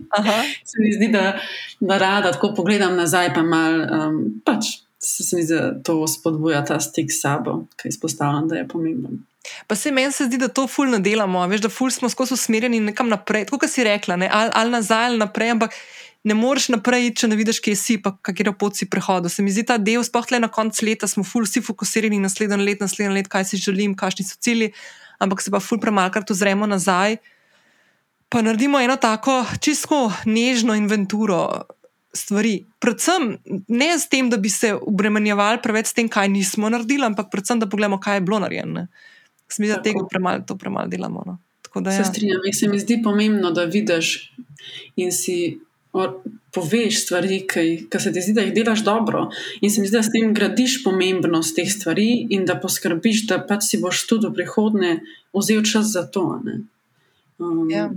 se 0.70 0.82
mi 0.82 0.92
zdi, 0.94 1.08
da, 1.12 1.40
da 1.80 1.98
rada 1.98 2.32
tako 2.36 2.52
pogledam 2.54 2.96
nazaj, 2.98 3.32
pa 3.34 3.42
mal, 3.42 3.80
um, 3.86 4.20
pač 4.46 4.76
se, 5.00 5.36
mi 5.36 5.42
zdi, 5.42 5.56
da 5.56 5.72
to 5.82 6.04
spodbuja 6.08 6.62
ta 6.66 6.78
stik 6.80 7.10
s 7.12 7.22
sabo, 7.24 7.64
ki 7.80 7.90
izpostavljam, 7.90 8.48
da 8.48 8.60
je 8.60 8.68
pomemben. 8.68 9.24
Pa 9.66 9.74
se 9.74 9.90
meni 9.90 10.12
se 10.12 10.28
zdi, 10.28 10.38
da 10.38 10.50
to 10.52 10.66
fulno 10.68 11.00
delamo, 11.02 11.42
veš, 11.48 11.64
da 11.64 11.72
ful 11.72 11.90
smo 11.90 12.10
skozi 12.12 12.36
usmerjeni 12.36 12.80
nekam 12.84 13.08
naprej, 13.10 13.48
kot 13.50 13.66
si 13.72 13.84
rekla, 13.84 14.20
ne, 14.20 14.28
ali, 14.32 14.52
ali 14.54 14.76
nazaj 14.76 15.06
ali 15.08 15.18
naprej, 15.18 15.56
ampak 15.56 15.74
ne 16.28 16.36
moreš 16.36 16.68
naprej, 16.74 17.14
če 17.16 17.30
ne 17.32 17.38
vidiš, 17.40 17.62
kje 17.64 17.74
si, 17.80 17.96
pa 18.02 18.12
katero 18.22 18.52
pot 18.60 18.76
si 18.76 18.86
prehodil. 18.92 19.32
Se 19.32 19.42
mi 19.42 19.50
zdi 19.50 19.64
ta 19.66 19.78
del, 19.80 20.04
sploh 20.04 20.28
le 20.34 20.42
na 20.44 20.50
koncu 20.52 20.84
leta, 20.84 21.08
smo 21.08 21.24
ful 21.24 21.48
vsi 21.48 21.64
fokusirani 21.64 22.20
na 22.20 22.28
naslednji 22.28 22.60
let, 22.60 22.84
naslednji 22.84 23.16
let, 23.16 23.30
kaj 23.32 23.48
si 23.48 23.62
želim, 23.64 23.96
kakšni 23.96 24.28
so 24.28 24.36
cilji 24.36 24.74
ampak 25.20 25.42
se 25.44 25.52
pa 25.52 25.60
ful 25.60 25.80
premalkrat 25.80 26.30
ozremo 26.32 26.66
nazaj, 26.66 27.20
pa 28.30 28.42
naredimo 28.42 28.80
eno 28.80 28.96
tako 28.96 29.44
čisto 29.60 30.08
nežno 30.24 30.74
inventuro 30.74 31.66
stvari. 32.12 32.64
Predvsem 32.78 33.36
ne 33.68 33.90
s 33.98 34.08
tem, 34.08 34.30
da 34.30 34.36
bi 34.36 34.50
se 34.50 34.72
obremenjevali 34.74 35.60
preveč 35.62 35.92
s 35.92 35.94
tem, 35.94 36.08
kaj 36.08 36.28
nismo 36.28 36.70
naredili, 36.70 37.06
ampak 37.06 37.30
predvsem, 37.30 37.60
da 37.60 37.68
pogledamo, 37.70 38.00
kaj 38.00 38.16
je 38.16 38.26
bilo 38.26 38.40
narejeno. 38.42 38.86
Smisel, 39.50 39.76
da 39.76 39.82
tega 39.82 40.06
premalo, 40.10 40.44
to 40.46 40.56
premalo 40.58 40.90
delamo. 40.90 41.22
No. 41.26 41.38
Da, 41.74 41.90
ja. 41.90 42.04
Se 42.04 42.10
strinjam, 42.10 42.42
se 42.54 42.68
mi 42.68 42.78
zdi 42.78 43.00
pomembno, 43.02 43.50
da 43.54 43.64
vidiš 43.64 44.32
in 44.96 45.12
si 45.12 45.58
poveš 46.54 47.04
stvari, 47.04 47.40
ki 47.46 47.98
se 48.00 48.12
ti 48.12 48.22
zdi, 48.22 48.34
da 48.34 48.44
jih 48.44 48.54
delaš 48.54 48.84
dobro. 48.84 49.28
In 49.60 49.70
se 49.70 49.80
mi 49.80 49.86
zdi, 49.86 49.96
da 49.96 50.02
s 50.02 50.12
tem 50.12 50.34
gradiš 50.34 50.80
pomembnost 50.84 51.56
teh 51.56 51.70
stvari 51.70 52.26
in 52.30 52.44
da 52.46 52.58
poskrbiš, 52.60 53.26
da 53.30 53.40
pač 53.46 53.70
si 53.70 53.80
boš 53.82 54.04
tudi 54.10 54.30
v 54.30 54.34
prihodnje 54.38 54.96
vzel 55.36 55.64
čas 55.66 55.92
za 55.94 56.06
to. 56.06 56.40
Um, 57.38 57.70
ja. 57.70 57.90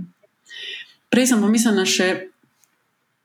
Prej 1.10 1.30
sem 1.30 1.42
pomislila 1.42 1.86
še, 1.86 2.08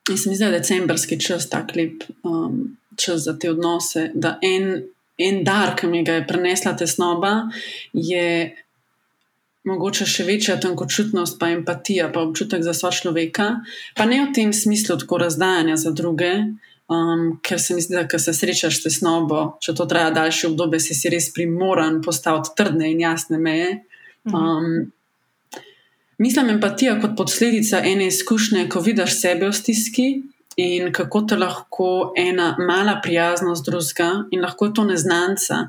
in 0.09 0.17
se 0.17 0.29
mi 0.29 0.37
zdi, 0.37 0.45
da 0.45 0.53
je 0.53 0.59
decembrski 0.59 1.19
čas 1.21 1.49
tako 1.49 1.79
lep 1.79 2.05
um, 2.23 2.77
čas 2.97 3.25
za 3.25 3.37
te 3.37 3.51
odnose. 3.51 4.09
Da 4.13 4.37
en, 4.45 4.83
en 5.17 5.43
dar, 5.45 5.75
ki 5.77 5.89
mi 5.89 6.03
ga 6.05 6.19
je 6.19 6.27
prenesla 6.29 6.75
tesnoba, 6.77 7.49
je 7.93 8.53
mogoče 9.69 10.07
še 10.09 10.25
večja 10.27 10.57
tankočutnost, 10.61 11.37
pa 11.39 11.51
empatija, 11.53 12.09
pa 12.13 12.23
občutek 12.25 12.63
za 12.65 12.73
svoje 12.73 13.01
človeka. 13.03 13.49
Pa 13.97 14.07
ne 14.09 14.23
v 14.25 14.33
tem 14.35 14.53
smislu 14.53 14.97
tako 15.01 15.21
razdajanja 15.23 15.77
za 15.77 15.93
druge, 15.95 16.31
um, 16.89 17.25
ker 17.45 17.61
se 17.61 17.75
mi 17.75 17.83
zdi, 17.85 17.97
da 17.97 18.07
ko 18.09 18.19
se 18.19 18.33
srečaš 18.33 18.79
s 18.79 18.87
tesnobo, 18.87 19.41
če 19.63 19.75
to 19.77 19.87
traja 19.89 20.13
daljše 20.15 20.49
obdobje, 20.51 20.81
si, 20.87 20.97
si 20.97 21.11
res 21.13 21.29
primoran 21.35 22.01
postaviti 22.05 22.55
trdne 22.57 22.91
in 22.93 23.05
jasne 23.05 23.41
meje. 23.41 23.77
Mhm. 24.27 24.35
Um, 24.35 24.91
mislim, 26.19 26.55
empatija 26.57 26.97
kot 27.01 27.15
posledica 27.17 27.83
ene 27.85 28.09
izkušnje, 28.09 28.67
ko 28.69 28.83
vidiš 28.85 29.21
sebe 29.21 29.49
v 29.49 29.55
stiski. 29.55 30.09
In 30.59 30.89
kako 30.91 31.21
te 31.23 31.37
lahko 31.39 32.11
ena 32.19 32.49
mala 32.59 32.97
prijaznost 32.99 33.63
drugega, 33.63 34.25
in 34.35 34.41
lahko 34.43 34.67
je 34.67 34.73
to 34.75 34.83
neznanca, 34.83 35.59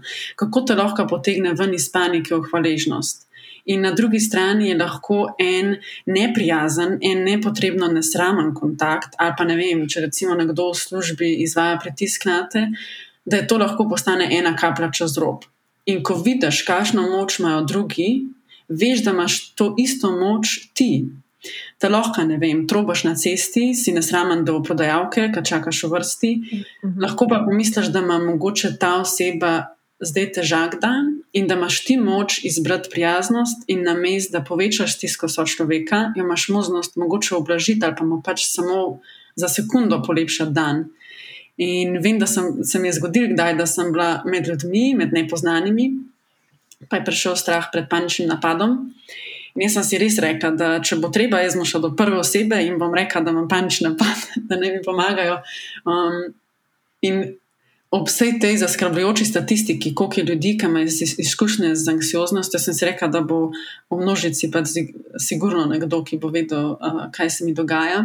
kako 0.41 0.65
te 0.67 0.75
lahko 0.75 1.05
potegne 1.07 1.53
ven 1.55 1.77
iz 1.77 1.87
panike 1.93 2.35
v 2.35 2.49
hvaležnost 2.49 3.30
in 3.65 3.81
na 3.81 3.93
drugi 3.93 4.21
strani 4.21 4.69
je 4.69 4.79
lahko 4.79 5.35
en 5.39 5.77
neprijazen, 6.07 6.99
en 7.03 7.23
nepotrebno 7.25 7.89
nesramen 7.93 8.55
kontakt, 8.55 9.15
ali 9.19 9.35
pa 9.39 9.45
ne 9.45 9.57
vem, 9.57 9.87
če 9.89 10.07
recimo 10.07 10.35
nekdo 10.35 10.71
v 10.71 10.81
službi 10.81 11.31
izvaja 11.45 11.79
pritisk 11.83 12.27
na 12.27 12.43
te, 12.53 12.67
da 13.25 13.37
je 13.37 13.47
to 13.47 13.59
lahko 13.59 13.89
postane 13.89 14.29
ena 14.37 14.55
kaplja 14.57 14.91
čez 14.91 15.19
rob. 15.19 15.45
In 15.87 16.03
ko 16.05 16.17
vidiš, 16.21 16.63
kakšno 16.67 17.07
moč 17.11 17.39
imajo 17.41 17.65
drugi, 17.69 18.11
veš, 18.69 19.05
da 19.05 19.15
imaš 19.17 19.41
to 19.59 19.75
isto 19.79 20.13
moč 20.13 20.71
ti. 20.75 21.07
Da 21.81 21.89
lahko, 21.89 22.23
ne 22.29 22.37
vem, 22.37 22.67
trobaš 22.69 23.05
na 23.07 23.15
cesti, 23.17 23.71
si 23.75 23.93
nesramen 23.97 24.45
do 24.45 24.59
prodajalke, 24.63 25.31
ki 25.33 25.45
čakaš 25.45 25.83
v 25.85 25.93
vrsti, 25.95 26.33
mm 26.37 26.65
-hmm. 26.83 27.03
lahko 27.03 27.27
pa 27.29 27.43
pomisliš, 27.45 27.87
da 27.87 27.99
ima 27.99 28.19
mogoče 28.19 28.77
ta 28.79 29.01
oseba 29.01 29.67
zdaj 30.01 30.33
težak 30.33 30.79
dan 30.81 31.21
in 31.33 31.47
da 31.47 31.55
imaš 31.55 31.85
ti 31.85 31.97
moč 31.97 32.41
izbrati 32.45 32.89
prijaznost 32.91 33.65
in 33.69 33.83
na 33.85 33.95
mest, 33.95 34.33
da 34.33 34.45
povečaš 34.45 34.97
stisko 34.97 35.29
so 35.29 35.45
človeka, 35.47 36.13
jo 36.17 36.25
imaš 36.25 36.49
možnost 36.49 36.97
mogoče 36.97 37.35
oblažiti 37.35 37.85
ali 37.85 37.97
pa 37.99 38.05
mu 38.05 38.23
pač 38.23 38.47
samo 38.49 39.01
za 39.37 39.49
sekundo 39.49 40.03
polepšati 40.03 40.53
dan. 40.53 40.85
In 41.61 41.99
vem, 42.01 42.19
da 42.19 42.27
sem, 42.27 42.65
se 42.65 42.79
mi 42.79 42.89
je 42.89 42.97
zgodil, 42.97 43.35
kdaj, 43.35 43.55
da 43.55 43.67
sem 43.67 43.93
bila 43.93 44.23
med 44.25 44.49
ljudmi, 44.49 44.95
med 44.97 45.13
nepoznanimi, 45.13 45.91
pa 46.89 46.97
je 46.97 47.05
prišel 47.05 47.37
strah 47.37 47.69
pred 47.73 47.89
paničnim 47.91 48.29
napadom. 48.29 48.79
In 49.55 49.67
jaz 49.67 49.77
sem 49.77 49.85
si 49.85 49.99
res 50.01 50.17
rekla, 50.23 50.55
da 50.57 50.71
če 50.81 50.97
bo 51.03 51.11
treba, 51.13 51.43
jaz 51.45 51.59
bom 51.59 51.69
šla 51.69 51.83
do 51.85 51.91
prve 51.99 52.17
osebe 52.23 52.63
in 52.65 52.79
bom 52.81 52.95
rekla, 52.97 53.21
da 53.27 53.35
imam 53.35 53.49
panični 53.51 53.91
napad, 53.91 54.25
da 54.49 54.57
ne 54.57 54.73
mi 54.73 54.81
pomagajo. 54.85 55.43
Um, 55.85 56.21
in 57.05 57.23
ob 57.91 58.07
vsej 58.07 58.39
tej 58.39 58.57
zaskrbljujoči 58.63 59.25
statistiki, 59.25 59.95
koliko 59.95 60.21
je 60.21 60.25
ljudi, 60.25 60.57
ki 60.59 60.67
imajo 60.67 60.87
izkušnje 61.19 61.75
z 61.77 61.89
anksioznostjo, 61.89 62.61
sem 62.61 62.75
si 62.75 62.87
rekla, 62.87 63.09
da 63.09 63.21
bo 63.21 63.51
v 63.91 63.99
množici 63.99 64.51
pa 64.51 64.63
sigurno 65.19 65.67
nekdo, 65.67 66.05
ki 66.05 66.19
bo 66.19 66.31
vedel, 66.31 66.77
uh, 66.79 67.07
kaj 67.13 67.31
se 67.31 67.45
mi 67.45 67.55
dogaja. 67.55 68.05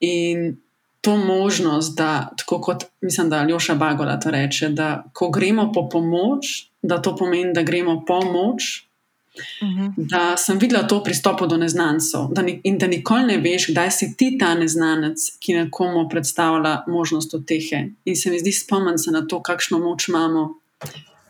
In 0.00 0.56
to 1.00 1.16
možnost, 1.16 1.96
da 1.96 2.30
tako 2.36 2.60
kot 2.60 2.84
mislim, 3.00 3.30
da 3.30 3.36
Aljoša 3.36 3.74
Bagola 3.74 4.20
to 4.20 4.30
reče, 4.30 4.68
da 4.68 5.04
ko 5.12 5.30
gremo 5.30 5.72
po 5.72 5.88
pomoč, 5.88 6.70
da 6.82 7.02
to 7.02 7.16
pomeni, 7.16 7.52
da 7.54 7.62
gremo 7.62 8.04
po 8.06 8.20
pomoč. 8.20 8.89
-hmm. 9.34 9.94
Da 9.96 10.36
sem 10.36 10.58
videla 10.58 10.86
to 10.86 11.02
pristopu 11.02 11.46
do 11.46 11.56
neznancev 11.56 12.20
da 12.30 12.42
in 12.62 12.78
da 12.78 12.86
nikoli 12.86 13.26
ne 13.26 13.38
veš, 13.38 13.66
kdaj 13.70 13.90
si 13.90 14.16
ti 14.16 14.38
ta 14.38 14.54
neznanec, 14.54 15.38
ki 15.40 15.54
nekomu 15.54 16.08
predstavlja 16.08 16.84
možnost 16.86 17.34
utehe. 17.34 17.88
In 18.04 18.16
se 18.16 18.30
mi 18.30 18.38
zdi 18.38 18.52
spomen 18.52 18.98
se 18.98 19.10
na 19.10 19.26
to, 19.26 19.42
kakšno 19.42 19.78
moč 19.78 20.08
imamo 20.08 20.54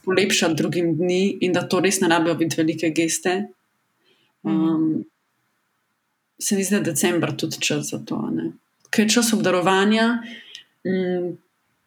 polepšati 0.05 0.55
drugim 0.55 0.97
dni 0.97 1.39
in 1.41 1.53
da 1.53 1.69
to 1.69 1.81
res 1.81 2.01
ne 2.01 2.09
rabijo 2.09 2.35
biti 2.35 2.57
velike 2.57 2.91
geste. 2.91 3.49
Um, 4.43 5.05
se 6.39 6.57
mi 6.57 6.65
zdi, 6.65 6.71
da 6.71 6.77
je 6.77 6.83
decembr 6.83 7.37
tudi 7.37 7.61
čas 7.61 7.91
za 7.91 7.99
to. 7.99 8.31
Ker 8.91 9.05
je 9.05 9.09
čas 9.09 9.33
obdarovanja. 9.33 10.23
Um, 10.85 11.39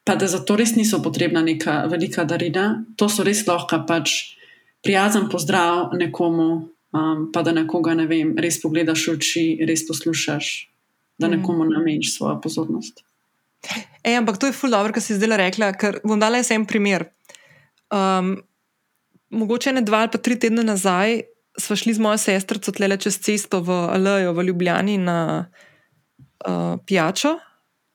Pa 0.03 0.15
da 0.15 0.27
za 0.27 0.39
to 0.43 0.55
res 0.59 0.75
niso 0.75 0.99
potrebna 1.03 1.41
neka 1.41 1.85
velika 1.87 2.25
darila, 2.27 2.83
to 2.99 3.07
so 3.09 3.23
res 3.23 3.45
lahko 3.47 3.85
pač 3.87 4.35
prijazen 4.83 5.29
pozdrav 5.31 5.93
nekomu, 5.97 6.49
um, 6.91 7.25
pa 7.33 7.43
da 7.43 7.53
nekoga 7.55 7.95
ne 7.97 8.07
vem, 8.09 8.35
res 8.37 8.59
pogledaš 8.61 9.07
v 9.07 9.15
oči, 9.17 9.45
res 9.67 9.85
poslušaš, 9.87 10.53
da 11.17 11.27
mhm. 11.27 11.39
nekomu 11.39 11.67
nameniš 11.69 12.17
svojo 12.17 12.39
pozornost. 12.41 13.03
E, 14.03 14.15
ampak 14.19 14.37
to 14.37 14.49
je 14.49 14.55
ful 14.55 14.73
dobro, 14.73 14.91
kar 14.91 15.03
si 15.03 15.15
zdaj 15.15 15.37
rekla, 15.39 15.71
ker 15.79 16.01
bom 16.03 16.19
dala 16.19 16.43
en 16.43 16.65
primer. 16.67 17.07
Um, 17.93 18.35
mogoče 19.31 19.71
ne 19.71 19.81
dva 19.81 20.03
ali 20.03 20.11
pa 20.11 20.17
tri 20.17 20.35
tedne 20.39 20.63
nazaj 20.65 21.21
smo 21.57 21.75
šli 21.75 21.93
z 21.93 22.01
mojo 22.01 22.17
sestrico 22.17 22.71
tlele 22.71 22.97
čez 22.97 23.19
cesto 23.21 23.61
v 23.61 23.69
Alejo 23.93 24.33
v 24.33 24.43
Ljubljani 24.49 24.97
na 24.97 25.45
uh, 25.45 26.79
pijačo 26.85 27.37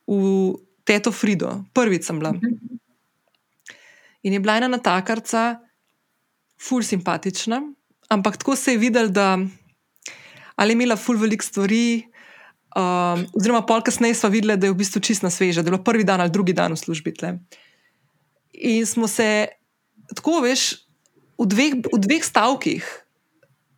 v 0.07 0.55
Teto 0.85 1.13
Frido, 1.13 1.65
prvič 1.75 2.07
sem 2.07 2.19
bila. 2.19 2.33
Mhm. 2.33 2.79
In 4.23 4.33
je 4.33 4.41
bila 4.41 4.57
ena 4.57 4.69
natakarca, 4.69 5.61
ful 6.59 6.83
simpatična, 6.83 7.63
ampak 8.09 8.37
tako 8.37 8.57
se 8.57 8.75
je 8.75 8.79
videl, 8.79 9.09
da 9.09 9.39
ali 10.59 10.75
je 10.75 10.75
imela 10.75 10.97
ful 10.97 11.19
velik 11.19 11.43
stvari. 11.43 12.09
Um, 12.79 13.25
oziroma, 13.35 13.63
pol 13.67 13.81
kasneje 13.83 14.15
smo 14.19 14.29
videli, 14.29 14.57
da 14.59 14.67
je 14.67 14.75
v 14.75 14.79
bistvu 14.79 15.01
čist 15.01 15.23
na 15.23 15.31
sveže, 15.31 15.63
da 15.63 15.71
je 15.71 15.73
bilo 15.73 15.85
prvi 15.85 16.05
dan 16.05 16.21
ali 16.21 16.31
drugi 16.31 16.53
dan 16.53 16.75
v 16.75 16.79
službi. 16.79 17.15
Tle. 17.15 17.39
In 18.53 18.87
smo 18.87 19.09
se 19.09 19.47
tako, 20.15 20.41
veš, 20.43 20.75
v 21.39 21.47
dveh, 21.47 21.79
v 21.87 22.01
dveh 22.03 22.25
stavkih 22.25 22.85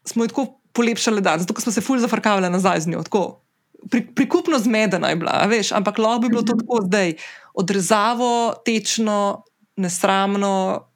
smo 0.08 0.26
tako 0.26 0.56
polepšali 0.72 1.20
dan, 1.20 1.40
zato 1.40 1.54
smo 1.60 1.72
se 1.72 1.84
ful 1.84 2.00
zafrkavali 2.00 2.50
nazaj 2.50 2.80
z 2.80 2.94
njo. 2.94 3.04
Tako. 3.04 3.44
pri, 3.90 4.06
prikupno 4.14 4.58
zmedena 4.58 5.12
je 5.12 5.16
bila, 5.16 5.44
veš, 5.48 5.72
ampak 5.72 5.98
lahko 5.98 6.24
bi 6.24 6.28
bilo 6.28 6.42
to 6.42 6.56
tako 6.56 6.84
zdaj, 6.84 7.14
odrezavo, 7.54 8.54
tečno, 8.64 9.44
nesramno, 9.76 10.86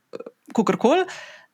kako 0.55 0.77
koli. 0.79 1.05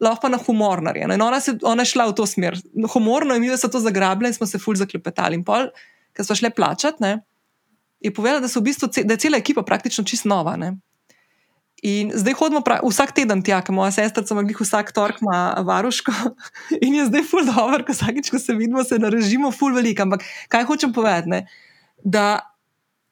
Lahko 0.01 0.31
na 0.33 0.39
humor 0.41 0.81
narejeno. 0.83 1.15
In 1.15 1.23
ona, 1.23 1.41
se, 1.45 1.59
ona 1.63 1.85
je 1.85 1.93
šla 1.93 2.07
v 2.09 2.15
to 2.17 2.25
smer, 2.27 2.57
humorno, 2.95 3.35
in 3.37 3.45
mi 3.45 3.57
smo 3.57 3.69
to 3.69 3.81
zagrabili 3.85 4.31
in 4.31 4.37
smo 4.37 4.47
se 4.49 4.59
ful 4.59 4.79
zaklepetali. 4.81 5.37
In 5.37 5.45
pol, 5.45 5.69
ker 6.17 6.25
smo 6.25 6.37
šli 6.39 6.51
plačati, 6.57 7.05
ne, 7.05 7.19
je 8.01 8.13
povedala, 8.15 8.41
da, 8.41 8.49
v 8.49 8.65
bistvu, 8.65 8.89
da 9.05 9.15
je 9.15 9.21
cela 9.27 9.37
ekipa 9.37 9.63
praktično 9.63 10.05
čist 10.09 10.25
nova. 10.25 10.57
Ne. 10.57 10.79
In 11.83 12.13
zdaj 12.15 12.37
hodimo 12.37 12.61
pra, 12.65 12.81
vsak 12.85 13.15
teden 13.17 13.41
tja, 13.45 13.61
ker 13.65 13.73
moja 13.73 13.93
sestra 13.95 14.25
ima 14.31 14.45
vsak 14.45 14.93
torek 14.93 15.21
varuško 15.65 16.13
in 16.85 16.95
je 16.99 17.07
zdaj 17.09 17.25
ful 17.29 17.45
dobro, 17.49 17.85
ko 17.85 17.97
vsakeč, 17.97 18.29
ko 18.33 18.39
se 18.39 18.57
vidimo, 18.57 18.85
se 18.85 18.99
narežimo 19.01 19.53
ful 19.53 19.73
veliko. 19.77 20.05
Ampak 20.05 20.25
kaj 20.53 20.69
hočem 20.69 20.93
povedati? 20.93 21.33
Ne? 21.33 21.41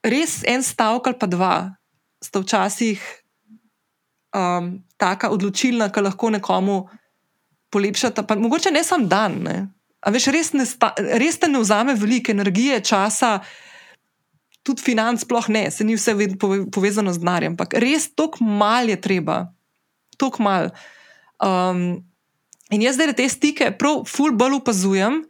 Res 0.05 0.41
en 0.45 0.63
stavek 0.63 1.09
ali 1.09 1.21
pa 1.21 1.27
dva 1.27 1.55
sta 2.21 2.41
včasih 2.43 3.01
um, 4.35 4.73
taka 4.97 5.31
odločilna, 5.31 5.91
ki 5.93 6.05
lahko 6.05 6.31
nekomu 6.35 6.79
polepšata. 7.71 8.25
Pa, 8.27 8.37
mogoče 8.37 8.73
ne 8.75 8.85
sam 8.85 9.09
dan. 9.09 9.41
Ne? 9.45 9.57
A 10.01 10.13
veš, 10.15 10.29
res, 10.35 10.53
ne 10.57 10.67
sta, 10.69 10.93
res 10.97 11.41
te 11.41 11.51
ne 11.51 11.63
vzame 11.63 11.97
veliko 11.99 12.33
energije, 12.33 12.81
časa 12.87 13.39
tudi 14.69 14.85
financ, 14.85 15.23
sploh 15.25 15.49
ne, 15.49 15.69
se 15.73 15.85
ni 15.85 15.97
vse 15.97 16.13
povezano 16.75 17.13
z 17.15 17.23
denarjem, 17.23 17.55
ampak 17.57 17.79
res 17.81 18.11
tako 18.13 18.45
mal 18.45 18.91
je 18.91 18.99
treba, 19.01 19.47
tako 20.21 20.45
mal. 20.45 20.69
Um, 21.41 22.03
in 22.75 22.85
jaz 22.85 22.99
zdaj 22.99 23.15
te 23.17 23.29
stike, 23.33 23.71
prav, 23.81 24.03
full 24.11 24.37
bolj 24.37 24.59
opazujem. 24.61 25.23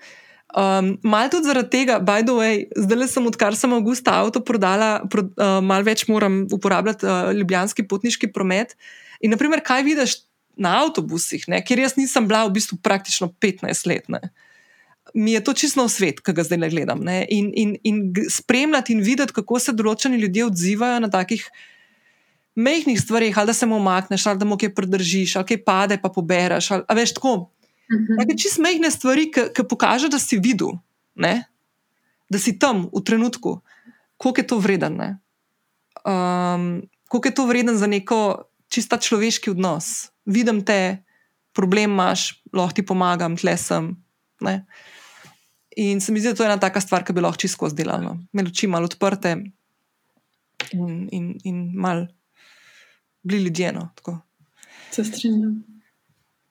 Um, 0.56 0.94
mal 1.04 1.28
tudi 1.28 1.50
zaradi 1.50 1.68
tega, 1.74 1.98
by 2.00 2.22
the 2.24 2.32
way, 2.32 2.62
zdaj 2.72 2.98
le 2.98 3.08
sem, 3.10 3.26
odkar 3.28 3.56
sem 3.56 3.72
avgusta 3.76 4.14
avto 4.22 4.40
prodala, 4.40 5.02
pro, 5.12 5.26
uh, 5.36 5.58
mal 5.60 5.84
več 5.84 6.06
moram 6.08 6.46
uporabljati 6.54 7.04
uh, 7.04 7.30
ljubljanski 7.36 7.84
potniški 7.88 8.30
promet. 8.32 8.72
In, 9.20 9.34
naprimer, 9.34 9.60
kaj 9.64 9.84
vidiš 9.84 10.16
na 10.58 10.78
avtobusih, 10.82 11.44
ne, 11.52 11.60
kjer 11.62 11.84
jaz 11.84 11.98
nisem 11.98 12.26
bila 12.26 12.46
v 12.48 12.56
bistvu 12.56 12.80
praktično 12.82 13.28
15 13.44 13.90
let. 13.90 14.08
Ne 14.08 14.30
mi 15.14 15.32
je 15.32 15.44
to 15.44 15.52
čisto 15.52 15.88
svet, 15.88 16.20
ki 16.20 16.32
ga 16.32 16.44
zdaj 16.44 16.58
le 16.58 16.70
gledam. 16.70 17.00
Ne? 17.04 17.24
In, 17.32 17.50
in, 17.54 17.76
in 17.84 18.12
spremljati 18.30 18.92
in 18.92 19.02
videti, 19.04 19.32
kako 19.32 19.58
se 19.58 19.72
določeni 19.72 20.20
ljudje 20.20 20.48
odzivajo 20.48 21.00
na 21.00 21.10
takih 21.10 21.44
mehkih 22.58 22.98
stvarih, 23.00 23.38
ali 23.38 23.52
da 23.52 23.54
se 23.54 23.66
mu 23.66 23.78
omakneš, 23.78 24.26
ali 24.26 24.38
da 24.38 24.48
mu 24.48 24.58
kaj 24.58 24.74
pridržiš, 24.74 25.36
ali 25.38 25.48
kaj 25.52 25.62
pade, 25.64 25.98
pa 26.02 26.10
pobereš. 26.12 26.72
Ali, 26.74 26.98
veš, 27.00 27.14
tako. 27.18 27.36
Mhm. 27.92 28.18
Take 28.20 28.36
čisto 28.36 28.62
mehke 28.62 28.90
stvari, 28.90 29.30
ki 29.32 29.64
pokažejo, 29.68 30.12
da 30.12 30.18
si 30.18 30.38
videl, 30.38 30.76
ne? 31.14 31.48
da 32.28 32.38
si 32.38 32.58
tam 32.60 32.90
v 32.92 33.00
trenutku, 33.00 33.60
koliko 34.16 34.40
je 34.40 34.46
to 34.46 34.58
vreden. 34.60 35.00
Um, 36.04 36.82
koliko 37.08 37.28
je 37.28 37.34
to 37.34 37.46
vreden 37.46 37.76
za 37.76 37.86
neko 37.88 38.44
čisto 38.68 38.96
človeški 38.96 39.50
odnos. 39.50 40.12
Vidim 40.28 40.60
te, 40.64 41.00
problem 41.56 41.96
imaš, 41.96 42.44
lahko 42.52 42.76
ti 42.76 42.84
pomagam, 42.84 43.36
tle 43.36 43.56
sem. 43.56 43.96
Ne? 44.44 44.66
In 45.80 46.00
se 46.04 46.12
mi 46.12 46.20
zdi, 46.20 46.28
da 46.28 46.36
to 46.36 46.44
je 46.44 46.50
ena 46.52 46.60
taka 46.60 46.80
stvar, 46.84 47.04
ki 47.04 47.16
bi 47.16 47.24
lahko 47.24 47.40
čisto 47.40 47.70
zdelala. 47.72 48.04
No. 48.04 48.18
Imeli 48.36 48.52
oči 48.52 48.68
malo 48.68 48.90
odprte 48.90 49.32
in, 50.76 51.08
in, 51.08 51.32
in 51.44 51.72
malo 51.72 52.06
bili 53.24 53.48
ljudje. 53.48 53.72
No, 53.72 53.88
se 54.90 55.04
strinjam. 55.04 55.77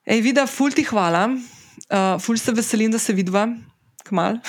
Ej, 0.08 0.22
vida, 0.24 0.46
ful 0.48 0.72
ti 0.72 0.86
hvala, 0.88 1.26
uh, 1.28 2.16
ful 2.24 2.40
se 2.40 2.54
veselim, 2.56 2.92
da 2.92 3.00
se 3.00 3.12
vidva, 3.12 3.44
kmal. 4.08 4.40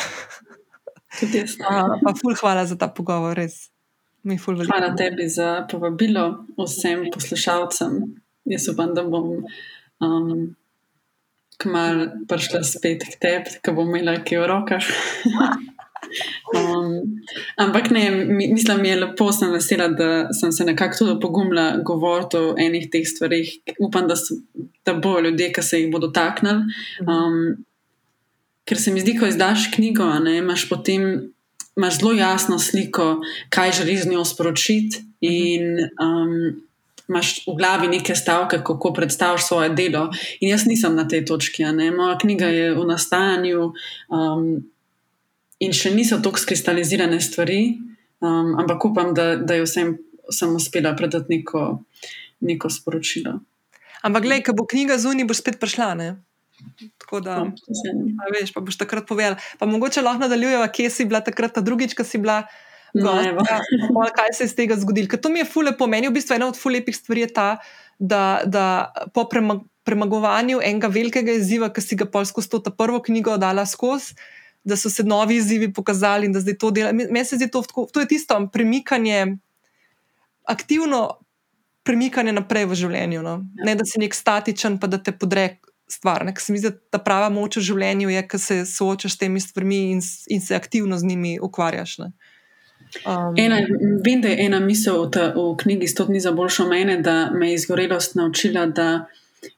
Tudi 1.19 1.41
jaz. 1.41 1.57
Uh, 1.59 1.97
pa 2.05 2.13
ful 2.15 2.37
hvala 2.39 2.63
za 2.69 2.79
ta 2.79 2.87
pogovor, 2.95 3.35
res. 3.35 3.67
Hvala 4.29 4.93
tebi 4.99 5.27
za 5.31 5.65
povabilo 5.71 6.45
vsem 6.59 7.09
poslušalcem. 7.11 7.99
Jaz 8.47 8.69
upam, 8.71 8.95
da 8.95 9.03
bom. 9.03 9.43
Um, 9.99 10.55
kmalo 11.59 12.07
prišla 12.31 12.63
spet 12.63 13.03
k 13.03 13.19
tebi, 13.19 13.59
ki 13.59 13.75
bo 13.75 13.83
imela 13.89 14.19
ki 14.23 14.39
v 14.39 14.47
rokah. 14.47 14.87
um, 16.55 16.93
ampak 17.57 17.91
ne, 17.91 18.11
mislim, 18.27 18.83
mi 18.83 18.89
je 18.89 19.01
lepo, 19.01 19.31
sem 19.33 19.53
vesela, 19.53 19.89
da 19.89 20.11
sem 20.41 20.53
se 20.53 20.65
nekako 20.65 20.99
tudi 20.99 21.21
pogumila 21.21 21.71
govoriti 21.85 22.37
o 22.37 22.55
enih 22.59 22.89
teh 22.93 23.07
stvarih. 23.07 23.57
Upam, 23.81 24.09
da, 24.09 24.17
so, 24.17 24.39
da 24.87 24.95
bo 24.95 25.19
ljudje, 25.21 25.53
ki 25.53 25.63
se 25.63 25.83
jih 25.83 25.91
bodo 25.93 26.09
dotaknili. 26.09 26.79
Um, 27.07 27.65
ker 28.69 28.81
se 28.81 28.93
mi 28.93 29.01
zdi, 29.01 29.17
ko 29.19 29.27
izdaš 29.27 29.71
knjigo, 29.75 30.09
ne, 30.25 30.39
imaš 30.39 30.69
potem. 30.69 31.33
Imáš 31.79 32.01
zelo 32.01 32.11
jasno 32.19 32.57
sliko, 32.59 33.21
kaj 33.55 33.71
želiš 33.77 34.01
z 34.03 34.11
njo 34.11 34.25
sporočiti, 34.27 34.99
in 35.21 35.79
um, 36.03 36.63
imaš 37.09 37.47
v 37.47 37.55
glavi 37.57 37.89
neke 37.89 38.15
stavke, 38.15 38.61
kako 38.65 38.93
predstaviš 38.93 39.47
svoje 39.47 39.71
delo. 39.71 40.09
In 40.41 40.51
jaz 40.51 40.67
nisem 40.67 40.97
na 40.97 41.09
tej 41.09 41.25
točki. 41.25 41.65
Moja 41.97 42.19
knjiga 42.19 42.47
je 42.47 42.75
v 42.75 42.85
nastajanju 42.87 43.73
um, 44.09 44.65
in 45.65 45.73
še 45.75 45.91
niso 45.95 46.21
tako 46.23 46.39
skristalizirane 46.39 47.21
stvari, 47.21 47.79
um, 48.21 48.55
ampak 48.61 48.85
upam, 48.85 49.15
da, 49.15 49.35
da 49.37 49.59
je 49.59 49.67
vsem 49.67 49.97
sem 50.31 50.57
uspela 50.57 50.97
predati 50.97 51.37
neko, 51.37 51.83
neko 52.41 52.71
sporočilo. 52.71 53.39
Ampak, 54.03 54.23
gledaj, 54.23 54.45
ko 54.47 54.55
bo 54.61 54.69
knjiga 54.69 54.99
zunaj, 55.01 55.27
boš 55.29 55.43
spet 55.43 55.59
prišla. 55.61 55.91
Ne? 55.99 56.09
Tako 57.03 57.21
da, 57.25 57.41
no, 57.49 58.31
veš, 58.35 58.53
pa 58.55 58.63
boš 58.63 58.79
takrat 58.79 59.09
povedal. 59.09 59.39
Pa 59.59 59.67
mogoče 59.67 60.05
lahko 60.05 60.27
nadaljujeva, 60.27 60.69
kje 60.71 60.91
si 60.93 61.09
bila 61.09 61.23
takrat, 61.25 61.57
ta 61.57 61.65
drugič, 61.65 61.97
ki 61.99 62.07
si 62.07 62.21
bila. 62.23 62.45
Gosta, 62.95 63.59
kaj 64.17 64.33
se 64.33 64.47
je 64.47 64.49
iz 64.49 64.55
tega 64.57 64.79
zgodilo? 64.81 65.11
Ker 65.13 65.21
to 65.21 65.29
mi 65.33 65.43
je 65.43 65.49
fule 65.49 65.75
pomenilo, 65.77 66.13
v 66.13 66.21
bistvu 66.21 66.39
ena 66.39 66.49
od 66.49 66.57
fulepih 66.57 66.97
stvari 66.97 67.27
je 67.27 67.33
ta, 67.37 67.49
da, 67.99 68.41
da 68.49 68.65
po 69.13 69.27
premagovanju 69.29 70.63
enega 70.65 70.89
velikega 70.89 71.35
izziva, 71.37 71.69
ki 71.69 71.85
si 71.85 71.99
ga 72.01 72.09
polsko 72.09 72.41
s 72.41 72.49
to 72.49 72.63
prvo 72.65 73.03
knjigo 73.05 73.37
dala 73.37 73.67
skozi, 73.69 74.17
da 74.69 74.77
so 74.77 74.91
se 74.91 75.05
novi 75.05 75.39
izzivi 75.41 75.73
pokazali 75.73 76.29
in 76.29 76.35
da 76.37 76.41
zdaj 76.41 76.59
to 76.59 76.71
dela. 76.71 76.93
Meni 76.93 77.25
se 77.25 77.37
zdi 77.37 77.51
to, 77.51 77.63
to 77.93 78.01
je 78.01 78.09
tisto 78.09 78.39
premikanje, 78.53 79.37
aktivno 80.45 81.19
premikanje 81.89 82.35
naprej 82.37 82.69
v 82.69 82.79
življenju. 82.83 83.25
No? 83.25 83.41
Ne 83.65 83.75
da 83.79 83.87
si 83.89 84.01
nek 84.01 84.15
statičen, 84.15 84.79
pa 84.79 84.91
da 84.91 85.01
te 85.03 85.17
podre. 85.17 85.57
Stvar, 85.89 86.21
Ker 86.21 86.45
se 86.45 86.53
mi 86.53 86.59
zdi, 86.61 86.69
da 86.93 86.99
prava 87.01 87.31
moč 87.33 87.57
v 87.57 87.63
življenju 87.65 88.11
je, 88.13 88.23
da 88.29 88.39
se 88.39 88.57
soočaš 88.69 89.15
s 89.15 89.21
temi 89.23 89.41
stvarmi 89.41 89.79
in, 89.95 90.03
in 90.29 90.43
se 90.45 90.53
aktivno 90.53 90.99
z 91.01 91.09
njimi 91.09 91.39
ukvarjaš. 91.41 91.95
Ne. 92.03 92.11
Um, 93.07 93.33
ena, 93.41 93.63
vem, 94.05 94.21
da 94.21 94.29
je 94.29 94.45
ena 94.45 94.61
misel 94.61 95.07
v, 95.07 95.09
ta, 95.17 95.25
v 95.33 95.55
knjigi 95.63 95.89
Sto 95.89 96.05
dni 96.09 96.21
za 96.21 96.35
boljšo 96.37 96.69
mene, 96.69 96.99
da 97.01 97.31
me 97.33 97.49
je 97.49 97.57
izgorelost 97.63 98.19
naučila, 98.21 98.67
da 98.67 99.07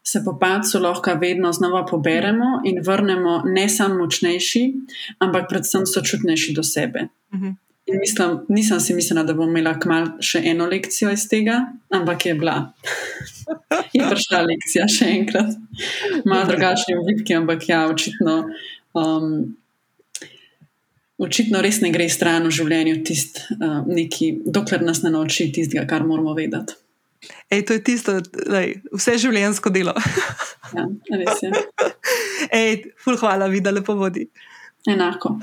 se 0.03 0.23
po 0.25 0.39
pacu 0.41 0.79
lahko 0.79 1.15
vedno 1.21 1.53
znova 1.53 1.87
poberemo 1.87 2.61
in 2.65 2.83
vrnemo 2.87 3.43
ne 3.45 3.69
samo 3.69 3.95
močnejši, 3.95 4.63
ampak 5.19 5.49
predvsem 5.49 5.87
sočutnejši 5.87 6.53
do 6.53 6.63
sebe. 6.63 7.09
Uh 7.33 7.39
mhm. 7.39 7.49
-huh. 7.49 8.01
mislim, 8.01 8.39
nisem 8.49 8.81
si 8.81 8.95
mislila, 8.95 9.23
da 9.23 9.35
bom 9.35 9.49
imela 9.49 9.79
kmal 9.79 10.07
še 10.21 10.43
eno 10.45 10.67
lekcijo 10.67 11.11
iz 11.11 11.29
tega, 11.29 11.73
ampak 11.91 12.27
je 12.27 12.35
bila. 12.35 12.73
je 13.97 14.05
prišla 14.11 14.43
lekcija 14.43 14.89
še 14.89 15.05
enkrat, 15.05 15.57
malo 16.25 16.47
drugačni 16.47 16.95
vidki, 17.07 17.35
ampak 17.35 17.69
ja, 17.69 17.87
očitno. 17.89 18.45
Um, 18.95 19.57
očitno 21.19 21.61
res 21.63 21.81
ne 21.81 21.91
gre 21.91 22.09
stran 22.09 22.47
v 22.47 22.51
življenju, 22.51 23.03
tist, 23.05 23.43
uh, 23.61 23.87
neki, 23.87 24.33
dokler 24.47 24.83
nas 24.83 25.03
ne 25.03 25.11
nauči 25.11 25.53
tistega, 25.53 25.87
kar 25.87 26.07
moramo 26.07 26.35
vedeti. 26.35 26.75
Ej, 27.51 27.67
to 27.69 27.77
je 27.77 27.81
tisto, 27.85 28.17
lej, 28.49 28.79
vse 28.97 29.19
življenjsko 29.21 29.69
delo. 29.75 29.93
ja, 30.77 30.85
res 31.21 31.43
je. 31.45 31.51
Ej, 32.61 32.71
ful, 32.97 33.19
hvala, 33.21 33.51
videla 33.53 33.81
lepo 33.81 33.97
vodi. 33.99 34.25
Enako. 34.89 35.37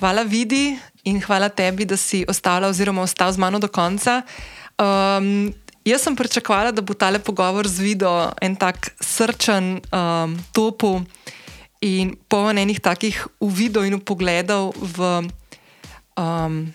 Hvala, 0.00 0.24
vidi, 0.26 0.74
in 1.04 1.20
hvala 1.22 1.52
tebi, 1.52 1.86
da 1.86 1.96
si 2.00 2.24
ostala 2.28 2.72
oziroma 2.72 3.04
ostal 3.06 3.30
z 3.32 3.38
mano 3.38 3.62
do 3.62 3.68
konca. 3.68 4.22
Um, 4.80 5.52
Jaz 5.84 6.02
sem 6.04 6.16
pričakovala, 6.16 6.74
da 6.76 6.82
bo 6.84 6.92
tale 6.92 7.18
pogovor 7.24 7.64
z 7.64 7.80
video 7.80 8.28
en 8.44 8.52
tak 8.56 8.90
srčen, 9.00 9.80
um, 9.88 10.36
topu 10.52 11.00
in 11.80 12.12
poln 12.28 12.60
enih 12.60 12.80
takih 12.84 13.16
uvidov 13.40 13.88
in 13.88 13.96
pogledov 13.96 14.76
v 14.76 15.24
um, 16.20 16.68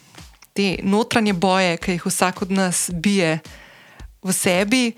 te 0.56 0.80
notranje 0.84 1.36
boje, 1.36 1.76
ki 1.77 1.98
jih 1.98 2.06
vsak 2.07 2.45
od 2.48 2.52
nas 2.56 2.88
bije 2.94 3.40
v 4.23 4.34
sebi. 4.34 4.95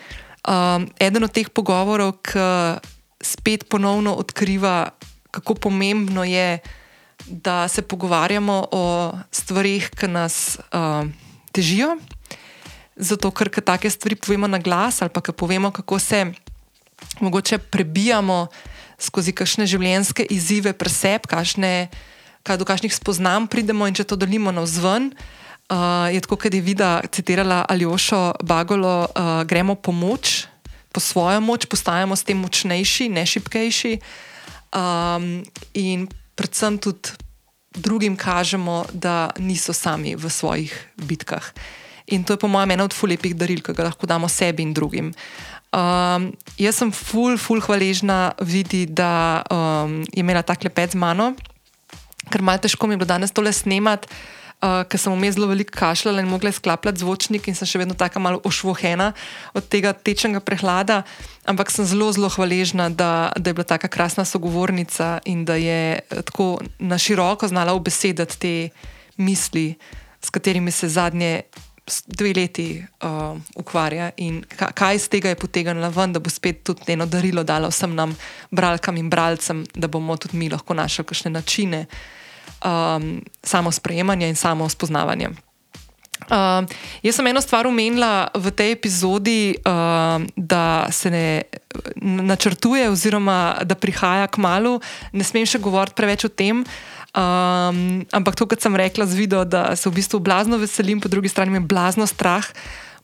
Um, 0.47 0.85
eden 1.01 1.25
od 1.25 1.33
teh 1.33 1.49
pogovorov, 1.49 2.21
ki 2.21 2.77
spet 3.17 3.65
ponovno 3.65 4.13
odkriva, 4.21 4.93
kako 5.33 5.57
pomembno 5.57 6.23
je, 6.23 6.61
da 7.27 7.67
se 7.67 7.81
pogovarjamo 7.81 8.67
o 8.71 9.11
stvarih, 9.33 9.89
ki 9.89 10.07
nas 10.07 10.61
um, 10.69 11.09
težijo 11.51 11.97
zato 12.97 13.29
ker 13.31 13.49
take 13.49 13.89
stvari 13.89 14.17
povemo 14.17 14.47
na 14.47 14.57
glas 14.57 15.01
ali 15.01 15.13
pa 15.13 15.21
povemo, 15.21 15.71
kako 15.71 15.99
se 15.99 16.33
mogoče 17.21 17.57
prebijamo 17.57 18.47
skozi 18.97 19.31
kakšne 19.31 19.67
življenjske 19.69 20.25
izzive, 20.33 20.73
preseb, 20.73 21.29
kakšne, 21.29 21.89
kaj 22.43 22.57
do 22.57 22.65
kakšnih 22.65 22.93
spoznam 22.93 23.45
pridemo 23.47 23.85
in 23.87 23.93
če 23.93 24.03
to 24.03 24.17
delimo 24.17 24.51
na 24.51 24.65
vzven. 24.65 25.13
Uh, 25.13 25.46
je 26.11 26.21
tako, 26.23 26.35
kot 26.35 26.53
je 26.53 26.61
vida 26.61 27.01
citirala 27.11 27.65
Aljošo 27.69 28.33
Bagolo, 28.43 29.07
uh, 29.11 29.43
gremo 29.43 29.75
po 29.75 29.91
moč, 29.91 30.47
po 30.91 30.99
svojo 30.99 31.41
moč, 31.41 31.65
postajamo 31.65 32.15
s 32.15 32.23
tem 32.23 32.39
močnejši, 32.39 33.09
ne 33.09 33.25
šipkejši. 33.25 33.99
Um, 34.71 35.43
in 35.73 36.07
predvsem 36.35 36.77
tudi 36.77 37.11
drugim 37.77 38.15
kažemo, 38.15 38.85
da 38.93 39.29
niso 39.37 39.73
sami 39.73 40.15
v 40.15 40.29
svojih 40.29 40.73
bitkah. 40.97 41.43
In 42.07 42.23
to 42.23 42.33
je, 42.33 42.39
po 42.39 42.47
mojem, 42.47 42.71
ena 42.71 42.87
od 42.87 42.95
fulepih 42.95 43.35
daril, 43.35 43.59
ki 43.61 43.75
ga 43.75 43.91
lahko 43.91 44.07
damo 44.07 44.31
sebi 44.31 44.63
in 44.63 44.73
drugim. 44.73 45.11
Um, 45.75 46.31
jaz 46.55 46.79
sem 46.79 46.91
ful, 46.95 47.35
ful 47.35 47.59
hvaležna 47.59 48.31
vidi, 48.39 48.87
da 48.87 49.43
um, 49.51 49.99
je 50.07 50.23
imela 50.23 50.41
tak 50.41 50.63
lepet 50.63 50.95
z 50.95 50.97
mano, 50.97 51.35
ker 52.31 52.41
malo 52.41 52.63
težko 52.63 52.87
mi 52.87 52.95
je 52.95 53.03
bilo 53.03 53.11
danes 53.11 53.35
tole 53.35 53.51
snemati. 53.51 54.07
Uh, 54.57 54.81
ker 54.89 54.97
sem 54.97 55.13
vmes 55.13 55.35
zelo 55.35 55.45
veliko 55.51 55.69
kašljala 55.77 56.23
in 56.23 56.29
mogla 56.31 56.49
sklapljati 56.51 57.03
zvočnik, 57.03 57.45
in 57.45 57.53
sem 57.53 57.69
še 57.69 57.77
vedno 57.77 57.93
tako 57.93 58.23
malo 58.25 58.39
ošvohena 58.41 59.11
od 59.53 59.67
tega 59.69 59.91
tečnega 59.93 60.41
prehlada. 60.41 61.03
Ampak 61.45 61.69
sem 61.69 61.85
zelo, 61.85 62.07
zelo 62.09 62.25
hvaležna, 62.33 62.87
da, 62.89 63.29
da 63.37 63.51
je 63.51 63.53
bila 63.53 63.67
tako 63.69 63.91
krasna 63.93 64.25
sogovornica 64.25 65.19
in 65.29 65.45
da 65.45 65.59
je 65.61 65.99
eh, 66.01 66.23
tako 66.25 66.57
na 66.79 66.97
široko 66.97 67.45
znala 67.47 67.77
obesedati 67.77 68.39
te 68.41 68.55
misli, 69.21 69.75
s 70.25 70.33
katerimi 70.33 70.73
se 70.73 70.89
zadnje 70.89 71.43
dve 72.07 72.33
leti 72.33 72.81
uh, 72.81 73.37
ukvarja 73.55 74.09
in 74.17 74.41
kaj 74.57 74.95
iz 74.95 75.09
tega 75.09 75.29
je 75.29 75.39
potegnila 75.39 75.93
ven, 75.93 76.13
da 76.13 76.19
bo 76.19 76.33
spet 76.33 76.63
tudi 76.63 76.97
eno 76.97 77.05
darilo 77.05 77.43
dala 77.43 77.69
vsem 77.69 77.93
nam, 77.95 78.17
bralkam 78.51 78.97
in 78.97 79.09
bralcem, 79.09 79.65
da 79.75 79.87
bomo 79.87 80.17
tudi 80.17 80.37
mi 80.37 80.49
lahko 80.49 80.73
našli 80.73 81.05
kakšne 81.05 81.31
načine 81.31 81.85
um, 82.65 83.21
samo 83.43 83.71
sprejemanja 83.71 84.27
in 84.27 84.35
samo 84.35 84.69
spoznavanja. 84.69 85.31
Uh, 86.27 86.65
jaz 87.05 87.15
sem 87.15 87.27
eno 87.29 87.39
stvar 87.39 87.69
umenila 87.69 88.27
v 88.33 88.51
tej 88.51 88.73
epizodi, 88.73 89.55
uh, 89.61 90.19
da 90.35 90.89
se 90.91 91.13
ne 91.13 91.45
načrtuje, 92.01 92.89
oziroma 92.89 93.61
da 93.63 93.77
prihaja 93.77 94.27
k 94.27 94.41
malu. 94.41 94.81
Ne 95.13 95.23
smem 95.23 95.45
še 95.45 95.61
govoriti 95.61 95.95
preveč 95.95 96.25
o 96.25 96.31
tem. 96.33 96.65
Um, 97.17 98.03
ampak 98.11 98.35
to, 98.35 98.49
kar 98.49 98.59
sem 98.59 98.75
rekla 98.75 99.07
z 99.07 99.15
video, 99.15 99.45
da 99.45 99.77
se 99.77 99.87
v 99.87 100.01
bistvu 100.01 100.19
blazno 100.19 100.59
veselim, 100.59 100.99
po 100.99 101.07
drugi 101.07 101.31
strani 101.31 101.53
me 101.53 101.63
blazno 101.63 102.05
strah, 102.09 102.45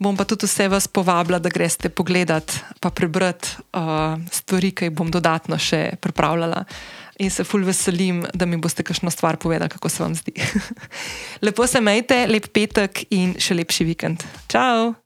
bom 0.01 0.17
pa 0.17 0.27
tudi 0.27 0.49
vse 0.49 0.67
vas 0.67 0.89
povabila, 0.89 1.39
da 1.39 1.53
greste 1.53 1.93
pogledat 1.93 2.49
in 2.81 2.91
prebrati 2.91 3.61
uh, 3.77 4.19
stvari, 4.33 4.73
ki 4.75 4.89
jih 4.89 4.97
bom 4.97 5.07
dodatno 5.07 5.57
še 5.61 5.95
pripravljala 6.01 6.65
in 7.19 7.31
se 7.31 7.43
ful 7.43 7.65
veselim, 7.65 8.23
da 8.33 8.45
mi 8.45 8.57
boste 8.57 8.83
kakšno 8.83 9.11
stvar 9.11 9.37
povedali, 9.37 9.69
kako 9.69 9.89
se 9.89 10.03
vam 10.03 10.15
zdi. 10.15 10.33
Lepo 11.45 11.67
se 11.67 11.81
majte, 11.81 12.25
lep 12.27 12.49
petek 12.53 13.05
in 13.13 13.35
še 13.39 13.57
lepši 13.61 13.89
vikend. 13.93 14.25
Ciao! 14.49 14.93